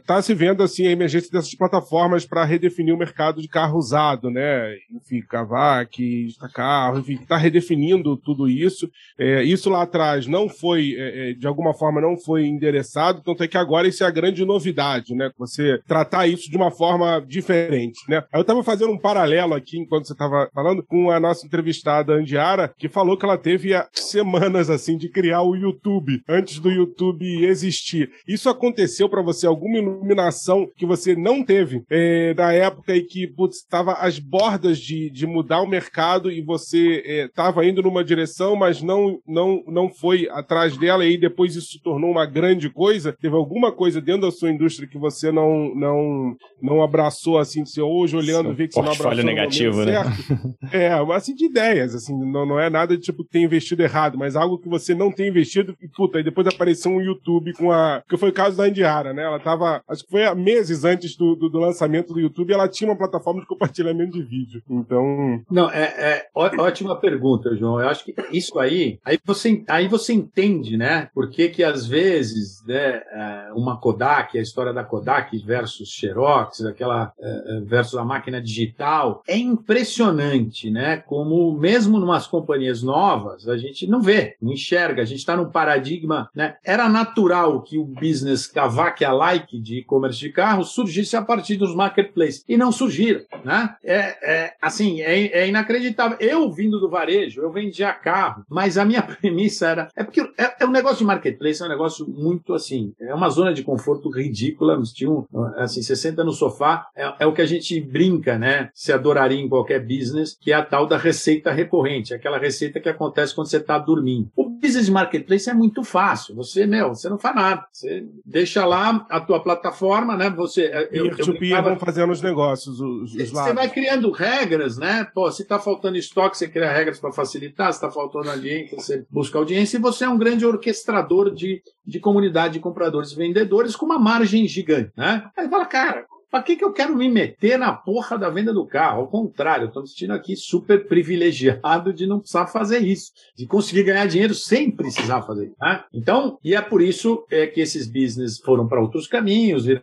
Está 0.00 0.20
se 0.22 0.34
vendo 0.34 0.62
assim 0.62 0.86
a 0.86 0.90
emergência 0.90 1.30
dessas 1.30 1.54
plataformas 1.54 2.24
para 2.24 2.44
redefinir 2.44 2.94
o 2.94 2.98
mercado 2.98 3.40
de 3.40 3.48
carro 3.48 3.78
usado, 3.78 4.30
né? 4.30 4.74
Enfim, 4.90 5.20
Kavak, 5.20 6.28
carro, 6.52 6.98
enfim, 6.98 7.14
está 7.14 7.36
redefinindo 7.36 8.16
tudo 8.16 8.48
isso. 8.48 8.90
É, 9.18 9.42
isso 9.42 9.70
lá 9.70 9.82
atrás 9.82 10.26
não 10.26 10.48
foi, 10.48 10.94
é, 10.96 11.30
é, 11.30 11.32
de 11.34 11.46
alguma 11.46 11.74
forma, 11.74 12.00
não 12.00 12.16
foi 12.16 12.46
endereçado, 12.46 13.22
tanto 13.22 13.42
é 13.42 13.48
que 13.48 13.58
agora 13.58 13.88
isso 13.88 14.04
é 14.04 14.06
a 14.06 14.10
grande 14.10 14.44
novidade, 14.44 15.14
né? 15.14 15.30
Você 15.38 15.80
tratar 15.86 16.26
isso 16.26 16.50
de 16.50 16.56
uma 16.56 16.70
forma 16.70 17.24
diferente, 17.26 18.00
né? 18.08 18.22
Eu 18.32 18.40
estava 18.40 18.62
fazendo 18.62 18.92
um 18.92 18.98
paralelo 18.98 19.54
aqui, 19.54 19.78
enquanto 19.78 20.06
você 20.06 20.12
estava 20.12 20.48
falando, 20.54 20.82
com 20.82 21.10
a 21.10 21.20
nossa 21.20 21.46
entrevistada 21.46 22.14
Andiara, 22.14 22.72
que 22.76 22.88
falou 22.88 23.16
que 23.16 23.24
ela 23.24 23.38
teve 23.38 23.70
semanas, 23.92 24.70
assim, 24.70 24.96
de 24.96 25.08
criar 25.08 25.42
o 25.42 25.54
YouTube, 25.54 26.22
antes 26.28 26.58
do 26.58 26.70
YouTube 26.70 27.44
existir. 27.44 28.10
Isso 28.26 28.48
aconteceu 28.48 29.08
para 29.08 29.22
você, 29.22 29.46
alguma 29.46 29.78
iluminação 29.90 30.68
que 30.76 30.86
você 30.86 31.14
não 31.14 31.44
teve 31.44 31.82
é, 31.90 32.34
na 32.34 32.52
época 32.52 32.94
e 32.94 33.02
que 33.02 33.32
estava 33.50 33.94
às 33.94 34.18
bordas 34.18 34.78
de, 34.78 35.10
de 35.10 35.26
mudar 35.26 35.62
o 35.62 35.66
mercado 35.66 36.30
e 36.30 36.40
você 36.40 37.26
estava 37.28 37.64
é, 37.64 37.68
indo 37.68 37.82
numa 37.82 38.04
direção, 38.04 38.56
mas 38.56 38.82
não, 38.82 39.18
não, 39.26 39.62
não 39.66 39.88
foi 39.88 40.28
atrás 40.30 40.76
dela 40.76 41.04
e 41.04 41.08
aí 41.08 41.18
depois 41.18 41.56
isso 41.56 41.72
se 41.72 41.82
tornou 41.82 42.10
uma 42.10 42.26
grande 42.26 42.70
coisa? 42.70 43.12
Teve 43.12 43.34
alguma 43.34 43.72
coisa 43.72 44.00
dentro 44.00 44.22
da 44.22 44.30
sua 44.30 44.50
indústria 44.50 44.88
que 44.88 44.98
você 44.98 45.30
não, 45.32 45.74
não, 45.74 46.36
não 46.60 46.82
abraçou 46.82 47.38
assim, 47.38 47.64
você 47.64 47.80
hoje 47.80 48.16
olhando 48.16 48.54
vê 48.54 48.68
que 48.68 48.74
você 48.74 48.82
não 48.82 48.92
abraçou 48.92 49.24
negativo, 49.24 49.84
né? 49.84 50.02
é, 50.72 50.90
assim 51.14 51.34
de 51.34 51.46
ideias, 51.46 51.94
assim, 51.94 52.16
não, 52.18 52.46
não 52.46 52.60
é 52.60 52.68
nada 52.68 52.96
de 52.96 53.02
tipo 53.02 53.24
ter 53.24 53.40
investido 53.40 53.82
errado, 53.82 54.18
mas 54.18 54.36
algo 54.36 54.58
que 54.58 54.68
você 54.68 54.94
não 54.94 55.10
tem 55.10 55.28
investido 55.28 55.76
e 55.80 55.88
puta, 55.88 56.18
aí 56.18 56.24
depois 56.24 56.46
apareceu 56.46 56.90
um 56.90 57.00
YouTube 57.00 57.52
com 57.54 57.70
a, 57.70 58.02
que 58.08 58.16
foi 58.16 58.30
o 58.30 58.32
caso 58.32 58.56
da 58.56 58.68
Indiara, 58.68 59.12
né? 59.12 59.22
Ela 59.22 59.38
tava, 59.38 59.75
acho 59.88 60.04
que 60.04 60.10
foi 60.10 60.24
há 60.24 60.34
meses 60.34 60.84
antes 60.84 61.16
do, 61.16 61.34
do, 61.34 61.48
do 61.48 61.58
lançamento 61.58 62.12
do 62.12 62.20
YouTube, 62.20 62.52
ela 62.52 62.68
tinha 62.68 62.90
uma 62.90 62.98
plataforma 62.98 63.40
de 63.40 63.46
compartilhamento 63.46 64.12
de 64.12 64.22
vídeo. 64.22 64.62
Então, 64.68 65.42
não, 65.50 65.70
é, 65.70 65.84
é 65.84 66.28
ótima 66.34 66.96
pergunta, 66.96 67.54
João. 67.56 67.80
Eu 67.80 67.88
acho 67.88 68.04
que 68.04 68.14
isso 68.32 68.58
aí, 68.58 68.98
aí 69.04 69.18
você, 69.24 69.64
aí 69.68 69.88
você 69.88 70.12
entende, 70.12 70.76
né? 70.76 71.08
Por 71.14 71.30
que 71.30 71.48
que 71.48 71.64
às 71.64 71.86
vezes, 71.86 72.64
né, 72.66 73.02
é, 73.10 73.50
uma 73.54 73.78
Kodak, 73.78 74.38
a 74.38 74.42
história 74.42 74.72
da 74.72 74.84
Kodak 74.84 75.36
versus 75.38 75.88
Xerox, 75.90 76.64
aquela 76.64 77.12
é, 77.18 77.28
é, 77.28 77.60
versus 77.60 77.98
a 77.98 78.04
máquina 78.04 78.40
digital, 78.40 79.22
é 79.26 79.36
impressionante, 79.36 80.70
né? 80.70 80.98
Como 80.98 81.52
mesmo 81.58 81.98
numas 81.98 82.26
companhias 82.26 82.82
novas, 82.82 83.48
a 83.48 83.56
gente 83.56 83.86
não 83.86 84.00
vê, 84.00 84.36
não 84.40 84.52
enxerga, 84.52 85.02
a 85.02 85.04
gente 85.04 85.18
está 85.18 85.36
num 85.36 85.50
paradigma, 85.50 86.28
né? 86.34 86.56
Era 86.64 86.88
natural 86.88 87.62
que 87.62 87.78
o 87.78 87.84
business 87.84 88.46
Kavak 88.46 89.04
alike 89.04 89.55
de 89.60 89.78
e-commerce 89.78 90.18
de 90.18 90.30
carros 90.30 90.70
surgisse 90.70 91.16
a 91.16 91.22
partir 91.22 91.56
dos 91.56 91.74
marketplaces 91.74 92.44
e 92.48 92.56
não 92.56 92.72
surgiram, 92.72 93.22
né? 93.44 93.74
É, 93.82 94.44
é 94.44 94.54
assim, 94.60 95.00
é, 95.00 95.26
é 95.26 95.48
inacreditável. 95.48 96.16
Eu 96.20 96.50
vindo 96.50 96.78
do 96.80 96.88
varejo, 96.88 97.40
eu 97.40 97.50
vendia 97.50 97.92
carro, 97.92 98.44
mas 98.48 98.78
a 98.78 98.84
minha 98.84 99.02
premissa 99.02 99.68
era. 99.68 99.88
É 99.96 100.04
porque 100.04 100.20
é, 100.38 100.56
é 100.60 100.66
um 100.66 100.70
negócio 100.70 100.98
de 100.98 101.04
marketplace, 101.04 101.62
é 101.62 101.66
um 101.66 101.68
negócio 101.68 102.06
muito 102.08 102.54
assim. 102.54 102.92
É 103.00 103.14
uma 103.14 103.28
zona 103.28 103.52
de 103.52 103.62
conforto 103.62 104.10
ridícula. 104.10 104.76
Um, 104.76 105.44
assim, 105.56 105.82
você 105.82 105.96
senta 105.96 106.24
no 106.24 106.32
sofá, 106.32 106.88
é, 106.94 107.14
é, 107.20 107.26
o 107.26 107.32
que 107.32 107.42
a 107.42 107.46
gente 107.46 107.80
brinca, 107.80 108.38
né? 108.38 108.70
Se 108.74 108.92
adoraria 108.92 109.40
em 109.40 109.48
qualquer 109.48 109.80
business, 109.80 110.36
que 110.40 110.52
é 110.52 110.54
a 110.54 110.64
tal 110.64 110.86
da 110.86 110.96
receita 110.96 111.52
recorrente, 111.52 112.14
aquela 112.14 112.38
receita 112.38 112.80
que 112.80 112.88
acontece 112.88 113.34
quando 113.34 113.48
você 113.48 113.58
está 113.58 113.78
dormindo. 113.78 114.30
O 114.36 114.45
business 114.60 114.86
de 114.86 114.92
marketplace 114.92 115.48
é 115.48 115.54
muito 115.54 115.82
fácil. 115.82 116.34
Você, 116.36 116.66
meu, 116.66 116.90
você 116.90 117.08
não 117.08 117.18
faz 117.18 117.34
nada. 117.34 117.66
Você 117.72 118.06
deixa 118.24 118.64
lá 118.64 119.06
a 119.10 119.20
tua 119.20 119.42
plataforma, 119.42 120.16
né? 120.16 120.30
Você. 120.30 120.70
Eu, 120.90 121.06
eu, 121.06 121.16
eu 121.16 121.62
vão 121.62 121.78
fazendo 121.78 122.12
os 122.12 122.22
negócios, 122.22 122.80
os, 122.80 123.14
os 123.14 123.30
Você 123.30 123.52
vai 123.52 123.68
criando 123.68 124.10
regras, 124.10 124.78
né? 124.78 125.06
Pô, 125.14 125.30
se 125.30 125.42
está 125.42 125.58
faltando 125.58 125.96
estoque, 125.96 126.36
você 126.36 126.48
cria 126.48 126.70
regras 126.70 126.98
para 126.98 127.12
facilitar, 127.12 127.72
se 127.72 127.78
está 127.78 127.90
faltando 127.90 128.30
audiência, 128.30 128.76
você 128.76 129.06
busca 129.10 129.38
audiência, 129.38 129.76
e 129.76 129.80
você 129.80 130.04
é 130.04 130.08
um 130.08 130.18
grande 130.18 130.44
orquestrador 130.44 131.34
de, 131.34 131.62
de 131.84 132.00
comunidade 132.00 132.54
de 132.54 132.60
compradores 132.60 133.12
e 133.12 133.16
vendedores 133.16 133.76
com 133.76 133.86
uma 133.86 133.98
margem 133.98 134.46
gigante, 134.46 134.92
né? 134.96 135.28
Aí 135.36 135.48
fala, 135.48 135.66
cara, 135.66 136.06
Pra 136.36 136.42
que, 136.42 136.54
que 136.54 136.64
eu 136.64 136.70
quero 136.70 136.94
me 136.94 137.08
meter 137.08 137.58
na 137.58 137.72
porra 137.72 138.18
da 138.18 138.28
venda 138.28 138.52
do 138.52 138.66
carro? 138.66 139.00
Ao 139.00 139.08
contrário, 139.08 139.64
eu 139.64 139.72
tô 139.72 139.80
me 139.80 139.88
sentindo 139.88 140.12
aqui 140.12 140.36
super 140.36 140.86
privilegiado 140.86 141.94
de 141.94 142.06
não 142.06 142.18
precisar 142.18 142.46
fazer 142.46 142.80
isso, 142.80 143.10
de 143.34 143.46
conseguir 143.46 143.84
ganhar 143.84 144.04
dinheiro 144.04 144.34
sem 144.34 144.70
precisar 144.70 145.22
fazer 145.22 145.46
isso. 145.46 145.56
Né? 145.58 145.82
Então, 145.94 146.38
e 146.44 146.54
é 146.54 146.60
por 146.60 146.82
isso 146.82 147.24
é, 147.30 147.46
que 147.46 147.58
esses 147.58 147.86
business 147.86 148.38
foram 148.38 148.68
para 148.68 148.82
outros 148.82 149.06
caminhos 149.06 149.66
e, 149.66 149.80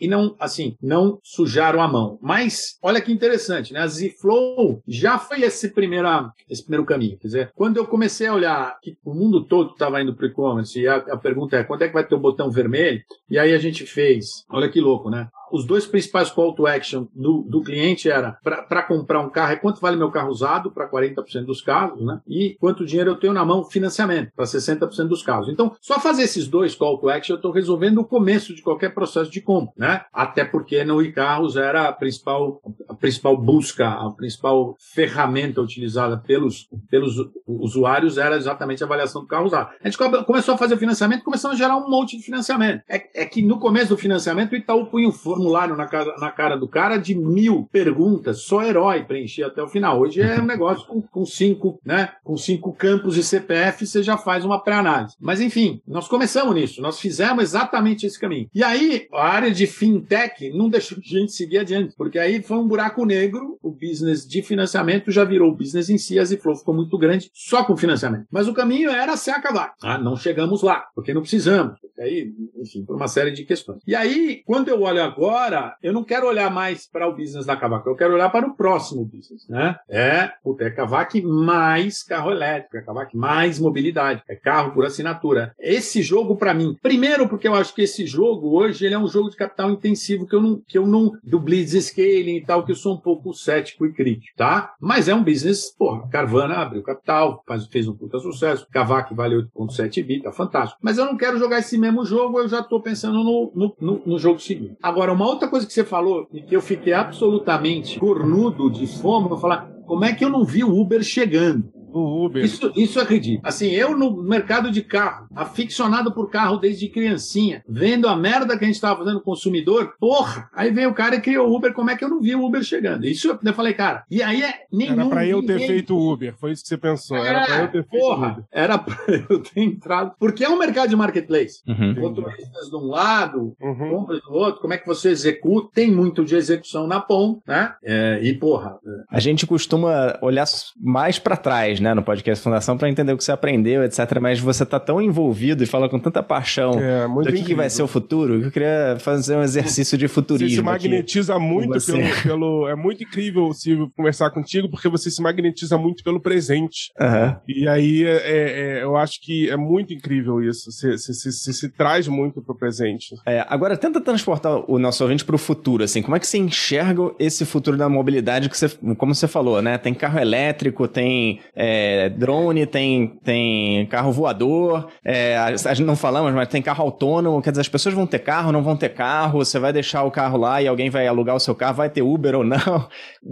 e, 0.00 0.08
não, 0.08 0.34
assim, 0.40 0.74
não 0.80 1.18
sujaram 1.22 1.82
a 1.82 1.86
mão. 1.86 2.18
Mas, 2.22 2.78
olha 2.80 3.02
que 3.02 3.12
interessante, 3.12 3.74
né? 3.74 3.80
A 3.80 3.86
Z-Flow 3.86 4.82
já 4.88 5.18
foi 5.18 5.42
esse, 5.42 5.68
primeira, 5.68 6.32
esse 6.48 6.62
primeiro 6.62 6.86
caminho. 6.86 7.18
Quer 7.18 7.26
dizer, 7.26 7.52
quando 7.54 7.76
eu 7.76 7.86
comecei 7.86 8.26
a 8.26 8.34
olhar 8.34 8.78
que 8.80 8.96
o 9.04 9.12
mundo 9.12 9.44
todo 9.44 9.72
estava 9.72 10.00
indo 10.00 10.14
para 10.14 10.24
o 10.24 10.28
e-commerce, 10.28 10.80
e 10.80 10.88
a, 10.88 10.96
a 10.96 11.18
pergunta 11.18 11.58
é, 11.58 11.64
quando 11.64 11.82
é 11.82 11.88
que 11.88 11.94
vai 11.94 12.06
ter 12.06 12.14
o 12.14 12.20
botão 12.20 12.50
vermelho? 12.50 13.02
E 13.28 13.38
aí 13.38 13.52
a 13.52 13.58
gente 13.58 13.84
fez, 13.84 14.46
olha 14.50 14.70
que 14.70 14.80
louco, 14.80 15.10
né? 15.10 15.28
os 15.50 15.64
dois 15.64 15.86
principais 15.90 16.30
call 16.30 16.54
to 16.54 16.66
action 16.66 17.06
do, 17.14 17.42
do 17.42 17.62
cliente 17.62 18.10
era 18.10 18.38
para 18.42 18.82
comprar 18.82 19.20
um 19.20 19.30
carro 19.30 19.52
é 19.52 19.56
quanto 19.56 19.80
vale 19.80 19.96
meu 19.96 20.10
carro 20.10 20.30
usado 20.30 20.70
para 20.70 20.90
40% 20.90 21.44
dos 21.44 21.60
casos, 21.60 22.04
né? 22.04 22.20
E 22.26 22.56
quanto 22.60 22.84
dinheiro 22.84 23.10
eu 23.10 23.16
tenho 23.16 23.32
na 23.32 23.44
mão 23.44 23.64
financiamento 23.64 24.32
para 24.34 24.44
60% 24.44 25.08
dos 25.08 25.22
casos. 25.22 25.52
Então, 25.52 25.74
só 25.80 26.00
fazer 26.00 26.22
esses 26.22 26.48
dois 26.48 26.74
call 26.74 26.98
to 26.98 27.08
action 27.08 27.34
eu 27.34 27.36
estou 27.36 27.52
resolvendo 27.52 27.98
o 27.98 28.04
começo 28.04 28.54
de 28.54 28.62
qualquer 28.62 28.94
processo 28.94 29.30
de 29.30 29.40
compra, 29.40 29.72
né? 29.76 30.04
Até 30.12 30.44
porque 30.44 30.84
no 30.84 31.02
e-carros 31.02 31.56
era 31.56 31.88
a 31.88 31.92
principal 31.92 32.60
a 32.88 32.94
principal 32.94 33.36
busca, 33.36 33.88
a 33.88 34.10
principal 34.10 34.76
ferramenta 34.78 35.60
utilizada 35.60 36.16
pelos 36.16 36.68
pelos 36.90 37.14
usuários 37.46 38.18
era 38.18 38.36
exatamente 38.36 38.82
a 38.82 38.86
avaliação 38.86 39.22
do 39.22 39.28
carro 39.28 39.46
usado. 39.46 39.70
A 39.82 39.88
gente 39.88 39.98
começou 40.24 40.54
a 40.54 40.58
fazer 40.58 40.74
o 40.74 40.78
financiamento, 40.78 41.24
começou 41.24 41.50
a 41.50 41.54
gerar 41.54 41.76
um 41.76 41.88
monte 41.88 42.16
de 42.16 42.22
financiamento. 42.22 42.82
É, 42.88 43.22
é 43.22 43.26
que 43.26 43.42
no 43.42 43.58
começo 43.58 43.90
do 43.90 43.96
financiamento 43.96 44.52
o 44.52 44.56
Itaú 44.56 44.86
punha 44.86 45.08
um 45.08 45.12
formulário 45.12 45.69
na, 45.76 45.86
casa, 45.86 46.14
na 46.18 46.30
cara 46.30 46.56
do 46.56 46.68
cara 46.68 46.96
de 46.96 47.14
mil 47.14 47.68
perguntas, 47.72 48.42
só 48.42 48.62
herói 48.62 49.04
preencher 49.04 49.44
até 49.44 49.62
o 49.62 49.68
final. 49.68 50.00
Hoje 50.00 50.20
é 50.20 50.40
um 50.40 50.46
negócio 50.46 50.86
com, 50.86 51.00
com 51.02 51.24
cinco, 51.24 51.80
né? 51.84 52.12
Com 52.22 52.36
cinco 52.36 52.72
campos 52.72 53.14
de 53.14 53.22
CPF, 53.22 53.86
você 53.86 54.02
já 54.02 54.16
faz 54.16 54.44
uma 54.44 54.62
pré-análise. 54.62 55.16
Mas 55.20 55.40
enfim, 55.40 55.80
nós 55.86 56.08
começamos 56.08 56.54
nisso, 56.54 56.82
nós 56.82 57.00
fizemos 57.00 57.42
exatamente 57.42 58.06
esse 58.06 58.18
caminho. 58.18 58.48
E 58.54 58.62
aí, 58.62 59.06
a 59.12 59.28
área 59.28 59.50
de 59.50 59.66
fintech 59.66 60.50
não 60.50 60.68
deixou 60.68 60.98
a 60.98 61.00
gente 61.00 61.32
seguir 61.32 61.58
adiante, 61.58 61.94
porque 61.96 62.18
aí 62.18 62.42
foi 62.42 62.56
um 62.58 62.68
buraco 62.68 63.04
negro, 63.04 63.58
o 63.62 63.70
business 63.70 64.26
de 64.26 64.42
financiamento 64.42 65.10
já 65.10 65.24
virou 65.24 65.50
o 65.50 65.56
business 65.56 65.90
em 65.90 65.98
si, 65.98 66.18
a 66.18 66.24
Ziflow 66.24 66.56
ficou 66.56 66.74
muito 66.74 66.96
grande 66.98 67.30
só 67.34 67.64
com 67.64 67.76
financiamento. 67.76 68.26
Mas 68.30 68.48
o 68.48 68.54
caminho 68.54 68.90
era 68.90 69.16
se 69.16 69.30
acabar. 69.30 69.74
Ah, 69.82 69.98
não 69.98 70.16
chegamos 70.16 70.62
lá, 70.62 70.86
porque 70.94 71.14
não 71.14 71.22
precisamos. 71.22 71.78
Aí, 71.98 72.32
enfim, 72.56 72.84
por 72.84 72.96
uma 72.96 73.08
série 73.08 73.30
de 73.30 73.44
questões. 73.44 73.82
E 73.86 73.94
aí, 73.94 74.42
quando 74.46 74.68
eu 74.68 74.80
olho 74.82 75.02
agora, 75.02 75.59
agora 75.60 75.76
eu 75.82 75.92
não 75.92 76.02
quero 76.02 76.26
olhar 76.26 76.50
mais 76.50 76.86
para 76.86 77.08
o 77.08 77.14
business 77.14 77.46
da 77.46 77.56
Kavak, 77.56 77.86
eu 77.86 77.94
quero 77.94 78.14
olhar 78.14 78.30
para 78.30 78.46
o 78.46 78.54
próximo 78.54 79.04
business, 79.04 79.46
né? 79.48 79.76
É, 79.88 80.30
puta, 80.42 80.64
é 80.64 80.70
Kavak 80.70 81.20
mais 81.22 82.02
carro 82.02 82.30
elétrico, 82.30 82.76
é 82.76 82.82
Kavak 82.82 83.16
mais 83.16 83.58
mobilidade, 83.58 84.22
é 84.28 84.34
carro 84.34 84.72
por 84.72 84.84
assinatura. 84.84 85.54
Esse 85.58 86.02
jogo 86.02 86.36
para 86.36 86.54
mim, 86.54 86.76
primeiro 86.82 87.28
porque 87.28 87.46
eu 87.46 87.54
acho 87.54 87.74
que 87.74 87.82
esse 87.82 88.06
jogo 88.06 88.56
hoje 88.56 88.86
ele 88.86 88.94
é 88.94 88.98
um 88.98 89.08
jogo 89.08 89.30
de 89.30 89.36
capital 89.36 89.70
intensivo 89.70 90.26
que 90.26 90.34
eu 90.34 90.40
não 90.40 90.60
que 90.66 90.78
eu 90.78 90.86
não 90.86 91.12
do 91.22 91.38
blitz 91.38 91.72
scaling 91.72 92.36
e 92.36 92.44
tal 92.44 92.64
que 92.64 92.72
eu 92.72 92.76
sou 92.76 92.94
um 92.94 93.00
pouco 93.00 93.32
cético 93.34 93.86
e 93.86 93.92
crítico, 93.92 94.36
tá? 94.36 94.74
Mas 94.80 95.08
é 95.08 95.14
um 95.14 95.22
business, 95.22 95.74
porra, 95.76 96.08
Carvana 96.08 96.56
abriu 96.56 96.82
capital, 96.82 97.42
faz, 97.46 97.66
fez 97.66 97.86
um 97.88 97.96
puta 97.96 98.18
sucesso, 98.18 98.66
Kavak 98.70 99.14
vale 99.14 99.36
8.7 99.36 100.04
bi, 100.04 100.22
tá 100.22 100.32
fantástico. 100.32 100.80
Mas 100.82 100.98
eu 100.98 101.04
não 101.04 101.16
quero 101.16 101.38
jogar 101.38 101.58
esse 101.58 101.76
mesmo 101.76 102.04
jogo, 102.04 102.38
eu 102.38 102.48
já 102.48 102.62
tô 102.62 102.80
pensando 102.80 103.22
no, 103.22 103.52
no, 103.54 103.76
no, 103.80 104.02
no 104.06 104.18
jogo 104.18 104.38
seguinte. 104.38 104.76
Agora, 104.82 105.12
uma 105.12 105.26
outra 105.26 105.48
coisa 105.50 105.66
que 105.66 105.72
você 105.72 105.84
falou 105.84 106.28
e 106.32 106.40
que 106.40 106.54
eu 106.54 106.62
fiquei 106.62 106.92
absolutamente 106.92 107.98
cornudo 107.98 108.70
de 108.70 108.86
fome, 108.86 109.28
eu 109.28 109.36
falar, 109.38 109.68
como 109.86 110.04
é 110.04 110.14
que 110.14 110.24
eu 110.24 110.30
não 110.30 110.44
vi 110.44 110.64
o 110.64 110.74
Uber 110.74 111.02
chegando? 111.02 111.79
O 111.92 112.24
Uber. 112.26 112.44
Isso, 112.44 112.72
isso 112.76 113.00
é 113.00 113.04
ridículo. 113.04 113.46
Assim, 113.46 113.68
eu 113.70 113.96
no 113.96 114.22
mercado 114.22 114.70
de 114.70 114.82
carro, 114.82 115.26
aficionado 115.34 116.12
por 116.12 116.30
carro 116.30 116.56
desde 116.56 116.88
criancinha, 116.88 117.62
vendo 117.68 118.08
a 118.08 118.16
merda 118.16 118.56
que 118.56 118.64
a 118.64 118.66
gente 118.66 118.76
estava 118.76 119.04
fazendo 119.04 119.20
consumidor, 119.20 119.94
porra, 119.98 120.48
aí 120.54 120.70
veio 120.70 120.90
o 120.90 120.94
cara 120.94 121.16
e 121.16 121.20
criou 121.20 121.48
o 121.48 121.56
Uber, 121.56 121.72
como 121.72 121.90
é 121.90 121.96
que 121.96 122.04
eu 122.04 122.08
não 122.08 122.20
vi 122.20 122.34
o 122.34 122.44
Uber 122.44 122.62
chegando? 122.62 123.04
Isso 123.06 123.28
eu 123.42 123.54
falei, 123.54 123.74
cara, 123.74 124.04
e 124.10 124.22
aí 124.22 124.42
é 124.42 124.54
nenhum... 124.72 125.00
Era 125.00 125.08
pra 125.08 125.26
eu 125.26 125.40
ter 125.44 125.54
ninguém- 125.54 125.66
feito 125.68 125.94
o 125.96 126.12
Uber, 126.12 126.34
foi 126.38 126.52
isso 126.52 126.62
que 126.62 126.68
você 126.68 126.78
pensou. 126.78 127.16
Era 127.16 127.44
pra 127.44 127.56
eu 127.62 127.68
ter 127.68 127.84
feito 127.84 127.96
o 127.96 127.98
porra, 128.08 128.32
Uber. 128.32 128.44
era 128.52 128.78
pra 128.78 128.96
eu 129.28 129.42
ter 129.42 129.60
entrado. 129.60 130.12
Porque 130.18 130.44
é 130.44 130.48
um 130.48 130.58
mercado 130.58 130.88
de 130.88 130.96
marketplace. 130.96 131.62
Uhum. 131.66 131.94
Motoristas 131.98 132.68
de 132.68 132.76
um 132.76 132.86
lado, 132.86 133.54
Uhum. 133.60 133.90
compras 133.90 134.20
do 134.22 134.32
outro, 134.32 134.60
como 134.60 134.72
é 134.74 134.78
que 134.78 134.86
você 134.86 135.10
executa? 135.10 135.68
Tem 135.74 135.90
muito 135.90 136.24
de 136.24 136.34
execução 136.36 136.86
na 136.86 137.00
POM, 137.00 137.40
né? 137.46 137.74
É, 137.84 138.20
e, 138.22 138.34
porra, 138.34 138.78
A 139.10 139.18
gente 139.20 139.46
costuma 139.46 140.18
olhar 140.22 140.46
mais 140.78 141.18
pra 141.18 141.36
trás, 141.36 141.79
né, 141.80 141.94
no 141.94 142.02
podcast 142.02 142.42
Fundação, 142.42 142.76
pra 142.76 142.88
entender 142.88 143.12
o 143.12 143.16
que 143.16 143.24
você 143.24 143.32
aprendeu, 143.32 143.82
etc. 143.84 144.18
Mas 144.20 144.38
você 144.40 144.64
tá 144.64 144.78
tão 144.80 145.00
envolvido 145.00 145.62
e 145.62 145.66
fala 145.66 145.88
com 145.88 145.98
tanta 145.98 146.22
paixão 146.22 146.72
É, 146.80 147.06
muito 147.06 147.26
do 147.30 147.36
que, 147.36 147.42
que 147.44 147.54
vai 147.54 147.68
ser 147.70 147.82
o 147.82 147.86
futuro 147.88 148.40
que 148.40 148.46
eu 148.46 148.50
queria 148.50 148.96
fazer 148.98 149.36
um 149.36 149.42
exercício 149.42 149.96
de 149.98 150.06
Você 150.06 150.14
futurismo. 150.14 150.50
se 150.50 150.60
aqui. 150.60 150.64
magnetiza 150.88 151.38
muito 151.38 151.74
você. 151.74 151.92
pelo, 151.92 152.22
pelo. 152.22 152.68
É 152.68 152.74
muito 152.76 153.02
incrível, 153.04 153.52
Silvio, 153.52 153.90
conversar 153.96 154.30
contigo, 154.30 154.68
porque 154.70 154.88
você 154.88 155.10
se 155.10 155.20
magnetiza 155.22 155.76
muito 155.78 156.02
pelo 156.04 156.20
presente. 156.20 156.90
Aham. 157.00 157.36
E 157.48 157.66
aí 157.68 158.04
é, 158.04 158.10
é- 158.16 158.78
é- 158.78 158.82
eu 158.82 158.96
acho 158.96 159.20
que 159.22 159.48
é 159.50 159.56
muito 159.56 159.92
incrível 159.94 160.42
isso. 160.42 160.70
Você, 160.70 160.92
você- 160.96 161.12
você- 161.14 161.32
você 161.32 161.52
se 161.52 161.68
traz 161.70 162.06
muito 162.08 162.42
pro 162.42 162.54
presente. 162.56 163.14
É, 163.26 163.44
agora, 163.48 163.76
tenta 163.76 164.00
transportar 164.00 164.70
o 164.70 164.78
nosso 164.78 165.02
ouvinte 165.02 165.24
para 165.24 165.34
o 165.34 165.38
futuro, 165.38 165.84
assim, 165.84 166.02
como 166.02 166.16
é 166.16 166.20
que 166.20 166.26
você 166.26 166.38
enxerga 166.38 167.12
esse 167.18 167.44
futuro 167.44 167.76
da 167.76 167.88
mobilidade 167.88 168.48
que 168.48 168.56
você, 168.56 168.68
como 168.96 169.14
você 169.14 169.26
falou, 169.28 169.60
né? 169.62 169.78
Tem 169.78 169.94
carro 169.94 170.18
elétrico, 170.18 170.86
tem 170.88 171.40
é, 171.54 171.69
drone, 172.10 172.66
tem, 172.66 173.18
tem 173.22 173.86
carro 173.86 174.12
voador, 174.12 174.88
é, 175.04 175.36
a 175.36 175.74
gente 175.74 175.86
não 175.86 175.96
falamos, 175.96 176.32
mas 176.32 176.48
tem 176.48 176.62
carro 176.62 176.84
autônomo, 176.84 177.40
quer 177.42 177.50
dizer, 177.50 177.62
as 177.62 177.68
pessoas 177.68 177.94
vão 177.94 178.06
ter 178.06 178.20
carro, 178.20 178.52
não 178.52 178.62
vão 178.62 178.76
ter 178.76 178.90
carro, 178.90 179.44
você 179.44 179.58
vai 179.58 179.72
deixar 179.72 180.04
o 180.04 180.10
carro 180.10 180.38
lá 180.38 180.62
e 180.62 180.68
alguém 180.68 180.90
vai 180.90 181.06
alugar 181.06 181.36
o 181.36 181.40
seu 181.40 181.54
carro, 181.54 181.74
vai 181.74 181.90
ter 181.90 182.02
Uber 182.02 182.34
ou 182.36 182.44
não. 182.44 182.88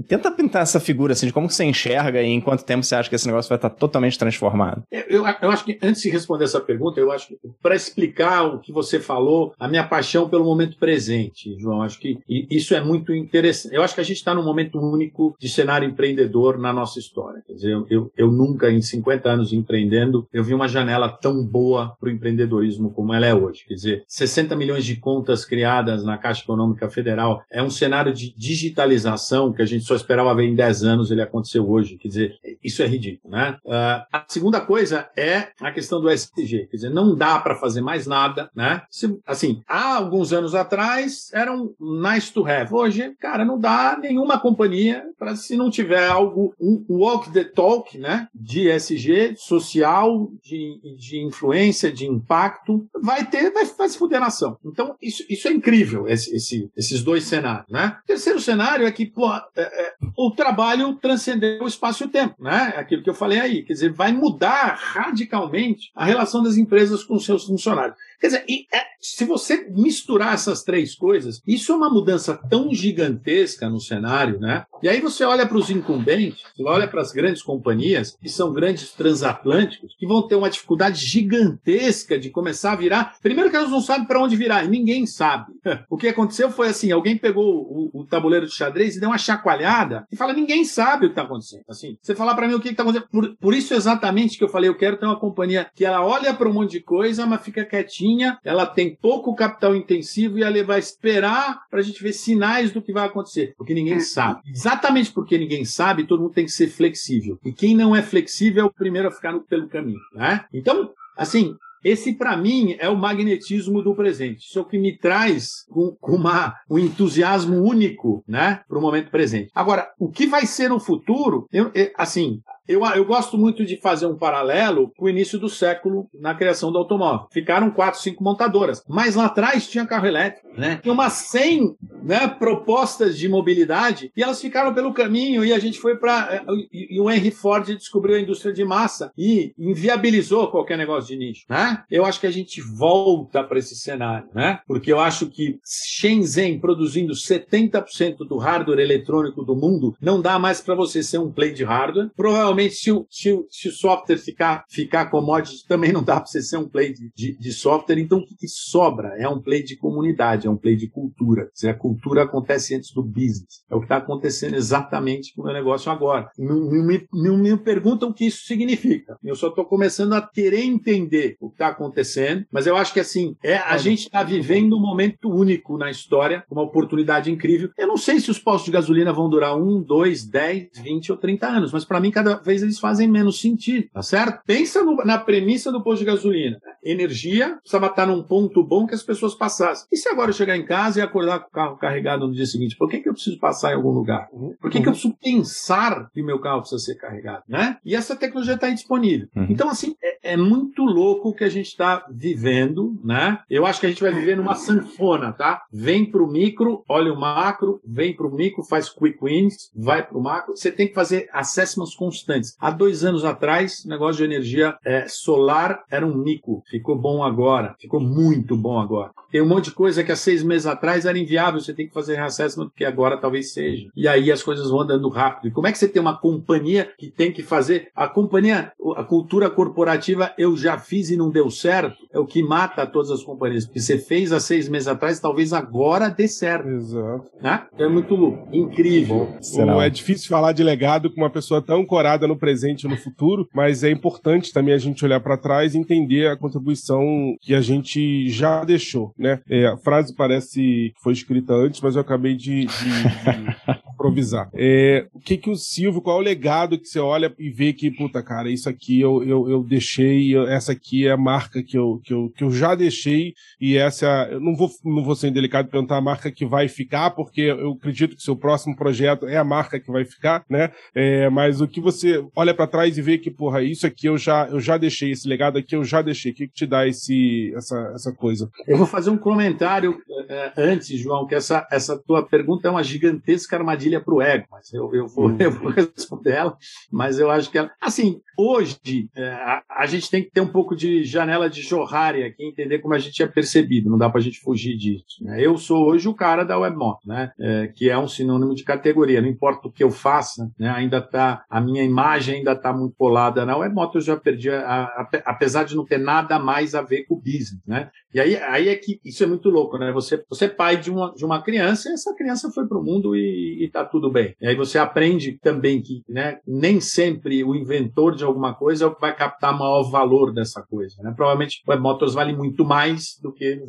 Tenta 0.07 0.31
pintar 0.31 0.63
essa 0.63 0.79
figura, 0.79 1.13
assim, 1.13 1.27
de 1.27 1.33
como 1.33 1.49
você 1.49 1.65
enxerga 1.65 2.23
e 2.23 2.27
em 2.27 2.41
quanto 2.41 2.65
tempo 2.65 2.85
você 2.85 2.95
acha 2.95 3.09
que 3.09 3.15
esse 3.15 3.27
negócio 3.27 3.49
vai 3.49 3.57
estar 3.57 3.71
totalmente 3.71 4.19
transformado. 4.19 4.83
Eu, 4.91 5.25
eu, 5.41 5.51
acho 5.51 5.65
que 5.65 5.79
antes 5.83 6.03
de 6.03 6.11
responder 6.11 6.45
essa 6.45 6.61
pergunta, 6.61 7.01
eu 7.01 7.11
acho 7.11 7.29
que 7.29 7.39
para 7.63 7.75
explicar 7.75 8.43
o 8.43 8.61
que 8.61 8.71
você 8.71 9.01
falou, 9.01 9.55
a 9.59 9.67
minha 9.67 9.85
paixão 9.85 10.29
pelo 10.29 10.45
momento 10.45 10.77
presente, 10.79 11.57
João, 11.59 11.83
acho 11.83 11.99
que 11.99 12.19
isso 12.29 12.75
é 12.75 12.83
muito 12.83 13.15
interessante. 13.15 13.75
Eu 13.75 13.83
acho 13.83 13.95
que 13.95 14.01
a 14.01 14.05
gente 14.05 14.19
está 14.19 14.35
num 14.35 14.45
momento 14.45 14.79
único 14.79 15.35
de 15.41 15.49
cenário 15.49 15.89
empreendedor 15.89 16.59
na 16.59 16.73
nossa 16.73 16.99
história. 16.99 17.43
Quer 17.47 17.55
dizer, 17.55 17.73
eu, 17.73 17.87
eu, 17.89 18.13
eu 18.17 18.31
nunca, 18.31 18.71
em 18.71 18.83
50 18.83 19.29
anos 19.29 19.53
empreendendo, 19.53 20.29
eu 20.33 20.45
vi 20.45 20.53
uma 20.53 20.69
janela 20.69 21.09
tão 21.09 21.45
boa 21.45 21.97
para 21.99 22.09
o 22.09 22.13
empreendedorismo 22.13 22.93
como 22.93 23.15
ela 23.15 23.27
é 23.27 23.35
hoje. 23.35 23.65
Quer 23.67 23.75
dizer, 23.75 24.05
60 24.07 24.55
milhões 24.55 24.85
de 24.85 24.97
contas 24.97 25.45
criadas 25.45 26.05
na 26.05 26.19
Caixa 26.19 26.43
Econômica 26.43 26.91
Federal 26.91 27.43
é 27.51 27.63
um 27.63 27.71
cenário 27.71 28.13
de 28.13 28.35
digitalização 28.37 29.53
que 29.53 29.63
a 29.63 29.67
gente 29.67 29.78
só 29.81 29.95
esperava 29.95 30.35
ver 30.35 30.45
em 30.47 30.55
10 30.55 30.85
anos, 30.85 31.11
ele 31.11 31.23
aconteceu 31.23 31.69
hoje. 31.69 31.97
Quer 31.99 32.09
dizer, 32.09 32.35
isso 32.63 32.83
é 32.83 32.87
ridículo, 32.87 33.33
né? 33.35 33.57
Ah, 33.69 34.07
a 34.13 34.25
segunda 34.29 34.61
coisa 34.61 35.09
é 35.17 35.49
a 35.61 35.71
questão 35.73 36.01
do 36.01 36.11
SG. 36.11 36.67
Quer 36.71 36.77
dizer, 36.77 36.91
não 36.91 37.15
dá 37.15 37.39
para 37.39 37.55
fazer 37.57 37.81
mais 37.81 38.07
nada, 38.07 38.51
né? 38.55 38.83
Se- 38.91 39.19
assim, 39.27 39.63
há 39.67 39.97
alguns 39.97 40.33
anos 40.33 40.55
atrás 40.55 41.31
era 41.33 41.53
um 41.53 41.75
nice 41.81 42.33
to 42.33 42.47
have. 42.47 42.73
Hoje, 42.73 43.15
cara, 43.21 43.45
não 43.45 43.59
dá 43.59 43.99
nenhuma 44.01 44.39
companhia 44.39 45.05
para 45.19 45.35
se 45.37 45.57
não 45.57 45.71
tiver 45.71 46.07
algo, 46.07 46.55
um 46.61 46.85
walk 46.89 47.31
the 47.33 47.45
talk, 47.45 47.97
né? 47.99 48.29
De 48.35 48.69
SG, 48.69 49.35
social, 49.37 50.31
de, 50.43 50.81
de 50.97 51.21
influência, 51.25 51.91
de 51.93 52.07
impacto, 52.07 52.87
vai 53.03 53.25
ter, 53.25 53.51
vai, 53.53 53.65
vai 53.65 53.89
se 53.89 53.99
fuder 53.99 54.21
na 54.21 54.27
ação. 54.27 54.57
Então, 54.65 54.95
isso, 55.03 55.25
isso 55.29 55.49
é 55.49 55.53
incrível, 55.53 56.07
esse, 56.09 56.35
esse- 56.35 56.71
esses 56.77 57.03
dois 57.03 57.25
cenários, 57.25 57.71
né? 57.71 57.97
O 58.03 58.07
terceiro 58.07 58.41
cenário 58.41 58.87
é 58.87 58.93
que, 58.93 59.07
pô, 59.07 59.29
é- 59.73 59.95
o 60.17 60.31
trabalho 60.31 60.95
transcendeu 60.95 61.63
o 61.63 61.69
espaço 61.69 62.03
e 62.03 62.07
o 62.07 62.11
tempo, 62.11 62.43
né? 62.43 62.73
É 62.77 62.81
Aquilo 62.81 63.03
que 63.03 63.11
eu 63.11 63.15
falei 63.15 63.41
aí. 63.41 63.63
Quer 63.63 63.73
dizer, 63.73 63.93
vai 63.93 64.13
mudar 64.13 64.79
radicalmente 64.81 65.91
a 65.95 66.05
relação 66.05 66.43
das 66.43 66.57
empresas 66.57 67.03
com 67.05 67.19
seus 67.19 67.45
funcionários. 67.45 67.97
Quer 68.21 68.27
dizer, 68.27 68.45
é, 68.73 68.83
se 69.01 69.25
você 69.25 69.69
misturar 69.71 70.35
essas 70.35 70.63
três 70.63 70.95
coisas, 70.95 71.41
isso 71.47 71.73
é 71.73 71.77
uma 71.77 71.91
mudança 71.91 72.37
tão 72.49 72.75
gigantesca 72.75 73.69
no 73.69 73.81
cenário, 73.81 74.41
né? 74.41 74.65
E 74.83 74.89
aí 74.89 75.01
você 75.01 75.25
olha 75.25 75.47
para 75.47 75.57
os 75.57 75.71
incumbentes, 75.71 76.43
olha 76.61 76.87
para 76.87 77.01
as 77.01 77.13
grandes 77.13 77.43
companhias, 77.43 78.17
que 78.21 78.29
são 78.29 78.53
grandes 78.53 78.93
transatlânticos, 78.93 79.95
que 79.99 80.07
vão 80.07 80.27
ter 80.27 80.35
uma 80.35 80.51
dificuldade 80.51 81.05
gigantesca 81.05 82.19
de 82.19 82.31
começar 82.31 82.73
a 82.73 82.77
virar. 82.77 83.17
Primeiro 83.21 83.51
que 83.51 83.57
elas 83.57 83.71
não 83.71 83.81
sabem 83.81 84.07
para 84.07 84.23
onde 84.23 84.37
virar, 84.37 84.65
e 84.65 84.69
ninguém 84.69 85.07
sabe. 85.07 85.53
O 85.91 85.97
que 85.97 86.09
aconteceu 86.09 86.51
foi 86.51 86.69
assim: 86.69 86.91
alguém 86.91 87.17
pegou 87.17 87.45
o, 87.45 87.91
o 88.01 88.05
tabuleiro 88.05 88.47
de 88.47 88.55
xadrez 88.55 88.97
e 88.97 89.01
deu 89.01 89.09
uma 89.09 89.19
chacoalhada 89.19 90.07
e 90.11 90.17
fala: 90.17 90.33
ninguém 90.33 90.65
sabe 90.65 91.07
o 91.07 91.09
que 91.09 91.13
está 91.13 91.23
acontecendo. 91.23 91.63
Assim, 91.69 91.97
você 92.01 92.15
falar 92.15 92.35
para 92.35 92.47
mim 92.47 92.55
o 92.55 92.61
que 92.61 92.69
está 92.69 92.83
acontecendo. 92.83 93.09
Por, 93.11 93.37
por 93.37 93.55
isso, 93.55 93.75
exatamente 93.75 94.39
que 94.39 94.45
eu 94.45 94.49
falei: 94.49 94.69
eu 94.69 94.77
quero 94.77 94.97
ter 94.97 95.07
uma 95.07 95.19
companhia 95.19 95.71
que 95.75 95.85
ela 95.85 96.05
olha 96.05 96.35
para 96.35 96.49
um 96.49 96.53
monte 96.53 96.73
de 96.73 96.81
coisa, 96.81 97.27
mas 97.27 97.43
fica 97.43 97.65
quietinha, 97.65 98.08
ela 98.45 98.67
tem 98.67 98.95
pouco 98.95 99.35
capital 99.35 99.75
intensivo 99.75 100.39
e 100.39 100.43
ela 100.43 100.63
vai 100.65 100.79
esperar 100.79 101.61
para 101.71 101.81
a 101.81 101.83
gente 101.83 102.03
ver 102.03 102.13
sinais 102.13 102.71
do 102.73 102.83
que 102.83 102.93
vai 102.93 103.07
acontecer, 103.07 103.55
porque 103.57 103.75
ninguém 103.75 104.01
sabe. 104.01 104.41
Exatamente 104.51 105.13
porque 105.13 105.37
ninguém 105.39 105.65
sabe, 105.65 106.05
todo 106.05 106.21
mundo 106.23 106.33
tem 106.35 106.45
que 106.45 106.53
ser 106.53 106.69
flexível. 106.69 107.39
E 107.45 107.53
quem 107.53 107.75
não 107.77 107.95
é 107.95 108.03
flexível 108.03 108.63
é 108.63 108.67
o 108.67 108.73
primeiro 108.73 109.09
a 109.09 109.13
ficar 109.13 109.33
no- 109.33 109.41
pelo 109.45 109.69
caminho. 109.69 110.01
Né? 110.15 110.45
Então, 110.53 110.91
assim, 111.17 111.55
esse, 111.85 112.13
para 112.13 112.37
mim, 112.37 112.75
é 112.81 112.89
o 112.89 112.97
magnetismo 112.97 113.83
do 113.83 113.95
presente. 113.95 114.45
Isso 114.49 114.59
é 114.59 114.63
o 114.63 114.65
que 114.65 114.79
me 114.79 114.97
traz 114.99 115.65
com, 115.71 115.95
com 116.01 116.17
uma, 116.17 116.55
um 116.69 116.79
entusiasmo 116.79 117.57
único 117.63 118.25
né, 118.27 118.63
para 118.69 118.79
o 118.79 118.83
momento 118.83 119.11
presente. 119.11 119.51
Agora, 119.55 119.89
o 119.99 120.11
que 120.11 120.27
vai 120.27 120.45
ser 120.45 120.69
no 120.71 120.81
futuro, 120.81 121.47
eu, 121.53 121.71
eu- 121.75 121.91
assim, 121.97 122.41
eu, 122.69 122.85
eu 122.85 123.05
gosto 123.05 123.39
muito 123.39 123.65
de 123.65 123.79
fazer 123.79 124.07
um 124.07 124.17
paralelo 124.17 124.93
com 124.97 125.07
o 125.07 125.09
início 125.09 125.39
do 125.39 125.49
século 125.49 126.09
na 126.15 126.35
criação 126.35 126.71
do 126.71 126.79
automóvel. 126.79 127.27
Ficaram 127.33 127.71
quatro, 127.71 128.01
cinco 128.01 128.23
montadoras. 128.23 128.85
Mas 128.87 129.15
lá 129.15 129.25
atrás 129.25 129.67
tinha 129.67 129.87
carro 129.87 130.07
elétrico. 130.07 130.49
Né? 130.57 130.79
Tinha 130.83 130.93
umas 130.93 131.15
100 131.15 131.77
né, 132.03 132.29
propostas 132.29 133.17
de 133.17 133.29
mobilidade 133.29 134.13
e 134.17 134.23
elas 134.23 134.41
ficaram 134.41 134.75
pelo 134.75 134.93
caminho 134.93 135.45
e 135.45 135.53
a 135.53 135.59
gente 135.59 135.79
foi 135.79 135.97
para. 135.97 136.45
E, 136.73 136.97
e 136.97 137.01
o 137.01 137.11
Henry 137.11 137.31
Ford 137.31 137.65
descobriu 137.65 138.17
a 138.17 138.21
indústria 138.21 138.53
de 138.53 138.65
massa 138.65 139.13
e 139.17 139.55
inviabilizou 139.59 140.49
qualquer 140.49 140.77
negócio 140.77 141.09
de 141.09 141.17
nicho. 141.17 141.45
Né? 141.49 141.83
Eu 141.91 142.05
acho 142.05 142.21
que 142.21 142.27
a 142.27 142.31
gente 142.31 142.61
volta 142.61 143.43
para 143.43 143.59
esse 143.59 143.77
cenário, 143.77 144.29
né? 144.35 144.61
porque 144.67 144.93
eu 144.93 145.01
acho 145.01 145.27
que 145.27 145.59
Shenzhen 145.65 146.59
produzindo 146.59 147.13
70% 147.13 148.19
do 148.29 148.37
hardware 148.37 148.81
eletrônico 148.81 149.45
do 149.45 149.57
mundo 149.57 149.97
não 150.01 150.21
dá 150.21 150.39
mais 150.39 150.61
para 150.61 150.75
você 150.75 151.03
ser 151.03 151.19
um 151.19 151.31
play 151.31 151.53
de 151.53 151.65
hardware. 151.65 152.11
Provavelmente, 152.17 152.58
se 152.71 152.91
o, 152.91 153.07
se 153.11 153.31
o, 153.33 153.47
se 153.51 153.69
o 153.69 153.73
software 153.73 154.19
ficar, 154.19 154.65
ficar 154.69 155.07
commodity, 155.07 155.67
também 155.67 155.93
não 155.93 156.03
dá 156.03 156.17
para 156.17 156.27
você 156.27 156.43
ser 156.43 156.57
um 156.57 156.69
play 156.69 156.93
de, 156.93 157.11
de, 157.15 157.39
de 157.39 157.53
software. 157.53 157.99
Então, 157.99 158.19
o 158.19 158.25
que, 158.25 158.35
que 158.37 158.49
sobra? 158.49 159.15
É 159.19 159.29
um 159.29 159.41
play 159.41 159.63
de 159.63 159.77
comunidade, 159.77 160.47
é 160.47 160.51
um 160.51 160.57
play 160.57 160.77
de 160.77 160.89
cultura. 160.89 161.51
Dizer, 161.55 161.71
a 161.71 161.75
cultura 161.75 162.23
acontece 162.23 162.75
antes 162.75 162.93
do 162.93 163.03
business. 163.03 163.65
É 163.71 163.75
o 163.75 163.81
que 163.81 163.85
está 163.85 163.99
acontecendo 163.99 164.55
exatamente 164.55 165.35
com 165.35 165.43
o 165.43 165.45
meu 165.45 165.55
negócio 165.55 165.91
agora. 165.93 166.31
Não, 166.39 166.57
não 166.57 166.87
me, 166.87 167.07
não 167.13 167.37
me 167.37 167.57
perguntam 167.57 168.09
o 168.11 168.15
que 168.15 168.27
isso 168.27 168.45
significa. 168.45 169.17
Eu 169.23 169.37
só 169.37 169.49
estou 169.49 169.65
começando 169.65 170.15
a 170.15 170.23
querer 170.23 170.63
entender 170.63 171.37
o 171.41 171.49
que 171.49 171.55
está 171.55 171.69
acontecendo, 171.69 172.45
mas 172.51 172.67
eu 172.67 172.77
acho 172.77 172.93
que 172.93 173.01
assim, 173.01 173.37
é, 173.43 173.57
a 173.57 173.77
gente 173.77 174.05
está 174.05 174.23
vivendo 174.23 174.77
um 174.77 174.81
momento 174.81 175.31
único 175.31 175.77
na 175.77 175.91
história, 175.91 176.45
uma 176.51 176.63
oportunidade 176.63 177.31
incrível. 177.31 177.71
Eu 177.77 177.87
não 177.87 177.97
sei 177.97 178.21
se 178.21 178.31
os 178.31 178.39
postos 178.39 178.67
de 178.67 178.73
gasolina 178.73 179.13
vão 179.13 179.29
durar 179.29 179.57
um, 179.57 179.83
dois, 179.83 180.27
dez, 180.27 180.69
vinte 180.83 181.11
ou 181.11 181.19
30 181.19 181.47
anos, 181.47 181.73
mas 181.73 181.85
para 181.85 182.01
mim 182.01 182.11
cada 182.11 182.37
vez 182.49 182.63
eles 182.63 182.79
fazem 182.81 183.07
menos 183.09 183.41
sentido, 183.41 183.89
tá 183.93 184.03
certo? 184.03 184.41
Pensa 184.47 184.83
no- 184.83 184.97
na 185.05 185.19
premissa 185.19 185.71
do 185.71 185.83
posto 185.83 186.01
de 186.01 186.07
gasolina. 186.07 186.59
Energia 186.83 187.57
precisava 187.57 187.87
estar 187.87 188.07
num 188.07 188.23
ponto 188.23 188.63
bom 188.65 188.87
que 188.87 188.95
as 188.95 189.03
pessoas 189.03 189.35
passassem. 189.35 189.87
E 189.93 189.97
se 189.97 190.09
agora 190.09 190.31
eu 190.31 190.35
chegar 190.35 190.57
em 190.57 190.65
casa 190.65 190.99
e 190.99 191.03
acordar 191.03 191.41
com 191.41 191.49
o 191.49 191.51
carro 191.51 191.77
carregado 191.77 192.27
no 192.27 192.33
dia 192.35 192.47
seguinte, 192.47 192.77
por 192.77 192.89
que, 192.89 192.99
que 193.01 193.09
eu 193.09 193.13
preciso 193.13 193.39
passar 193.39 193.73
em 193.73 193.75
algum 193.77 193.91
lugar? 193.91 194.29
Por 194.61 194.71
que, 194.71 194.81
que 194.81 194.89
eu 194.89 194.93
preciso 194.93 195.15
pensar 195.23 196.09
que 196.13 196.23
meu 196.23 196.39
carro 196.41 196.61
precisa 196.61 196.83
ser 196.83 196.95
carregado? 196.97 197.43
Né? 197.49 197.77
E 197.85 197.95
essa 197.95 198.17
tecnologia 198.17 198.55
está 198.55 198.67
aí 198.67 198.75
disponível. 198.75 199.29
Uhum. 199.37 199.47
Então, 199.51 199.69
assim, 199.69 199.95
é, 200.03 200.33
é 200.33 200.37
muito 200.37 200.83
louco 200.83 201.29
o 201.29 201.35
que 201.35 201.45
a 201.45 201.49
gente 201.49 201.67
está 201.67 202.05
vivendo, 202.11 202.99
né? 203.05 203.39
Eu 203.51 203.67
acho 203.67 203.81
que 203.81 203.87
a 203.87 203.89
gente 203.89 204.03
vai 204.03 204.13
viver 204.13 204.37
numa 204.37 204.55
sanfona, 204.55 205.33
tá? 205.33 205.63
Vem 205.73 206.05
pro 206.11 206.27
micro, 206.27 206.83
olha 206.89 207.13
o 207.13 207.21
macro, 207.21 207.81
vem 207.85 208.15
pro 208.15 208.31
micro, 208.33 208.63
faz 208.65 208.89
quick 208.89 209.19
wins, 209.23 209.71
vai 209.75 210.07
pro 210.07 210.21
macro. 210.21 210.57
Você 210.57 210.71
tem 210.71 210.89
que 210.89 210.95
fazer 210.95 211.29
assessments 211.33 211.95
constantes. 211.95 212.38
Há 212.61 212.71
dois 212.71 213.05
anos 213.05 213.25
atrás, 213.25 213.85
o 213.85 213.89
negócio 213.89 214.17
de 214.17 214.25
energia 214.25 214.77
é, 214.85 215.07
solar 215.09 215.85
era 215.91 216.07
um 216.07 216.17
mico. 216.17 216.63
ficou 216.71 216.97
bom 216.97 217.23
agora, 217.23 217.75
ficou 217.79 218.01
muito 218.01 218.57
bom 218.57 218.79
agora. 218.79 219.11
Tem 219.31 219.43
um 219.43 219.49
monte 219.49 219.67
de 219.67 219.73
coisa 219.73 220.03
que 220.03 220.11
há 220.11 220.17
seis 220.17 220.43
meses 220.43 220.67
atrás 220.67 221.05
era 221.05 221.19
inviável, 221.19 221.61
você 221.61 221.75
tem 221.75 221.87
que 221.87 221.93
fazer 221.93 222.17
reassessment, 222.17 222.71
que 222.75 222.85
agora 222.85 223.19
talvez 223.19 223.53
seja. 223.53 223.89
E 223.95 224.09
aí 224.09 224.33
as 224.33 224.43
coisas 224.43 224.71
vão 224.71 224.81
andando 224.81 225.09
rápido. 225.09 225.49
E 225.49 225.51
como 225.51 225.67
é 225.67 225.73
que 225.73 225.79
você 225.79 225.89
tem 225.89 226.01
uma 226.01 226.17
companhia 226.17 226.91
que 226.97 227.11
tem 227.11 227.33
que 227.33 227.43
fazer? 227.43 227.89
A 227.95 228.09
companhia, 228.09 228.73
a 228.97 229.05
cultura 229.05 229.51
corporativa, 229.51 230.33
eu 230.39 230.57
já 230.57 230.79
fiz 230.79 231.11
e 231.11 231.17
não 231.17 231.31
deu 231.31 231.51
certo, 231.51 231.97
é 232.13 232.19
o 232.19 232.27
que 232.27 232.43
mata 232.43 232.87
todas 232.87 233.11
as 233.11 233.23
companhias. 233.23 233.67
Porque 233.67 233.81
você 233.81 233.99
fez 233.99 234.33
há 234.33 234.41
seis 234.41 234.69
meses 234.69 234.89
atrás, 234.89 235.21
talvez 235.21 235.53
agora 235.53 236.09
dê 236.09 236.27
certo. 236.27 236.69
Exato. 236.69 237.27
Né? 237.41 237.67
Então 237.75 237.87
é 237.87 237.91
muito 237.91 238.39
incrível. 238.53 239.29
Bom, 239.57 239.83
é 239.83 239.91
difícil 239.91 240.29
falar 240.29 240.53
de 240.53 240.63
legado 240.63 241.13
com 241.13 241.21
uma 241.21 241.31
pessoa 241.31 241.61
tão 241.61 241.85
corada 241.85 242.27
no 242.29 242.37
presente 242.37 242.85
e 242.85 242.89
no 242.89 242.97
futuro, 242.97 243.49
mas 243.53 243.83
é 243.83 243.91
importante 243.91 244.53
também 244.53 244.75
a 244.75 244.79
gente 244.79 245.05
olhar 245.05 245.21
para 245.21 245.37
trás 245.37 245.75
e 245.75 245.79
entender 245.79 246.29
a 246.29 246.37
contribuição 246.37 247.37
que 247.41 247.55
a 247.55 247.61
gente 247.61 248.29
já 248.29 248.65
deixou, 248.65 249.13
né? 249.19 249.41
É, 249.49 249.67
a 249.67 249.77
frase 249.77 250.15
parece 250.15 250.61
que 250.61 250.93
foi 251.03 251.13
escrita 251.13 251.55
antes, 251.55 251.81
mas 251.81 251.95
eu 251.95 252.01
acabei 252.01 252.37
de, 252.37 252.67
de, 252.67 252.67
de 252.67 253.89
improvisar. 253.93 254.49
É, 254.55 255.07
o 255.13 255.19
que 255.19 255.37
que 255.37 255.51
o 255.51 255.57
Silvio, 255.57 256.01
qual 256.01 256.19
é 256.19 256.21
o 256.21 256.25
legado 256.25 256.79
que 256.79 256.87
você 256.87 257.01
olha 257.01 257.35
e 257.39 257.51
vê 257.51 257.73
que, 257.73 257.91
puta, 257.91 258.23
cara, 258.23 258.51
isso 258.51 258.69
aqui 258.69 259.01
eu, 259.01 259.25
eu, 259.25 259.51
eu 259.51 259.63
deixei, 259.63 260.35
eu, 260.35 260.47
essa 260.49 260.73
aqui 260.73 261.07
é 261.07 261.11
a 261.11 261.17
marca 261.17 261.63
que 261.63 261.77
eu, 261.77 262.01
que, 262.05 262.13
eu, 262.13 262.31
que 262.37 262.45
eu 262.45 262.51
já 262.51 262.75
deixei 262.75 263.35
e 263.61 263.77
essa, 263.77 264.29
eu 264.31 264.41
não 264.41 264.55
vou, 264.55 264.71
não 264.85 265.03
vou 265.03 265.15
ser 265.15 265.29
indelicado 265.29 265.69
perguntar 265.69 265.97
a 265.97 266.01
marca 266.01 266.31
que 266.31 266.47
vai 266.47 266.69
ficar, 266.69 267.11
porque 267.11 267.43
eu 267.43 267.73
acredito 267.73 268.17
que 268.17 268.23
seu 268.23 268.37
próximo 268.37 268.77
projeto 268.77 269.27
é 269.27 269.37
a 269.37 269.45
marca 269.45 269.81
que 269.81 269.91
vai 269.91 270.05
ficar, 270.05 270.45
né? 270.49 270.71
É, 270.95 271.29
mas 271.31 271.61
o 271.61 271.69
que 271.69 271.81
você 271.81 272.08
olha 272.35 272.55
para 272.55 272.67
trás 272.67 272.97
e 272.97 273.03
vê 273.03 273.19
que, 273.19 273.31
porra, 273.31 273.63
isso 273.63 273.87
aqui 273.87 274.07
eu 274.07 274.17
já, 274.17 274.47
eu 274.49 274.61
já 274.61 274.77
deixei, 274.77 275.11
esse 275.11 275.29
legado 275.29 275.59
aqui 275.59 275.75
eu 275.75 275.85
já 275.85 276.03
deixei, 276.03 276.33
o 276.33 276.35
que, 276.35 276.49
que 276.49 276.55
te 276.55 276.67
dá 276.67 276.87
esse, 276.87 277.53
essa, 277.57 277.93
essa 277.95 278.13
coisa? 278.13 278.51
Eu 278.67 278.77
vou 278.77 278.87
fazer 278.87 279.11
um 279.11 279.19
comentário 279.19 279.99
é, 280.29 280.53
antes, 280.57 280.99
João, 280.99 281.27
que 281.27 281.35
essa, 281.35 281.67
essa 281.71 281.99
tua 281.99 282.23
pergunta 282.23 282.69
é 282.69 282.71
uma 282.71 282.85
gigantesca 282.85 283.57
armadilha 283.57 284.01
para 284.01 284.15
o 284.15 284.23
ego, 284.23 284.47
mas 284.51 284.73
eu, 284.73 284.95
eu, 284.95 285.07
vou, 285.07 285.35
eu 285.41 285.51
vou 285.51 285.71
responder 285.71 286.33
ela, 286.33 286.57
mas 286.91 287.19
eu 287.19 287.31
acho 287.31 287.51
que 287.51 287.59
ela. 287.59 287.71
Assim, 287.81 288.21
hoje 288.37 289.09
é, 289.17 289.31
a, 289.31 289.63
a, 289.69 289.87
gente 289.87 290.11
tem 290.11 290.23
que 290.23 290.31
ter 290.31 290.41
um 290.41 290.49
pouco 290.49 290.77
de 290.77 291.03
janela 291.05 291.49
de 291.49 291.63
Johari 291.63 292.23
aqui, 292.23 292.45
entender 292.45 292.79
como 292.79 292.95
a 292.95 292.99
gente 292.99 293.23
é 293.23 293.27
percebido, 293.27 293.91
não 293.91 293.99
dá 293.99 294.09
para 294.09 294.21
a 294.21 294.23
gente 294.23 294.41
fugir 294.41 294.77
disso. 294.77 295.23
Né? 295.23 295.45
Eu 295.45 295.57
sou 295.57 295.89
hoje 295.89 296.09
o 296.09 296.15
cara 296.15 296.45
da 296.45 296.59
webmoto, 296.59 297.09
né? 297.09 297.33
É, 297.39 297.69
que 297.69 297.89
é 297.89 297.99
um 297.99 298.09
sinônimo 298.09 298.55
de 298.55 298.65
categoria, 298.65 299.21
não 299.21 299.29
importa 299.29 299.69
o 299.69 299.73
que 299.73 299.83
eu 299.83 299.91
faça, 299.91 300.51
né? 300.59 300.69
ainda 300.71 301.01
tá, 301.01 301.45
a 301.49 301.61
minha 301.61 301.83
imagem 301.83 301.98
ainda 302.07 302.53
está 302.53 302.73
muito 302.73 302.95
colada 302.97 303.45
na 303.45 303.57
webmoto, 303.57 303.99
eu 303.99 304.03
já 304.03 304.17
perdi, 304.17 304.51
a, 304.51 304.85
a, 304.85 305.09
apesar 305.25 305.65
de 305.65 305.77
não 305.77 305.85
ter 305.85 305.99
nada 305.99 306.39
mais 306.39 306.75
a 306.75 306.83
ver 306.83 307.05
com 307.05 307.15
o 307.15 307.21
business. 307.21 307.61
Né? 307.67 307.91
E 308.13 308.21
aí, 308.21 308.37
aí 308.37 308.69
é 308.69 308.77
que 308.77 309.01
isso 309.05 309.23
é 309.23 309.27
muito 309.27 309.49
louco, 309.49 309.79
né? 309.79 309.93
Você, 309.93 310.23
você 310.29 310.47
é 310.47 310.49
pai 310.49 310.77
de 310.77 310.91
uma, 310.91 311.13
de 311.15 311.25
uma 311.25 311.43
criança 311.43 311.89
e 311.89 311.93
essa 311.93 312.15
criança 312.15 312.51
foi 312.51 312.67
para 312.67 312.79
o 312.79 312.83
mundo 312.83 313.15
e 313.15 313.65
está 313.65 313.85
tudo 313.85 314.11
bem. 314.11 314.35
E 314.41 314.49
aí 314.49 314.55
você 314.55 314.79
aprende 314.79 315.39
também 315.43 315.81
que 315.81 316.03
né, 316.09 316.39
nem 316.47 316.81
sempre 316.81 317.45
o 317.45 317.55
inventor 317.55 318.15
de 318.15 318.25
alguma 318.25 318.55
coisa 318.55 318.85
é 318.85 318.87
o 318.87 318.95
que 318.95 319.01
vai 319.01 319.15
captar 319.15 319.57
maior 319.57 319.83
valor 319.91 320.33
dessa 320.33 320.63
coisa. 320.63 320.97
Né? 321.03 321.13
Provavelmente 321.15 321.63
o 321.67 321.77
Motors 321.79 322.15
vale 322.15 322.35
muito 322.35 322.65
mais 322.65 323.19
do 323.23 323.33
que 323.33 323.61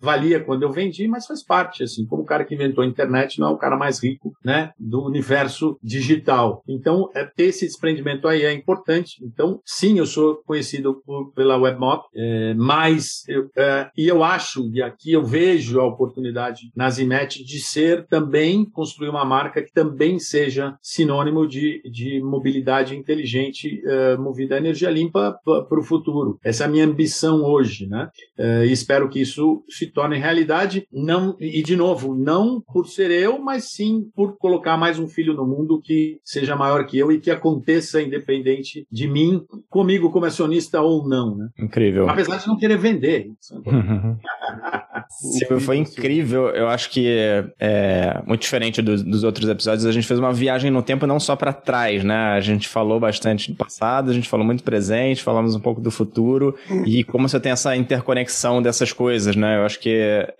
valia 0.00 0.40
quando 0.40 0.62
eu 0.62 0.72
vendi, 0.72 1.06
mas 1.06 1.26
faz 1.26 1.44
parte. 1.44 1.82
Assim, 1.82 2.06
como 2.06 2.22
o 2.22 2.26
cara 2.26 2.44
que 2.44 2.54
inventou 2.54 2.82
a 2.82 2.86
internet 2.86 3.38
não 3.38 3.48
é 3.48 3.52
o 3.52 3.58
cara 3.58 3.76
mais 3.76 4.02
rico 4.02 4.32
né, 4.44 4.72
do 4.78 5.04
universo 5.04 5.78
digital. 5.82 6.62
Então, 6.68 7.10
é, 7.14 7.24
ter 7.24 7.44
esse 7.44 7.63
desprendimento 7.66 8.28
aí 8.28 8.42
é 8.42 8.52
importante. 8.52 9.16
Então, 9.22 9.60
sim, 9.64 9.98
eu 9.98 10.06
sou 10.06 10.36
conhecido 10.46 11.02
por, 11.04 11.32
pela 11.32 11.56
WebMoto, 11.56 12.08
é, 12.14 12.54
mas 12.54 13.24
eu, 13.28 13.48
é, 13.56 13.90
e 13.96 14.06
eu 14.06 14.22
acho, 14.22 14.70
e 14.72 14.82
aqui 14.82 15.12
eu 15.12 15.24
vejo 15.24 15.80
a 15.80 15.86
oportunidade 15.86 16.70
na 16.76 16.90
Zimet 16.90 17.44
de 17.44 17.58
ser 17.58 18.06
também, 18.06 18.64
construir 18.64 19.08
uma 19.08 19.24
marca 19.24 19.62
que 19.62 19.72
também 19.72 20.18
seja 20.18 20.76
sinônimo 20.80 21.46
de, 21.46 21.82
de 21.90 22.20
mobilidade 22.22 22.96
inteligente 22.96 23.82
uh, 23.86 24.20
movida 24.20 24.54
a 24.54 24.58
energia 24.58 24.90
limpa 24.90 25.38
para 25.44 25.80
o 25.80 25.82
futuro. 25.82 26.38
Essa 26.44 26.64
é 26.64 26.66
a 26.66 26.70
minha 26.70 26.84
ambição 26.84 27.42
hoje, 27.42 27.86
né? 27.86 28.08
E 28.38 28.70
espero 28.70 29.08
que 29.08 29.20
isso 29.20 29.64
se 29.68 29.86
torne 29.86 30.18
realidade, 30.18 30.86
não, 30.92 31.36
e 31.40 31.62
de 31.62 31.76
novo, 31.76 32.14
não 32.14 32.60
por 32.60 32.86
ser 32.86 33.10
eu, 33.10 33.38
mas 33.38 33.72
sim 33.72 34.10
por 34.14 34.36
colocar 34.36 34.76
mais 34.76 34.98
um 34.98 35.08
filho 35.08 35.34
no 35.34 35.46
mundo 35.46 35.80
que 35.80 36.18
seja 36.24 36.56
maior 36.56 36.86
que 36.86 36.98
eu 36.98 37.10
e 37.10 37.20
que 37.20 37.30
aconteça 37.30 37.53
independente 38.00 38.86
de 38.90 39.08
mim, 39.08 39.42
comigo 39.68 40.10
como 40.10 40.26
acionista 40.26 40.80
ou 40.80 41.08
não, 41.08 41.36
né? 41.36 41.48
Incrível. 41.58 42.08
Apesar 42.08 42.38
de 42.38 42.46
não 42.46 42.56
querer 42.56 42.78
vender. 42.78 43.30
Sim, 45.08 45.60
foi 45.60 45.76
incrível. 45.76 46.48
Eu 46.48 46.68
acho 46.68 46.90
que 46.90 47.06
é 47.60 48.22
muito 48.26 48.40
diferente 48.40 48.80
dos, 48.82 49.02
dos, 49.02 49.22
outros 49.22 49.48
episódios. 49.48 49.86
A 49.86 49.92
gente 49.92 50.06
fez 50.06 50.18
uma 50.18 50.32
viagem 50.32 50.70
no 50.70 50.82
tempo 50.82 51.06
não 51.06 51.20
só 51.20 51.36
para 51.36 51.52
trás, 51.52 52.02
né? 52.02 52.14
A 52.14 52.40
gente 52.40 52.68
falou 52.68 52.98
bastante 52.98 53.50
do 53.50 53.56
passado, 53.56 54.10
a 54.10 54.14
gente 54.14 54.28
falou 54.28 54.44
muito 54.44 54.62
presente, 54.62 55.22
falamos 55.22 55.54
um 55.54 55.60
pouco 55.60 55.80
do 55.80 55.90
futuro 55.90 56.54
e 56.86 57.04
como 57.04 57.28
você 57.28 57.38
tem 57.38 57.52
essa 57.52 57.76
interconexão 57.76 58.62
dessas 58.62 58.92
coisas, 58.92 59.36
né? 59.36 59.58
Eu 59.58 59.64
acho 59.64 59.78
que 59.78 59.90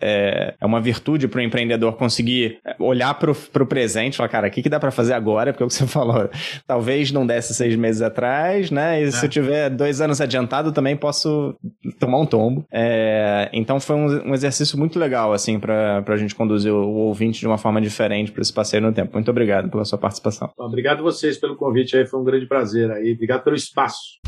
é, 0.01 0.55
é 0.61 0.67
uma 0.67 0.81
virtude 0.81 1.29
para 1.29 1.39
o 1.39 1.43
empreendedor 1.43 1.95
conseguir 1.97 2.59
olhar 2.79 3.15
para 3.15 3.31
o 3.31 3.67
presente 3.67 4.15
e 4.15 4.17
falar, 4.17 4.29
cara, 4.29 4.49
o 4.49 4.51
que, 4.51 4.63
que 4.63 4.69
dá 4.69 4.81
para 4.81 4.91
fazer 4.91 5.13
agora? 5.13 5.53
Porque 5.53 5.63
é 5.63 5.67
o 5.67 5.69
que 5.69 5.75
você 5.75 5.87
falou, 5.89 6.29
talvez 6.67 7.04
não 7.13 7.27
desse 7.27 7.55
seis 7.55 7.77
meses 7.77 8.01
atrás, 8.03 8.71
né? 8.71 9.03
E 9.03 9.05
é. 9.05 9.11
se 9.11 9.25
eu 9.25 9.29
tiver 9.29 9.71
dois 9.71 10.01
anos 10.01 10.21
adiantado, 10.21 10.73
também 10.73 10.97
posso 10.97 11.55
tomar 11.99 12.19
um 12.19 12.27
tombo. 12.27 12.65
É, 12.73 13.51
então 13.53 13.81
foi 13.81 13.97
um, 13.97 14.31
um, 14.31 14.35
exercício 14.35 14.79
muito 14.79 14.99
legal, 14.99 15.33
assim, 15.33 15.59
para 15.59 16.05
a 16.07 16.17
gente 16.17 16.35
conduzir 16.35 16.73
o, 16.73 16.85
o, 16.85 16.97
ouvinte 17.07 17.41
de 17.41 17.47
uma 17.47 17.59
forma 17.59 17.81
diferente 17.81 18.33
para 18.33 18.43
esse 18.43 18.53
passeio 18.53 18.83
no 18.83 18.93
tempo. 18.93 19.13
Muito 19.15 19.31
obrigado 19.31 19.69
pela 19.71 19.85
sua 19.85 19.99
participação. 19.99 20.51
Obrigado 20.59 21.01
a 21.01 21.03
vocês 21.03 21.39
pelo 21.39 21.57
convite 21.57 21.97
aí, 21.97 22.07
foi 22.07 22.21
um 22.21 22.25
grande 22.25 22.47
prazer 22.47 22.91
aí. 22.91 23.13
Obrigado 23.13 23.43
pelo 23.43 23.57
espaço. 23.57 24.19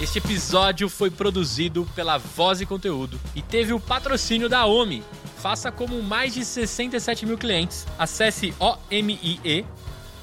Este 0.00 0.18
episódio 0.18 0.88
foi 0.88 1.10
produzido 1.10 1.86
pela 1.94 2.16
Voz 2.16 2.60
e 2.60 2.66
Conteúdo 2.66 3.18
e 3.34 3.42
teve 3.42 3.72
o 3.72 3.80
patrocínio 3.80 4.48
da 4.48 4.64
OMI. 4.64 5.02
Faça 5.46 5.70
como 5.70 6.02
mais 6.02 6.34
de 6.34 6.44
67 6.44 7.24
mil 7.24 7.38
clientes. 7.38 7.86
Acesse 7.96 8.52
OMIE, 8.58 9.64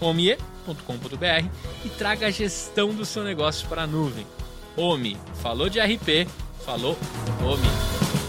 omie.com.br 0.01 1.47
e 1.85 1.89
traga 1.91 2.27
a 2.27 2.29
gestão 2.29 2.93
do 2.93 3.05
seu 3.05 3.23
negócio 3.23 3.65
para 3.69 3.83
a 3.83 3.87
nuvem. 3.87 4.27
OMI. 4.75 5.15
Falou 5.41 5.69
de 5.69 5.79
RP, 5.79 6.27
falou 6.65 6.97
OMI. 7.41 8.22